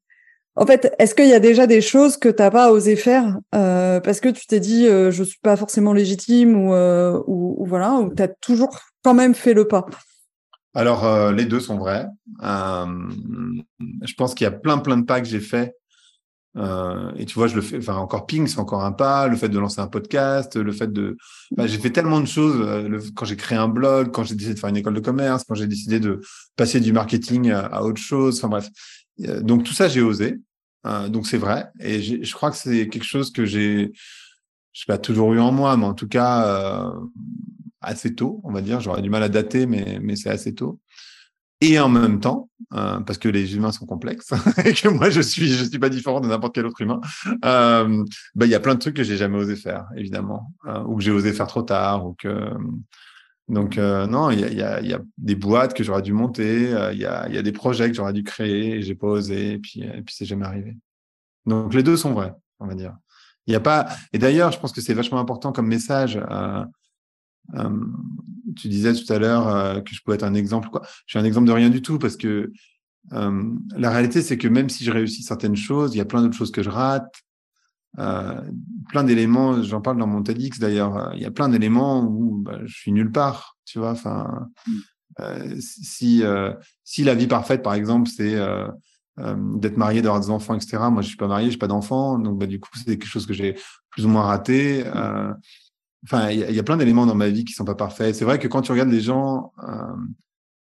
en 0.59 0.65
fait, 0.65 0.95
est-ce 0.99 1.15
qu'il 1.15 1.29
y 1.29 1.35
a 1.35 1.41
déjà 1.41 1.67
des 1.67 1.83
choses 1.83 2.17
que 2.17 2.31
t'as 2.31 2.51
pas 2.51 2.71
osé 2.71 2.97
faire 2.97 3.39
euh, 3.55 4.01
parce 4.01 4.21
que 4.21 4.31
tu 4.31 4.47
t'es 4.47 4.59
dit 4.59 4.87
euh, 4.87 5.11
je 5.11 5.23
suis 5.23 5.39
pas 5.43 5.57
forcément 5.57 5.93
légitime 5.93 6.57
ou, 6.57 6.73
euh, 6.73 7.21
ou, 7.27 7.65
voilà 7.67 7.95
ou 7.97 8.13
t'as 8.15 8.29
toujours 8.29 8.79
quand 9.05 9.13
même 9.13 9.35
fait 9.35 9.53
le 9.53 9.69
pas? 9.69 9.85
Alors 10.73 11.05
euh, 11.05 11.31
les 11.33 11.45
deux 11.45 11.61
sont 11.61 11.77
vrais. 11.77 12.07
Euh, 12.43 12.87
je 14.03 14.15
pense 14.15 14.35
qu'il 14.35 14.45
y 14.45 14.49
a 14.49 14.51
plein 14.51 14.79
plein 14.79 14.97
de 14.97 15.05
pas 15.05 15.21
que 15.21 15.27
j'ai 15.27 15.41
fait 15.41 15.75
et 17.19 17.27
tu 17.27 17.35
vois 17.35 17.49
je 17.49 17.55
le 17.55 17.61
fais. 17.61 17.77
Enfin 17.77 17.97
encore 17.97 18.25
ping 18.25 18.47
c'est 18.47 18.59
encore 18.59 18.83
un 18.83 18.93
pas. 18.93 19.29
Le 19.29 19.37
fait 19.37 19.51
de 19.51 19.59
lancer 19.59 19.83
un 19.83 19.89
podcast, 19.89 20.57
le 20.57 20.73
fait 20.73 20.91
de 20.91 21.19
j'ai 21.59 21.77
fait 21.77 21.91
tellement 21.91 22.21
de 22.21 22.27
choses. 22.27 22.67
Quand 23.15 23.27
j'ai 23.27 23.37
créé 23.37 23.59
un 23.59 23.69
blog, 23.69 24.11
quand 24.11 24.25
j'ai 24.25 24.35
décidé 24.35 24.55
de 24.55 24.59
faire 24.59 24.71
une 24.71 24.79
école 24.79 24.95
de 24.95 25.01
commerce, 25.01 25.45
quand 25.47 25.55
j'ai 25.55 25.67
décidé 25.67 26.01
de 26.01 26.23
passer 26.57 26.81
du 26.81 26.95
marketing 26.95 27.51
à 27.51 27.83
autre 27.83 28.01
chose. 28.01 28.39
Enfin 28.39 28.49
bref. 28.49 28.69
Donc 29.19 29.65
tout 29.65 29.73
ça 29.73 29.89
j'ai 29.89 30.03
osé. 30.03 30.39
Euh, 30.87 31.09
donc 31.09 31.27
c'est 31.27 31.39
vrai. 31.39 31.71
Et 31.81 32.03
je 32.03 32.33
crois 32.33 32.51
que 32.51 32.57
c'est 32.57 32.89
quelque 32.89 33.05
chose 33.05 33.33
que 33.33 33.45
j'ai, 33.45 33.91
je 34.73 34.81
sais 34.81 34.87
pas 34.87 34.99
toujours 34.99 35.33
eu 35.35 35.41
en 35.41 35.53
moi, 35.53 35.77
mais 35.77 35.87
en 35.87 35.95
tout 35.95 36.09
cas 36.09 36.47
euh, 36.47 36.91
assez 37.81 38.15
tôt, 38.15 38.41
on 38.45 38.53
va 38.53 38.63
dire. 38.63 38.81
J'aurais 38.81 39.03
du 39.03 39.11
mal 39.11 39.23
à 39.23 39.29
dater, 39.29 39.67
mais 39.67 39.99
mais 40.01 40.17
c'est 40.17 40.31
assez 40.31 40.55
tôt. 40.55 40.81
Et 41.63 41.79
en 41.79 41.89
même 41.89 42.21
temps, 42.21 42.51
euh, 42.75 43.01
parce 43.01 43.19
que 43.19 43.31
les 43.31 43.57
humains 43.57 43.73
sont 43.73 43.87
complexes 43.87 44.33
et 44.65 44.75
que 44.75 44.89
moi 44.89 45.09
je 45.09 45.23
suis 45.23 45.49
je 45.49 45.65
suis 45.65 45.79
pas 45.79 45.89
différent 45.89 46.21
de 46.21 46.29
n'importe 46.29 46.55
quel 46.55 46.67
autre 46.67 46.83
humain, 46.83 47.01
euh, 47.45 48.05
bah 48.35 48.45
il 48.45 48.51
y 48.51 48.55
a 48.55 48.61
plein 48.61 48.75
de 48.75 48.81
trucs 48.81 48.97
que 48.97 49.03
j'ai 49.03 49.17
jamais 49.17 49.39
osé 49.39 49.57
faire, 49.57 49.87
évidemment, 49.97 50.53
euh, 50.67 50.83
ou 50.85 50.97
que 50.97 51.03
j'ai 51.03 51.11
osé 51.11 51.33
faire 51.33 51.47
trop 51.47 51.63
tard, 51.63 52.07
ou 52.07 52.13
que 52.13 52.51
donc 53.49 53.77
non, 53.77 54.31
il 54.31 54.41
y 54.41 54.63
a, 54.63 55.01
des 55.19 55.35
boîtes 55.35 55.75
que 55.75 55.85
j'aurais 55.85 56.03
dû 56.03 56.13
monter, 56.13 56.71
il 56.93 56.99
y, 56.99 57.07
a, 57.07 57.43
des 57.43 57.53
projets 57.53 57.89
que 57.89 57.97
j'aurais 57.97 58.13
dû 58.13 58.25
créer 58.25 58.77
et 58.77 58.83
j'ai 58.83 58.95
pas 58.95 59.07
osé, 59.07 59.53
et 59.53 59.59
puis 59.59 59.83
et 59.83 60.03
puis 60.03 60.15
c'est 60.17 60.25
jamais 60.25 60.47
arrivé. 60.47 60.77
Donc 61.47 61.73
les 61.75 61.83
deux 61.83 61.97
sont 61.97 62.13
vrais, 62.13 62.35
on 62.59 62.67
va 62.67 62.75
dire. 62.75 62.97
Il 63.47 63.53
y 63.53 63.57
a 63.57 63.61
pas. 63.61 63.89
Et 64.13 64.19
d'ailleurs, 64.19 64.53
je 64.53 64.59
pense 64.59 64.73
que 64.73 64.81
c'est 64.81 64.95
vachement 64.95 65.21
important 65.21 65.53
comme 65.53 65.69
message. 65.69 66.21
Euh, 66.31 66.65
euh, 67.55 67.71
tu 68.57 68.69
disais 68.69 68.93
tout 68.93 69.11
à 69.13 69.19
l'heure 69.19 69.85
que 69.85 69.95
je 69.95 70.03
pouvais 70.03 70.17
être 70.17 70.25
un 70.25 70.35
exemple. 70.35 70.69
Je 71.07 71.13
suis 71.13 71.19
un 71.19 71.25
exemple 71.25 71.47
de 71.47 71.53
rien 71.53 71.71
du 71.71 71.83
tout 71.83 71.99
parce 71.99 72.17
que 72.17 72.53
la 73.13 73.91
réalité, 73.91 74.21
c'est 74.21 74.37
que 74.37 74.49
même 74.49 74.69
si 74.69 74.85
je 74.85 74.91
réussis 74.91 75.23
certaines 75.23 75.55
choses, 75.55 75.95
il 75.95 75.99
y 75.99 76.01
a 76.01 76.05
plein 76.05 76.23
d'autres 76.23 76.37
choses 76.37 76.51
que 76.51 76.63
je 76.63 76.71
rate. 76.71 77.15
Plein 77.97 79.05
d'éléments, 79.05 79.63
j'en 79.63 79.81
parle 79.81 79.99
dans 79.99 80.07
mon 80.07 80.23
TEDx 80.23 80.59
d'ailleurs, 80.59 81.13
il 81.15 81.23
y 81.23 81.27
a 81.27 81.31
plein 81.31 81.49
d'éléments 81.49 82.05
où 82.05 82.43
bah, 82.43 82.59
je 82.65 82.75
suis 82.75 82.93
nulle 82.93 83.11
part, 83.11 83.57
tu 83.65 83.79
vois. 83.79 83.91
Enfin, 83.91 84.49
mmh. 84.67 85.61
si 85.61 86.23
si 86.85 87.05
la 87.05 87.15
vie 87.15 87.27
parfaite, 87.27 87.63
par 87.63 87.75
exemple, 87.75 88.09
c'est 88.09 88.37
euh, 89.19 89.35
d'être 89.57 89.79
marié, 89.79 90.03
d'avoir 90.03 90.21
des 90.21 90.29
enfants, 90.29 90.55
etc. 90.55 90.77
Moi, 90.91 91.01
je 91.01 91.09
suis 91.09 91.17
pas 91.17 91.27
marié, 91.27 91.47
je 91.47 91.55
n'ai 91.55 91.59
pas 91.59 91.69
d'enfants, 91.69 92.19
donc 92.19 92.39
bah, 92.39 92.47
du 92.47 92.61
coup, 92.61 92.69
c'est 92.75 92.99
quelque 92.99 93.07
chose 93.07 93.25
que 93.25 93.33
j'ai 93.33 93.57
plus 93.89 94.05
ou 94.05 94.11
moins 94.11 94.25
raté. 94.25 94.85
Euh, 94.87 95.33
enfin, 96.05 96.29
il 96.31 96.39
y, 96.39 96.59
a 96.59 96.63
plein 96.63 96.77
d'éléments 96.77 97.07
dans 97.07 97.15
ma 97.15 97.31
vie 97.31 97.47
qui 97.47 97.55
sont 97.55 97.65
pas 97.65 97.75
parfaits. 97.75 98.15
C'est 98.15 98.27
vrai 98.27 98.39
que 98.39 98.47
quand 98.47 98.61
tu 98.61 98.73
regardes 98.73 98.91
les 98.91 99.01
gens 99.01 99.53
euh, 99.67 99.95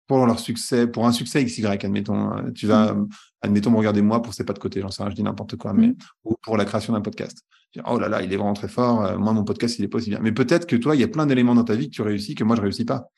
pour 0.06 0.26
leur 0.26 0.38
succès, 0.38 0.86
pour 0.86 1.06
un 1.06 1.12
succès 1.12 1.44
XY, 1.44 1.66
admettons, 1.66 2.52
tu 2.52 2.66
vas, 2.66 2.92
mm. 2.92 3.08
admettons, 3.42 3.70
me 3.70 3.76
regarder 3.76 4.02
moi 4.02 4.22
pour 4.22 4.34
c'est 4.34 4.44
pas 4.44 4.52
de 4.52 4.58
côté, 4.58 4.80
j'en 4.80 4.90
sais 4.90 5.02
rien, 5.02 5.10
je 5.10 5.16
dis 5.16 5.22
n'importe 5.22 5.56
quoi, 5.56 5.72
mais 5.72 5.88
mm. 5.88 5.96
ou 6.24 6.36
pour 6.42 6.56
la 6.56 6.64
création 6.64 6.92
d'un 6.92 7.00
podcast. 7.00 7.38
Oh 7.86 7.98
là 7.98 8.08
là, 8.08 8.22
il 8.22 8.32
est 8.32 8.36
vraiment 8.36 8.54
très 8.54 8.68
fort. 8.68 9.18
moi, 9.18 9.32
mon 9.32 9.42
podcast, 9.42 9.78
il 9.80 9.84
est 9.84 9.88
pas 9.88 9.98
aussi 9.98 10.10
bien. 10.10 10.20
Mais 10.22 10.30
peut-être 10.30 10.64
que 10.66 10.76
toi, 10.76 10.94
il 10.94 11.00
y 11.00 11.04
a 11.04 11.08
plein 11.08 11.26
d'éléments 11.26 11.56
dans 11.56 11.64
ta 11.64 11.74
vie 11.74 11.90
que 11.90 11.94
tu 11.94 12.02
réussis 12.02 12.36
que 12.36 12.44
moi, 12.44 12.54
je 12.54 12.62
réussis 12.62 12.84
pas. 12.84 13.08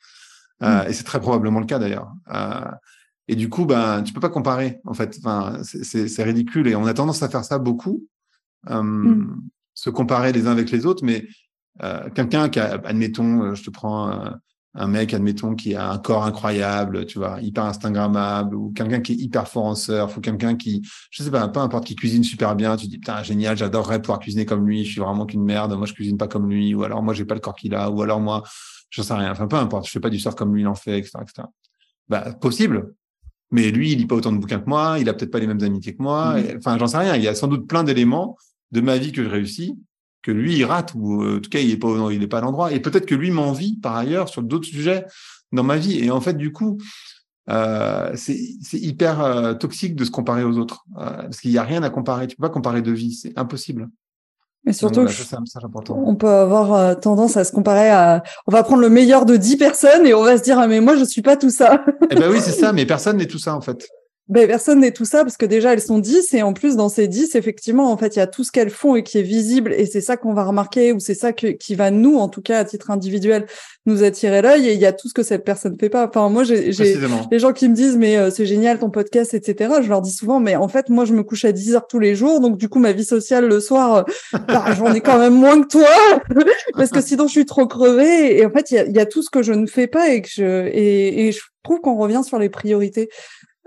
Mm. 0.61 0.89
Et 0.89 0.93
c'est 0.93 1.03
très 1.03 1.19
probablement 1.19 1.59
le 1.59 1.67
cas 1.67 1.77
d'ailleurs. 1.77 2.11
Et 3.27 3.35
du 3.35 3.49
coup, 3.49 3.65
ben, 3.65 4.03
tu 4.03 4.13
peux 4.13 4.19
pas 4.19 4.29
comparer, 4.29 4.79
en 4.85 4.93
fait. 4.93 5.17
Enfin, 5.19 5.59
c'est 5.63 6.23
ridicule. 6.23 6.67
Et 6.67 6.75
on 6.75 6.85
a 6.85 6.93
tendance 6.93 7.21
à 7.23 7.29
faire 7.29 7.43
ça 7.43 7.59
beaucoup, 7.59 8.05
euh, 8.69 9.25
se 9.73 9.89
comparer 9.89 10.31
les 10.31 10.47
uns 10.47 10.51
avec 10.51 10.71
les 10.71 10.85
autres. 10.85 11.03
Mais 11.03 11.27
euh, 11.83 12.09
quelqu'un 12.09 12.49
qui 12.49 12.59
a, 12.59 12.81
admettons, 12.85 13.43
euh, 13.43 13.55
je 13.55 13.63
te 13.63 13.69
prends 13.69 14.33
un, 14.73 14.87
mec, 14.87 15.13
admettons, 15.13 15.55
qui 15.55 15.75
a 15.75 15.91
un 15.91 15.97
corps 15.97 16.25
incroyable, 16.25 17.05
tu 17.05 17.17
vois, 17.17 17.41
hyper 17.41 17.65
Instagrammable, 17.65 18.55
ou 18.55 18.71
quelqu'un 18.71 18.99
qui 18.99 19.13
est 19.13 19.15
hyper 19.15 19.47
fort 19.47 19.65
en 19.65 19.75
surf, 19.75 20.17
ou 20.17 20.21
quelqu'un 20.21 20.55
qui, 20.55 20.81
je 21.09 21.23
sais 21.23 21.31
pas, 21.31 21.47
peu 21.47 21.59
importe, 21.59 21.85
qui 21.85 21.95
cuisine 21.95 22.23
super 22.23 22.55
bien. 22.55 22.75
Tu 22.77 22.87
dis, 22.87 22.97
putain, 22.99 23.23
génial, 23.23 23.57
j'adorerais 23.57 24.01
pouvoir 24.01 24.19
cuisiner 24.19 24.45
comme 24.45 24.67
lui. 24.67 24.85
Je 24.85 24.91
suis 24.91 25.01
vraiment 25.01 25.25
qu'une 25.25 25.43
merde. 25.43 25.75
Moi, 25.75 25.87
je 25.87 25.93
cuisine 25.93 26.17
pas 26.17 26.27
comme 26.27 26.49
lui. 26.49 26.75
Ou 26.75 26.83
alors, 26.83 27.01
moi, 27.01 27.13
j'ai 27.13 27.25
pas 27.25 27.35
le 27.35 27.39
corps 27.39 27.55
qu'il 27.55 27.75
a. 27.75 27.89
Ou 27.89 28.01
alors, 28.01 28.19
moi, 28.19 28.43
je 28.89 29.01
sais 29.01 29.13
rien. 29.13 29.31
Enfin, 29.31 29.47
peu 29.47 29.55
importe. 29.55 29.87
Je 29.87 29.91
fais 29.91 29.99
pas 29.99 30.09
du 30.09 30.19
surf 30.19 30.35
comme 30.35 30.53
lui, 30.53 30.61
il 30.61 30.67
en 30.67 30.75
fait, 30.75 30.99
etc., 30.99 31.19
etc. 31.21 31.47
Bah, 32.07 32.33
possible. 32.39 32.93
Mais 33.51 33.71
lui, 33.71 33.93
il 33.93 33.97
lit 33.97 34.05
pas 34.05 34.15
autant 34.15 34.31
de 34.31 34.37
bouquins 34.37 34.59
que 34.59 34.69
moi, 34.69 34.97
il 34.99 35.07
a 35.09 35.13
peut-être 35.13 35.31
pas 35.31 35.39
les 35.39 35.47
mêmes 35.47 35.63
amitiés 35.63 35.95
que 35.95 36.03
moi. 36.03 36.35
Mm. 36.39 36.57
Enfin, 36.57 36.77
j'en 36.77 36.87
sais 36.87 36.97
rien. 36.97 37.15
Il 37.15 37.23
y 37.23 37.27
a 37.27 37.35
sans 37.35 37.47
doute 37.47 37.67
plein 37.67 37.83
d'éléments 37.83 38.37
de 38.71 38.81
ma 38.81 38.97
vie 38.97 39.11
que 39.11 39.23
je 39.23 39.29
réussis 39.29 39.75
que 40.21 40.31
lui 40.31 40.57
il 40.57 40.65
rate 40.65 40.93
ou 40.95 41.23
euh, 41.23 41.37
en 41.37 41.39
tout 41.39 41.49
cas 41.49 41.59
il 41.59 41.71
est 41.71 41.77
pas 41.77 42.11
il 42.11 42.21
est 42.21 42.27
pas 42.27 42.39
à 42.39 42.41
l'endroit. 42.41 42.71
Et 42.71 42.79
peut-être 42.79 43.05
que 43.05 43.15
lui 43.15 43.31
m'envie 43.31 43.77
par 43.77 43.95
ailleurs 43.95 44.29
sur 44.29 44.43
d'autres 44.43 44.67
sujets 44.67 45.05
dans 45.51 45.63
ma 45.63 45.77
vie. 45.77 46.03
Et 46.03 46.11
en 46.11 46.21
fait, 46.21 46.33
du 46.33 46.51
coup, 46.51 46.77
euh, 47.49 48.11
c'est 48.15 48.37
hyper 48.73 49.21
euh, 49.21 49.53
toxique 49.53 49.95
de 49.95 50.03
se 50.03 50.11
comparer 50.11 50.43
aux 50.43 50.57
autres 50.57 50.85
euh, 50.97 51.23
parce 51.23 51.39
qu'il 51.39 51.51
y 51.51 51.57
a 51.57 51.63
rien 51.63 51.83
à 51.83 51.89
comparer. 51.89 52.27
Tu 52.27 52.35
peux 52.35 52.41
pas 52.41 52.49
comparer 52.49 52.81
de 52.81 52.91
vie, 52.91 53.13
c'est 53.13 53.37
impossible. 53.37 53.87
Mais 54.65 54.73
surtout, 54.73 55.05
on 55.89 56.15
peut 56.15 56.27
avoir 56.27 56.99
tendance 56.99 57.37
à 57.37 57.45
se 57.45 57.53
comparer 57.53 57.89
à. 57.89 58.21
On 58.47 58.51
va 58.51 58.63
prendre 58.63 58.81
le 58.81 58.89
meilleur 58.89 59.25
de 59.25 59.37
10 59.37 59.55
personnes 59.55 60.05
et 60.05 60.13
on 60.13 60.23
va 60.23 60.37
se 60.37 60.43
dire 60.43 60.59
ah 60.59 60.67
mais 60.67 60.81
moi 60.81 60.97
je 60.97 61.05
suis 61.05 61.21
pas 61.21 61.37
tout 61.37 61.49
ça. 61.49 61.85
eh 62.09 62.15
ben 62.15 62.29
oui 62.29 62.39
c'est 62.41 62.51
ça, 62.51 62.73
mais 62.73 62.85
personne 62.85 63.15
n'est 63.15 63.27
tout 63.27 63.39
ça 63.39 63.55
en 63.55 63.61
fait 63.61 63.87
ben, 64.29 64.45
personne 64.45 64.81
n'est 64.81 64.91
tout 64.91 65.05
ça 65.05 65.23
parce 65.23 65.37
que 65.37 65.45
déjà 65.45 65.71
elles 65.71 65.81
sont 65.81 65.99
10 65.99 66.33
et 66.33 66.43
en 66.43 66.51
plus 66.51 66.75
dans 66.75 66.89
ces 66.89 67.07
10 67.07 67.35
effectivement 67.35 67.91
en 67.93 67.97
fait 67.97 68.17
il 68.17 68.19
y 68.19 68.21
a 68.21 68.27
tout 68.27 68.43
ce 68.43 68.51
qu'elles 68.51 68.69
font 68.69 68.97
et 68.97 69.03
qui 69.03 69.17
est 69.17 69.23
visible 69.23 69.73
et 69.73 69.85
c'est 69.85 70.01
ça 70.01 70.17
qu'on 70.17 70.33
va 70.33 70.43
remarquer 70.43 70.91
ou 70.91 70.99
c'est 70.99 71.13
ça 71.13 71.31
que, 71.31 71.47
qui 71.47 71.75
va 71.75 71.91
nous 71.91 72.17
en 72.17 72.27
tout 72.27 72.41
cas 72.41 72.59
à 72.59 72.65
titre 72.65 72.91
individuel 72.91 73.45
nous 73.85 74.03
attirer 74.03 74.41
l'œil 74.41 74.67
et 74.67 74.73
il 74.73 74.81
y 74.81 74.85
a 74.85 74.91
tout 74.91 75.07
ce 75.07 75.13
que 75.13 75.23
cette 75.23 75.45
personne 75.45 75.77
fait 75.79 75.87
pas. 75.87 76.07
Enfin 76.07 76.27
moi 76.27 76.43
j'ai 76.43 76.71
les 77.31 77.39
gens 77.39 77.53
qui 77.53 77.69
me 77.69 77.73
disent 77.73 77.95
mais 77.95 78.17
euh, 78.17 78.29
c'est 78.29 78.45
génial 78.45 78.79
ton 78.79 78.89
podcast 78.89 79.33
etc 79.33 79.75
je 79.81 79.87
leur 79.87 80.01
dis 80.01 80.11
souvent 80.11 80.41
mais 80.41 80.57
en 80.57 80.67
fait 80.67 80.89
moi 80.89 81.05
je 81.05 81.13
me 81.13 81.23
couche 81.23 81.45
à 81.45 81.53
10 81.53 81.75
heures 81.75 81.87
tous 81.87 81.99
les 81.99 82.13
jours 82.13 82.41
donc 82.41 82.57
du 82.57 82.67
coup 82.67 82.79
ma 82.79 82.91
vie 82.91 83.05
sociale 83.05 83.47
le 83.47 83.61
soir 83.61 83.95
euh, 84.33 84.37
bah, 84.49 84.65
j'en 84.77 84.93
ai 84.93 84.99
quand 84.99 85.19
même 85.19 85.35
moins 85.35 85.61
que 85.61 85.67
toi 85.67 85.87
parce 86.73 86.89
que 86.89 86.99
sinon 86.99 87.27
je 87.27 87.31
suis 87.31 87.45
trop 87.45 87.65
crevée 87.65 88.37
et 88.37 88.45
en 88.45 88.51
fait 88.51 88.71
il 88.71 88.75
y 88.75 88.79
a, 88.79 88.85
y 88.85 88.99
a, 88.99 89.05
tout 89.05 89.23
ce 89.23 89.29
que 89.29 89.41
je 89.41 89.53
ne 89.53 89.67
fais 89.67 89.87
pas 89.87 90.09
et 90.09 90.21
que 90.21 90.29
je 90.29 90.67
et, 90.67 91.27
et 91.27 91.31
je 91.31 91.39
trouve 91.63 91.79
qu'on 91.79 91.95
revient 91.95 92.23
sur 92.25 92.39
les 92.39 92.49
priorités 92.49 93.07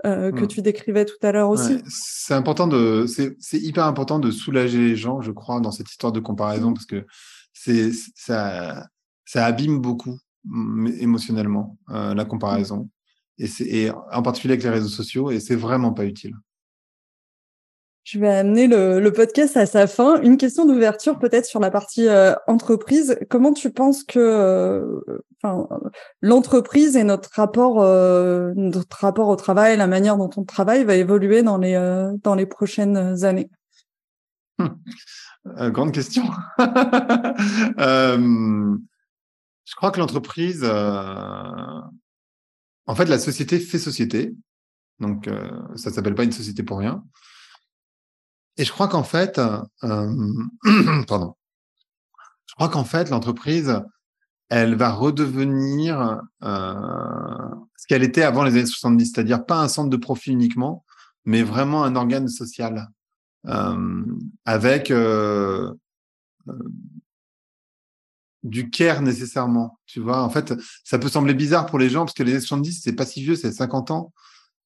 euh, 0.05 0.31
que 0.31 0.45
mmh. 0.45 0.47
tu 0.47 0.61
décrivais 0.61 1.05
tout 1.05 1.17
à 1.21 1.31
l'heure 1.31 1.49
aussi. 1.49 1.77
c'est 1.87 2.33
important 2.33 2.67
de, 2.67 3.05
c'est 3.07 3.59
hyper 3.59 3.85
important 3.85 4.19
de 4.19 4.31
soulager 4.31 4.79
les 4.79 4.95
gens, 4.95 5.21
je 5.21 5.31
crois, 5.31 5.59
dans 5.59 5.71
cette 5.71 5.89
histoire 5.89 6.11
de 6.11 6.19
comparaison, 6.19 6.71
mmh. 6.71 6.73
parce 6.73 6.85
que 6.85 7.05
c'est 7.53 7.91
ça, 8.15 8.87
ça 9.25 9.45
abîme 9.45 9.79
beaucoup 9.79 10.17
émotionnellement 10.99 11.77
euh, 11.91 12.15
la 12.15 12.25
comparaison, 12.25 12.89
et, 13.37 13.47
et 13.59 13.91
en 13.91 14.23
particulier 14.23 14.53
avec 14.53 14.63
les 14.63 14.71
réseaux 14.71 14.87
sociaux, 14.87 15.29
et 15.29 15.39
c'est 15.39 15.55
vraiment 15.55 15.93
pas 15.93 16.05
utile. 16.05 16.33
Je 18.03 18.17
vais 18.17 18.29
amener 18.29 18.67
le, 18.67 19.11
podcast 19.11 19.55
à 19.57 19.67
sa 19.67 19.85
fin. 19.85 20.19
Une 20.21 20.37
question 20.37 20.65
d'ouverture 20.65 21.19
peut-être 21.19 21.45
sur 21.45 21.59
la 21.59 21.69
partie 21.69 22.07
euh, 22.07 22.33
entreprise. 22.47 23.19
Comment 23.29 23.53
tu 23.53 23.71
penses 23.71 24.03
que 24.03 24.17
euh, 24.17 25.21
l'entreprise 26.19 26.95
et 26.95 27.03
notre 27.03 27.29
rapport, 27.33 27.81
euh, 27.81 28.53
notre 28.55 28.97
rapport 28.97 29.27
au 29.27 29.35
travail, 29.35 29.77
la 29.77 29.85
manière 29.85 30.17
dont 30.17 30.31
on 30.35 30.43
travaille 30.43 30.83
va 30.83 30.95
évoluer 30.95 31.43
dans 31.43 31.59
les, 31.59 31.75
dans 32.23 32.33
les 32.33 32.47
prochaines 32.47 33.23
années? 33.23 33.51
Hum. 34.57 34.79
Grande 35.71 35.91
question. 35.91 36.23
je 36.57 36.65
crois 39.75 39.91
que 39.91 39.99
l'entreprise, 39.99 40.65
en 40.65 41.91
fait, 42.95 43.05
la 43.05 43.19
société 43.19 43.59
fait 43.59 43.77
société. 43.77 44.33
Donc, 44.99 45.29
ça 45.75 45.91
s'appelle 45.91 46.15
pas 46.15 46.23
une 46.23 46.31
société 46.31 46.63
pour 46.63 46.79
rien. 46.79 47.03
Et 48.57 48.65
je 48.65 48.71
crois 48.71 48.87
qu'en 48.87 49.03
fait, 49.03 49.39
euh, 49.39 49.61
je 50.63 51.03
crois 52.55 52.69
qu'en 52.69 52.83
fait, 52.83 53.09
l'entreprise, 53.09 53.81
elle 54.49 54.75
va 54.75 54.91
redevenir 54.91 56.19
euh, 56.43 56.75
ce 57.77 57.87
qu'elle 57.87 58.03
était 58.03 58.23
avant 58.23 58.43
les 58.43 58.51
années 58.51 58.65
70, 58.65 59.11
c'est-à-dire 59.13 59.45
pas 59.45 59.61
un 59.61 59.67
centre 59.67 59.89
de 59.89 59.97
profit 59.97 60.31
uniquement, 60.31 60.83
mais 61.25 61.43
vraiment 61.43 61.83
un 61.83 61.95
organe 61.95 62.27
social 62.27 62.89
euh, 63.47 64.03
avec 64.45 64.91
du 68.43 68.69
care 68.69 69.01
nécessairement. 69.01 69.79
Tu 69.85 69.99
vois, 69.99 70.21
en 70.21 70.29
fait, 70.29 70.53
ça 70.83 70.99
peut 70.99 71.09
sembler 71.09 71.33
bizarre 71.33 71.65
pour 71.65 71.79
les 71.79 71.89
gens 71.89 72.05
parce 72.05 72.13
que 72.13 72.23
les 72.23 72.33
années 72.33 72.41
70, 72.41 72.81
c'est 72.83 72.93
pas 72.93 73.05
si 73.05 73.21
vieux, 73.21 73.35
c'est 73.35 73.51
50 73.51 73.91
ans. 73.91 74.13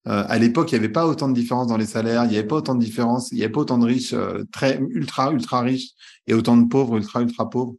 Euh, 0.07 0.23
à 0.27 0.37
l'époque, 0.37 0.71
il 0.71 0.75
n'y 0.75 0.85
avait 0.85 0.91
pas 0.91 1.07
autant 1.07 1.27
de 1.27 1.33
différence 1.33 1.67
dans 1.67 1.77
les 1.77 1.87
salaires, 1.87 2.25
il 2.25 2.29
n'y 2.29 2.37
avait 2.37 2.47
pas 2.47 2.57
autant 2.57 2.75
de 2.75 2.83
différence, 2.83 3.31
il 3.31 3.35
n'y 3.35 3.43
avait 3.43 3.51
pas 3.51 3.61
autant 3.61 3.79
de 3.79 3.85
riches 3.85 4.13
euh, 4.13 4.43
très 4.51 4.79
ultra 4.91 5.31
ultra 5.31 5.61
riches 5.61 5.91
et 6.27 6.33
autant 6.35 6.57
de 6.57 6.67
pauvres 6.67 6.97
ultra 6.97 7.21
ultra 7.21 7.49
pauvres. 7.49 7.75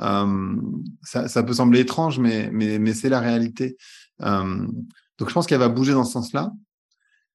Euh, 0.00 0.56
ça, 1.02 1.28
ça, 1.28 1.42
peut 1.42 1.54
sembler 1.54 1.80
étrange, 1.80 2.18
mais 2.20 2.48
mais 2.52 2.78
mais 2.78 2.94
c'est 2.94 3.08
la 3.08 3.20
réalité. 3.20 3.76
Euh, 4.22 4.66
donc 5.18 5.28
je 5.28 5.34
pense 5.34 5.46
qu'elle 5.46 5.58
va 5.58 5.68
bouger 5.68 5.92
dans 5.92 6.04
ce 6.04 6.12
sens-là. 6.12 6.52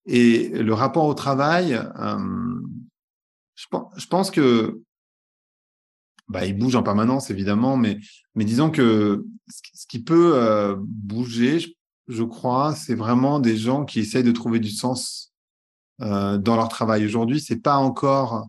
Et 0.06 0.50
le 0.50 0.74
rapport 0.74 1.06
au 1.06 1.14
travail, 1.14 1.80
je 3.56 3.66
pense, 3.70 3.94
je 3.98 4.08
pense 4.08 4.32
que 4.32 4.82
bah, 6.30 6.46
il 6.46 6.58
bouge 6.58 6.76
en 6.76 6.84
permanence 6.84 7.30
évidemment, 7.30 7.76
mais 7.76 8.00
mais 8.36 8.46
disons 8.46 8.72
que 8.72 9.26
ce 9.48 9.86
qui 9.88 10.02
peut 10.02 10.76
bouger, 10.80 11.60
je 11.60 11.70
crois, 12.24 12.76
c'est 12.76 12.96
vraiment 12.96 13.40
des 13.40 13.58
gens 13.58 13.86
qui 13.86 14.00
essayent 14.00 14.24
de 14.24 14.32
trouver 14.32 14.60
du 14.60 14.70
sens 14.70 15.34
euh, 16.02 16.38
dans 16.38 16.56
leur 16.56 16.70
travail. 16.70 17.06
Aujourd'hui, 17.06 17.42
c'est 17.42 17.62
pas 17.62 17.76
encore 17.76 18.48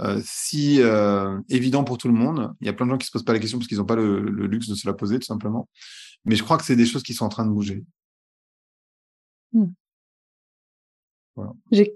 euh, 0.00 0.20
si 0.24 0.80
euh, 0.80 1.38
évident 1.48 1.84
pour 1.84 1.98
tout 1.98 2.08
le 2.08 2.14
monde. 2.14 2.54
Il 2.60 2.66
y 2.66 2.70
a 2.70 2.72
plein 2.72 2.86
de 2.86 2.90
gens 2.90 2.98
qui 2.98 3.06
se 3.06 3.12
posent 3.12 3.24
pas 3.24 3.32
la 3.32 3.38
question 3.38 3.58
parce 3.58 3.68
qu'ils 3.68 3.78
n'ont 3.78 3.84
pas 3.84 3.96
le, 3.96 4.20
luxe 4.20 4.68
de 4.68 4.74
se 4.74 4.86
la 4.86 4.94
poser, 4.94 5.18
tout 5.18 5.26
simplement. 5.26 5.68
Mais 6.24 6.36
je 6.36 6.42
crois 6.42 6.56
que 6.58 6.64
c'est 6.64 6.76
des 6.76 6.86
choses 6.86 7.02
qui 7.02 7.14
sont 7.14 7.24
en 7.24 7.28
train 7.28 7.44
de 7.44 7.50
bouger. 7.52 7.84
Hmm. 9.52 9.66
J'ai 11.70 11.94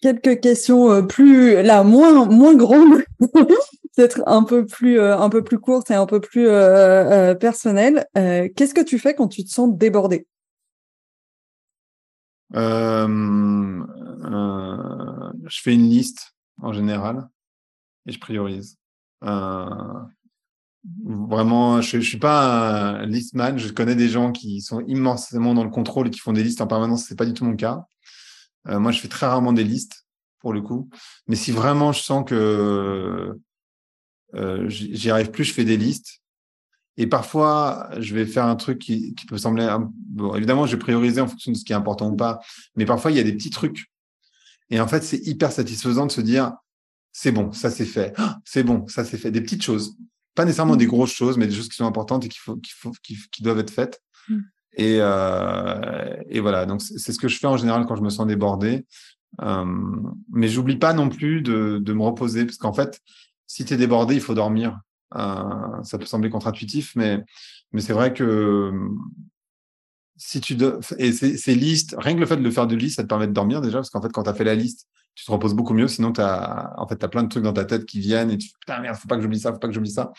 quelques 0.00 0.40
questions 0.40 1.06
plus 1.06 1.62
là 1.62 1.84
moins 1.84 2.26
moins 2.26 2.54
grandes 2.54 3.04
peut-être 3.94 4.22
un 4.26 4.42
peu 4.44 4.66
plus 4.66 4.98
euh, 4.98 5.16
un 5.16 5.28
peu 5.28 5.44
plus 5.44 5.58
courte 5.58 5.90
et 5.90 5.94
un 5.94 6.06
peu 6.06 6.20
plus 6.20 6.46
euh, 6.48 7.30
euh, 7.30 7.34
personnelle. 7.34 8.06
Qu'est-ce 8.14 8.74
que 8.74 8.84
tu 8.84 8.98
fais 8.98 9.14
quand 9.14 9.28
tu 9.28 9.44
te 9.44 9.50
sens 9.50 9.76
débordé 9.76 10.26
Je 12.54 12.60
fais 15.62 15.74
une 15.74 15.88
liste 15.88 16.34
en 16.60 16.72
général 16.72 17.28
et 18.06 18.12
je 18.12 18.20
priorise. 18.20 18.78
Vraiment, 21.04 21.80
je, 21.80 22.00
je 22.00 22.08
suis 22.08 22.18
pas 22.18 22.98
un 22.98 23.06
listman. 23.06 23.56
Je 23.56 23.72
connais 23.72 23.94
des 23.94 24.08
gens 24.08 24.32
qui 24.32 24.60
sont 24.60 24.80
immensément 24.86 25.54
dans 25.54 25.62
le 25.62 25.70
contrôle 25.70 26.08
et 26.08 26.10
qui 26.10 26.18
font 26.18 26.32
des 26.32 26.42
listes 26.42 26.60
en 26.60 26.66
permanence. 26.66 27.04
C'est 27.04 27.16
pas 27.16 27.24
du 27.24 27.34
tout 27.34 27.44
mon 27.44 27.54
cas. 27.56 27.84
moi, 28.66 28.90
je 28.90 29.00
fais 29.00 29.08
très 29.08 29.26
rarement 29.26 29.52
des 29.52 29.64
listes 29.64 30.06
pour 30.40 30.52
le 30.52 30.60
coup. 30.60 30.88
Mais 31.28 31.36
si 31.36 31.52
vraiment 31.52 31.92
je 31.92 32.02
sens 32.02 32.24
que 32.26 33.38
euh, 34.34 34.68
j'y 34.68 35.10
arrive 35.10 35.30
plus, 35.30 35.44
je 35.44 35.52
fais 35.52 35.64
des 35.64 35.76
listes. 35.76 36.20
Et 36.98 37.06
parfois, 37.06 37.88
je 37.98 38.14
vais 38.14 38.26
faire 38.26 38.44
un 38.44 38.56
truc 38.56 38.78
qui, 38.78 39.14
qui 39.14 39.26
peut 39.26 39.38
sembler... 39.38 39.74
Bon, 40.10 40.34
évidemment, 40.34 40.66
je 40.66 40.72
vais 40.72 40.78
prioriser 40.78 41.20
en 41.20 41.26
fonction 41.26 41.52
de 41.52 41.56
ce 41.56 41.64
qui 41.64 41.72
est 41.72 41.76
important 41.76 42.10
ou 42.10 42.16
pas. 42.16 42.40
Mais 42.76 42.84
parfois, 42.84 43.10
il 43.10 43.16
y 43.16 43.20
a 43.20 43.22
des 43.22 43.32
petits 43.32 43.50
trucs. 43.50 43.90
Et 44.70 44.80
en 44.80 44.86
fait, 44.86 45.02
c'est 45.02 45.26
hyper 45.26 45.52
satisfaisant 45.52 46.06
de 46.06 46.12
se 46.12 46.20
dire, 46.20 46.52
c'est 47.12 47.32
bon, 47.32 47.52
ça 47.52 47.70
c'est 47.70 47.86
fait. 47.86 48.12
Ah, 48.16 48.38
c'est 48.44 48.62
bon, 48.62 48.86
ça 48.88 49.04
c'est 49.04 49.18
fait. 49.18 49.30
Des 49.30 49.40
petites 49.40 49.62
choses. 49.62 49.96
Pas 50.34 50.44
nécessairement 50.44 50.76
des 50.76 50.86
grosses 50.86 51.12
choses, 51.12 51.36
mais 51.36 51.46
des 51.46 51.54
choses 51.54 51.68
qui 51.68 51.76
sont 51.76 51.86
importantes 51.86 52.24
et 52.24 52.28
qui, 52.28 52.38
faut, 52.38 52.56
qui, 52.56 52.72
faut, 52.72 52.92
qui, 53.02 53.42
doivent 53.42 53.58
être 53.58 53.70
faites. 53.70 54.02
Mmh. 54.28 54.38
Et, 54.78 54.96
euh, 55.00 56.16
et 56.30 56.40
voilà, 56.40 56.64
donc 56.64 56.80
c'est 56.80 57.12
ce 57.12 57.18
que 57.18 57.28
je 57.28 57.38
fais 57.38 57.46
en 57.46 57.58
général 57.58 57.84
quand 57.86 57.96
je 57.96 58.02
me 58.02 58.08
sens 58.08 58.26
débordé. 58.26 58.86
Euh, 59.42 59.64
mais 60.30 60.48
j'oublie 60.48 60.76
pas 60.76 60.94
non 60.94 61.08
plus 61.08 61.42
de, 61.42 61.78
de 61.78 61.92
me 61.92 62.02
reposer, 62.02 62.46
parce 62.46 62.56
qu'en 62.56 62.72
fait, 62.72 63.00
si 63.52 63.66
tu 63.66 63.74
es 63.74 63.76
débordé, 63.76 64.14
il 64.14 64.22
faut 64.22 64.32
dormir. 64.32 64.80
Euh, 65.14 65.82
ça 65.82 65.98
peut 65.98 66.06
sembler 66.06 66.30
contre-intuitif, 66.30 66.96
mais, 66.96 67.22
mais 67.72 67.82
c'est 67.82 67.92
vrai 67.92 68.14
que 68.14 68.72
si 70.16 70.40
tu 70.40 70.56
et 70.96 71.12
ces, 71.12 71.54
listes, 71.54 71.94
rien 71.98 72.14
que 72.14 72.20
le 72.20 72.24
fait 72.24 72.38
de 72.38 72.50
faire 72.50 72.66
de 72.66 72.74
liste, 72.74 72.96
ça 72.96 73.02
te 73.02 73.08
permet 73.08 73.26
de 73.26 73.32
dormir 73.32 73.60
déjà, 73.60 73.76
parce 73.76 73.90
qu'en 73.90 74.00
fait, 74.00 74.10
quand 74.10 74.22
tu 74.22 74.30
as 74.30 74.34
fait 74.34 74.44
la 74.44 74.54
liste, 74.54 74.88
tu 75.14 75.26
te 75.26 75.30
reposes 75.30 75.52
beaucoup 75.52 75.74
mieux. 75.74 75.86
Sinon, 75.86 76.14
as, 76.16 76.72
en 76.78 76.88
fait, 76.88 77.04
as 77.04 77.08
plein 77.08 77.24
de 77.24 77.28
trucs 77.28 77.42
dans 77.44 77.52
ta 77.52 77.66
tête 77.66 77.84
qui 77.84 78.00
viennent 78.00 78.30
et 78.30 78.38
tu 78.38 78.48
putain 78.58 78.80
merde, 78.80 78.96
faut 78.96 79.06
pas 79.06 79.16
que 79.16 79.22
j'oublie 79.22 79.38
ça, 79.38 79.52
faut 79.52 79.58
pas 79.58 79.68
que 79.68 79.74
j'oublie 79.74 79.90
ça. 79.90 80.12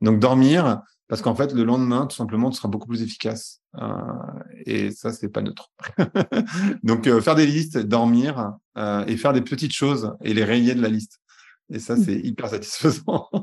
Donc 0.00 0.18
dormir, 0.18 0.80
parce 1.06 1.22
qu'en 1.22 1.36
fait, 1.36 1.52
le 1.52 1.62
lendemain, 1.62 2.06
tout 2.06 2.16
simplement, 2.16 2.50
tu 2.50 2.56
seras 2.56 2.68
beaucoup 2.68 2.88
plus 2.88 3.02
efficace. 3.02 3.60
Euh, 3.80 3.86
et 4.66 4.90
ça, 4.90 5.12
c'est 5.12 5.28
pas 5.28 5.42
neutre. 5.42 5.70
Donc 6.82 7.06
euh, 7.06 7.20
faire 7.20 7.36
des 7.36 7.46
listes, 7.46 7.78
dormir 7.78 8.54
et 9.06 9.16
faire 9.16 9.32
des 9.32 9.42
petites 9.42 9.74
choses 9.74 10.12
et 10.24 10.34
les 10.34 10.42
rayer 10.42 10.74
de 10.74 10.82
la 10.82 10.88
liste. 10.88 11.20
Et 11.72 11.78
ça, 11.78 11.96
mmh. 11.96 12.04
c'est 12.04 12.20
hyper 12.20 12.48
satisfaisant. 12.48 13.28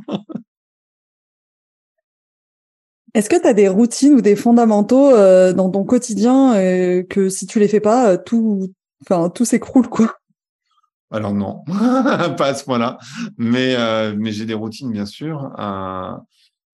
Est-ce 3.13 3.29
que 3.29 3.41
tu 3.41 3.47
as 3.47 3.53
des 3.53 3.67
routines 3.67 4.13
ou 4.13 4.21
des 4.21 4.35
fondamentaux 4.35 5.09
euh, 5.09 5.51
dans 5.51 5.71
ton 5.71 5.85
quotidien 5.85 6.55
euh, 6.55 7.01
que 7.01 7.29
si 7.29 7.47
tu 7.47 7.59
les 7.59 7.67
fais 7.67 7.79
pas, 7.79 8.11
euh, 8.11 8.17
tout, 8.23 8.71
enfin, 9.01 9.29
tout 9.29 9.43
s'écroule 9.43 9.87
quoi? 9.87 10.13
Alors 11.09 11.33
non, 11.33 11.63
pas 11.67 12.47
à 12.47 12.53
ce 12.53 12.63
point-là. 12.65 12.99
Mais 13.37 13.75
mais 14.15 14.31
j'ai 14.33 14.45
des 14.45 14.53
routines 14.53 14.91
bien 14.91 15.05
sûr. 15.05 15.51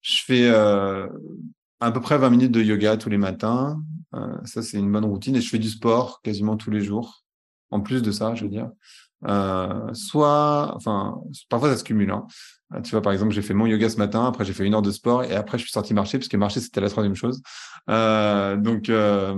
je 0.02 0.22
fais 0.26 0.48
à 0.50 1.92
peu 1.92 2.00
près 2.00 2.18
20 2.18 2.30
minutes 2.30 2.52
de 2.52 2.60
yoga 2.60 2.96
tous 2.96 3.08
les 3.08 3.16
matins. 3.16 3.80
ça 4.44 4.60
c'est 4.60 4.78
une 4.78 4.90
bonne 4.90 5.04
routine 5.04 5.36
et 5.36 5.40
je 5.40 5.48
fais 5.48 5.58
du 5.58 5.70
sport 5.70 6.20
quasiment 6.20 6.56
tous 6.56 6.72
les 6.72 6.80
jours. 6.80 7.24
En 7.70 7.80
plus 7.80 8.02
de 8.02 8.10
ça, 8.10 8.34
je 8.34 8.42
veux 8.42 8.50
dire. 8.50 8.70
Soit, 9.92 10.72
enfin, 10.76 11.20
parfois 11.48 11.70
ça 11.70 11.76
se 11.76 11.84
cumule. 11.84 12.10
Hein. 12.10 12.26
Ah, 12.70 12.80
tu 12.80 12.90
vois, 12.90 13.02
par 13.02 13.12
exemple, 13.12 13.32
j'ai 13.32 13.42
fait 13.42 13.54
mon 13.54 13.66
yoga 13.66 13.88
ce 13.88 13.98
matin, 13.98 14.26
après 14.26 14.44
j'ai 14.44 14.52
fait 14.52 14.64
une 14.64 14.74
heure 14.74 14.82
de 14.82 14.90
sport 14.90 15.22
et 15.22 15.34
après 15.34 15.58
je 15.58 15.62
suis 15.62 15.70
sorti 15.70 15.94
marcher 15.94 16.18
parce 16.18 16.28
que 16.28 16.36
marcher 16.36 16.60
c'était 16.60 16.80
la 16.80 16.88
troisième 16.88 17.14
chose. 17.14 17.40
Euh, 17.88 18.56
donc, 18.56 18.88
euh, 18.88 19.34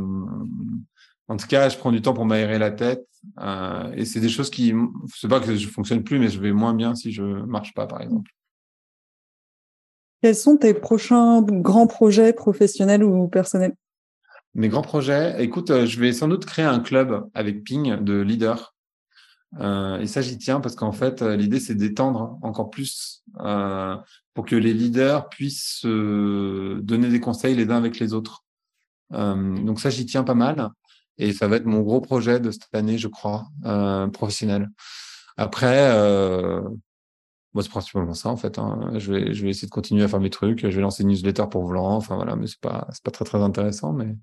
en 1.29 1.37
tout 1.37 1.47
cas, 1.47 1.69
je 1.69 1.77
prends 1.77 1.93
du 1.93 2.01
temps 2.01 2.15
pour 2.15 2.25
m'aérer 2.25 2.59
la 2.59 2.71
tête 2.71 3.07
euh, 3.41 3.93
et 3.95 4.05
c'est 4.05 4.21
des 4.21 4.29
choses 4.29 4.49
qui, 4.49 4.73
c'est 5.15 5.29
pas 5.29 5.41
que 5.41 5.55
je 5.55 5.69
fonctionne 5.69 6.03
plus, 6.03 6.19
mais 6.19 6.29
je 6.29 6.41
vais 6.41 6.53
moins 6.53 6.73
bien 6.73 6.95
si 6.95 7.13
je 7.13 7.23
marche 7.23 7.75
pas, 7.75 7.87
par 7.87 8.01
exemple. 8.01 8.31
Quels 10.23 10.37
sont 10.37 10.57
tes 10.57 10.73
prochains 10.73 11.43
grands 11.43 11.87
projets 11.87 12.33
professionnels 12.33 13.05
ou 13.05 13.29
personnels? 13.29 13.75
Mes 14.55 14.69
grands 14.69 14.83
projets, 14.83 15.45
écoute, 15.45 15.85
je 15.85 16.01
vais 16.01 16.15
sans 16.15 16.29
doute 16.29 16.47
créer 16.47 16.65
un 16.65 16.81
club 16.81 17.29
avec 17.35 17.65
Ping 17.65 18.03
de 18.03 18.19
leaders 18.21 18.76
euh, 19.61 19.99
et 20.01 20.07
ça, 20.07 20.21
j'y 20.23 20.39
tiens 20.39 20.61
parce 20.61 20.75
qu'en 20.75 20.93
fait, 20.93 21.23
euh, 21.23 21.37
l'idée, 21.37 21.61
c'est 21.61 21.75
d'étendre 21.75 22.39
encore 22.43 22.71
plus 22.71 23.23
euh, 23.41 23.97
pour 24.35 24.45
que 24.45 24.57
les 24.57 24.75
leaders 24.75 25.29
puissent 25.29 25.85
donner 25.85 27.09
des 27.09 27.21
conseils 27.21 27.55
les 27.55 27.71
uns 27.71 27.77
avec 27.77 27.99
les 27.99 28.13
autres. 28.13 28.45
donc 29.11 29.81
ça, 29.81 29.91
j'y 29.91 30.07
tiens 30.07 30.25
pas 30.25 30.35
mal. 30.35 30.71
Et 31.19 31.33
ça 31.33 31.49
va 31.49 31.57
être 31.57 31.65
mon 31.65 31.81
gros 31.81 32.03
projet 32.03 32.41
de 32.41 32.51
cette 32.51 32.75
année, 32.75 32.99
je 32.99 33.09
crois, 33.09 33.47
professionnel. 34.13 34.69
Après, 35.39 35.91
moi, 37.55 37.63
c'est 37.63 37.71
principalement 37.71 38.13
ça, 38.13 38.29
en 38.29 38.37
fait. 38.37 38.59
Hein. 38.59 38.91
Je, 38.99 39.13
vais, 39.13 39.33
je 39.33 39.43
vais 39.43 39.49
essayer 39.51 39.67
de 39.67 39.73
continuer 39.73 40.05
à 40.05 40.09
faire 40.09 40.21
mes 40.21 40.29
trucs. 40.29 40.61
Je 40.61 40.77
vais 40.77 40.83
lancer 40.83 41.03
une 41.03 41.09
newsletter 41.09 41.45
pour 41.51 41.65
Volant. 41.65 41.97
Enfin, 41.97 42.17
voilà, 42.17 42.37
mais 42.37 42.47
c'est 42.47 42.61
pas, 42.61 42.87
c'est 42.93 43.03
pas 43.03 43.11
très, 43.11 43.25
très 43.25 43.39
intéressant. 43.39 43.95
Mais, 43.95 44.15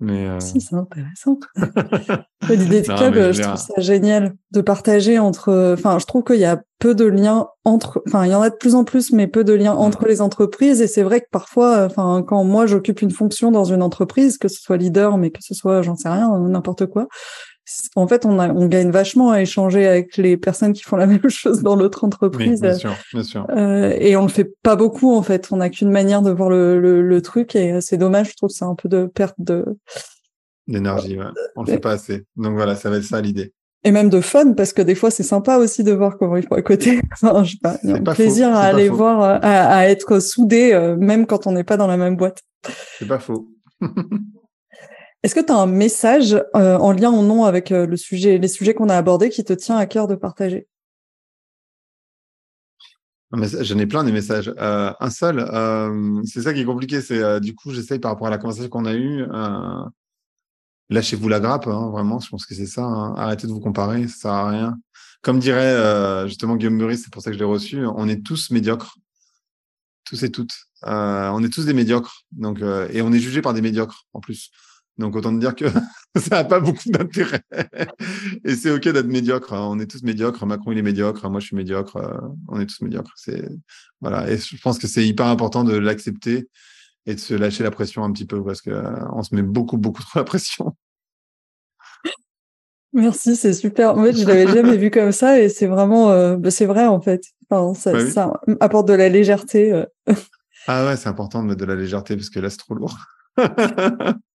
mais 0.00 0.26
euh, 0.26 0.40
Si, 0.40 0.60
c'est 0.60 0.74
intéressant. 0.74 1.38
L'idée 2.48 2.82
de 2.82 2.86
club, 2.86 3.32
je, 3.32 3.42
trouve 3.42 3.56
ça 3.56 3.80
génial 3.80 4.34
de 4.50 4.60
partager 4.60 5.18
entre. 5.18 5.74
Enfin, 5.78 5.98
je 6.00 6.06
trouve 6.06 6.24
qu'il 6.24 6.40
y 6.40 6.44
a 6.44 6.60
peu 6.80 6.94
de 6.94 7.04
liens 7.04 7.46
entre. 7.64 8.02
Enfin, 8.08 8.26
il 8.26 8.32
y 8.32 8.34
en 8.34 8.42
a 8.42 8.50
de 8.50 8.56
plus 8.56 8.74
en 8.74 8.82
plus, 8.82 9.12
mais 9.12 9.28
peu 9.28 9.44
de 9.44 9.52
liens 9.52 9.74
entre 9.74 10.06
les 10.06 10.20
entreprises. 10.20 10.82
Et 10.82 10.88
c'est 10.88 11.04
vrai 11.04 11.20
que 11.20 11.28
parfois, 11.30 11.84
enfin, 11.84 12.24
quand 12.26 12.42
moi 12.42 12.66
j'occupe 12.66 13.00
une 13.00 13.12
fonction 13.12 13.52
dans 13.52 13.64
une 13.64 13.82
entreprise, 13.82 14.38
que 14.38 14.48
ce 14.48 14.60
soit 14.60 14.76
leader, 14.76 15.18
mais 15.18 15.30
que 15.30 15.40
ce 15.40 15.54
soit, 15.54 15.82
j'en 15.82 15.94
sais 15.94 16.08
rien, 16.08 16.36
n'importe 16.48 16.86
quoi, 16.86 17.06
en 17.94 18.06
fait, 18.06 18.26
on, 18.26 18.38
a, 18.38 18.52
on 18.52 18.66
gagne 18.66 18.90
vachement 18.90 19.30
à 19.30 19.40
échanger 19.40 19.86
avec 19.86 20.16
les 20.16 20.36
personnes 20.36 20.72
qui 20.72 20.82
font 20.82 20.96
la 20.96 21.06
même 21.08 21.28
chose 21.28 21.62
dans 21.62 21.76
l'autre 21.76 22.04
entreprise. 22.04 22.60
bien 22.60 22.74
sûr, 22.74 22.94
bien 23.12 23.22
sûr. 23.22 23.46
Euh, 23.50 23.94
et 23.98 24.16
on 24.16 24.22
le 24.22 24.28
fait 24.28 24.52
pas 24.62 24.76
beaucoup, 24.76 25.14
en 25.14 25.22
fait. 25.22 25.48
On 25.52 25.56
n'a 25.56 25.70
qu'une 25.70 25.90
manière 25.90 26.22
de 26.22 26.30
voir 26.30 26.50
le, 26.50 26.78
le, 27.02 27.22
truc 27.22 27.54
et 27.54 27.80
c'est 27.80 27.98
dommage. 27.98 28.30
Je 28.30 28.36
trouve 28.36 28.48
que 28.48 28.54
c'est 28.54 28.64
un 28.64 28.74
peu 28.74 28.88
de 28.88 29.06
perte 29.06 29.36
de 29.38 29.64
d'énergie. 30.66 31.18
Ouais. 31.18 31.26
On 31.56 31.62
le 31.62 31.70
fait 31.70 31.78
pas 31.78 31.92
assez. 31.92 32.24
Donc 32.36 32.54
voilà, 32.54 32.76
ça 32.76 32.90
va 32.90 32.96
être 32.96 33.04
ça 33.04 33.20
l'idée. 33.20 33.52
Et 33.84 33.90
même 33.90 34.10
de 34.10 34.20
fun, 34.20 34.52
parce 34.52 34.72
que 34.72 34.82
des 34.82 34.94
fois, 34.94 35.10
c'est 35.10 35.24
sympa 35.24 35.56
aussi 35.56 35.82
de 35.82 35.92
voir 35.92 36.16
comment 36.16 36.36
ils 36.36 36.46
font 36.46 36.54
à 36.54 36.62
côté. 36.62 37.00
enfin, 37.12 37.42
je 37.42 37.52
sais 37.52 37.58
pas, 37.60 37.78
il 37.82 37.90
y 37.90 37.92
a 37.92 37.96
un 37.96 38.02
plaisir 38.02 38.48
à 38.54 38.60
aller 38.60 38.88
voir, 38.88 39.20
à, 39.20 39.36
à, 39.38 39.86
être 39.86 40.20
soudé, 40.20 40.72
euh, 40.72 40.96
même 40.96 41.26
quand 41.26 41.46
on 41.46 41.52
n'est 41.52 41.64
pas 41.64 41.76
dans 41.76 41.88
la 41.88 41.96
même 41.96 42.16
boîte. 42.16 42.42
C'est 42.98 43.08
pas 43.08 43.18
faux. 43.18 43.48
Est-ce 45.22 45.36
que 45.36 45.40
tu 45.40 45.52
as 45.52 45.56
un 45.56 45.66
message 45.66 46.34
euh, 46.56 46.76
en 46.78 46.90
lien 46.90 47.12
ou 47.12 47.22
non 47.22 47.44
avec 47.44 47.70
euh, 47.70 47.86
le 47.86 47.96
sujet, 47.96 48.38
les 48.38 48.48
sujets 48.48 48.74
qu'on 48.74 48.88
a 48.88 48.96
abordés 48.96 49.30
qui 49.30 49.44
te 49.44 49.52
tient 49.52 49.76
à 49.76 49.86
cœur 49.86 50.08
de 50.08 50.16
partager? 50.16 50.66
J'en 53.32 53.78
ai 53.78 53.86
plein 53.86 54.04
des 54.04 54.12
messages. 54.12 54.52
Euh, 54.58 54.92
un 54.98 55.10
seul, 55.10 55.40
c'est 56.26 56.42
ça 56.42 56.52
qui 56.52 56.60
est 56.60 56.64
compliqué. 56.64 56.98
Du 57.40 57.54
coup, 57.54 57.72
j'essaye 57.72 57.98
par 57.98 58.10
rapport 58.10 58.26
à 58.26 58.30
la 58.30 58.36
conversation 58.36 58.68
qu'on 58.68 58.84
a 58.84 58.94
eue. 58.94 59.24
Lâchez-vous 60.90 61.28
la 61.28 61.40
grappe, 61.40 61.66
hein, 61.66 61.88
vraiment. 61.90 62.20
Je 62.20 62.28
pense 62.28 62.44
que 62.44 62.54
c'est 62.54 62.66
ça. 62.66 62.82
Hein. 62.82 63.14
Arrêtez 63.16 63.46
de 63.46 63.52
vous 63.52 63.60
comparer, 63.60 64.06
ça 64.08 64.16
sert 64.16 64.30
à 64.32 64.50
rien. 64.50 64.78
Comme 65.22 65.38
dirait 65.38 66.28
justement 66.28 66.56
Guillaume 66.56 66.76
Meurice, 66.76 67.04
c'est 67.04 67.12
pour 67.12 67.22
ça 67.22 67.30
que 67.30 67.34
je 67.34 67.38
l'ai 67.38 67.46
reçu. 67.46 67.86
On 67.86 68.06
est 68.06 68.22
tous 68.22 68.50
médiocres, 68.50 68.98
tous 70.04 70.22
et 70.24 70.30
toutes. 70.30 70.54
on 70.82 71.42
est 71.42 71.48
tous 71.50 71.64
des 71.64 71.74
médiocres. 71.74 72.26
Donc, 72.32 72.60
et 72.60 73.00
on 73.00 73.12
est 73.12 73.20
jugé 73.20 73.40
par 73.40 73.54
des 73.54 73.62
médiocres 73.62 74.08
en 74.12 74.20
plus. 74.20 74.50
Donc 75.02 75.16
autant 75.16 75.32
dire 75.32 75.56
que 75.56 75.64
ça 76.16 76.36
n'a 76.36 76.44
pas 76.44 76.60
beaucoup 76.60 76.88
d'intérêt. 76.88 77.42
Et 78.44 78.54
c'est 78.54 78.70
ok 78.70 78.84
d'être 78.84 79.08
médiocre. 79.08 79.52
Hein. 79.52 79.66
On 79.68 79.80
est 79.80 79.90
tous 79.90 80.02
médiocres. 80.04 80.46
Macron 80.46 80.70
il 80.70 80.78
est 80.78 80.82
médiocre. 80.82 81.28
Moi 81.28 81.40
je 81.40 81.46
suis 81.46 81.56
médiocre. 81.56 81.96
Euh, 81.96 82.18
on 82.48 82.60
est 82.60 82.66
tous 82.66 82.80
médiocres. 82.82 83.12
C'est 83.16 83.48
voilà. 84.00 84.30
Et 84.30 84.38
je 84.38 84.56
pense 84.62 84.78
que 84.78 84.86
c'est 84.86 85.04
hyper 85.04 85.26
important 85.26 85.64
de 85.64 85.76
l'accepter 85.76 86.48
et 87.06 87.16
de 87.16 87.20
se 87.20 87.34
lâcher 87.34 87.64
la 87.64 87.72
pression 87.72 88.04
un 88.04 88.12
petit 88.12 88.26
peu 88.26 88.42
parce 88.44 88.62
que 88.62 88.70
euh, 88.70 89.22
se 89.22 89.34
met 89.34 89.42
beaucoup 89.42 89.76
beaucoup 89.76 90.02
trop 90.02 90.20
la 90.20 90.24
pression. 90.24 90.76
Merci, 92.94 93.34
c'est 93.34 93.54
super. 93.54 93.96
En 93.96 94.04
fait, 94.04 94.12
je 94.12 94.26
l'avais 94.26 94.46
jamais 94.46 94.76
vu 94.76 94.90
comme 94.90 95.12
ça 95.12 95.40
et 95.40 95.48
c'est 95.48 95.66
vraiment, 95.66 96.10
euh, 96.10 96.36
bah, 96.36 96.50
c'est 96.50 96.66
vrai 96.66 96.86
en 96.86 97.00
fait. 97.00 97.24
Enfin, 97.50 97.74
ça, 97.74 97.92
bah 97.92 98.08
ça, 98.08 98.40
apporte 98.60 98.86
de 98.86 98.92
la 98.92 99.08
légèreté. 99.08 99.84
ah 100.68 100.86
ouais, 100.86 100.96
c'est 100.96 101.08
important 101.08 101.42
de 101.42 101.48
mettre 101.48 101.60
de 101.60 101.64
la 101.64 101.74
légèreté 101.74 102.14
parce 102.14 102.30
que 102.30 102.38
là 102.38 102.50
c'est 102.50 102.58
trop 102.58 102.74
lourd. 102.74 102.96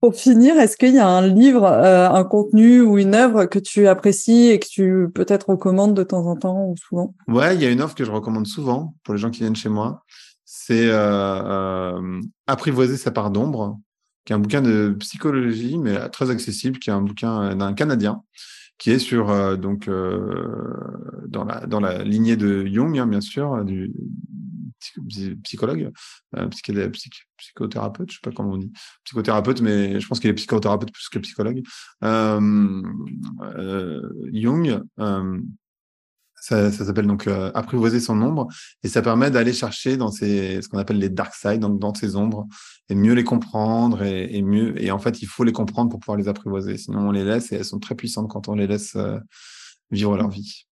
Pour 0.00 0.14
finir, 0.14 0.58
est-ce 0.58 0.78
qu'il 0.78 0.94
y 0.94 0.98
a 0.98 1.06
un 1.06 1.26
livre, 1.26 1.64
euh, 1.64 2.08
un 2.08 2.24
contenu 2.24 2.80
ou 2.80 2.96
une 2.96 3.14
œuvre 3.14 3.44
que 3.44 3.58
tu 3.58 3.86
apprécies 3.86 4.48
et 4.48 4.58
que 4.58 4.66
tu 4.66 5.08
peut-être 5.14 5.50
recommandes 5.50 5.94
de 5.94 6.02
temps 6.02 6.26
en 6.26 6.36
temps 6.36 6.64
ou 6.64 6.74
souvent? 6.76 7.14
Ouais, 7.28 7.54
il 7.54 7.62
y 7.62 7.66
a 7.66 7.70
une 7.70 7.82
œuvre 7.82 7.94
que 7.94 8.04
je 8.04 8.10
recommande 8.10 8.46
souvent 8.46 8.94
pour 9.04 9.12
les 9.12 9.20
gens 9.20 9.30
qui 9.30 9.40
viennent 9.40 9.56
chez 9.56 9.68
moi. 9.68 10.02
C'est 10.46 10.88
euh, 10.88 10.94
euh, 10.94 12.20
Apprivoiser 12.46 12.96
sa 12.96 13.10
part 13.10 13.30
d'ombre, 13.30 13.78
qui 14.24 14.32
est 14.32 14.36
un 14.36 14.38
bouquin 14.38 14.62
de 14.62 14.96
psychologie, 15.00 15.76
mais 15.76 16.08
très 16.08 16.30
accessible, 16.30 16.78
qui 16.78 16.88
est 16.88 16.94
un 16.94 17.02
bouquin 17.02 17.54
d'un 17.54 17.74
Canadien, 17.74 18.22
qui 18.80 18.90
est 18.90 18.98
sur 18.98 19.58
donc 19.58 19.88
dans 19.88 21.44
la 21.44 21.66
dans 21.66 21.80
la 21.80 22.02
lignée 22.02 22.36
de 22.36 22.66
Jung, 22.66 22.98
hein, 22.98 23.06
bien 23.06 23.20
sûr, 23.20 23.64
du, 23.64 23.92
psychologue, 25.42 25.92
euh, 26.36 26.48
psychothérapeute, 26.48 28.10
je 28.10 28.14
sais 28.14 28.20
pas 28.22 28.32
comment 28.32 28.52
on 28.52 28.56
dit, 28.56 28.72
psychothérapeute, 29.04 29.60
mais 29.60 30.00
je 30.00 30.06
pense 30.06 30.20
qu'il 30.20 30.30
est 30.30 30.34
psychothérapeute 30.34 30.92
plus 30.92 31.08
que 31.08 31.18
psychologue. 31.18 31.62
Euh, 32.04 32.82
euh, 33.42 34.02
Jung, 34.32 34.82
ça, 36.40 36.72
ça 36.72 36.84
s'appelle 36.84 37.06
donc 37.06 37.28
apprivoiser 37.54 38.00
son 38.00 38.20
ombre. 38.22 38.48
Et 38.82 38.88
ça 38.88 39.02
permet 39.02 39.30
d'aller 39.30 39.52
chercher 39.52 39.96
dans 39.96 40.10
ces 40.10 40.62
ce 40.62 40.68
qu'on 40.68 40.78
appelle 40.78 40.98
les 40.98 41.08
dark 41.10 41.34
side 41.34 41.60
donc 41.60 41.78
dans 41.78 41.94
ces 41.94 42.16
ombres 42.16 42.46
et 42.88 42.94
mieux 42.94 43.14
les 43.14 43.24
comprendre 43.24 44.02
et, 44.02 44.36
et, 44.36 44.42
mieux 44.42 44.82
et 44.82 44.90
en 44.90 44.98
fait 44.98 45.22
il 45.22 45.26
faut 45.26 45.44
les 45.44 45.52
comprendre 45.52 45.90
pour 45.90 46.00
pouvoir 46.00 46.18
les 46.18 46.28
apprivoiser. 46.28 46.76
Sinon 46.76 47.08
on 47.08 47.12
les 47.12 47.24
laisse 47.24 47.52
et 47.52 47.56
elles 47.56 47.64
sont 47.64 47.78
très 47.78 47.94
puissantes 47.94 48.28
quand 48.28 48.48
on 48.48 48.54
les 48.54 48.66
laisse 48.66 48.96
vivre 49.90 50.16
leur 50.16 50.28
vie. 50.28 50.66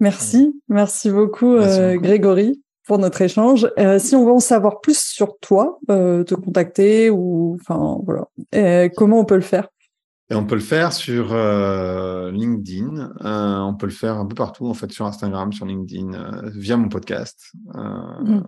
Merci, 0.00 0.60
merci 0.68 1.10
beaucoup, 1.10 1.54
euh, 1.54 1.96
Grégory. 1.96 2.60
pour 2.86 2.98
notre 2.98 3.22
échange. 3.22 3.68
Euh, 3.78 3.98
si 3.98 4.14
on 4.14 4.24
veut 4.24 4.32
en 4.32 4.40
savoir 4.40 4.80
plus 4.80 4.98
sur 4.98 5.38
toi, 5.38 5.78
euh, 5.90 6.24
te 6.24 6.34
contacter 6.34 7.10
ou 7.10 7.56
enfin 7.60 7.98
voilà, 8.04 8.26
euh, 8.54 8.88
comment 8.94 9.20
on 9.20 9.24
peut 9.24 9.36
le 9.36 9.40
faire? 9.40 9.68
Et 10.34 10.36
on 10.36 10.44
peut 10.44 10.56
le 10.56 10.60
faire 10.60 10.92
sur 10.92 11.32
euh, 11.32 12.32
LinkedIn, 12.32 13.12
euh, 13.24 13.58
on 13.58 13.74
peut 13.74 13.86
le 13.86 13.92
faire 13.92 14.16
un 14.16 14.26
peu 14.26 14.34
partout, 14.34 14.66
en 14.66 14.74
fait, 14.74 14.90
sur 14.90 15.06
Instagram, 15.06 15.52
sur 15.52 15.64
LinkedIn, 15.64 16.12
euh, 16.12 16.50
via 16.56 16.76
mon 16.76 16.88
podcast. 16.88 17.52
Mm. 17.72 18.40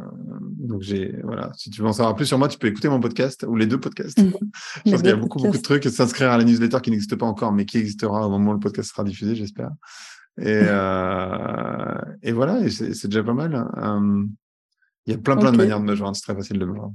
Donc, 0.59 0.83
j'ai, 0.83 1.17
voilà, 1.23 1.53
si 1.55 1.71
tu 1.71 1.83
veux 1.83 1.87
en 1.87 1.93
savoir 1.93 2.17
plus 2.17 2.27
sur 2.27 2.39
moi, 2.39 2.49
tu 2.49 2.59
peux 2.59 2.67
écouter 2.67 2.89
mon 2.89 2.99
podcast 2.99 3.47
ou 3.49 3.55
les 3.55 3.67
deux 3.67 3.79
podcasts. 3.79 4.21
Mm. 4.21 4.33
Je 4.85 4.91
pense 4.91 5.01
qu'il 5.01 5.11
y 5.11 5.13
a 5.13 5.17
beaucoup, 5.17 5.39
beaucoup 5.39 5.57
de 5.57 5.63
trucs. 5.63 5.85
S'inscrire 5.85 6.33
à 6.33 6.39
la 6.39 6.43
newsletter 6.43 6.79
qui 6.83 6.91
n'existe 6.91 7.15
pas 7.15 7.27
encore, 7.27 7.53
mais 7.53 7.67
qui 7.67 7.79
existera 7.79 8.27
au 8.27 8.31
moment 8.31 8.51
où 8.51 8.55
le 8.55 8.61
podcast 8.61 8.91
sera 8.91 9.05
diffusé, 9.05 9.37
j'espère. 9.37 9.71
Et, 10.39 10.63
et 12.23 12.33
voilà, 12.33 12.61
et 12.63 12.69
c'est 12.69 13.07
déjà 13.07 13.23
pas 13.23 13.33
mal. 13.33 13.65
Il 15.07 15.13
y 15.13 15.15
a 15.15 15.19
plein, 15.19 15.37
plein 15.37 15.53
de 15.53 15.57
manières 15.57 15.79
de 15.79 15.85
me 15.85 15.95
joindre. 15.95 16.17
C'est 16.17 16.25
très 16.25 16.35
facile 16.35 16.59
de 16.59 16.65
me 16.65 16.75
joindre. 16.75 16.95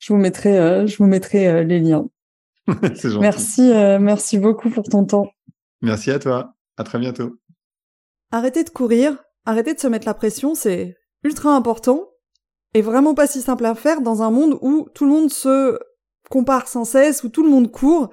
Je 0.00 0.12
vous 0.12 0.18
mettrai, 0.18 0.84
je 0.88 0.96
vous 0.96 1.06
mettrai 1.06 1.64
les 1.64 1.78
liens. 1.78 2.08
Merci, 3.20 3.72
euh, 3.72 3.98
merci 3.98 4.38
beaucoup 4.38 4.70
pour 4.70 4.84
ton 4.84 5.04
temps. 5.04 5.30
Merci 5.80 6.10
à 6.10 6.18
toi. 6.18 6.54
À 6.76 6.84
très 6.84 6.98
bientôt. 6.98 7.36
Arrêtez 8.30 8.62
de 8.62 8.70
courir, 8.70 9.16
arrêtez 9.46 9.74
de 9.74 9.80
se 9.80 9.86
mettre 9.86 10.06
la 10.06 10.14
pression, 10.14 10.54
c'est 10.54 10.96
ultra 11.24 11.54
important 11.54 12.08
et 12.74 12.82
vraiment 12.82 13.14
pas 13.14 13.26
si 13.26 13.40
simple 13.40 13.64
à 13.64 13.74
faire 13.74 14.02
dans 14.02 14.22
un 14.22 14.30
monde 14.30 14.58
où 14.60 14.86
tout 14.94 15.04
le 15.04 15.10
monde 15.10 15.30
se 15.30 15.78
compare 16.30 16.68
sans 16.68 16.84
cesse, 16.84 17.24
où 17.24 17.30
tout 17.30 17.42
le 17.42 17.50
monde 17.50 17.70
court 17.70 18.10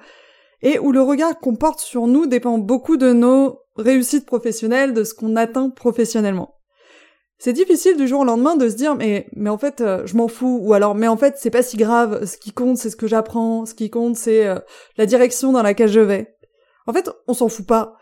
et 0.62 0.78
où 0.78 0.90
le 0.90 1.02
regard 1.02 1.38
qu'on 1.38 1.54
porte 1.54 1.80
sur 1.80 2.06
nous 2.06 2.26
dépend 2.26 2.58
beaucoup 2.58 2.96
de 2.96 3.12
nos 3.12 3.60
réussites 3.76 4.26
professionnelles, 4.26 4.94
de 4.94 5.04
ce 5.04 5.14
qu'on 5.14 5.36
atteint 5.36 5.68
professionnellement. 5.68 6.55
C'est 7.38 7.52
difficile 7.52 7.96
du 7.96 8.08
jour 8.08 8.20
au 8.20 8.24
lendemain 8.24 8.56
de 8.56 8.68
se 8.68 8.76
dire 8.76 8.94
mais 8.94 9.26
mais 9.34 9.50
en 9.50 9.58
fait 9.58 9.80
euh, 9.80 10.06
je 10.06 10.16
m'en 10.16 10.26
fous 10.26 10.58
ou 10.62 10.72
alors 10.72 10.94
mais 10.94 11.06
en 11.06 11.18
fait 11.18 11.36
c'est 11.38 11.50
pas 11.50 11.62
si 11.62 11.76
grave, 11.76 12.24
ce 12.24 12.38
qui 12.38 12.52
compte 12.52 12.78
c'est 12.78 12.88
ce 12.88 12.96
que 12.96 13.06
j'apprends, 13.06 13.66
ce 13.66 13.74
qui 13.74 13.90
compte 13.90 14.16
c'est 14.16 14.46
euh, 14.46 14.58
la 14.96 15.04
direction 15.04 15.52
dans 15.52 15.62
laquelle 15.62 15.90
je 15.90 16.00
vais. 16.00 16.36
En 16.86 16.92
fait, 16.92 17.10
on 17.26 17.34
s'en 17.34 17.48
fout 17.48 17.66
pas. 17.66 17.96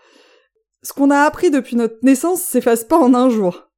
Ce 0.83 0.93
qu'on 0.93 1.11
a 1.11 1.21
appris 1.21 1.51
depuis 1.51 1.77
notre 1.77 1.97
naissance 2.03 2.43
s'efface 2.43 2.85
pas 2.85 2.99
en 2.99 3.15
un 3.15 3.31
jour. 3.31 3.71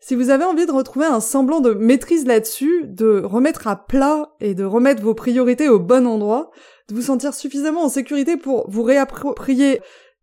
Si 0.00 0.14
vous 0.14 0.28
avez 0.28 0.44
envie 0.44 0.66
de 0.66 0.72
retrouver 0.72 1.06
un 1.06 1.20
semblant 1.20 1.60
de 1.60 1.72
maîtrise 1.72 2.26
là-dessus, 2.26 2.84
de 2.84 3.22
remettre 3.24 3.66
à 3.66 3.86
plat 3.86 4.34
et 4.40 4.54
de 4.54 4.64
remettre 4.64 5.02
vos 5.02 5.14
priorités 5.14 5.70
au 5.70 5.78
bon 5.78 6.06
endroit, 6.06 6.50
de 6.88 6.94
vous 6.94 7.02
sentir 7.02 7.32
suffisamment 7.32 7.84
en 7.84 7.88
sécurité 7.88 8.36
pour 8.36 8.70
vous 8.70 8.82
réapproprier 8.82 9.80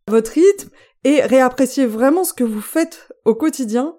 votre 0.08 0.34
rythme 0.34 0.70
et 1.04 1.22
réapprécier 1.22 1.88
vraiment 1.88 2.24
ce 2.24 2.34
que 2.34 2.44
vous 2.44 2.62
faites 2.62 3.10
au 3.26 3.34
quotidien, 3.34 3.96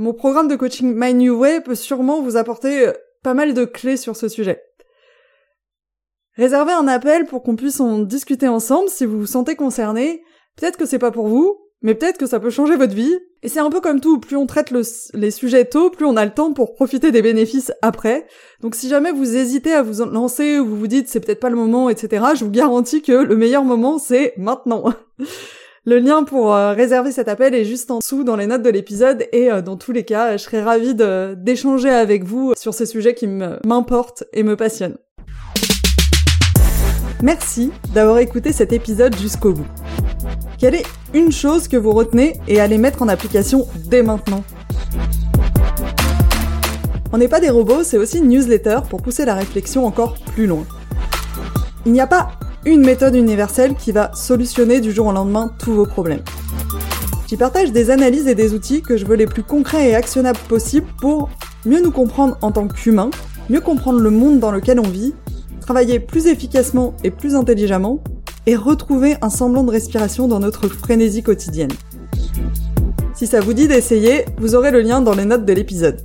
mon 0.00 0.12
programme 0.12 0.46
de 0.46 0.54
coaching 0.54 0.94
My 0.94 1.12
New 1.12 1.38
Way 1.38 1.60
peut 1.60 1.74
sûrement 1.74 2.22
vous 2.22 2.36
apporter 2.36 2.86
euh, 2.86 2.92
pas 3.24 3.34
mal 3.34 3.52
de 3.52 3.64
clés 3.64 3.96
sur 3.96 4.14
ce 4.16 4.28
sujet. 4.28 4.62
Réservez 6.36 6.72
un 6.72 6.86
appel 6.86 7.26
pour 7.26 7.42
qu'on 7.42 7.56
puisse 7.56 7.80
en 7.80 7.98
discuter 7.98 8.46
ensemble 8.46 8.88
si 8.88 9.04
vous 9.04 9.18
vous 9.18 9.26
sentez 9.26 9.56
concerné. 9.56 10.22
Peut-être 10.56 10.76
que 10.76 10.86
c'est 10.86 11.00
pas 11.00 11.10
pour 11.10 11.26
vous, 11.26 11.58
mais 11.82 11.96
peut-être 11.96 12.16
que 12.16 12.26
ça 12.26 12.38
peut 12.38 12.50
changer 12.50 12.76
votre 12.76 12.94
vie. 12.94 13.18
Et 13.42 13.48
c'est 13.48 13.58
un 13.58 13.70
peu 13.70 13.80
comme 13.80 14.00
tout, 14.00 14.20
plus 14.20 14.36
on 14.36 14.46
traite 14.46 14.72
les 15.14 15.30
sujets 15.32 15.64
tôt, 15.64 15.90
plus 15.90 16.06
on 16.06 16.16
a 16.16 16.24
le 16.24 16.32
temps 16.32 16.52
pour 16.52 16.74
profiter 16.74 17.10
des 17.10 17.22
bénéfices 17.22 17.72
après. 17.82 18.26
Donc 18.60 18.76
si 18.76 18.88
jamais 18.88 19.10
vous 19.10 19.36
hésitez 19.36 19.72
à 19.72 19.82
vous 19.82 20.04
lancer 20.04 20.60
ou 20.60 20.66
vous 20.66 20.78
vous 20.78 20.86
dites 20.86 21.08
c'est 21.08 21.20
peut-être 21.20 21.40
pas 21.40 21.50
le 21.50 21.56
moment, 21.56 21.88
etc., 21.90 22.24
je 22.36 22.44
vous 22.44 22.50
garantis 22.50 23.02
que 23.02 23.12
le 23.12 23.36
meilleur 23.36 23.64
moment 23.64 23.98
c'est 23.98 24.34
maintenant. 24.36 24.92
Le 25.88 26.00
lien 26.00 26.22
pour 26.22 26.54
euh, 26.54 26.74
réserver 26.74 27.12
cet 27.12 27.28
appel 27.28 27.54
est 27.54 27.64
juste 27.64 27.90
en 27.90 28.00
dessous 28.00 28.22
dans 28.22 28.36
les 28.36 28.46
notes 28.46 28.60
de 28.60 28.68
l'épisode 28.68 29.26
et 29.32 29.50
euh, 29.50 29.62
dans 29.62 29.78
tous 29.78 29.90
les 29.90 30.04
cas, 30.04 30.36
je 30.36 30.42
serais 30.42 30.62
ravie 30.62 30.94
d'échanger 30.94 31.88
avec 31.88 32.24
vous 32.24 32.52
sur 32.58 32.74
ces 32.74 32.84
sujets 32.84 33.14
qui 33.14 33.26
m'importent 33.26 34.24
et 34.34 34.42
me 34.42 34.54
passionnent. 34.54 34.98
Merci 37.22 37.70
d'avoir 37.94 38.18
écouté 38.18 38.52
cet 38.52 38.74
épisode 38.74 39.16
jusqu'au 39.16 39.54
bout. 39.54 39.66
Quelle 40.58 40.74
est 40.74 40.84
une 41.14 41.32
chose 41.32 41.68
que 41.68 41.78
vous 41.78 41.92
retenez 41.92 42.38
et 42.48 42.60
allez 42.60 42.76
mettre 42.76 43.00
en 43.00 43.08
application 43.08 43.66
dès 43.86 44.02
maintenant? 44.02 44.44
On 47.14 47.16
n'est 47.16 47.28
pas 47.28 47.40
des 47.40 47.48
robots, 47.48 47.82
c'est 47.82 47.96
aussi 47.96 48.18
une 48.18 48.28
newsletter 48.28 48.80
pour 48.90 49.00
pousser 49.00 49.24
la 49.24 49.34
réflexion 49.34 49.86
encore 49.86 50.18
plus 50.34 50.46
loin. 50.46 50.66
Il 51.86 51.92
n'y 51.92 52.02
a 52.02 52.06
pas 52.06 52.28
une 52.68 52.84
méthode 52.84 53.14
universelle 53.14 53.74
qui 53.74 53.92
va 53.92 54.10
solutionner 54.14 54.80
du 54.80 54.92
jour 54.92 55.06
au 55.06 55.12
lendemain 55.12 55.50
tous 55.58 55.72
vos 55.72 55.86
problèmes. 55.86 56.22
J'y 57.26 57.36
partage 57.36 57.72
des 57.72 57.90
analyses 57.90 58.26
et 58.26 58.34
des 58.34 58.52
outils 58.52 58.82
que 58.82 58.96
je 58.96 59.06
veux 59.06 59.16
les 59.16 59.26
plus 59.26 59.42
concrets 59.42 59.90
et 59.90 59.94
actionnables 59.94 60.38
possibles 60.48 60.86
pour 61.00 61.30
mieux 61.64 61.80
nous 61.80 61.90
comprendre 61.90 62.36
en 62.42 62.52
tant 62.52 62.68
qu'humains, 62.68 63.10
mieux 63.48 63.60
comprendre 63.60 64.00
le 64.00 64.10
monde 64.10 64.38
dans 64.38 64.50
lequel 64.50 64.80
on 64.80 64.88
vit, 64.88 65.14
travailler 65.60 65.98
plus 65.98 66.26
efficacement 66.26 66.94
et 67.04 67.10
plus 67.10 67.34
intelligemment, 67.34 68.02
et 68.46 68.56
retrouver 68.56 69.16
un 69.20 69.30
semblant 69.30 69.64
de 69.64 69.70
respiration 69.70 70.26
dans 70.26 70.40
notre 70.40 70.68
frénésie 70.68 71.22
quotidienne. 71.22 71.72
Si 73.14 73.26
ça 73.26 73.40
vous 73.40 73.52
dit 73.52 73.68
d'essayer, 73.68 74.24
vous 74.38 74.54
aurez 74.54 74.70
le 74.70 74.80
lien 74.80 75.00
dans 75.00 75.14
les 75.14 75.24
notes 75.24 75.44
de 75.44 75.52
l'épisode. 75.52 76.00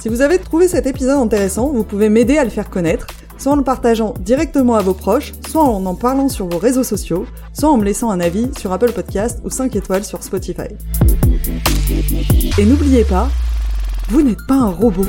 Si 0.00 0.08
vous 0.08 0.20
avez 0.20 0.38
trouvé 0.38 0.68
cet 0.68 0.86
épisode 0.86 1.18
intéressant, 1.18 1.72
vous 1.72 1.84
pouvez 1.84 2.08
m'aider 2.08 2.38
à 2.38 2.44
le 2.44 2.50
faire 2.50 2.70
connaître 2.70 3.06
soit 3.38 3.52
en 3.52 3.56
le 3.56 3.62
partageant 3.62 4.14
directement 4.20 4.74
à 4.74 4.82
vos 4.82 4.94
proches, 4.94 5.32
soit 5.48 5.62
en 5.62 5.86
en 5.86 5.94
parlant 5.94 6.28
sur 6.28 6.46
vos 6.48 6.58
réseaux 6.58 6.82
sociaux, 6.82 7.26
soit 7.52 7.70
en 7.70 7.76
me 7.76 7.84
laissant 7.84 8.10
un 8.10 8.20
avis 8.20 8.50
sur 8.58 8.72
Apple 8.72 8.92
Podcast 8.92 9.40
ou 9.44 9.50
5 9.50 9.74
étoiles 9.76 10.04
sur 10.04 10.22
Spotify. 10.22 10.68
Et 12.58 12.66
n'oubliez 12.66 13.04
pas, 13.04 13.28
vous 14.08 14.22
n'êtes 14.22 14.44
pas 14.46 14.56
un 14.56 14.70
robot. 14.70 15.06